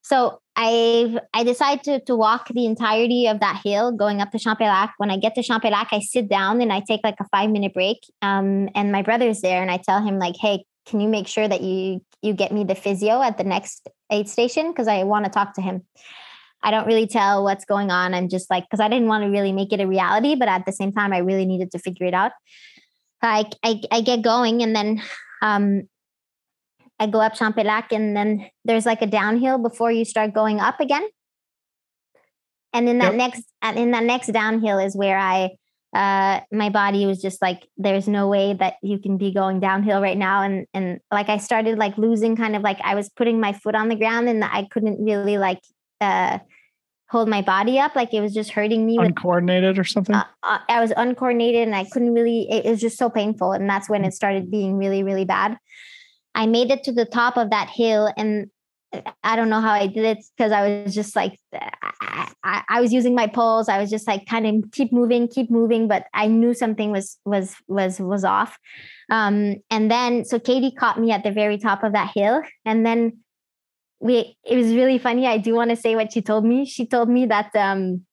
So 0.03 0.39
I 0.61 1.17
I 1.33 1.45
decide 1.45 1.83
to 1.83 2.01
to 2.01 2.17
walk 2.17 2.49
the 2.49 2.65
entirety 2.65 3.27
of 3.27 3.39
that 3.39 3.61
hill 3.63 3.93
going 3.93 4.19
up 4.19 4.31
to 4.31 4.37
Champex-Lac. 4.37 4.93
When 4.97 5.09
I 5.09 5.17
get 5.17 5.33
to 5.35 5.41
Champex-Lac, 5.41 5.87
I 5.91 6.01
sit 6.01 6.27
down 6.27 6.61
and 6.61 6.73
I 6.73 6.81
take 6.81 6.99
like 7.01 7.15
a 7.21 7.27
five 7.31 7.49
minute 7.49 7.73
break. 7.73 7.99
Um, 8.21 8.67
and 8.75 8.91
my 8.91 9.01
brother's 9.01 9.39
there, 9.39 9.61
and 9.61 9.71
I 9.71 9.77
tell 9.77 10.01
him 10.01 10.19
like, 10.19 10.35
"Hey, 10.37 10.65
can 10.85 10.99
you 10.99 11.07
make 11.07 11.27
sure 11.27 11.47
that 11.47 11.61
you 11.61 12.01
you 12.21 12.33
get 12.33 12.51
me 12.51 12.65
the 12.65 12.75
physio 12.75 13.21
at 13.21 13.37
the 13.37 13.45
next 13.45 13.87
aid 14.11 14.27
station 14.27 14.71
because 14.71 14.89
I 14.89 15.03
want 15.03 15.25
to 15.25 15.31
talk 15.31 15.53
to 15.53 15.61
him. 15.61 15.83
I 16.61 16.71
don't 16.71 16.87
really 16.87 17.07
tell 17.07 17.45
what's 17.45 17.63
going 17.63 17.89
on. 17.89 18.13
I'm 18.13 18.27
just 18.27 18.49
like 18.49 18.65
because 18.65 18.81
I 18.81 18.89
didn't 18.89 19.07
want 19.07 19.23
to 19.23 19.29
really 19.29 19.53
make 19.53 19.71
it 19.71 19.79
a 19.79 19.87
reality, 19.87 20.35
but 20.35 20.49
at 20.49 20.65
the 20.65 20.73
same 20.73 20.91
time, 20.91 21.13
I 21.13 21.19
really 21.19 21.45
needed 21.45 21.71
to 21.71 21.79
figure 21.79 22.05
it 22.05 22.13
out. 22.13 22.33
I 23.21 23.49
I, 23.63 23.81
I 23.91 24.01
get 24.01 24.23
going 24.23 24.61
and 24.61 24.75
then 24.75 25.01
um, 25.41 25.87
I 26.99 27.07
go 27.07 27.21
up 27.21 27.33
Champex-Lac 27.33 27.91
and 27.91 28.15
then 28.15 28.49
there's 28.65 28.85
like 28.85 29.01
a 29.01 29.07
downhill 29.07 29.57
before 29.57 29.91
you 29.91 30.03
start 30.05 30.33
going 30.33 30.59
up 30.59 30.79
again. 30.79 31.07
And 32.73 32.87
in 32.87 32.99
that 32.99 33.15
yep. 33.15 33.31
next 33.31 33.43
in 33.77 33.91
that 33.91 34.03
next 34.03 34.27
downhill 34.27 34.77
is 34.77 34.95
where 34.95 35.17
I 35.17 35.51
uh 35.95 36.41
my 36.51 36.69
body 36.69 37.07
was 37.07 37.19
just 37.19 37.41
like 37.41 37.67
there's 37.77 38.07
no 38.07 38.27
way 38.27 38.53
that 38.53 38.75
you 38.83 38.99
can 38.99 39.17
be 39.17 39.33
going 39.33 39.59
downhill 39.59 40.01
right 40.01 40.17
now. 40.17 40.43
And 40.43 40.67
and 40.73 40.99
like 41.11 41.29
I 41.29 41.37
started 41.37 41.79
like 41.79 41.97
losing 41.97 42.35
kind 42.35 42.55
of 42.55 42.61
like 42.61 42.79
I 42.83 42.93
was 42.95 43.09
putting 43.09 43.39
my 43.39 43.53
foot 43.53 43.75
on 43.75 43.89
the 43.89 43.95
ground 43.95 44.29
and 44.29 44.43
I 44.43 44.67
couldn't 44.69 45.03
really 45.03 45.37
like 45.37 45.61
uh 45.99 46.39
hold 47.09 47.27
my 47.27 47.41
body 47.41 47.79
up. 47.79 47.95
Like 47.95 48.13
it 48.13 48.21
was 48.21 48.35
just 48.35 48.51
hurting 48.51 48.85
me 48.85 48.97
uncoordinated 48.99 49.77
with, 49.77 49.79
or 49.79 49.83
something? 49.83 50.15
Uh, 50.15 50.25
uh, 50.43 50.59
i 50.69 50.79
was 50.79 50.93
uncoordinated 50.95 51.63
and 51.63 51.75
i 51.75 51.83
couldn't 51.83 52.13
really 52.13 52.47
it, 52.51 52.65
it 52.65 52.69
was 52.69 52.79
just 52.79 52.97
so 52.97 53.09
painful 53.09 53.51
and 53.51 53.67
that's 53.67 53.89
when 53.89 54.05
it 54.05 54.13
started 54.13 54.51
being 54.51 54.77
really 54.77 55.01
really 55.01 55.25
bad 55.25 55.57
i 56.35 56.45
made 56.45 56.71
it 56.71 56.83
to 56.83 56.91
the 56.91 57.05
top 57.05 57.37
of 57.37 57.49
that 57.49 57.69
hill 57.69 58.11
and 58.17 58.49
I 59.23 59.35
don't 59.35 59.49
know 59.49 59.61
how 59.61 59.71
I 59.71 59.87
did 59.87 60.03
it 60.03 60.17
because 60.35 60.51
I 60.51 60.83
was 60.83 60.95
just 60.95 61.15
like 61.15 61.37
I, 61.53 62.31
I, 62.43 62.63
I, 62.69 62.81
was 62.81 62.91
using 62.91 63.13
my 63.13 63.27
poles. 63.27 63.69
I 63.69 63.79
was 63.79 63.89
just 63.89 64.07
like 64.07 64.25
kind 64.25 64.47
of 64.47 64.71
keep 64.71 64.91
moving, 64.91 65.27
keep 65.27 65.51
moving, 65.51 65.87
but 65.87 66.05
I 66.13 66.27
knew 66.27 66.53
something 66.53 66.91
was 66.91 67.17
was 67.23 67.55
was 67.67 67.99
was 67.99 68.23
off. 68.23 68.57
Um, 69.11 69.57
and 69.69 69.91
then 69.91 70.25
so 70.25 70.39
Katie 70.39 70.71
caught 70.71 70.99
me 70.99 71.11
at 71.11 71.23
the 71.23 71.31
very 71.31 71.57
top 71.57 71.83
of 71.83 71.93
that 71.93 72.11
hill, 72.15 72.41
and 72.65 72.85
then 72.85 73.19
we 73.99 74.35
it 74.43 74.55
was 74.55 74.73
really 74.73 74.97
funny. 74.97 75.27
I 75.27 75.37
do 75.37 75.53
want 75.53 75.69
to 75.69 75.75
say 75.75 75.95
what 75.95 76.11
she 76.11 76.21
told 76.21 76.45
me. 76.45 76.65
She 76.65 76.87
told 76.87 77.09
me 77.09 77.27
that 77.27 77.55
um, 77.55 78.05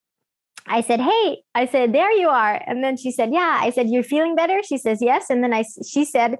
I 0.67 0.83
said, 0.83 1.01
"Hey," 1.01 1.43
I 1.55 1.67
said, 1.67 1.95
"There 1.95 2.11
you 2.13 2.29
are," 2.29 2.63
and 2.67 2.85
then 2.85 2.97
she 2.97 3.13
said, 3.13 3.33
"Yeah." 3.33 3.59
I 3.61 3.71
said, 3.71 3.89
"You're 3.89 4.03
feeling 4.03 4.35
better?" 4.35 4.63
She 4.63 4.77
says, 4.77 4.99
"Yes," 5.01 5.31
and 5.31 5.43
then 5.43 5.55
I 5.55 5.65
she 5.87 6.05
said 6.05 6.37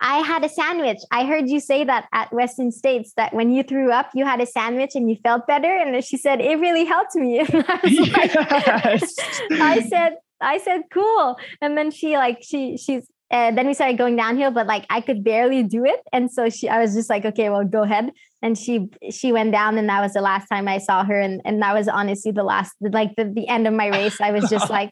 I 0.00 0.18
had 0.18 0.44
a 0.44 0.48
sandwich. 0.48 0.98
I 1.10 1.24
heard 1.24 1.48
you 1.48 1.58
say 1.58 1.84
that 1.84 2.06
at 2.12 2.32
Western 2.32 2.70
States 2.70 3.12
that 3.16 3.32
when 3.32 3.50
you 3.50 3.62
threw 3.62 3.90
up, 3.90 4.10
you 4.14 4.24
had 4.24 4.40
a 4.40 4.46
sandwich 4.46 4.90
and 4.94 5.08
you 5.08 5.16
felt 5.22 5.46
better. 5.46 5.74
And 5.74 5.94
then 5.94 6.02
she 6.02 6.18
said, 6.18 6.40
it 6.40 6.58
really 6.58 6.84
helped 6.84 7.14
me. 7.14 7.40
And 7.56 7.64
I 7.68 7.80
was 7.82 7.92
yes. 7.92 9.40
like, 9.50 9.60
I 9.60 9.80
said, 9.80 10.16
I 10.40 10.58
said, 10.58 10.82
cool. 10.92 11.38
And 11.62 11.78
then 11.78 11.90
she 11.90 12.16
like, 12.16 12.38
she, 12.42 12.76
she's, 12.76 13.08
uh, 13.30 13.50
then 13.52 13.66
we 13.66 13.74
started 13.74 13.96
going 13.96 14.16
downhill, 14.16 14.50
but 14.50 14.66
like 14.66 14.84
I 14.90 15.00
could 15.00 15.24
barely 15.24 15.62
do 15.62 15.84
it. 15.84 16.00
And 16.12 16.30
so 16.30 16.50
she, 16.50 16.68
I 16.68 16.78
was 16.78 16.94
just 16.94 17.08
like, 17.08 17.24
okay, 17.24 17.48
well, 17.48 17.64
go 17.64 17.82
ahead. 17.82 18.10
And 18.42 18.56
she, 18.56 18.88
she 19.10 19.32
went 19.32 19.52
down 19.52 19.78
and 19.78 19.88
that 19.88 20.02
was 20.02 20.12
the 20.12 20.20
last 20.20 20.46
time 20.48 20.68
I 20.68 20.78
saw 20.78 21.04
her. 21.04 21.18
And, 21.18 21.40
and 21.44 21.62
that 21.62 21.74
was 21.74 21.88
honestly 21.88 22.32
the 22.32 22.44
last, 22.44 22.74
like 22.80 23.16
the, 23.16 23.24
the 23.24 23.48
end 23.48 23.66
of 23.66 23.72
my 23.72 23.86
race. 23.86 24.20
I 24.20 24.32
was 24.32 24.48
just 24.50 24.68
like, 24.78 24.90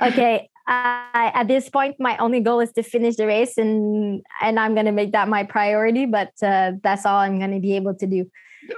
okay, 0.00 0.48
I, 0.68 1.32
at 1.34 1.48
this 1.48 1.70
point, 1.70 1.96
my 1.98 2.16
only 2.18 2.40
goal 2.40 2.60
is 2.60 2.70
to 2.72 2.82
finish 2.82 3.16
the 3.16 3.26
race, 3.26 3.56
and 3.56 4.22
and 4.42 4.60
I'm 4.60 4.74
going 4.74 4.84
to 4.84 4.92
make 4.92 5.12
that 5.12 5.26
my 5.26 5.42
priority. 5.42 6.04
But 6.04 6.32
uh, 6.42 6.72
that's 6.82 7.06
all 7.06 7.16
I'm 7.16 7.38
going 7.38 7.54
to 7.54 7.60
be 7.60 7.74
able 7.74 7.94
to 7.94 8.06
do. 8.06 8.30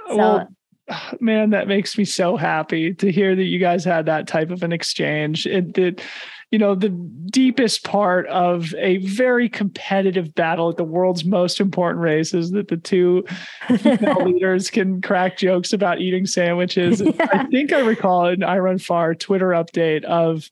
So, 0.07 0.15
well, 0.15 0.47
man, 1.19 1.49
that 1.49 1.67
makes 1.67 1.97
me 1.97 2.05
so 2.05 2.37
happy 2.37 2.93
to 2.93 3.11
hear 3.11 3.35
that 3.35 3.43
you 3.43 3.59
guys 3.59 3.83
had 3.83 4.05
that 4.05 4.25
type 4.25 4.51
of 4.51 4.63
an 4.63 4.71
exchange. 4.71 5.45
It 5.45 5.73
did. 5.73 6.01
You 6.49 6.59
know, 6.59 6.75
the 6.75 6.89
deepest 6.89 7.85
part 7.85 8.27
of 8.27 8.75
a 8.77 8.97
very 8.97 9.47
competitive 9.47 10.35
battle 10.35 10.69
at 10.69 10.75
the 10.75 10.83
world's 10.83 11.23
most 11.23 11.61
important 11.61 12.03
race 12.03 12.33
is 12.33 12.51
that 12.51 12.67
the 12.67 12.75
two 12.75 13.23
leaders 14.25 14.69
can 14.69 15.01
crack 15.01 15.37
jokes 15.37 15.71
about 15.71 16.01
eating 16.01 16.25
sandwiches. 16.25 17.01
Yeah. 17.05 17.27
I 17.31 17.45
think 17.45 17.71
I 17.71 17.79
recall 17.79 18.25
an 18.25 18.41
iRunFar 18.41 19.17
Twitter 19.17 19.51
update 19.51 20.03
of 20.03 20.49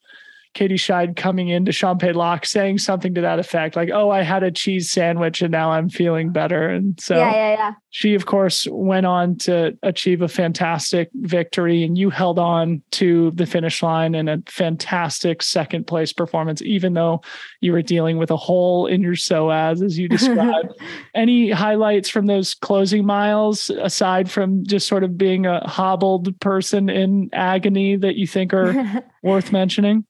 Katie 0.55 0.75
Schide 0.75 1.15
coming 1.15 1.49
into 1.49 1.71
Champex 1.71 2.47
saying 2.47 2.79
something 2.79 3.13
to 3.13 3.21
that 3.21 3.39
effect, 3.39 3.75
like, 3.75 3.89
"Oh, 3.93 4.09
I 4.09 4.23
had 4.23 4.43
a 4.43 4.51
cheese 4.51 4.91
sandwich 4.91 5.41
and 5.41 5.51
now 5.51 5.71
I'm 5.71 5.89
feeling 5.89 6.31
better." 6.31 6.67
And 6.67 6.99
so, 6.99 7.17
yeah, 7.17 7.31
yeah, 7.31 7.51
yeah. 7.53 7.71
She, 7.91 8.15
of 8.15 8.25
course, 8.25 8.67
went 8.69 9.05
on 9.05 9.37
to 9.37 9.77
achieve 9.83 10.21
a 10.21 10.27
fantastic 10.27 11.09
victory, 11.13 11.83
and 11.83 11.97
you 11.97 12.09
held 12.09 12.39
on 12.39 12.81
to 12.91 13.31
the 13.31 13.45
finish 13.45 13.81
line 13.83 14.15
in 14.15 14.27
a 14.27 14.41
fantastic 14.47 15.43
second 15.43 15.85
place 15.87 16.13
performance, 16.13 16.61
even 16.63 16.93
though 16.93 17.21
you 17.61 17.71
were 17.71 17.81
dealing 17.81 18.17
with 18.17 18.31
a 18.31 18.37
hole 18.37 18.87
in 18.87 19.01
your 19.01 19.15
psoas, 19.15 19.83
as 19.83 19.97
you 19.97 20.09
described. 20.09 20.73
Any 21.13 21.51
highlights 21.51 22.09
from 22.09 22.25
those 22.25 22.53
closing 22.53 23.05
miles, 23.05 23.69
aside 23.69 24.29
from 24.29 24.65
just 24.65 24.87
sort 24.87 25.03
of 25.03 25.17
being 25.17 25.45
a 25.45 25.59
hobbled 25.67 26.39
person 26.39 26.89
in 26.89 27.29
agony, 27.33 27.95
that 27.97 28.15
you 28.15 28.27
think 28.27 28.53
are 28.53 29.03
worth 29.23 29.51
mentioning? 29.51 30.05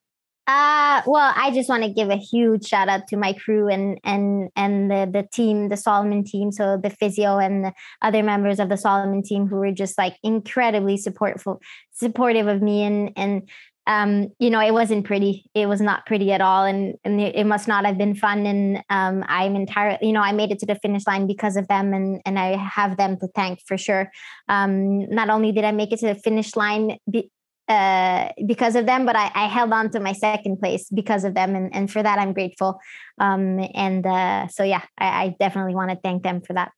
Uh, 0.49 1.03
well, 1.05 1.31
I 1.35 1.51
just 1.53 1.69
want 1.69 1.83
to 1.83 1.93
give 1.93 2.09
a 2.09 2.15
huge 2.15 2.65
shout 2.65 2.89
out 2.89 3.07
to 3.09 3.17
my 3.17 3.33
crew 3.33 3.67
and 3.67 3.99
and 4.03 4.49
and 4.55 4.89
the 4.89 5.07
the 5.13 5.27
team, 5.31 5.69
the 5.69 5.77
Salomon 5.77 6.23
team, 6.23 6.51
so 6.51 6.75
the 6.75 6.89
physio 6.89 7.37
and 7.37 7.65
the 7.65 7.73
other 8.01 8.23
members 8.23 8.59
of 8.59 8.67
the 8.67 8.75
Salomon 8.75 9.21
team 9.21 9.45
who 9.45 9.57
were 9.57 9.71
just 9.71 9.95
like 9.99 10.15
incredibly 10.23 10.97
supportful, 10.97 11.59
supportive 11.91 12.47
of 12.47 12.63
me 12.63 12.81
and 12.81 13.11
and 13.15 13.47
um, 13.85 14.29
you 14.39 14.49
know, 14.49 14.59
it 14.59 14.73
wasn't 14.73 15.05
pretty. 15.05 15.49
It 15.53 15.67
was 15.67 15.81
not 15.81 16.07
pretty 16.07 16.31
at 16.31 16.41
all, 16.41 16.63
and 16.65 16.95
and 17.03 17.21
it 17.21 17.45
must 17.45 17.67
not 17.67 17.85
have 17.85 17.99
been 17.99 18.15
fun. 18.15 18.47
And 18.47 18.83
um, 18.89 19.23
I'm 19.27 19.55
entirely, 19.55 19.99
you 20.01 20.13
know, 20.13 20.21
I 20.21 20.31
made 20.31 20.51
it 20.51 20.59
to 20.59 20.65
the 20.65 20.75
finish 20.75 21.05
line 21.05 21.27
because 21.27 21.57
of 21.57 21.67
them, 21.67 21.93
and 21.93 22.21
and 22.25 22.39
I 22.39 22.57
have 22.57 22.97
them 22.97 23.17
to 23.17 23.27
thank 23.35 23.59
for 23.67 23.77
sure. 23.77 24.11
Um, 24.47 25.09
not 25.09 25.29
only 25.29 25.51
did 25.51 25.63
I 25.63 25.71
make 25.71 25.91
it 25.91 25.99
to 25.99 26.07
the 26.07 26.15
finish 26.15 26.55
line 26.55 26.97
be, 27.09 27.31
uh, 27.69 28.29
because 28.47 28.75
of 28.75 28.87
them, 28.87 29.05
but 29.05 29.15
I, 29.15 29.31
I, 29.35 29.47
held 29.47 29.71
on 29.71 29.91
to 29.91 29.99
my 29.99 30.11
second 30.11 30.59
place 30.59 30.89
because 30.89 31.23
of 31.23 31.35
them, 31.35 31.55
and, 31.55 31.73
and 31.73 31.91
for 31.91 32.01
that 32.01 32.17
I'm 32.17 32.33
grateful. 32.33 32.79
Um, 33.19 33.59
and 33.75 34.05
uh, 34.07 34.47
so 34.47 34.63
yeah, 34.63 34.81
I, 34.97 35.05
I 35.05 35.35
definitely 35.39 35.75
want 35.75 35.91
to 35.91 35.99
thank 36.03 36.23
them 36.23 36.41
for 36.41 36.53
that. 36.53 36.71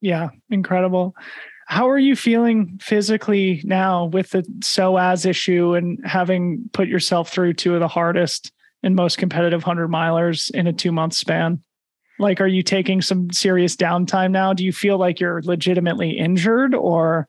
Yeah, 0.00 0.30
incredible. 0.50 1.14
How 1.68 1.88
are 1.88 1.98
you 1.98 2.16
feeling 2.16 2.76
physically 2.82 3.60
now 3.64 4.06
with 4.06 4.30
the 4.30 4.42
psoas 4.60 5.26
issue 5.26 5.74
and 5.74 5.98
having 6.04 6.70
put 6.72 6.88
yourself 6.88 7.30
through 7.30 7.54
two 7.54 7.74
of 7.74 7.80
the 7.80 7.88
hardest 7.88 8.50
and 8.82 8.96
most 8.96 9.18
competitive 9.18 9.62
hundred 9.62 9.90
milers 9.90 10.50
in 10.50 10.66
a 10.66 10.72
two 10.72 10.90
month 10.90 11.14
span? 11.14 11.62
Like, 12.18 12.40
are 12.40 12.48
you 12.48 12.64
taking 12.64 13.00
some 13.00 13.30
serious 13.30 13.76
downtime 13.76 14.32
now? 14.32 14.52
Do 14.52 14.64
you 14.64 14.72
feel 14.72 14.98
like 14.98 15.20
you're 15.20 15.42
legitimately 15.42 16.18
injured 16.18 16.74
or? 16.74 17.28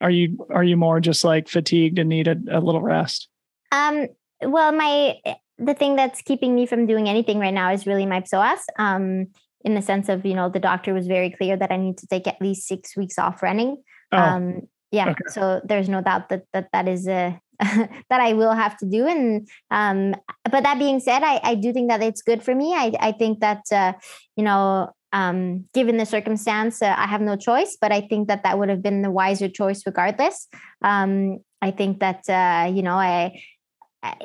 Are 0.00 0.10
you 0.10 0.46
are 0.50 0.64
you 0.64 0.76
more 0.76 1.00
just 1.00 1.24
like 1.24 1.48
fatigued 1.48 1.98
and 1.98 2.08
need 2.08 2.28
a, 2.28 2.36
a 2.50 2.60
little 2.60 2.82
rest? 2.82 3.28
Um, 3.72 4.06
well, 4.42 4.72
my 4.72 5.16
the 5.58 5.74
thing 5.74 5.96
that's 5.96 6.22
keeping 6.22 6.54
me 6.54 6.66
from 6.66 6.86
doing 6.86 7.08
anything 7.08 7.38
right 7.38 7.54
now 7.54 7.70
is 7.72 7.86
really 7.86 8.06
my 8.06 8.20
psoas. 8.22 8.60
Um, 8.78 9.26
in 9.62 9.74
the 9.74 9.82
sense 9.82 10.08
of 10.08 10.24
you 10.24 10.34
know 10.34 10.48
the 10.48 10.58
doctor 10.58 10.94
was 10.94 11.06
very 11.06 11.30
clear 11.30 11.56
that 11.56 11.70
I 11.70 11.76
need 11.76 11.98
to 11.98 12.06
take 12.06 12.26
at 12.26 12.40
least 12.40 12.66
six 12.66 12.96
weeks 12.96 13.18
off 13.18 13.42
running. 13.42 13.82
Oh. 14.12 14.18
Um, 14.18 14.68
yeah, 14.90 15.10
okay. 15.10 15.22
so 15.28 15.60
there's 15.64 15.88
no 15.88 16.00
doubt 16.00 16.30
that 16.30 16.44
that 16.52 16.68
that 16.72 16.88
is 16.88 17.06
a 17.06 17.38
that 17.60 18.20
I 18.20 18.32
will 18.32 18.52
have 18.52 18.76
to 18.78 18.86
do. 18.86 19.06
And 19.06 19.48
um, 19.70 20.16
but 20.50 20.62
that 20.62 20.78
being 20.78 20.98
said, 21.00 21.22
I 21.22 21.40
I 21.42 21.54
do 21.54 21.72
think 21.72 21.90
that 21.90 22.02
it's 22.02 22.22
good 22.22 22.42
for 22.42 22.54
me. 22.54 22.74
I 22.74 22.92
I 22.98 23.12
think 23.12 23.40
that 23.40 23.62
uh, 23.70 23.92
you 24.36 24.44
know 24.44 24.90
um, 25.12 25.66
given 25.74 25.96
the 25.96 26.06
circumstance, 26.06 26.82
uh, 26.82 26.94
I 26.96 27.06
have 27.06 27.20
no 27.20 27.36
choice, 27.36 27.76
but 27.80 27.92
I 27.92 28.00
think 28.02 28.28
that 28.28 28.44
that 28.44 28.58
would 28.58 28.68
have 28.68 28.82
been 28.82 29.02
the 29.02 29.10
wiser 29.10 29.48
choice 29.48 29.82
regardless. 29.86 30.48
Um, 30.82 31.38
I 31.60 31.70
think 31.72 32.00
that, 32.00 32.28
uh, 32.28 32.70
you 32.72 32.82
know, 32.82 32.94
I, 32.94 33.42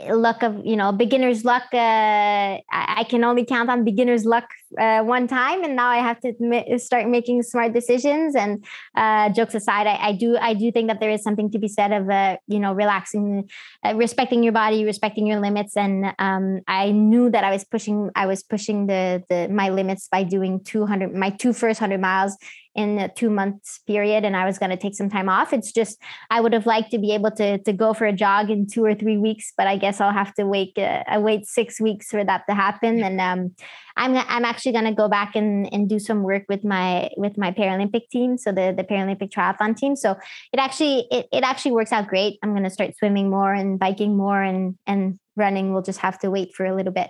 luck 0.09 0.41
of 0.41 0.65
you 0.65 0.75
know 0.75 0.91
beginner's 0.91 1.43
luck 1.43 1.63
uh, 1.73 2.57
I, 2.71 3.05
can 3.09 3.23
only 3.25 3.45
count 3.45 3.69
on 3.69 3.83
beginner's 3.83 4.23
luck 4.23 4.45
uh, 4.79 5.01
one 5.01 5.27
time. 5.27 5.63
And 5.63 5.75
now 5.75 5.89
i 5.89 5.97
have 5.97 6.19
to 6.21 6.33
ma- 6.39 6.77
start 6.77 7.07
making 7.07 7.43
smart 7.43 7.73
decisions. 7.73 8.35
And 8.35 8.65
uh, 8.95 9.29
jokes 9.29 9.53
aside 9.53 9.87
I, 9.87 10.09
I, 10.09 10.11
do 10.13 10.37
i 10.37 10.53
do 10.53 10.71
think 10.71 10.87
that 10.87 10.99
there 10.99 11.09
is 11.09 11.23
something 11.23 11.51
to 11.51 11.59
be 11.59 11.67
said 11.67 11.91
of 11.91 12.09
uh, 12.09 12.37
you 12.47 12.59
know 12.59 12.73
relaxing 12.73 13.49
uh, 13.83 13.95
respecting 13.95 14.43
your 14.43 14.53
body 14.53 14.85
respecting 14.85 15.27
your 15.27 15.39
limits. 15.39 15.75
And 15.75 16.13
um, 16.19 16.61
i 16.67 16.91
knew 16.91 17.29
that 17.29 17.43
i 17.43 17.51
was 17.51 17.65
pushing 17.65 18.09
i 18.15 18.25
was 18.25 18.43
pushing 18.43 18.87
the 18.87 19.23
the 19.29 19.49
my 19.49 19.69
limits 19.69 20.07
by 20.07 20.23
doing 20.23 20.63
200 20.63 21.13
my 21.13 21.31
two 21.31 21.51
first 21.51 21.81
100 21.81 21.99
miles 21.99 22.37
in 22.75 22.99
a 22.99 23.07
two 23.07 23.29
months 23.29 23.79
period 23.87 24.25
and 24.25 24.35
I 24.35 24.45
was 24.45 24.59
going 24.59 24.69
to 24.69 24.77
take 24.77 24.95
some 24.95 25.09
time 25.09 25.29
off. 25.29 25.53
It's 25.53 25.71
just 25.71 25.97
I 26.29 26.41
would 26.41 26.53
have 26.53 26.65
liked 26.65 26.91
to 26.91 26.99
be 26.99 27.13
able 27.13 27.31
to 27.31 27.57
to 27.59 27.73
go 27.73 27.93
for 27.93 28.05
a 28.05 28.13
jog 28.13 28.49
in 28.49 28.67
two 28.67 28.83
or 28.83 28.93
three 28.93 29.17
weeks, 29.17 29.53
but 29.57 29.67
I 29.67 29.77
guess 29.77 30.01
I'll 30.01 30.11
have 30.11 30.33
to 30.35 30.45
wait 30.45 30.77
uh, 30.77 31.03
wait 31.17 31.47
six 31.47 31.79
weeks 31.79 32.07
for 32.07 32.23
that 32.23 32.43
to 32.49 32.55
happen. 32.55 33.01
And 33.01 33.21
um, 33.21 33.55
I'm 33.95 34.15
I'm 34.15 34.45
actually 34.45 34.73
going 34.73 34.85
to 34.85 34.93
go 34.93 35.07
back 35.07 35.35
and 35.35 35.71
and 35.73 35.87
do 35.87 35.99
some 35.99 36.23
work 36.23 36.43
with 36.49 36.63
my 36.63 37.09
with 37.15 37.37
my 37.37 37.51
Paralympic 37.51 38.09
team, 38.09 38.37
so 38.37 38.51
the 38.51 38.73
the 38.75 38.83
Paralympic 38.83 39.31
triathlon 39.31 39.77
team. 39.77 39.95
So 39.95 40.11
it 40.51 40.59
actually 40.59 41.07
it 41.11 41.27
it 41.31 41.43
actually 41.43 41.71
works 41.71 41.93
out 41.93 42.07
great. 42.07 42.37
I'm 42.43 42.51
going 42.51 42.63
to 42.63 42.69
start 42.69 42.97
swimming 42.97 43.29
more 43.29 43.53
and 43.53 43.79
biking 43.79 44.17
more 44.17 44.41
and 44.41 44.77
and 44.85 45.17
running. 45.37 45.73
We'll 45.73 45.81
just 45.81 45.99
have 45.99 46.19
to 46.19 46.29
wait 46.29 46.53
for 46.53 46.65
a 46.65 46.75
little 46.75 46.93
bit. 46.93 47.09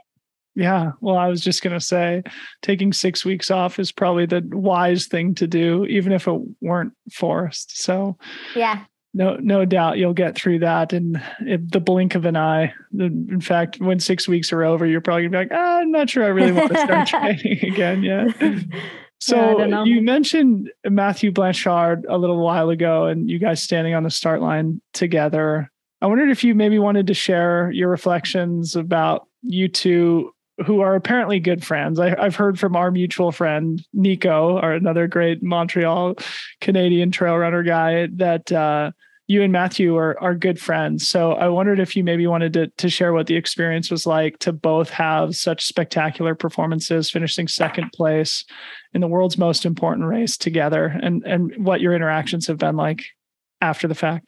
Yeah. 0.56 0.92
Well, 1.02 1.18
I 1.18 1.28
was 1.28 1.42
just 1.42 1.62
going 1.62 1.78
to 1.78 1.86
say 1.86 2.24
taking 2.62 2.94
six 2.94 3.26
weeks 3.26 3.52
off 3.52 3.78
is 3.78 3.92
probably 3.92 4.26
the 4.26 4.42
wise 4.52 5.08
thing 5.08 5.36
to 5.36 5.48
do, 5.48 5.86
even 5.86 6.14
if 6.14 6.28
it 6.28 6.42
weren't 6.62 6.94
forced. 7.12 7.82
So, 7.82 8.18
yeah. 8.56 8.86
No, 9.14 9.38
no 9.38 9.64
doubt 9.64 9.98
you'll 9.98 10.14
get 10.14 10.36
through 10.36 10.60
that 10.60 10.92
in, 10.92 11.22
the 11.40 11.80
blink 11.80 12.16
of 12.16 12.26
an 12.26 12.36
eye. 12.36 12.74
In 12.98 13.40
fact, 13.40 13.80
when 13.80 14.00
six 14.00 14.28
weeks 14.28 14.52
are 14.52 14.64
over, 14.64 14.86
you're 14.86 15.00
probably 15.00 15.24
gonna 15.24 15.32
be 15.32 15.38
like, 15.38 15.58
oh, 15.58 15.80
I'm 15.82 15.92
not 15.92 16.10
sure 16.10 16.26
I 16.26 16.28
really 16.28 16.52
want 16.52 16.74
to 16.74 16.82
start 16.82 17.08
training 17.42 17.60
again 17.64 18.04
yet. 18.04 18.36
So 19.22 19.66
yeah, 19.66 19.86
you 19.86 20.02
mentioned 20.02 20.70
Mathieu 20.88 21.32
Blanchard 21.32 22.06
a 22.08 22.18
little 22.18 22.38
while 22.38 22.70
ago, 22.70 23.06
and 23.06 23.30
you 23.30 23.40
guys 23.40 23.64
standing 23.64 23.96
on 23.96 24.04
the 24.04 24.12
start 24.12 24.42
line 24.42 24.82
together. 24.94 25.72
I 26.02 26.08
wondered 26.08 26.30
if 26.30 26.44
you 26.44 26.54
maybe 26.54 26.78
wanted 26.78 27.08
to 27.08 27.14
share 27.14 27.72
your 27.72 27.90
reflections 27.90 28.76
about 28.76 29.28
you 29.42 29.68
two 29.68 30.35
who 30.66 30.82
are 30.82 30.96
apparently 30.96 31.40
good 31.40 31.64
friends. 31.64 32.00
I, 32.00 32.10
have 32.22 32.36
heard 32.36 32.60
from 32.60 32.76
our 32.76 32.92
mutual 32.92 33.32
friend 33.32 33.84
Nico, 33.94 34.60
or 34.60 34.74
another 34.74 35.08
great 35.08 35.44
Montreal 35.44 36.16
Canadian 36.62 37.12
trail 37.12 37.36
runner 37.36 37.64
guy, 37.64 38.08
that 38.14 38.52
uh, 38.52 38.92
you 39.28 39.42
and 39.42 39.52
Mathieu 39.52 39.98
are 39.98 40.22
are 40.22 40.36
good 40.36 40.60
friends. 40.60 41.08
So 41.08 41.34
I 41.34 41.48
wondered 41.50 41.80
if 41.80 41.96
you 41.96 42.04
maybe 42.04 42.28
wanted 42.28 42.54
to 42.54 42.68
to 42.68 42.90
share 42.90 43.12
what 43.12 43.28
the 43.28 43.36
experience 43.36 43.90
was 43.92 44.06
like 44.06 44.40
to 44.40 44.54
both 44.54 44.90
have 44.92 45.36
such 45.36 45.66
spectacular 45.66 46.36
performances, 46.36 47.10
finishing 47.10 47.48
second 47.48 47.92
place 47.92 48.46
in 48.94 49.02
the 49.02 49.08
world's 49.08 49.38
most 49.38 49.66
important 49.66 50.08
race 50.08 50.38
together, 50.38 50.86
and 50.86 51.24
and 51.26 51.66
what 51.66 51.82
your 51.82 51.94
interactions 51.94 52.48
have 52.48 52.58
been 52.58 52.76
like 52.76 53.04
after 53.62 53.88
the 53.88 53.96
fact. 53.96 54.26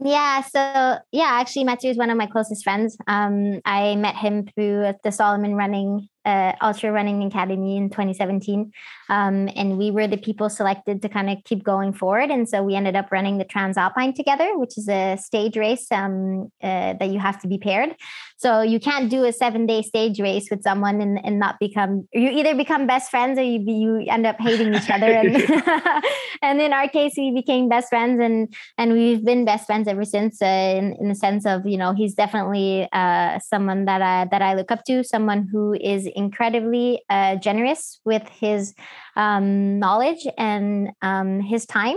Yeah, 0.00 0.42
so 0.42 0.98
yeah, 1.10 1.28
actually, 1.40 1.64
Mathieu 1.64 1.90
is 1.90 1.96
one 1.96 2.10
of 2.10 2.16
my 2.16 2.26
closest 2.26 2.62
friends. 2.62 2.96
Um, 3.08 3.60
I 3.64 3.96
met 3.96 4.14
him 4.14 4.46
through 4.54 4.92
the 5.02 5.10
Salomon 5.10 5.56
Running 5.56 6.08
uh, 6.24 6.52
Ultra 6.62 6.92
Running 6.92 7.22
Academy 7.24 7.76
in 7.76 7.90
2017, 7.90 8.70
um, 9.08 9.48
and 9.56 9.76
we 9.76 9.90
were 9.90 10.06
the 10.06 10.16
people 10.16 10.50
selected 10.50 11.02
to 11.02 11.08
kind 11.08 11.30
of 11.30 11.38
keep 11.44 11.64
going 11.64 11.92
forward. 11.92 12.30
And 12.30 12.48
so 12.48 12.62
we 12.62 12.76
ended 12.76 12.94
up 12.94 13.10
running 13.10 13.38
the 13.38 13.44
Transalpine 13.44 14.14
together, 14.14 14.56
which 14.56 14.78
is 14.78 14.88
a 14.88 15.16
stage 15.16 15.56
race 15.56 15.90
um, 15.90 16.52
uh, 16.62 16.94
that 16.94 17.08
you 17.08 17.18
have 17.18 17.40
to 17.42 17.48
be 17.48 17.58
paired. 17.58 17.96
So 18.38 18.62
you 18.62 18.78
can't 18.78 19.10
do 19.10 19.24
a 19.24 19.32
seven 19.32 19.66
day 19.66 19.82
stage 19.82 20.20
race 20.20 20.48
with 20.48 20.62
someone 20.62 21.00
and, 21.00 21.18
and 21.24 21.40
not 21.40 21.58
become, 21.58 22.06
you 22.12 22.30
either 22.30 22.54
become 22.54 22.86
best 22.86 23.10
friends 23.10 23.36
or 23.36 23.42
you, 23.42 23.60
you 23.66 24.06
end 24.08 24.26
up 24.26 24.36
hating 24.38 24.74
each 24.74 24.88
other. 24.88 25.08
And, 25.18 26.04
and 26.42 26.60
in 26.60 26.72
our 26.72 26.88
case, 26.88 27.14
we 27.16 27.32
became 27.32 27.68
best 27.68 27.88
friends 27.88 28.20
and, 28.20 28.54
and 28.76 28.92
we've 28.92 29.24
been 29.24 29.44
best 29.44 29.66
friends 29.66 29.88
ever 29.88 30.04
since 30.04 30.40
uh, 30.40 30.46
in, 30.46 30.94
in 31.00 31.08
the 31.08 31.16
sense 31.16 31.46
of, 31.46 31.66
you 31.66 31.76
know, 31.76 31.94
he's 31.94 32.14
definitely 32.14 32.88
uh, 32.92 33.40
someone 33.40 33.86
that 33.86 34.02
I, 34.02 34.26
that 34.30 34.40
I 34.40 34.54
look 34.54 34.70
up 34.70 34.84
to, 34.84 35.02
someone 35.02 35.48
who 35.50 35.74
is 35.74 36.06
incredibly 36.06 37.02
uh, 37.10 37.36
generous 37.36 38.00
with 38.04 38.28
his 38.28 38.72
um, 39.16 39.80
knowledge 39.80 40.26
and 40.36 40.90
um, 41.02 41.40
his 41.40 41.66
time 41.66 41.96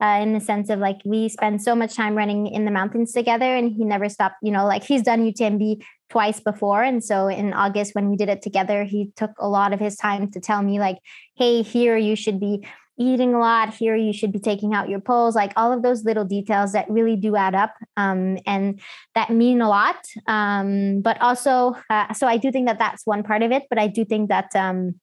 uh, 0.00 0.18
in 0.22 0.32
the 0.32 0.40
sense 0.40 0.70
of 0.70 0.78
like 0.78 1.00
we 1.04 1.28
spend 1.28 1.62
so 1.62 1.74
much 1.74 1.94
time 1.94 2.14
running 2.14 2.46
in 2.46 2.64
the 2.64 2.70
mountains 2.70 3.12
together 3.12 3.56
and 3.56 3.72
he 3.72 3.84
never 3.84 4.08
stopped 4.08 4.36
you 4.42 4.50
know 4.50 4.66
like 4.66 4.84
he's 4.84 5.02
done 5.02 5.20
utmb 5.30 5.82
twice 6.08 6.40
before 6.40 6.82
and 6.82 7.04
so 7.04 7.28
in 7.28 7.52
august 7.52 7.94
when 7.94 8.08
we 8.08 8.16
did 8.16 8.28
it 8.28 8.42
together 8.42 8.84
he 8.84 9.10
took 9.16 9.30
a 9.38 9.48
lot 9.48 9.72
of 9.72 9.80
his 9.80 9.96
time 9.96 10.30
to 10.30 10.40
tell 10.40 10.62
me 10.62 10.78
like 10.78 10.98
hey 11.36 11.62
here 11.62 11.96
you 11.96 12.16
should 12.16 12.40
be 12.40 12.66
eating 12.98 13.32
a 13.32 13.38
lot 13.38 13.72
here 13.72 13.96
you 13.96 14.12
should 14.12 14.30
be 14.30 14.38
taking 14.38 14.74
out 14.74 14.88
your 14.88 15.00
poles 15.00 15.34
like 15.34 15.52
all 15.56 15.72
of 15.72 15.82
those 15.82 16.04
little 16.04 16.24
details 16.24 16.72
that 16.72 16.88
really 16.90 17.16
do 17.16 17.34
add 17.34 17.54
up 17.54 17.74
um, 17.96 18.38
and 18.46 18.78
that 19.14 19.30
mean 19.30 19.62
a 19.62 19.68
lot 19.68 19.96
um, 20.26 21.00
but 21.00 21.20
also 21.22 21.74
uh, 21.88 22.12
so 22.12 22.26
i 22.26 22.36
do 22.36 22.52
think 22.52 22.66
that 22.66 22.78
that's 22.78 23.06
one 23.06 23.22
part 23.22 23.42
of 23.42 23.50
it 23.52 23.64
but 23.70 23.78
i 23.78 23.86
do 23.86 24.04
think 24.04 24.28
that 24.28 24.54
um, 24.54 24.94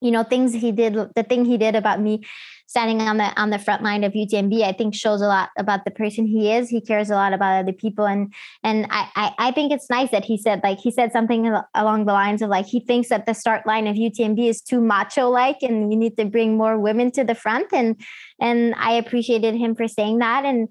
you 0.00 0.10
know 0.10 0.22
things 0.22 0.52
he 0.52 0.72
did 0.72 0.94
the 1.14 1.22
thing 1.22 1.44
he 1.44 1.58
did 1.58 1.74
about 1.74 2.00
me 2.00 2.22
standing 2.70 3.00
on 3.00 3.16
the 3.16 3.24
on 3.36 3.50
the 3.50 3.58
front 3.58 3.82
line 3.82 4.04
of 4.04 4.12
UTMB, 4.12 4.62
I 4.62 4.70
think 4.70 4.94
shows 4.94 5.20
a 5.20 5.26
lot 5.26 5.48
about 5.58 5.84
the 5.84 5.90
person 5.90 6.24
he 6.24 6.52
is. 6.52 6.68
He 6.68 6.80
cares 6.80 7.10
a 7.10 7.16
lot 7.16 7.32
about 7.32 7.58
other 7.58 7.72
people, 7.72 8.06
and 8.06 8.32
and 8.62 8.86
I 8.90 9.08
I, 9.16 9.34
I 9.48 9.50
think 9.50 9.72
it's 9.72 9.90
nice 9.90 10.12
that 10.12 10.24
he 10.24 10.38
said 10.38 10.60
like 10.62 10.78
he 10.78 10.92
said 10.92 11.10
something 11.10 11.52
along 11.74 12.06
the 12.06 12.12
lines 12.12 12.42
of 12.42 12.48
like 12.48 12.66
he 12.66 12.78
thinks 12.78 13.08
that 13.08 13.26
the 13.26 13.34
start 13.34 13.66
line 13.66 13.88
of 13.88 13.96
UTMB 13.96 14.48
is 14.48 14.62
too 14.62 14.80
macho 14.80 15.28
like, 15.28 15.58
and 15.62 15.88
we 15.88 15.96
need 15.96 16.16
to 16.16 16.24
bring 16.26 16.56
more 16.56 16.78
women 16.78 17.10
to 17.12 17.24
the 17.24 17.34
front, 17.34 17.72
and 17.72 18.00
and 18.40 18.74
I 18.76 18.92
appreciated 18.92 19.56
him 19.56 19.74
for 19.74 19.88
saying 19.88 20.18
that, 20.18 20.44
and 20.44 20.68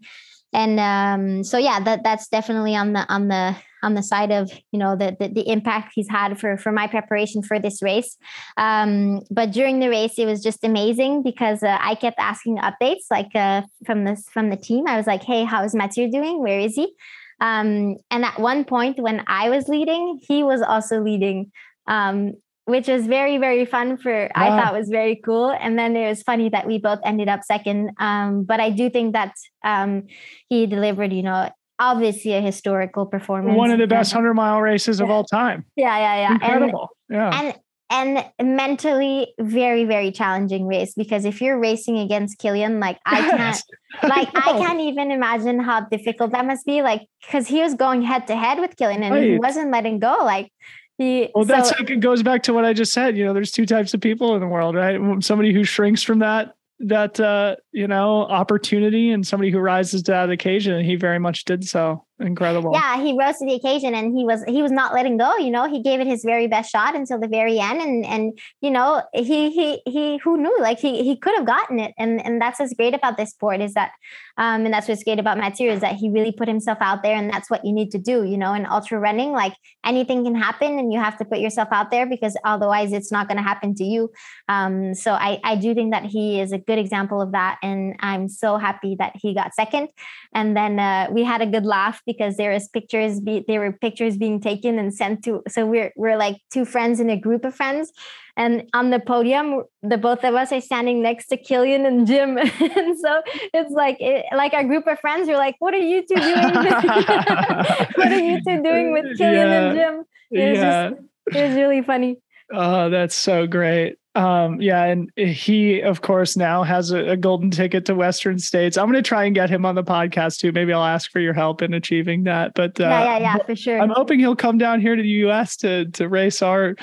and 0.53 0.80
um, 0.80 1.43
so 1.43 1.57
yeah, 1.57 1.81
that 1.81 2.03
that's 2.06 2.30
definitely 2.30 2.77
on 2.77 2.93
the 2.93 3.06
on 3.14 3.27
the 3.27 3.57
on 3.84 3.93
the 3.93 4.03
side 4.03 4.31
of 4.31 4.51
you 4.72 4.80
know 4.80 4.95
the, 4.95 5.15
the, 5.19 5.27
the 5.30 5.49
impact 5.49 5.93
he's 5.95 6.10
had 6.10 6.39
for 6.39 6.57
for 6.57 6.72
my 6.72 6.88
preparation 6.88 7.41
for 7.41 7.60
this 7.60 7.81
race. 7.81 8.18
Um, 8.57 9.22
but 9.31 9.51
during 9.51 9.80
the 9.80 9.89
race 9.89 10.18
it 10.18 10.26
was 10.26 10.41
just 10.41 10.64
amazing 10.64 11.23
because 11.23 11.64
uh, 11.64 11.77
i 11.81 11.95
kept 11.95 12.19
asking 12.19 12.57
updates 12.57 13.06
like 13.10 13.35
uh, 13.35 13.61
from 13.85 14.06
this 14.06 14.26
from 14.31 14.49
the 14.49 14.57
team. 14.57 14.88
I 14.88 14.97
was 14.97 15.07
like 15.07 15.23
hey 15.23 15.43
how 15.43 15.64
is 15.64 15.76
mathieu 15.76 16.11
doing? 16.11 16.41
Where 16.41 16.60
is 16.60 16.76
he? 16.76 16.93
Um, 17.41 17.95
and 18.11 18.26
at 18.26 18.39
one 18.39 18.65
point 18.65 18.99
when 18.99 19.23
i 19.27 19.49
was 19.49 19.69
leading 19.69 20.19
he 20.27 20.43
was 20.43 20.61
also 20.61 21.01
leading 21.01 21.51
um, 21.88 22.34
which 22.65 22.88
was 22.88 23.07
very 23.07 23.38
very 23.38 23.65
fun 23.65 23.97
for 23.97 24.11
wow. 24.11 24.30
i 24.35 24.49
thought 24.49 24.73
was 24.77 24.89
very 24.89 25.19
cool. 25.26 25.49
And 25.49 25.77
then 25.80 25.95
it 25.95 26.07
was 26.07 26.22
funny 26.22 26.49
that 26.49 26.68
we 26.68 26.77
both 26.77 26.99
ended 27.03 27.27
up 27.27 27.43
second. 27.43 27.91
Um, 27.97 28.43
but 28.43 28.60
i 28.60 28.69
do 28.69 28.89
think 28.89 29.14
that 29.14 29.34
um, 29.64 30.03
he 30.49 30.68
delivered 30.68 31.14
you 31.14 31.23
know 31.23 31.49
obviously 31.80 32.34
a 32.34 32.41
historical 32.41 33.06
performance. 33.06 33.57
One 33.57 33.72
of 33.72 33.80
the 33.80 33.88
best 33.88 34.11
hundred 34.11 34.34
mile 34.34 34.61
races 34.61 34.99
of 34.99 35.10
all 35.10 35.23
time. 35.23 35.65
Yeah, 35.76 35.97
yeah, 35.97 36.15
yeah. 36.15 36.34
Incredible. 36.34 36.89
And, 37.10 37.18
yeah. 37.18 37.41
And 37.41 37.56
and 37.91 38.23
mentally 38.56 39.34
very 39.39 39.84
very 39.84 40.11
challenging 40.11 40.68
race 40.68 40.93
because 40.93 41.26
if 41.26 41.41
you're 41.41 41.57
racing 41.57 41.97
against 41.97 42.39
Kilian 42.39 42.80
like 42.80 42.99
I 43.06 43.22
can't 43.22 43.64
like 44.03 44.30
I, 44.35 44.51
I, 44.51 44.60
can't 44.60 44.80
even 44.80 45.11
imagine 45.11 45.60
how 45.60 45.81
difficult 45.81 46.31
that 46.34 46.45
must 46.45 46.65
be 46.65 46.84
like 46.84 47.07
cuz 47.31 47.47
he 47.47 47.61
was 47.61 47.73
going 47.73 48.03
head 48.03 48.27
to 48.27 48.35
head 48.35 48.60
with 48.60 48.76
Kilian 48.76 49.01
and 49.01 49.15
right. 49.15 49.23
he 49.23 49.39
wasn't 49.39 49.72
letting 49.72 49.97
go 49.99 50.19
like 50.23 50.51
he, 50.99 51.30
well 51.34 51.45
that's 51.45 51.72
like 51.80 51.89
it 51.89 51.99
goes 51.99 52.22
back 52.22 52.43
to 52.43 52.53
what 52.53 52.64
I 52.64 52.73
just 52.73 52.93
said 52.93 53.18
you 53.18 53.26
know 53.26 53.34
there's 53.34 53.51
two 53.51 53.65
types 53.65 53.93
of 53.93 54.01
people 54.01 54.35
in 54.35 54.41
the 54.41 54.47
world 54.47 54.76
right 54.76 54.99
somebody 55.23 55.51
who 55.51 55.64
shrinks 55.64 56.03
from 56.03 56.19
that 56.19 56.53
that 56.80 57.19
uh, 57.19 57.56
you 57.72 57.88
know 57.88 58.23
opportunity 58.23 59.11
and 59.11 59.26
somebody 59.26 59.51
who 59.51 59.60
rises 59.60 60.03
to 60.03 60.11
that 60.11 60.30
occasion 60.30 60.73
and 60.73 60.85
he 60.85 60.95
very 60.95 61.19
much 61.19 61.45
did 61.45 61.68
so 61.68 62.06
incredible. 62.19 62.71
Yeah 62.73 63.01
he 63.01 63.17
rose 63.17 63.37
to 63.37 63.45
the 63.45 63.53
occasion 63.53 63.93
and 63.95 64.15
he 64.17 64.25
was 64.25 64.43
he 64.45 64.61
was 64.61 64.71
not 64.71 64.93
letting 64.93 65.17
go 65.17 65.37
you 65.37 65.51
know? 65.51 65.69
He 65.69 65.81
gave 65.81 65.99
it 65.99 66.07
his 66.07 66.23
very 66.23 66.47
best 66.47 66.71
shot 66.71 66.95
until 66.95 67.19
the 67.19 67.27
very 67.27 67.59
end 67.59 67.81
and 67.81 68.05
and 68.05 68.39
you 68.61 68.71
know 68.71 69.01
he 69.13 69.49
he 69.51 69.81
he 69.85 70.17
who 70.17 70.37
knew? 70.37 70.55
Like 70.59 70.79
he 70.79 71.03
he 71.03 71.15
could 71.17 71.35
have 71.35 71.45
gotten 71.45 71.79
it. 71.79 71.93
And 71.97 72.23
and 72.25 72.41
that's 72.41 72.59
what's 72.59 72.73
great 72.73 72.93
about 72.93 73.17
this 73.17 73.31
sport 73.31 73.61
is 73.61 73.73
that 73.73 73.91
um 74.37 74.65
and 74.65 74.73
that's 74.73 74.87
what's 74.87 75.03
great 75.03 75.19
about 75.19 75.37
Mathieu 75.37 75.69
is 75.69 75.81
that 75.81 75.95
he 75.95 76.09
really 76.09 76.31
put 76.31 76.47
himself 76.47 76.77
out 76.81 77.03
there 77.03 77.15
and 77.15 77.29
that's 77.29 77.49
what 77.49 77.65
you 77.65 77.71
need 77.71 77.91
to 77.91 77.97
do 77.97 78.23
you 78.23 78.37
know? 78.37 78.53
In 78.53 78.65
ultra 78.65 78.99
running 78.99 79.31
like 79.31 79.55
anything 79.85 80.23
can 80.23 80.35
happen 80.35 80.79
and 80.79 80.91
you 80.93 80.99
have 80.99 81.17
to 81.17 81.25
put 81.25 81.39
yourself 81.39 81.69
out 81.71 81.91
there 81.91 82.05
because 82.05 82.37
otherwise 82.43 82.93
it's 82.93 83.11
not 83.11 83.27
going 83.27 83.37
to 83.37 83.43
happen 83.43 83.75
to 83.75 83.83
you. 83.83 84.11
Um 84.47 84.93
so 84.93 85.13
i 85.13 85.39
i 85.43 85.55
do 85.55 85.73
think 85.73 85.93
that 85.93 86.05
he 86.05 86.39
is 86.39 86.51
a 86.51 86.57
good 86.57 86.79
example 86.79 87.21
of 87.21 87.31
that 87.31 87.57
and 87.63 87.95
i'm 87.99 88.27
so 88.27 88.57
happy 88.57 88.95
that 88.99 89.13
he 89.15 89.33
got 89.33 89.53
second. 89.53 89.89
And 90.33 90.55
then 90.55 90.79
uh, 90.79 91.07
we 91.11 91.23
had 91.23 91.41
a 91.41 91.47
good 91.47 91.65
laugh 91.65 92.01
because 92.11 92.38
there 92.38 92.52
was 92.52 92.68
pictures 92.68 93.19
be 93.19 93.45
there 93.48 93.60
were 93.60 93.72
pictures 93.72 94.18
being 94.18 94.41
taken 94.41 94.80
and 94.80 94.91
sent 94.91 95.23
to 95.23 95.44
so 95.48 95.64
we're 95.64 95.91
we're 95.95 96.18
like 96.18 96.38
two 96.52 96.65
friends 96.65 96.99
in 96.99 97.07
a 97.10 97.19
group 97.27 97.45
of 97.45 97.53
friends. 97.53 97.91
And 98.36 98.64
on 98.73 98.90
the 98.90 98.99
podium 98.99 99.64
the 99.84 99.98
both 99.98 100.23
of 100.23 100.34
us 100.34 100.52
are 100.52 100.61
standing 100.61 101.03
next 101.03 101.27
to 101.27 101.38
Kilian 101.38 101.86
and 101.86 102.07
Jim. 102.07 102.38
And 102.77 102.98
so 102.98 103.22
it's 103.53 103.72
like 103.72 103.98
it, 103.99 104.26
like 104.36 104.53
our 104.53 104.64
group 104.64 104.88
of 104.88 104.99
friends 104.99 105.30
are 105.30 105.38
like 105.38 105.56
what 105.60 105.76
are 105.76 105.86
you 105.91 106.02
two 106.02 106.15
doing? 106.15 106.53
What 107.99 108.11
are 108.15 108.26
you 108.30 108.41
two 108.48 108.64
doing 108.64 108.91
with 108.91 109.06
Kilian 109.19 109.49
yeah. 109.52 109.61
and 109.61 109.77
Jim? 109.77 109.95
It 110.31 110.49
was 110.49 110.57
yeah. 110.57 110.90
just 110.90 111.38
it 111.38 111.48
was 111.48 111.56
really 111.56 111.84
funny. 111.84 112.18
Oh 112.52 112.90
that's 112.90 113.14
so 113.14 113.45
great 113.45 113.98
um, 114.19 114.59
yeah, 114.59 114.83
and 114.83 115.09
he, 115.15 115.79
of 115.79 116.01
course, 116.01 116.35
now 116.35 116.63
has 116.63 116.91
a, 116.91 117.11
a 117.11 117.17
golden 117.17 117.51
ticket 117.51 117.85
to 117.85 117.95
Western 117.95 118.37
States. 118.37 118.77
I'm 118.77 118.87
going 118.87 119.01
to 119.01 119.07
try 119.07 119.23
and 119.23 119.33
get 119.33 119.49
him 119.49 119.65
on 119.65 119.75
the 119.75 119.83
podcast 119.83 120.39
too. 120.39 120.51
Maybe 120.51 120.73
I'll 120.73 120.83
ask 120.83 121.09
for 121.09 121.21
your 121.21 121.33
help 121.33 121.61
in 121.61 121.73
achieving 121.73 122.25
that. 122.25 122.51
But 122.53 122.77
uh, 122.81 122.83
yeah, 122.83 123.03
yeah, 123.03 123.19
yeah, 123.19 123.37
for 123.45 123.55
sure. 123.55 123.79
I'm 123.79 123.91
hoping 123.91 124.19
he'll 124.19 124.35
come 124.35 124.57
down 124.57 124.81
here 124.81 124.93
to 124.97 125.01
the 125.01 125.07
U.S. 125.07 125.55
to 125.57 125.85
to 125.91 126.09
race 126.09 126.41
our, 126.41 126.75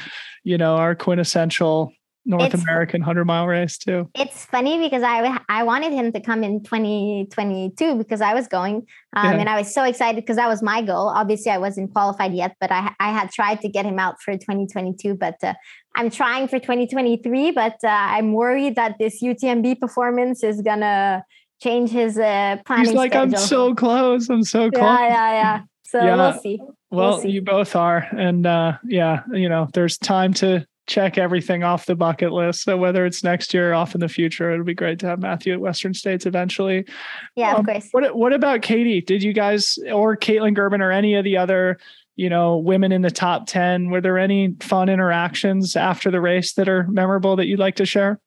you 0.44 0.56
know, 0.56 0.76
our 0.76 0.94
quintessential 0.94 1.92
North 2.26 2.52
it's, 2.52 2.62
American 2.62 3.00
100 3.00 3.24
mile 3.24 3.46
race 3.46 3.78
too. 3.78 4.10
It's 4.14 4.44
funny 4.46 4.78
because 4.78 5.02
I 5.04 5.38
I 5.48 5.62
wanted 5.62 5.92
him 5.92 6.12
to 6.12 6.20
come 6.20 6.42
in 6.42 6.62
2022 6.64 7.94
because 7.94 8.20
I 8.20 8.34
was 8.34 8.48
going 8.48 8.86
um, 9.14 9.32
yeah. 9.32 9.38
and 9.38 9.48
I 9.48 9.56
was 9.56 9.72
so 9.72 9.84
excited 9.84 10.22
because 10.22 10.36
that 10.36 10.48
was 10.48 10.60
my 10.60 10.82
goal. 10.82 11.08
Obviously, 11.08 11.52
I 11.52 11.58
wasn't 11.58 11.92
qualified 11.92 12.34
yet, 12.34 12.56
but 12.60 12.72
I 12.72 12.92
I 12.98 13.12
had 13.12 13.30
tried 13.30 13.60
to 13.60 13.68
get 13.68 13.86
him 13.86 14.00
out 14.00 14.20
for 14.20 14.32
2022, 14.32 15.14
but 15.14 15.36
uh, 15.44 15.54
I'm 15.94 16.10
trying 16.10 16.48
for 16.48 16.58
2023. 16.58 17.52
But 17.52 17.76
uh, 17.84 17.88
I'm 17.88 18.32
worried 18.32 18.74
that 18.74 18.96
this 18.98 19.22
UTMB 19.22 19.80
performance 19.80 20.42
is 20.42 20.60
gonna 20.62 21.24
change 21.62 21.90
his 21.90 22.18
uh, 22.18 22.56
planning. 22.66 22.86
He's 22.86 22.94
like, 22.94 23.12
schedule. 23.12 23.36
I'm 23.36 23.40
so 23.40 23.74
close. 23.74 24.28
I'm 24.28 24.44
so 24.44 24.70
close. 24.70 24.82
Yeah, 24.82 25.08
yeah, 25.08 25.32
yeah. 25.32 25.60
So 25.84 26.02
yeah. 26.02 26.16
we'll 26.16 26.40
see. 26.40 26.60
Well, 26.90 27.18
we'll 27.18 27.26
you 27.26 27.42
both 27.42 27.76
are. 27.76 28.06
And 28.16 28.46
uh, 28.46 28.78
yeah, 28.84 29.22
you 29.32 29.48
know, 29.48 29.68
there's 29.72 29.96
time 29.98 30.34
to 30.34 30.66
check 30.86 31.18
everything 31.18 31.64
off 31.64 31.86
the 31.86 31.96
bucket 31.96 32.32
list. 32.32 32.62
So 32.62 32.76
whether 32.76 33.04
it's 33.04 33.24
next 33.24 33.52
year 33.52 33.70
or 33.70 33.74
off 33.74 33.94
in 33.94 34.00
the 34.00 34.08
future, 34.08 34.52
it'll 34.52 34.64
be 34.64 34.74
great 34.74 34.98
to 35.00 35.06
have 35.06 35.20
Mathieu 35.20 35.54
at 35.54 35.60
Western 35.60 35.94
States 35.94 36.26
eventually. 36.26 36.86
Yeah, 37.34 37.52
um, 37.52 37.60
of 37.60 37.66
course. 37.66 37.88
What 37.92 38.16
what 38.16 38.32
about 38.32 38.62
Katie? 38.62 39.00
Did 39.00 39.22
you 39.22 39.32
guys 39.32 39.78
or 39.92 40.16
Kaytlyn 40.16 40.56
Gerbin 40.56 40.80
or 40.80 40.90
any 40.90 41.14
of 41.14 41.24
the 41.24 41.36
other, 41.36 41.78
you 42.14 42.30
know, 42.30 42.56
women 42.56 42.92
in 42.92 43.02
the 43.02 43.10
top 43.10 43.46
10, 43.46 43.90
were 43.90 44.00
there 44.00 44.18
any 44.18 44.54
fun 44.60 44.88
interactions 44.88 45.76
after 45.76 46.10
the 46.10 46.20
race 46.20 46.54
that 46.54 46.68
are 46.68 46.86
memorable 46.88 47.36
that 47.36 47.46
you'd 47.46 47.58
like 47.58 47.76
to 47.76 47.86
share? 47.86 48.20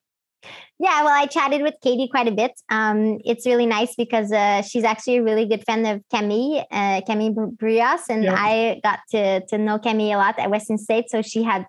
Yeah, 0.82 1.04
well, 1.04 1.14
I 1.14 1.26
chatted 1.26 1.62
with 1.62 1.74
Katie 1.84 2.08
quite 2.08 2.30
a 2.30 2.32
bit. 2.32 2.54
Um, 2.70 3.20
it's 3.26 3.46
really 3.46 3.66
nice 3.66 3.96
because 3.96 4.32
uh, 4.32 4.62
she's 4.62 4.86
actually 4.86 5.18
a 5.18 5.24
really 5.24 5.46
good 5.46 5.66
friend 5.66 5.86
of 5.86 6.02
Cami, 6.14 6.64
uh, 6.72 7.02
Cami 7.02 7.36
Bruyas, 7.36 8.04
and 8.10 8.24
yeah. 8.24 8.34
I 8.34 8.80
got 8.82 9.00
to 9.12 9.46
to 9.48 9.58
know 9.58 9.78
Cami 9.78 10.14
a 10.14 10.16
lot 10.16 10.40
at 10.40 10.50
Western 10.50 10.78
State. 10.78 11.10
So 11.10 11.22
she 11.22 11.44
had 11.44 11.66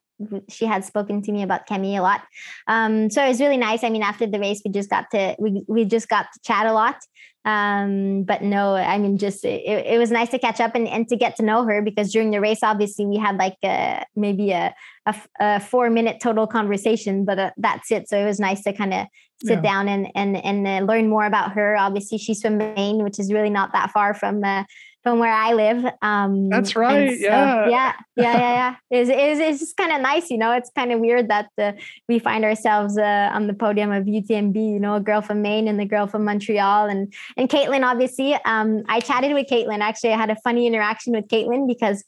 she 0.49 0.67
had 0.67 0.85
spoken 0.85 1.23
to 1.23 1.33
me 1.33 1.43
about 1.43 1.67
Cami 1.67 1.99
a 1.99 2.03
lot. 2.03 2.23
Um, 2.67 3.11
so 3.11 3.25
it 3.25 3.29
was 3.29 3.41
really 3.41 3.57
nice. 3.57 3.85
I 3.85 3.91
mean, 3.91 4.03
after 4.03 4.27
the 4.27 4.39
race, 4.39 4.61
we 4.65 4.71
just 4.71 4.91
got 4.91 5.11
to 5.13 5.37
we 5.39 5.65
we 5.69 5.85
just 5.85 6.09
got 6.09 6.27
to 6.33 6.41
chat 6.43 6.67
a 6.67 6.73
lot. 6.73 6.97
Um, 7.45 8.25
but 8.25 8.43
no, 8.43 8.75
I 8.75 8.99
mean, 8.99 9.17
just 9.17 9.45
it, 9.45 9.87
it 9.87 9.99
was 9.99 10.11
nice 10.11 10.29
to 10.31 10.39
catch 10.39 10.61
up 10.61 10.75
and, 10.75 10.87
and 10.87 11.09
to 11.09 11.17
get 11.17 11.37
to 11.37 11.43
know 11.43 11.65
her 11.65 11.81
because 11.81 12.13
during 12.13 12.31
the 12.31 12.41
race, 12.41 12.63
obviously, 12.63 13.07
we 13.07 13.17
had 13.17 13.37
like 13.39 13.57
a, 13.65 14.05
maybe 14.15 14.51
a, 14.51 14.75
a, 15.07 15.15
a 15.41 15.61
four 15.61 15.89
minute 15.89 16.21
total 16.21 16.47
conversation, 16.47 17.25
but 17.25 17.39
uh, 17.39 17.51
that's 17.57 17.91
it. 17.91 18.09
So 18.09 18.19
it 18.19 18.27
was 18.27 18.41
nice 18.41 18.63
to 18.65 18.75
kind 18.75 18.93
of 18.93 19.07
sit 19.43 19.55
yeah. 19.57 19.61
down 19.63 19.89
and 19.89 20.09
and 20.15 20.37
and 20.37 20.67
uh, 20.67 20.85
learn 20.85 21.09
more 21.09 21.25
about 21.25 21.53
her. 21.53 21.77
Obviously, 21.77 22.19
she's 22.19 22.43
from 22.43 22.59
Maine, 22.59 23.03
which 23.03 23.19
is 23.19 23.33
really 23.33 23.51
not 23.51 23.73
that 23.73 23.91
far 23.91 24.13
from 24.13 24.45
uh, 24.45 24.65
from 25.03 25.19
where 25.19 25.33
I 25.33 25.55
live. 25.55 25.85
Um, 26.03 26.51
That's 26.51 26.77
right. 26.77 27.19
So, 27.19 27.25
yeah. 27.25 27.69
Yeah. 27.69 27.93
Yeah. 28.17 28.33
Yeah. 28.33 28.39
Yeah. 28.39 28.77
it's, 28.91 29.11
it's, 29.11 29.41
it's 29.41 29.59
just 29.61 29.77
kind 29.77 29.93
of 29.93 30.01
nice. 30.01 30.31
You 30.31 30.39
know, 30.39 30.53
it's 30.53 30.71
kind 30.77 30.93
of 30.93 31.01
weird 31.01 31.29
that 31.29 31.49
uh, 31.59 31.73
we 32.09 32.19
find 32.19 32.45
ourselves 32.45 32.99
uh, 32.99 33.31
on 33.33 33.47
the 33.47 33.55
podium 33.55 33.93
of 33.93 34.05
UTMB, 34.05 34.57
you 34.57 34.79
know, 34.79 34.97
a 34.97 35.01
girl 35.01 35.23
from 35.23 35.41
Maine 35.41 35.69
and 35.69 35.81
the 35.81 35.87
girl 35.87 36.07
from 36.07 36.25
Montreal. 36.25 36.87
And, 36.87 37.13
and 37.37 37.49
Kaytlyn, 37.49 37.85
obviously, 37.85 38.35
um, 38.45 38.83
I 38.89 39.01
chatted 39.01 39.33
with 39.33 39.47
Kaytlyn. 39.49 39.81
Actually, 39.81 40.13
I 40.13 40.19
had 40.19 40.31
a 40.31 40.37
funny 40.37 40.67
interaction 40.67 41.15
with 41.15 41.29
Kaytlyn 41.29 41.67
because 41.67 42.05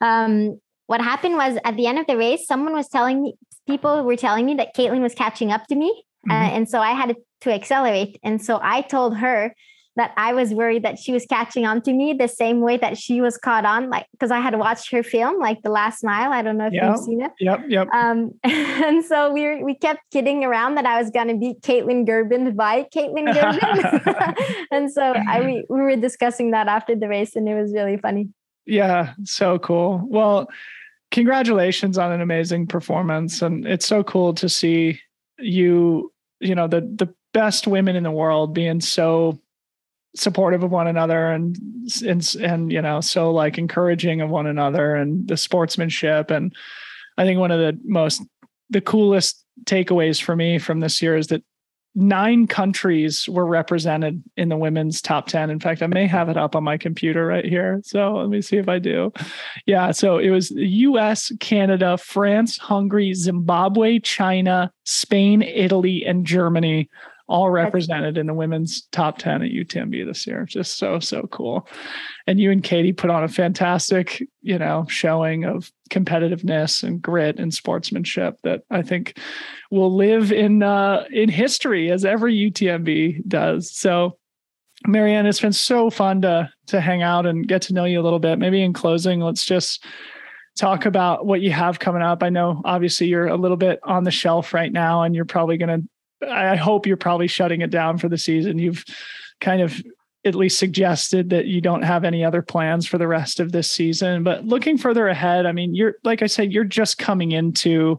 um, 0.00 0.60
what 0.86 1.00
happened 1.00 1.34
was 1.34 1.58
at 1.64 1.76
the 1.76 1.86
end 1.86 1.98
of 1.98 2.06
the 2.06 2.16
race, 2.16 2.46
someone 2.46 2.72
was 2.72 2.88
telling 2.88 3.22
me, 3.22 3.34
people 3.66 4.04
were 4.04 4.16
telling 4.16 4.46
me 4.46 4.54
that 4.54 4.76
Kaytlyn 4.76 5.02
was 5.02 5.14
catching 5.14 5.50
up 5.50 5.66
to 5.66 5.74
me. 5.74 6.04
Uh, 6.28 6.32
mm-hmm. 6.32 6.44
Uh, 6.44 6.56
and 6.56 6.68
so 6.68 6.78
I 6.78 6.92
had 6.92 7.16
to 7.40 7.52
accelerate. 7.52 8.18
And 8.22 8.40
so 8.40 8.60
I 8.62 8.82
told 8.82 9.16
her 9.16 9.54
that 9.96 10.12
I 10.16 10.32
was 10.32 10.54
worried 10.54 10.84
that 10.84 10.98
she 10.98 11.12
was 11.12 11.26
catching 11.26 11.66
on 11.66 11.82
to 11.82 11.92
me 11.92 12.14
the 12.14 12.28
same 12.28 12.60
way 12.60 12.78
that 12.78 12.96
she 12.96 13.20
was 13.20 13.36
caught 13.36 13.64
on, 13.64 13.90
like 13.90 14.06
because 14.12 14.30
I 14.30 14.40
had 14.40 14.58
watched 14.58 14.90
her 14.90 15.02
film, 15.02 15.38
like 15.38 15.62
The 15.62 15.70
Last 15.70 16.02
Mile. 16.02 16.32
I 16.32 16.40
don't 16.42 16.56
know 16.56 16.66
if 16.66 16.72
yep. 16.72 16.84
you've 16.84 17.04
seen 17.04 17.20
it. 17.20 17.32
Yep, 17.40 17.64
yep. 17.68 17.88
Um, 17.92 18.32
and 18.44 19.04
so 19.04 19.32
we 19.32 19.62
we 19.62 19.74
kept 19.74 20.00
kidding 20.10 20.44
around 20.44 20.76
that 20.76 20.86
I 20.86 21.00
was 21.00 21.10
going 21.10 21.28
to 21.28 21.34
beat 21.34 21.60
Kaytlyn 21.60 22.06
Gerbin 22.06 22.56
by 22.56 22.86
Kaytlyn 22.94 23.32
Gerbin, 23.34 24.66
and 24.70 24.90
so 24.90 25.02
I 25.02 25.40
we, 25.40 25.66
we 25.68 25.80
were 25.80 25.96
discussing 25.96 26.52
that 26.52 26.68
after 26.68 26.96
the 26.96 27.08
race, 27.08 27.36
and 27.36 27.46
it 27.48 27.54
was 27.54 27.72
really 27.72 27.98
funny. 27.98 28.28
Yeah, 28.64 29.12
so 29.24 29.58
cool. 29.58 30.02
Well, 30.06 30.48
congratulations 31.10 31.98
on 31.98 32.12
an 32.12 32.22
amazing 32.22 32.66
performance, 32.66 33.42
and 33.42 33.66
it's 33.66 33.86
so 33.86 34.02
cool 34.02 34.32
to 34.34 34.48
see 34.48 35.00
you. 35.38 36.10
You 36.40 36.54
know 36.54 36.66
the 36.66 36.80
the 36.80 37.14
best 37.32 37.66
women 37.66 37.96
in 37.96 38.02
the 38.02 38.10
world 38.10 38.54
being 38.54 38.80
so 38.80 39.40
supportive 40.14 40.62
of 40.62 40.70
one 40.70 40.86
another 40.86 41.32
and 41.32 41.56
and 42.06 42.36
and 42.40 42.70
you 42.70 42.82
know 42.82 43.00
so 43.00 43.32
like 43.32 43.58
encouraging 43.58 44.20
of 44.20 44.28
one 44.28 44.46
another 44.46 44.94
and 44.94 45.26
the 45.28 45.36
sportsmanship. 45.36 46.30
And 46.30 46.54
i 47.18 47.24
think 47.24 47.38
one 47.38 47.50
of 47.50 47.58
the 47.58 47.78
most 47.84 48.22
the 48.70 48.80
coolest 48.80 49.44
takeaways 49.64 50.20
for 50.20 50.34
me 50.34 50.58
from 50.58 50.80
this 50.80 51.00
year 51.02 51.16
is 51.16 51.28
that 51.28 51.42
nine 51.94 52.46
countries 52.46 53.28
were 53.28 53.44
represented 53.44 54.22
in 54.38 54.48
the 54.48 54.56
women's 54.56 55.02
top 55.02 55.26
10 55.26 55.50
in 55.50 55.60
fact 55.60 55.82
i 55.82 55.86
may 55.86 56.06
have 56.06 56.30
it 56.30 56.38
up 56.38 56.56
on 56.56 56.64
my 56.64 56.78
computer 56.78 57.26
right 57.26 57.44
here. 57.44 57.82
So 57.84 58.14
let 58.14 58.30
me 58.30 58.40
see 58.40 58.56
if 58.56 58.68
i 58.68 58.78
do. 58.78 59.12
Yeah 59.66 59.90
so 59.90 60.18
it 60.18 60.30
was 60.30 60.50
us 60.50 61.30
canada 61.40 61.98
france 61.98 62.56
hungary 62.56 63.12
zimbabwe 63.12 63.98
china 63.98 64.72
spain 64.84 65.42
italy 65.42 66.04
and 66.06 66.24
germany 66.24 66.88
all 67.32 67.48
represented 67.48 68.18
in 68.18 68.26
the 68.26 68.34
women's 68.34 68.82
top 68.92 69.16
10 69.16 69.40
at 69.40 69.50
UTMB 69.50 70.04
this 70.04 70.26
year. 70.26 70.44
Just 70.44 70.76
so, 70.76 71.00
so 71.00 71.22
cool. 71.32 71.66
And 72.26 72.38
you 72.38 72.50
and 72.50 72.62
Katie 72.62 72.92
put 72.92 73.08
on 73.08 73.24
a 73.24 73.28
fantastic, 73.28 74.22
you 74.42 74.58
know, 74.58 74.84
showing 74.90 75.44
of 75.44 75.72
competitiveness 75.88 76.82
and 76.82 77.00
grit 77.00 77.38
and 77.38 77.54
sportsmanship 77.54 78.36
that 78.42 78.64
I 78.70 78.82
think 78.82 79.18
will 79.70 79.96
live 79.96 80.30
in 80.30 80.62
uh, 80.62 81.04
in 81.10 81.30
history 81.30 81.90
as 81.90 82.04
every 82.04 82.36
UTMB 82.36 83.26
does. 83.26 83.74
So 83.74 84.18
Marianne, 84.86 85.24
it's 85.24 85.40
been 85.40 85.54
so 85.54 85.88
fun 85.88 86.20
to 86.22 86.50
to 86.66 86.82
hang 86.82 87.02
out 87.02 87.24
and 87.24 87.48
get 87.48 87.62
to 87.62 87.72
know 87.72 87.86
you 87.86 87.98
a 87.98 88.04
little 88.04 88.18
bit. 88.18 88.38
Maybe 88.38 88.62
in 88.62 88.74
closing, 88.74 89.20
let's 89.20 89.46
just 89.46 89.86
talk 90.54 90.84
about 90.84 91.24
what 91.24 91.40
you 91.40 91.50
have 91.50 91.78
coming 91.78 92.02
up. 92.02 92.22
I 92.22 92.28
know 92.28 92.60
obviously 92.66 93.06
you're 93.06 93.28
a 93.28 93.38
little 93.38 93.56
bit 93.56 93.80
on 93.84 94.04
the 94.04 94.10
shelf 94.10 94.52
right 94.52 94.70
now 94.70 95.02
and 95.02 95.14
you're 95.14 95.24
probably 95.24 95.56
going 95.56 95.80
to 95.80 95.88
I 96.30 96.56
hope 96.56 96.86
you're 96.86 96.96
probably 96.96 97.26
shutting 97.26 97.60
it 97.60 97.70
down 97.70 97.98
for 97.98 98.08
the 98.08 98.18
season. 98.18 98.58
You've 98.58 98.84
kind 99.40 99.62
of 99.62 99.82
at 100.24 100.34
least 100.34 100.58
suggested 100.58 101.30
that 101.30 101.46
you 101.46 101.60
don't 101.60 101.82
have 101.82 102.04
any 102.04 102.24
other 102.24 102.42
plans 102.42 102.86
for 102.86 102.96
the 102.96 103.08
rest 103.08 103.40
of 103.40 103.50
this 103.50 103.70
season. 103.70 104.22
But 104.22 104.44
looking 104.44 104.78
further 104.78 105.08
ahead, 105.08 105.46
I 105.46 105.52
mean, 105.52 105.74
you're 105.74 105.96
like 106.04 106.22
I 106.22 106.26
said, 106.26 106.52
you're 106.52 106.64
just 106.64 106.98
coming 106.98 107.32
into 107.32 107.98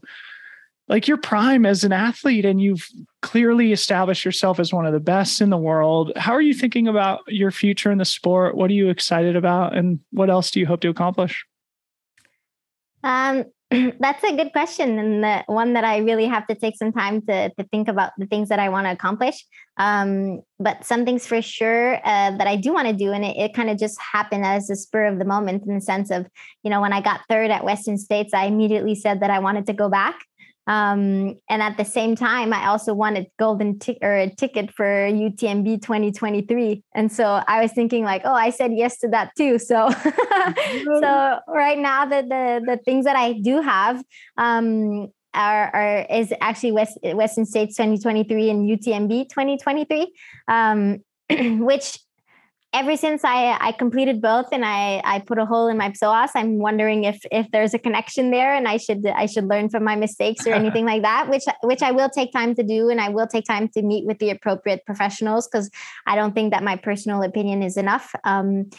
like 0.88 1.08
your 1.08 1.18
prime 1.18 1.66
as 1.66 1.84
an 1.84 1.94
athlete 1.94 2.46
and 2.46 2.62
you've 2.62 2.88
clearly 3.22 3.72
established 3.72 4.26
yourself 4.26 4.60
as 4.60 4.74
one 4.74 4.86
of 4.86 4.94
the 4.94 5.00
best 5.00 5.42
in 5.42 5.50
the 5.50 5.58
world. 5.58 6.12
How 6.16 6.34
are 6.34 6.42
you 6.42 6.54
thinking 6.54 6.88
about 6.88 7.22
your 7.28 7.52
future 7.52 7.92
in 7.92 7.98
the 7.98 8.06
sport? 8.06 8.56
What 8.56 8.70
are 8.70 8.74
you 8.74 8.90
excited 8.90 9.36
about 9.36 9.76
and 9.76 10.00
what 10.12 10.30
else 10.30 10.52
do 10.52 10.60
you 10.60 10.66
hope 10.66 10.82
to 10.82 10.90
accomplish? 10.90 11.46
Um, 13.04 13.46
that's 14.00 14.24
a 14.24 14.36
good 14.36 14.52
question 14.52 15.00
and 15.00 15.24
the 15.24 15.44
one 15.48 15.74
that 15.74 15.84
i 15.84 15.98
really 15.98 16.26
have 16.26 16.46
to 16.48 16.56
take 16.56 16.76
some 16.76 16.92
time 16.92 17.22
to, 17.22 17.50
to 17.50 17.64
think 17.72 17.88
about 17.88 18.12
the 18.18 18.26
things 18.26 18.50
that 18.50 18.60
i 18.60 18.70
want 18.70 18.86
to 18.86 18.92
accomplish. 18.92 19.46
Um, 19.78 20.42
but 20.60 20.86
some 20.86 21.04
things 21.04 21.26
for 21.26 21.42
sure 21.42 21.96
uh, 21.96 22.38
that 22.38 22.46
i 22.46 22.56
do 22.56 22.74
want 22.74 22.88
to 22.88 22.94
do 22.94 23.12
and 23.12 23.26
it, 23.26 23.36
it 23.38 23.54
kind 23.54 23.70
of 23.70 23.80
just 23.80 24.00
happened 24.00 24.46
as 24.46 24.70
a 24.70 24.76
spur 24.76 25.06
of 25.06 25.18
the 25.18 25.26
moment 25.26 25.66
in 25.66 25.74
the 25.76 25.82
sense 25.82 26.12
of 26.12 26.28
you 26.64 26.70
know 26.70 26.82
when 26.82 26.94
i 26.94 27.02
got 27.02 27.22
third 27.28 27.50
at 27.50 27.64
western 27.64 27.98
states 27.98 28.34
i 28.34 28.46
immediately 28.46 28.94
said 28.94 29.22
that 29.22 29.32
i 29.32 29.40
wanted 29.40 29.66
to 29.66 29.74
go 29.74 29.90
back 29.90 30.20
um, 30.68 31.36
and 31.50 31.62
at 31.62 31.78
the 31.78 31.84
same 31.84 32.16
time, 32.16 32.54
I 32.54 32.68
also 32.68 32.94
wanted 32.94 33.28
golden 33.38 33.80
tick 33.80 33.98
or 34.02 34.16
a 34.16 34.30
ticket 34.30 34.72
for 34.72 34.86
UTMB 34.86 35.82
2023. 35.82 36.84
And 36.96 37.12
so 37.12 37.44
I 37.48 37.62
was 37.62 37.74
thinking 37.74 38.06
like, 38.06 38.22
oh, 38.24 38.34
I 38.34 38.50
said 38.50 38.72
yes 38.74 38.98
to 39.00 39.10
that 39.10 39.32
too. 39.38 39.60
So, 39.60 39.90
so 41.02 41.40
right 41.48 41.78
now 41.78 42.06
the, 42.06 42.22
the, 42.22 42.62
the 42.66 42.80
things 42.86 43.06
that 43.06 43.16
I 43.16 43.34
do 43.34 43.62
have, 43.62 44.04
um, 44.38 45.10
are, 45.34 45.76
are 45.76 46.06
is 46.12 46.32
actually 46.42 46.72
West, 46.74 46.98
Western 47.04 47.46
States 47.46 47.76
2023 47.76 48.52
and 48.52 48.70
UTMB 48.70 49.30
2023, 49.30 50.14
um, 50.48 51.00
which 51.66 51.98
ever 52.74 52.98
since 52.98 53.24
I, 53.24 53.56
I 53.62 53.72
completed 53.72 54.22
both 54.22 54.48
and 54.52 54.66
I, 54.66 55.02
I 55.06 55.20
put 55.20 55.38
a 55.38 55.46
hole 55.46 55.68
in 55.68 55.78
my 55.78 55.92
psoas, 55.92 56.30
I'm 56.36 56.58
wondering 56.58 57.04
if 57.04 57.24
if 57.32 57.50
there's 57.52 57.74
a 57.74 57.80
connection 57.80 58.32
there 58.32 58.54
and 58.54 58.68
I 58.68 58.78
should 58.78 59.06
I 59.06 59.28
should 59.28 59.48
learn 59.48 59.70
from 59.70 59.84
my 59.84 59.96
mistakes 59.96 60.48
or 60.48 60.54
anything 60.54 60.86
like 60.86 61.04
that, 61.04 61.30
which 61.30 61.44
which 61.62 61.84
I 61.84 61.92
will 61.92 62.10
take 62.10 62.32
time 62.32 62.56
to 62.56 62.64
do 62.64 62.90
and 62.90 63.00
I 63.00 63.10
will 63.10 63.28
take 63.28 63.46
time 63.46 63.68
to 63.70 63.82
meet 63.84 64.06
with 64.06 64.18
the 64.18 64.32
appropriate 64.32 64.86
professionals 64.86 65.48
because 65.48 65.70
I 66.08 66.16
don't 66.16 66.34
think 66.34 66.52
that 66.52 66.64
my 66.64 66.76
personal 66.76 67.22
opinion 67.22 67.62
is 67.62 67.78
enough. 67.78 68.14
Um, 68.24 68.70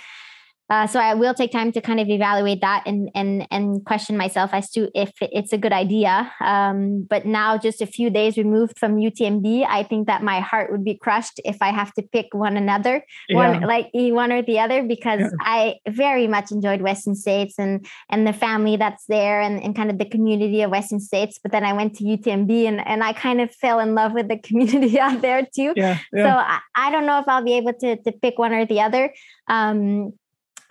uh, 0.70 0.86
so 0.86 0.98
I 0.98 1.12
will 1.12 1.34
take 1.34 1.52
time 1.52 1.72
to 1.72 1.80
kind 1.82 2.00
of 2.00 2.08
evaluate 2.08 2.62
that 2.62 2.84
and 2.86 3.10
and 3.14 3.46
and 3.50 3.84
question 3.84 4.16
myself 4.16 4.54
as 4.54 4.70
to 4.70 4.88
if 4.94 5.12
it's 5.20 5.52
a 5.52 5.58
good 5.58 5.74
idea. 5.74 6.32
Um, 6.40 7.06
but 7.08 7.26
now, 7.26 7.58
just 7.58 7.82
a 7.82 7.86
few 7.86 8.08
days 8.08 8.38
removed 8.38 8.78
from 8.78 8.96
UTMB, 8.96 9.66
I 9.68 9.82
think 9.82 10.06
that 10.06 10.22
my 10.22 10.40
heart 10.40 10.72
would 10.72 10.82
be 10.82 10.96
crushed 10.96 11.38
if 11.44 11.58
I 11.60 11.70
have 11.70 11.92
to 11.94 12.02
pick 12.02 12.28
one 12.32 12.56
another, 12.56 13.04
yeah. 13.28 13.36
one 13.36 13.60
like 13.60 13.90
one 13.92 14.32
or 14.32 14.40
the 14.40 14.58
other, 14.58 14.82
because 14.82 15.20
yeah. 15.20 15.30
I 15.40 15.74
very 15.86 16.26
much 16.26 16.50
enjoyed 16.50 16.80
Western 16.80 17.14
States 17.14 17.58
and 17.58 17.84
and 18.08 18.26
the 18.26 18.32
family 18.32 18.78
that's 18.78 19.04
there 19.04 19.42
and, 19.42 19.62
and 19.62 19.76
kind 19.76 19.90
of 19.90 19.98
the 19.98 20.06
community 20.06 20.62
of 20.62 20.70
Western 20.70 21.00
States. 21.00 21.38
But 21.42 21.52
then 21.52 21.64
I 21.64 21.74
went 21.74 21.94
to 21.96 22.04
UTMB 22.04 22.66
and 22.66 22.86
and 22.86 23.04
I 23.04 23.12
kind 23.12 23.42
of 23.42 23.54
fell 23.54 23.80
in 23.80 23.94
love 23.94 24.14
with 24.14 24.28
the 24.28 24.38
community 24.38 24.98
out 25.06 25.20
there 25.20 25.46
too. 25.54 25.74
Yeah, 25.76 25.98
so 26.14 26.24
I, 26.24 26.60
I 26.74 26.90
don't 26.90 27.04
know 27.04 27.18
if 27.18 27.28
I'll 27.28 27.44
be 27.44 27.58
able 27.58 27.74
to 27.74 27.96
to 27.96 28.12
pick 28.12 28.38
one 28.38 28.54
or 28.54 28.64
the 28.64 28.80
other. 28.80 29.12
Um, 29.46 30.14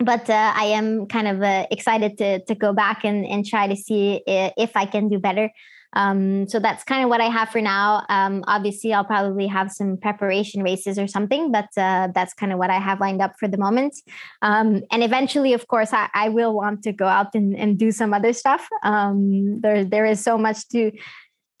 but 0.00 0.28
uh, 0.28 0.52
I 0.54 0.64
am 0.66 1.06
kind 1.06 1.28
of 1.28 1.42
uh, 1.42 1.66
excited 1.70 2.18
to 2.18 2.44
to 2.44 2.54
go 2.54 2.72
back 2.72 3.04
and, 3.04 3.24
and 3.24 3.46
try 3.46 3.66
to 3.66 3.76
see 3.76 4.22
if 4.26 4.76
I 4.76 4.86
can 4.86 5.08
do 5.08 5.18
better. 5.18 5.50
Um, 5.94 6.48
so 6.48 6.58
that's 6.58 6.84
kind 6.84 7.02
of 7.02 7.08
what 7.08 7.20
I 7.20 7.28
have 7.28 7.48
for 7.50 7.60
now. 7.60 8.04
Um, 8.08 8.44
obviously, 8.46 8.92
I'll 8.92 9.04
probably 9.04 9.46
have 9.46 9.70
some 9.70 9.96
preparation 9.96 10.62
races 10.62 10.98
or 10.98 11.06
something, 11.06 11.52
but 11.52 11.68
uh, 11.76 12.08
that's 12.14 12.34
kind 12.34 12.52
of 12.52 12.58
what 12.58 12.70
I 12.70 12.78
have 12.78 13.00
lined 13.00 13.22
up 13.22 13.34
for 13.38 13.48
the 13.48 13.58
moment. 13.58 13.94
Um, 14.42 14.82
and 14.90 15.02
eventually, 15.02 15.52
of 15.52 15.66
course, 15.68 15.92
I, 15.92 16.08
I, 16.14 16.28
will 16.28 16.54
want 16.54 16.82
to 16.82 16.92
go 16.92 17.06
out 17.06 17.34
and, 17.34 17.56
and 17.56 17.78
do 17.78 17.92
some 17.92 18.12
other 18.12 18.32
stuff. 18.32 18.68
Um, 18.82 19.60
there, 19.60 19.84
there 19.84 20.04
is 20.04 20.22
so 20.22 20.36
much 20.36 20.68
to 20.68 20.90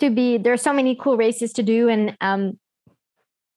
to 0.00 0.10
be. 0.10 0.38
There 0.38 0.52
are 0.52 0.58
so 0.58 0.72
many 0.72 0.96
cool 0.96 1.16
races 1.16 1.52
to 1.54 1.62
do, 1.62 1.88
and 1.88 2.16
um, 2.20 2.58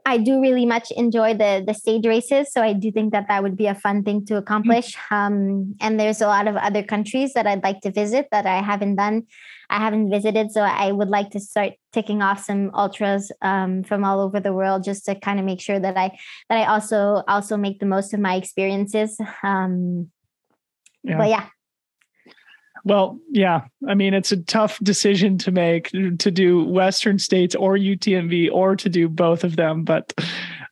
I 0.08 0.18
do 0.18 0.40
really 0.40 0.66
much 0.66 0.90
enjoy 0.92 1.34
the 1.34 1.62
the 1.68 1.74
stage 1.74 2.08
races, 2.08 2.54
so 2.54 2.62
I 2.62 2.72
do 2.72 2.92
think 2.92 3.12
that 3.12 3.28
that 3.28 3.44
would 3.44 3.58
be 3.58 3.68
a 3.68 3.76
fun 3.76 4.04
thing 4.04 4.26
to 4.28 4.38
accomplish. 4.38 4.96
Um, 5.12 5.76
and 5.82 6.00
there's 6.00 6.22
a 6.22 6.28
lot 6.28 6.48
of 6.48 6.56
other 6.56 6.82
countries 6.82 7.34
that 7.34 7.46
I'd 7.46 7.64
like 7.64 7.82
to 7.82 7.92
visit 7.92 8.28
that 8.32 8.46
I 8.46 8.62
haven't 8.62 8.96
done, 8.96 9.24
I 9.70 9.80
haven't 9.80 10.10
visited. 10.10 10.52
So 10.52 10.62
I 10.62 10.94
would 10.94 11.10
like 11.10 11.32
to 11.32 11.42
start 11.42 11.74
ticking 11.92 12.22
off 12.22 12.42
some 12.42 12.72
ultras 12.74 13.34
um, 13.42 13.84
from 13.84 14.06
all 14.06 14.22
over 14.22 14.40
the 14.40 14.54
world, 14.54 14.86
just 14.86 15.04
to 15.06 15.20
kind 15.20 15.40
of 15.40 15.46
make 15.46 15.60
sure 15.60 15.80
that 15.80 15.98
I 15.98 16.18
that 16.50 16.58
I 16.58 16.66
also 16.72 17.24
also 17.28 17.58
make 17.58 17.80
the 17.80 17.86
most 17.86 18.14
of 18.14 18.22
my 18.22 18.36
experiences. 18.36 19.20
Um, 19.44 20.10
yeah. 21.04 21.18
But 21.18 21.30
yeah, 21.30 21.46
well, 22.88 23.20
yeah. 23.30 23.66
I 23.86 23.96
mean, 23.96 24.14
it's 24.14 24.32
a 24.32 24.38
tough 24.38 24.80
decision 24.80 25.38
to 25.40 25.52
make 25.52 25.90
to 25.92 26.32
do 26.32 26.64
Western 26.64 27.20
States 27.20 27.54
or 27.54 27.76
UTMB 27.76 28.50
or 28.54 28.78
to 28.78 28.88
do 28.88 29.10
both 29.10 29.44
of 29.44 29.58
them. 29.58 29.84
But 29.84 30.14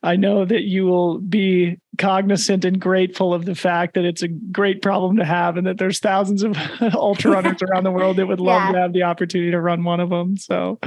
I 0.02 0.16
know 0.16 0.46
that 0.46 0.62
you 0.62 0.86
will 0.86 1.18
be 1.18 1.78
cognizant 1.98 2.64
and 2.64 2.80
grateful 2.80 3.34
of 3.34 3.44
the 3.44 3.54
fact 3.54 3.94
that 3.94 4.06
it's 4.06 4.22
a 4.22 4.28
great 4.28 4.80
problem 4.80 5.18
to 5.18 5.26
have 5.26 5.58
and 5.58 5.66
that 5.66 5.76
there's 5.76 5.98
thousands 5.98 6.42
of 6.42 6.56
ultra 6.94 7.32
runners 7.32 7.60
around 7.62 7.84
the 7.84 7.90
world 7.90 8.16
that 8.16 8.26
would 8.26 8.40
love 8.40 8.62
yeah. 8.62 8.72
to 8.72 8.78
have 8.78 8.92
the 8.94 9.02
opportunity 9.02 9.50
to 9.50 9.60
run 9.60 9.84
one 9.84 10.00
of 10.00 10.08
them. 10.08 10.38
So, 10.38 10.78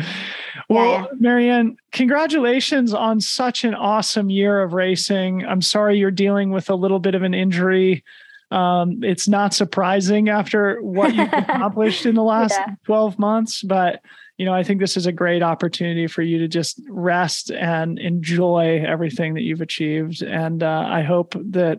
well, 0.67 0.91
yeah. 0.91 1.05
Marianne, 1.19 1.77
congratulations 1.91 2.91
on 2.91 3.21
such 3.21 3.63
an 3.63 3.75
awesome 3.75 4.31
year 4.31 4.63
of 4.63 4.73
racing. 4.73 5.45
I'm 5.45 5.61
sorry 5.61 5.99
you're 5.99 6.09
dealing 6.09 6.49
with 6.49 6.71
a 6.71 6.75
little 6.75 6.99
bit 6.99 7.13
of 7.13 7.21
an 7.21 7.35
injury 7.35 8.03
um, 8.51 9.03
it's 9.03 9.27
not 9.27 9.53
surprising 9.53 10.29
after 10.29 10.81
what 10.81 11.13
you've 11.13 11.33
accomplished 11.33 12.05
in 12.05 12.15
the 12.15 12.23
last 12.23 12.53
yeah. 12.53 12.75
12 12.85 13.19
months, 13.19 13.61
but 13.61 14.01
you 14.39 14.45
know, 14.45 14.53
I 14.53 14.63
think 14.63 14.79
this 14.79 14.95
is 14.95 15.05
a 15.05 15.11
great 15.11 15.43
opportunity 15.43 16.07
for 16.07 16.21
you 16.21 16.37
to 16.39 16.47
just 16.47 16.79
rest 16.87 17.51
and 17.51 17.99
enjoy 17.99 18.81
everything 18.87 19.33
that 19.33 19.41
you've 19.41 19.59
achieved. 19.59 20.21
And 20.23 20.63
uh, 20.63 20.85
I 20.87 21.01
hope 21.01 21.35
that, 21.37 21.77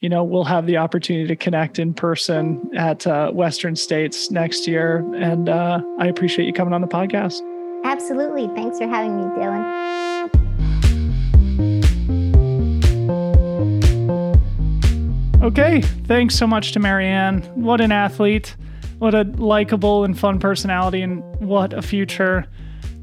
you 0.00 0.08
know, 0.08 0.24
we'll 0.24 0.42
have 0.42 0.66
the 0.66 0.78
opportunity 0.78 1.28
to 1.28 1.36
connect 1.36 1.78
in 1.78 1.94
person 1.94 2.68
at 2.76 3.06
uh, 3.06 3.30
Western 3.30 3.76
States 3.76 4.28
next 4.28 4.66
year. 4.66 5.08
And 5.14 5.48
uh, 5.48 5.82
I 6.00 6.08
appreciate 6.08 6.46
you 6.46 6.52
coming 6.52 6.74
on 6.74 6.80
the 6.80 6.88
podcast. 6.88 7.42
Absolutely. 7.84 8.48
Thanks 8.56 8.78
for 8.78 8.88
having 8.88 9.16
me, 9.16 9.22
Dylan. 9.22 10.19
Okay, 15.42 15.80
thanks 15.80 16.36
so 16.36 16.46
much 16.46 16.72
to 16.72 16.80
Marianne. 16.80 17.40
What 17.54 17.80
an 17.80 17.92
athlete. 17.92 18.54
What 18.98 19.14
a 19.14 19.22
likable 19.22 20.04
and 20.04 20.16
fun 20.16 20.38
personality, 20.38 21.00
and 21.00 21.22
what 21.40 21.72
a 21.72 21.80
future 21.80 22.46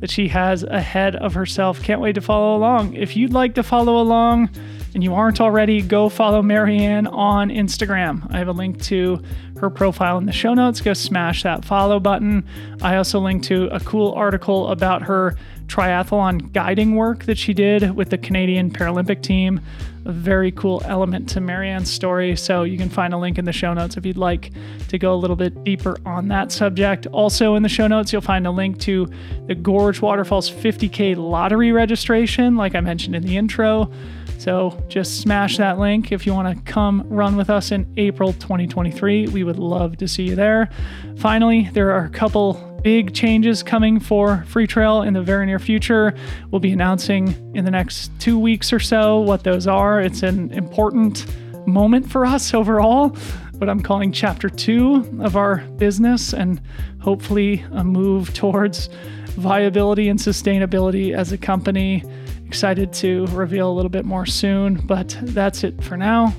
that 0.01 0.11
she 0.11 0.27
has 0.27 0.61
ahead 0.61 1.15
of 1.15 1.33
herself. 1.33 1.81
Can't 1.81 1.99
wait 1.99 2.13
to 2.13 2.21
follow 2.21 2.55
along. 2.55 2.93
If 2.93 3.17
you'd 3.17 3.33
like 3.33 3.55
to 3.55 3.63
follow 3.63 3.99
along 3.99 4.51
and 4.93 5.03
you 5.03 5.15
aren't 5.15 5.41
already, 5.41 5.81
go 5.81 6.09
follow 6.09 6.43
Marianne 6.43 7.07
on 7.07 7.49
Instagram. 7.49 8.31
I 8.31 8.37
have 8.37 8.47
a 8.47 8.53
link 8.53 8.83
to 8.83 9.19
her 9.59 9.71
profile 9.71 10.19
in 10.19 10.27
the 10.27 10.31
show 10.31 10.53
notes. 10.53 10.79
Go 10.79 10.93
smash 10.93 11.41
that 11.41 11.65
follow 11.65 11.99
button. 11.99 12.47
I 12.83 12.97
also 12.97 13.19
link 13.19 13.41
to 13.45 13.67
a 13.69 13.79
cool 13.79 14.13
article 14.13 14.67
about 14.67 15.01
her 15.01 15.35
triathlon 15.65 16.51
guiding 16.53 16.95
work 16.95 17.25
that 17.25 17.39
she 17.39 17.55
did 17.55 17.95
with 17.95 18.11
the 18.11 18.17
Canadian 18.19 18.69
Paralympic 18.69 19.23
team. 19.23 19.59
A 20.07 20.11
very 20.11 20.53
cool 20.53 20.81
element 20.85 21.27
to 21.29 21.41
Marianne's 21.41 21.91
story. 21.91 22.37
So 22.37 22.63
you 22.63 22.77
can 22.77 22.87
find 22.87 23.13
a 23.13 23.17
link 23.17 23.37
in 23.37 23.43
the 23.43 23.51
show 23.51 23.73
notes 23.73 23.97
if 23.97 24.05
you'd 24.05 24.15
like 24.15 24.51
to 24.87 24.97
go 24.97 25.13
a 25.13 25.19
little 25.19 25.35
bit 25.35 25.65
deeper 25.65 25.97
on 26.05 26.29
that 26.29 26.53
subject. 26.53 27.07
Also, 27.07 27.55
in 27.55 27.61
the 27.61 27.67
show 27.67 27.87
notes, 27.87 28.13
you'll 28.13 28.21
find 28.21 28.47
a 28.47 28.51
link 28.51 28.79
to 28.79 29.05
the 29.47 29.55
Gorge 29.55 30.01
Waterfalls 30.01 30.49
50K 30.49 31.17
lottery 31.17 31.73
registration, 31.73 32.55
like 32.55 32.73
I 32.73 32.79
mentioned 32.79 33.17
in 33.17 33.23
the 33.23 33.35
intro. 33.35 33.91
So 34.37 34.81
just 34.87 35.19
smash 35.19 35.57
that 35.57 35.77
link 35.77 36.13
if 36.13 36.25
you 36.25 36.33
want 36.33 36.55
to 36.55 36.71
come 36.71 37.03
run 37.09 37.35
with 37.35 37.49
us 37.49 37.73
in 37.73 37.91
April 37.97 38.31
2023. 38.31 39.27
We 39.27 39.43
would 39.43 39.59
love 39.59 39.97
to 39.97 40.07
see 40.07 40.23
you 40.23 40.35
there. 40.35 40.69
Finally, 41.17 41.69
there 41.73 41.91
are 41.91 42.05
a 42.05 42.09
couple 42.09 42.76
big 42.87 43.13
changes 43.13 43.63
coming 43.63 43.99
for 43.99 44.45
Free 44.47 44.65
Freetrail 44.65 45.05
in 45.05 45.13
the 45.13 45.21
very 45.21 45.45
near 45.45 45.59
future. 45.59 46.13
We'll 46.51 46.61
be 46.61 46.71
announcing 46.71 47.51
in 47.53 47.65
the 47.65 47.71
next 47.71 48.17
two 48.17 48.39
weeks 48.39 48.71
or 48.71 48.79
so 48.79 49.19
what 49.19 49.43
those 49.43 49.67
are. 49.67 49.99
It's 49.99 50.23
an 50.23 50.53
important 50.53 51.25
moment 51.67 52.09
for 52.09 52.25
us 52.25 52.53
overall, 52.61 53.13
but 53.55 53.67
I'm 53.67 53.81
calling 53.81 54.13
chapter 54.13 54.47
two 54.47 55.05
of 55.19 55.35
our 55.35 55.57
business 55.75 56.33
and 56.33 56.61
hopefully 57.01 57.65
a 57.73 57.83
move 57.83 58.33
towards 58.33 58.87
viability 59.31 60.07
and 60.07 60.17
sustainability 60.17 61.13
as 61.13 61.33
a 61.33 61.37
company. 61.37 62.05
Excited 62.45 62.93
to 62.93 63.25
reveal 63.31 63.69
a 63.69 63.73
little 63.73 63.89
bit 63.89 64.05
more 64.05 64.25
soon, 64.25 64.75
but 64.75 65.13
that's 65.23 65.65
it 65.65 65.83
for 65.83 65.97
now. 65.97 66.33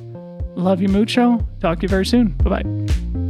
Love 0.56 0.80
you 0.80 0.88
mucho. 0.88 1.46
Talk 1.60 1.80
to 1.80 1.82
you 1.82 1.88
very 1.88 2.06
soon. 2.06 2.28
Bye 2.28 2.62
bye. 2.62 3.27